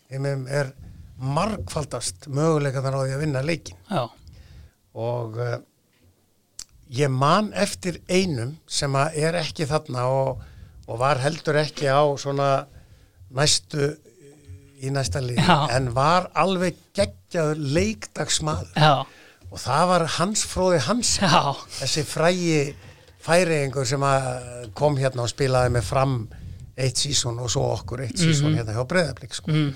er 0.48 0.72
margfaldast 1.18 2.30
möguleika 2.32 2.84
þar 2.86 2.96
á 2.96 3.02
því 3.02 3.16
að 3.16 3.24
vinna 3.26 3.44
leikin 3.44 3.80
Já. 3.90 4.06
og 4.96 5.40
uh, 5.42 5.58
ég 6.96 7.12
man 7.12 7.50
eftir 7.58 8.00
einum 8.08 8.56
sem 8.70 8.96
að 8.96 9.20
er 9.26 9.40
ekki 9.42 9.68
þarna 9.68 10.08
og, 10.14 10.44
og 10.88 11.02
var 11.02 11.20
heldur 11.20 11.60
ekki 11.60 11.90
á 11.92 12.06
næstu 13.36 13.92
í 14.78 14.92
næsta 14.94 15.20
Já. 15.26 15.68
en 15.74 15.92
var 15.96 16.30
alveg 16.38 16.78
geggjaður 16.96 17.60
leikdagsmaður 17.76 18.72
Já. 18.78 19.04
og 19.50 19.60
það 19.60 19.88
var 19.92 20.06
Hans 20.20 20.46
Fróði 20.48 20.84
Hans 20.86 21.18
Já. 21.20 21.58
þessi 21.82 22.06
frægi 22.08 22.60
færiðingur 23.28 23.88
sem 23.90 24.04
kom 24.78 24.98
hérna 25.00 25.26
og 25.26 25.32
spilaði 25.32 25.74
með 25.78 25.88
fram 25.88 26.18
eitt 26.78 27.00
sísón 27.02 27.40
og 27.42 27.50
svo 27.52 27.66
okkur 27.74 28.06
eitt 28.06 28.20
sísón 28.22 28.54
hérna 28.58 28.76
hjá 28.76 28.84
Breiðablík 28.88 29.34
sko. 29.34 29.52
Mm. 29.52 29.72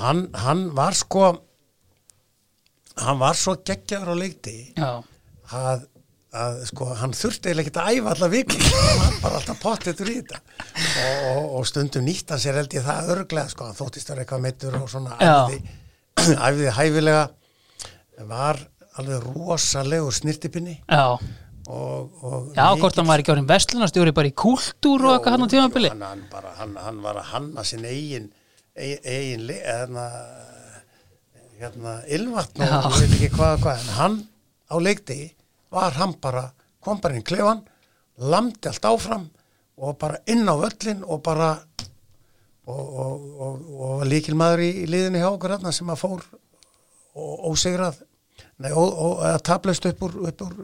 hann, 0.00 0.28
hann 0.44 0.68
var 0.76 0.94
sko 0.94 1.24
hann 3.02 3.18
var 3.18 3.34
svo 3.38 3.56
geggjaður 3.66 4.14
á 4.14 4.16
leikti 4.20 4.54
að, 4.78 5.82
að 6.34 6.60
sko 6.70 6.88
hann 7.00 7.14
þurfti 7.18 7.50
eiginlega 7.50 7.66
ekki 7.66 7.82
að 7.82 7.98
æfa 7.98 8.12
alla 8.14 8.28
viku 8.30 8.60
hann 8.62 9.16
var 9.24 9.38
alltaf 9.40 9.58
pottitur 9.62 10.12
í 10.12 10.20
þetta 10.20 10.38
og, 10.38 11.24
og, 11.32 11.48
og 11.58 11.66
stundum 11.66 12.06
nýtt 12.06 12.30
hann 12.30 12.42
sér 12.42 12.60
held 12.60 12.76
ég 12.78 12.86
það 12.86 13.10
örglega 13.16 13.50
sko, 13.50 13.66
hann 13.70 13.78
þóttist 13.80 14.12
að 14.14 14.22
eitthvað 14.22 14.44
meittur 14.46 14.78
og 14.78 14.86
svona 14.92 15.18
Já. 15.18 15.34
æfði, 15.42 15.58
æfði 16.48 16.76
hæfilega 16.78 17.24
var 18.30 18.62
alveg 19.02 19.26
rosalegur 19.34 20.14
snirtipinni 20.14 20.78
Já. 20.86 21.18
Og, 21.68 22.24
og 22.24 22.48
Já, 22.56 22.66
hvort 22.76 22.98
hann 23.00 23.08
var 23.08 23.22
ekki 23.22 23.32
orðin 23.34 23.48
vestlunarstjóri 23.48 24.12
bara 24.16 24.30
í 24.30 24.34
kúltúr 24.36 25.06
og 25.08 25.14
eitthvað 25.14 25.36
hann 25.36 25.46
á 25.46 25.52
tímabili? 25.54 25.92
hann, 25.94 26.02
hann, 26.08 26.24
bara, 26.32 26.54
hann, 26.58 26.74
hann 26.76 27.02
var 27.04 27.20
að 27.22 27.30
hanna 27.32 27.64
sinn 27.64 27.86
eigin 27.88 28.30
eigin, 28.76 29.00
eigin 29.04 29.48
hérna, 29.54 30.06
hérna 31.60 31.94
ylvatn 32.18 32.66
og 32.66 32.68
Já. 32.68 32.80
ég 32.82 32.98
veit 33.00 33.16
ekki 33.18 33.30
hvað, 33.36 33.54
hvað. 33.64 33.84
En 33.84 33.94
hann 34.00 34.18
á 34.68 34.76
leikdegi 34.82 35.30
var 35.74 35.96
hann 36.00 36.16
bara 36.20 36.48
kom 36.84 37.00
bara 37.00 37.16
inn 37.16 37.24
í 37.24 37.26
klefan 37.26 37.64
lamdi 38.20 38.68
allt 38.70 38.84
áfram 38.90 39.28
og 39.80 39.96
bara 39.98 40.20
inn 40.30 40.46
á 40.46 40.54
völlin 40.54 41.02
og 41.06 41.22
bara 41.24 41.54
og, 42.64 42.80
og, 42.80 43.24
og, 43.44 43.64
og 43.86 44.04
líkil 44.08 44.36
maður 44.38 44.64
í, 44.64 44.70
í 44.84 44.88
liðinu 44.88 45.20
hjá 45.20 45.30
okkur 45.32 45.56
hérna 45.56 45.72
sem 45.74 45.90
að 45.92 46.00
fór 46.00 46.22
og 47.14 47.50
ósigrað. 47.52 48.00
Og 48.74 49.20
að 49.26 49.42
tablast 49.46 49.84
upp 49.90 50.02
úr, 50.06 50.14
upp 50.30 50.44
úr, 50.46 50.54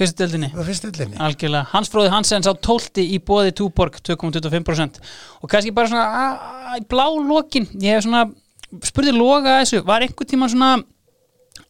Fyrstu 0.00 0.22
deildinni? 0.22 0.48
Upp 0.54 0.62
úr 0.62 0.68
fyrstillinni 0.70 1.18
Algjörlega, 1.20 1.66
Hans 1.74 1.90
Fróði 1.92 2.12
Hansens 2.14 2.48
á 2.48 2.52
12 2.56 3.02
í 3.04 3.18
bóði 3.20 3.52
Túborg 3.56 3.98
2,25% 4.00 5.00
og 5.40 5.50
kannski 5.52 5.74
bara 5.76 5.90
svona 5.90 6.78
í 6.78 6.86
blá 6.88 7.04
lokin, 7.20 7.68
ég 7.82 7.98
hef 7.98 8.06
svona 8.06 8.24
spurði 8.86 9.12
loga 9.12 9.58
að 9.58 9.60
þessu, 9.64 9.82
var 9.84 10.06
einhvern 10.06 10.30
tíma 10.30 10.48
svona 10.48 10.70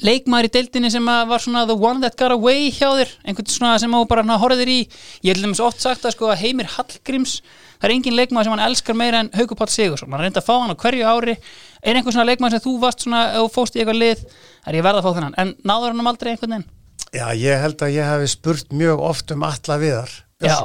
leikmaður 0.05 0.47
í 0.47 0.53
deildinni 0.55 0.91
sem 0.93 1.11
var 1.11 1.43
svona 1.43 1.65
the 1.67 1.75
one 1.75 2.01
that 2.05 2.17
got 2.21 2.33
away 2.33 2.71
hjá 2.71 2.87
þér? 3.01 3.17
Einhvern 3.27 3.51
svona 3.51 3.75
sem 3.83 3.99
þú 3.99 4.05
bara 4.09 4.39
horfðir 4.45 4.71
í? 4.71 4.79
Ég 5.27 5.35
hef 5.35 5.43
lemmis 5.43 5.61
oft 5.65 5.83
sagt 5.83 6.07
að 6.07 6.15
sko 6.15 6.31
að 6.31 6.45
Heimir 6.45 6.71
Hallgríms 6.77 7.41
það 7.81 7.89
er 7.89 7.95
engin 7.97 8.17
leikmaður 8.17 8.47
sem 8.47 8.55
hann 8.55 8.67
elskar 8.69 8.97
meira 8.97 9.23
en 9.25 9.31
Haukur 9.35 9.59
Páll 9.59 9.73
Sigursson, 9.73 10.13
hann 10.13 10.23
reynda 10.23 10.43
að 10.43 10.49
fá 10.49 10.55
hann 10.55 10.73
á 10.73 10.83
hverju 10.83 11.07
ári. 11.09 11.37
Er 11.81 11.97
einhvern 11.97 12.17
svona 12.17 12.29
leikmaður 12.29 12.59
sem 12.59 12.65
þú 12.67 12.75
varst 12.83 13.07
svona 13.07 13.23
þú 13.39 13.47
fóst 13.55 13.77
í 13.77 13.81
eitthvað 13.81 14.03
lið, 14.03 14.27
er 14.69 14.77
ég 14.77 14.85
verða 14.85 15.01
að 15.01 15.09
fá 15.09 15.17
þennan. 15.17 15.39
En 15.41 15.55
náður 15.65 15.97
hann 15.97 16.13
aldrei 16.13 16.35
einhvern 16.35 16.57
veginn? 16.59 16.69
Já, 17.11 17.27
ég 17.35 17.59
held 17.59 17.83
að 17.83 17.95
ég 17.97 18.07
hef 18.07 18.31
spurt 18.31 18.75
mjög 18.77 19.03
oft 19.03 19.33
um 19.35 19.45
alla 19.47 19.79
viðar. 19.83 20.13
Já, 20.41 20.57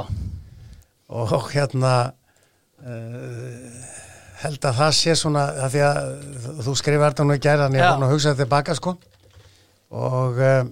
og, 1.10 1.50
hérna 1.52 1.92
uh, 2.86 3.94
held 4.42 4.68
að 4.68 4.78
það 4.78 4.92
sé 5.00 5.16
svona 5.18 5.46
að 5.66 5.74
því 5.74 5.82
að 5.88 6.00
þú 6.66 6.76
skrifar 6.78 7.12
þetta 7.14 7.26
nú 7.26 7.36
í 7.36 7.42
gæra 7.42 7.66
en 7.66 7.76
ég 7.76 7.82
er 7.84 7.96
búin 7.96 8.06
að 8.06 8.14
hugsa 8.14 8.32
þetta 8.32 8.44
tilbaka 8.44 8.76
sko. 8.78 8.94
Og 9.96 10.38
um, 10.46 10.70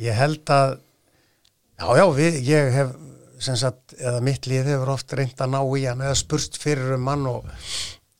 ég 0.00 0.16
held 0.16 0.54
að 0.56 0.78
já, 0.78 1.86
já, 2.00 2.06
við, 2.16 2.40
ég 2.48 2.72
hef 2.78 2.96
sem 3.42 3.54
sagt, 3.58 3.94
eða 4.00 4.22
mitt 4.24 4.48
lið 4.50 4.72
hefur 4.72 4.96
oft 4.96 5.12
reynd 5.14 5.38
að 5.38 5.52
ná 5.52 5.60
í 5.62 5.84
hann 5.86 6.00
eða 6.02 6.16
spurst 6.18 6.58
fyrir 6.58 6.96
um 6.96 7.04
mann 7.06 7.28
og, 7.30 7.46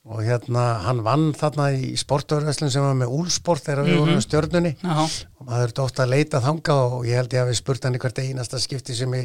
og 0.07 0.23
hérna, 0.23 0.63
hann 0.85 1.01
vann 1.03 1.29
þarna 1.37 1.69
í 1.75 1.91
sportörveslun 1.99 2.71
sem 2.71 2.83
var 2.85 2.95
með 2.97 3.11
úlsport 3.17 3.65
þegar 3.65 3.85
við 3.87 3.99
vorum 3.99 4.17
með 4.17 4.25
stjörnunni. 4.25 4.71
Já, 4.79 4.95
og 5.03 5.45
maður 5.49 5.65
þurfti 5.65 5.83
ofta 5.83 6.05
að 6.05 6.13
leita 6.15 6.41
þangað 6.45 6.95
og 6.97 7.07
ég 7.09 7.19
held 7.19 7.35
ég 7.35 7.43
að 7.43 7.51
við 7.51 7.59
spurt 7.59 7.85
hann 7.85 7.99
hvert 7.99 8.21
einasta 8.23 8.61
skipti 8.63 8.95
sem 8.97 9.15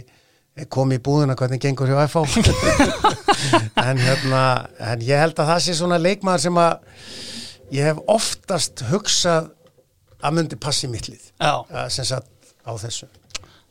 kom 0.70 0.92
í 0.94 1.00
búðuna 1.02 1.34
hvernig 1.38 1.62
gengur 1.62 1.90
hjá 1.90 2.04
FH 2.06 2.42
en 3.88 3.98
hérna 3.98 4.42
en 4.92 5.02
ég 5.02 5.18
held 5.18 5.38
að 5.38 5.50
það 5.50 5.62
sé 5.64 5.74
svona 5.78 5.98
leikmaður 5.98 6.44
sem 6.44 6.60
að 6.62 6.76
ég 7.74 7.90
hef 7.90 8.02
oftast 8.10 8.84
hugsað 8.90 9.50
að 10.24 10.38
myndi 10.38 10.58
passi 10.60 10.88
mitt 10.90 11.10
lið. 11.10 11.30
Já. 11.38 11.64
að 11.68 11.90
sem 11.96 12.08
sagt 12.08 12.54
á 12.64 12.72
þessu. 12.80 13.08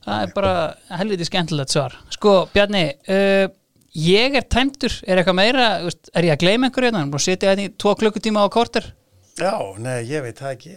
Það 0.03 0.25
er 0.25 0.31
bara 0.35 0.53
helviti 0.99 1.27
skemmtilegt 1.27 1.71
svar. 1.73 1.95
Sko, 2.11 2.33
Bjarni, 2.53 2.83
uh, 3.07 3.45
ég 3.93 4.35
er 4.37 4.45
tæmtur, 4.49 4.95
er 5.05 5.21
eitthvað 5.21 5.37
meira, 5.39 5.69
er 6.13 6.27
ég 6.27 6.35
að 6.35 6.43
gleyma 6.43 6.69
einhverju 6.69 6.89
hérna? 6.89 7.03
Búin 7.07 7.21
að 7.21 7.25
sitja 7.27 7.51
hérna 7.51 7.67
í 7.67 7.73
tvo 7.77 7.95
klukkutíma 7.99 8.45
á 8.45 8.47
korter? 8.53 8.89
Já, 9.39 9.53
nei, 9.81 10.03
ég 10.09 10.23
veit 10.25 10.37
það 10.37 10.55
ekki 10.55 10.75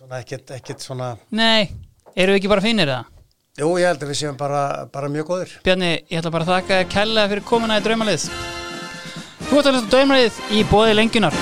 svona 0.00 0.20
ekkert, 0.24 0.50
ekkert 0.56 0.82
svona 0.82 1.10
Nei, 1.36 1.70
eru 2.16 2.32
við 2.34 2.40
ekki 2.40 2.50
bara 2.50 2.64
fínir 2.64 2.90
það? 2.90 3.16
Jú, 3.60 3.72
ég 3.82 3.90
held 3.90 4.04
að 4.06 4.12
við 4.12 4.20
séum 4.22 4.38
bara, 4.40 4.62
bara 4.90 5.10
mjög 5.12 5.28
góður 5.30 5.56
Bjarni, 5.66 5.90
ég 6.08 6.22
ætla 6.22 6.34
bara 6.34 6.46
að 6.48 6.54
þakka 6.54 6.80
kærlega 6.94 7.32
fyrir 7.34 7.48
komuna 7.50 7.80
í 7.80 7.84
draumalið. 7.84 8.28
Þú 9.50 9.58
ert 9.58 9.66
að 9.66 9.76
hlusta 9.76 9.92
draumalið 9.96 10.40
í 10.56 10.64
bóði 10.70 10.96
lengjunar. 10.96 11.36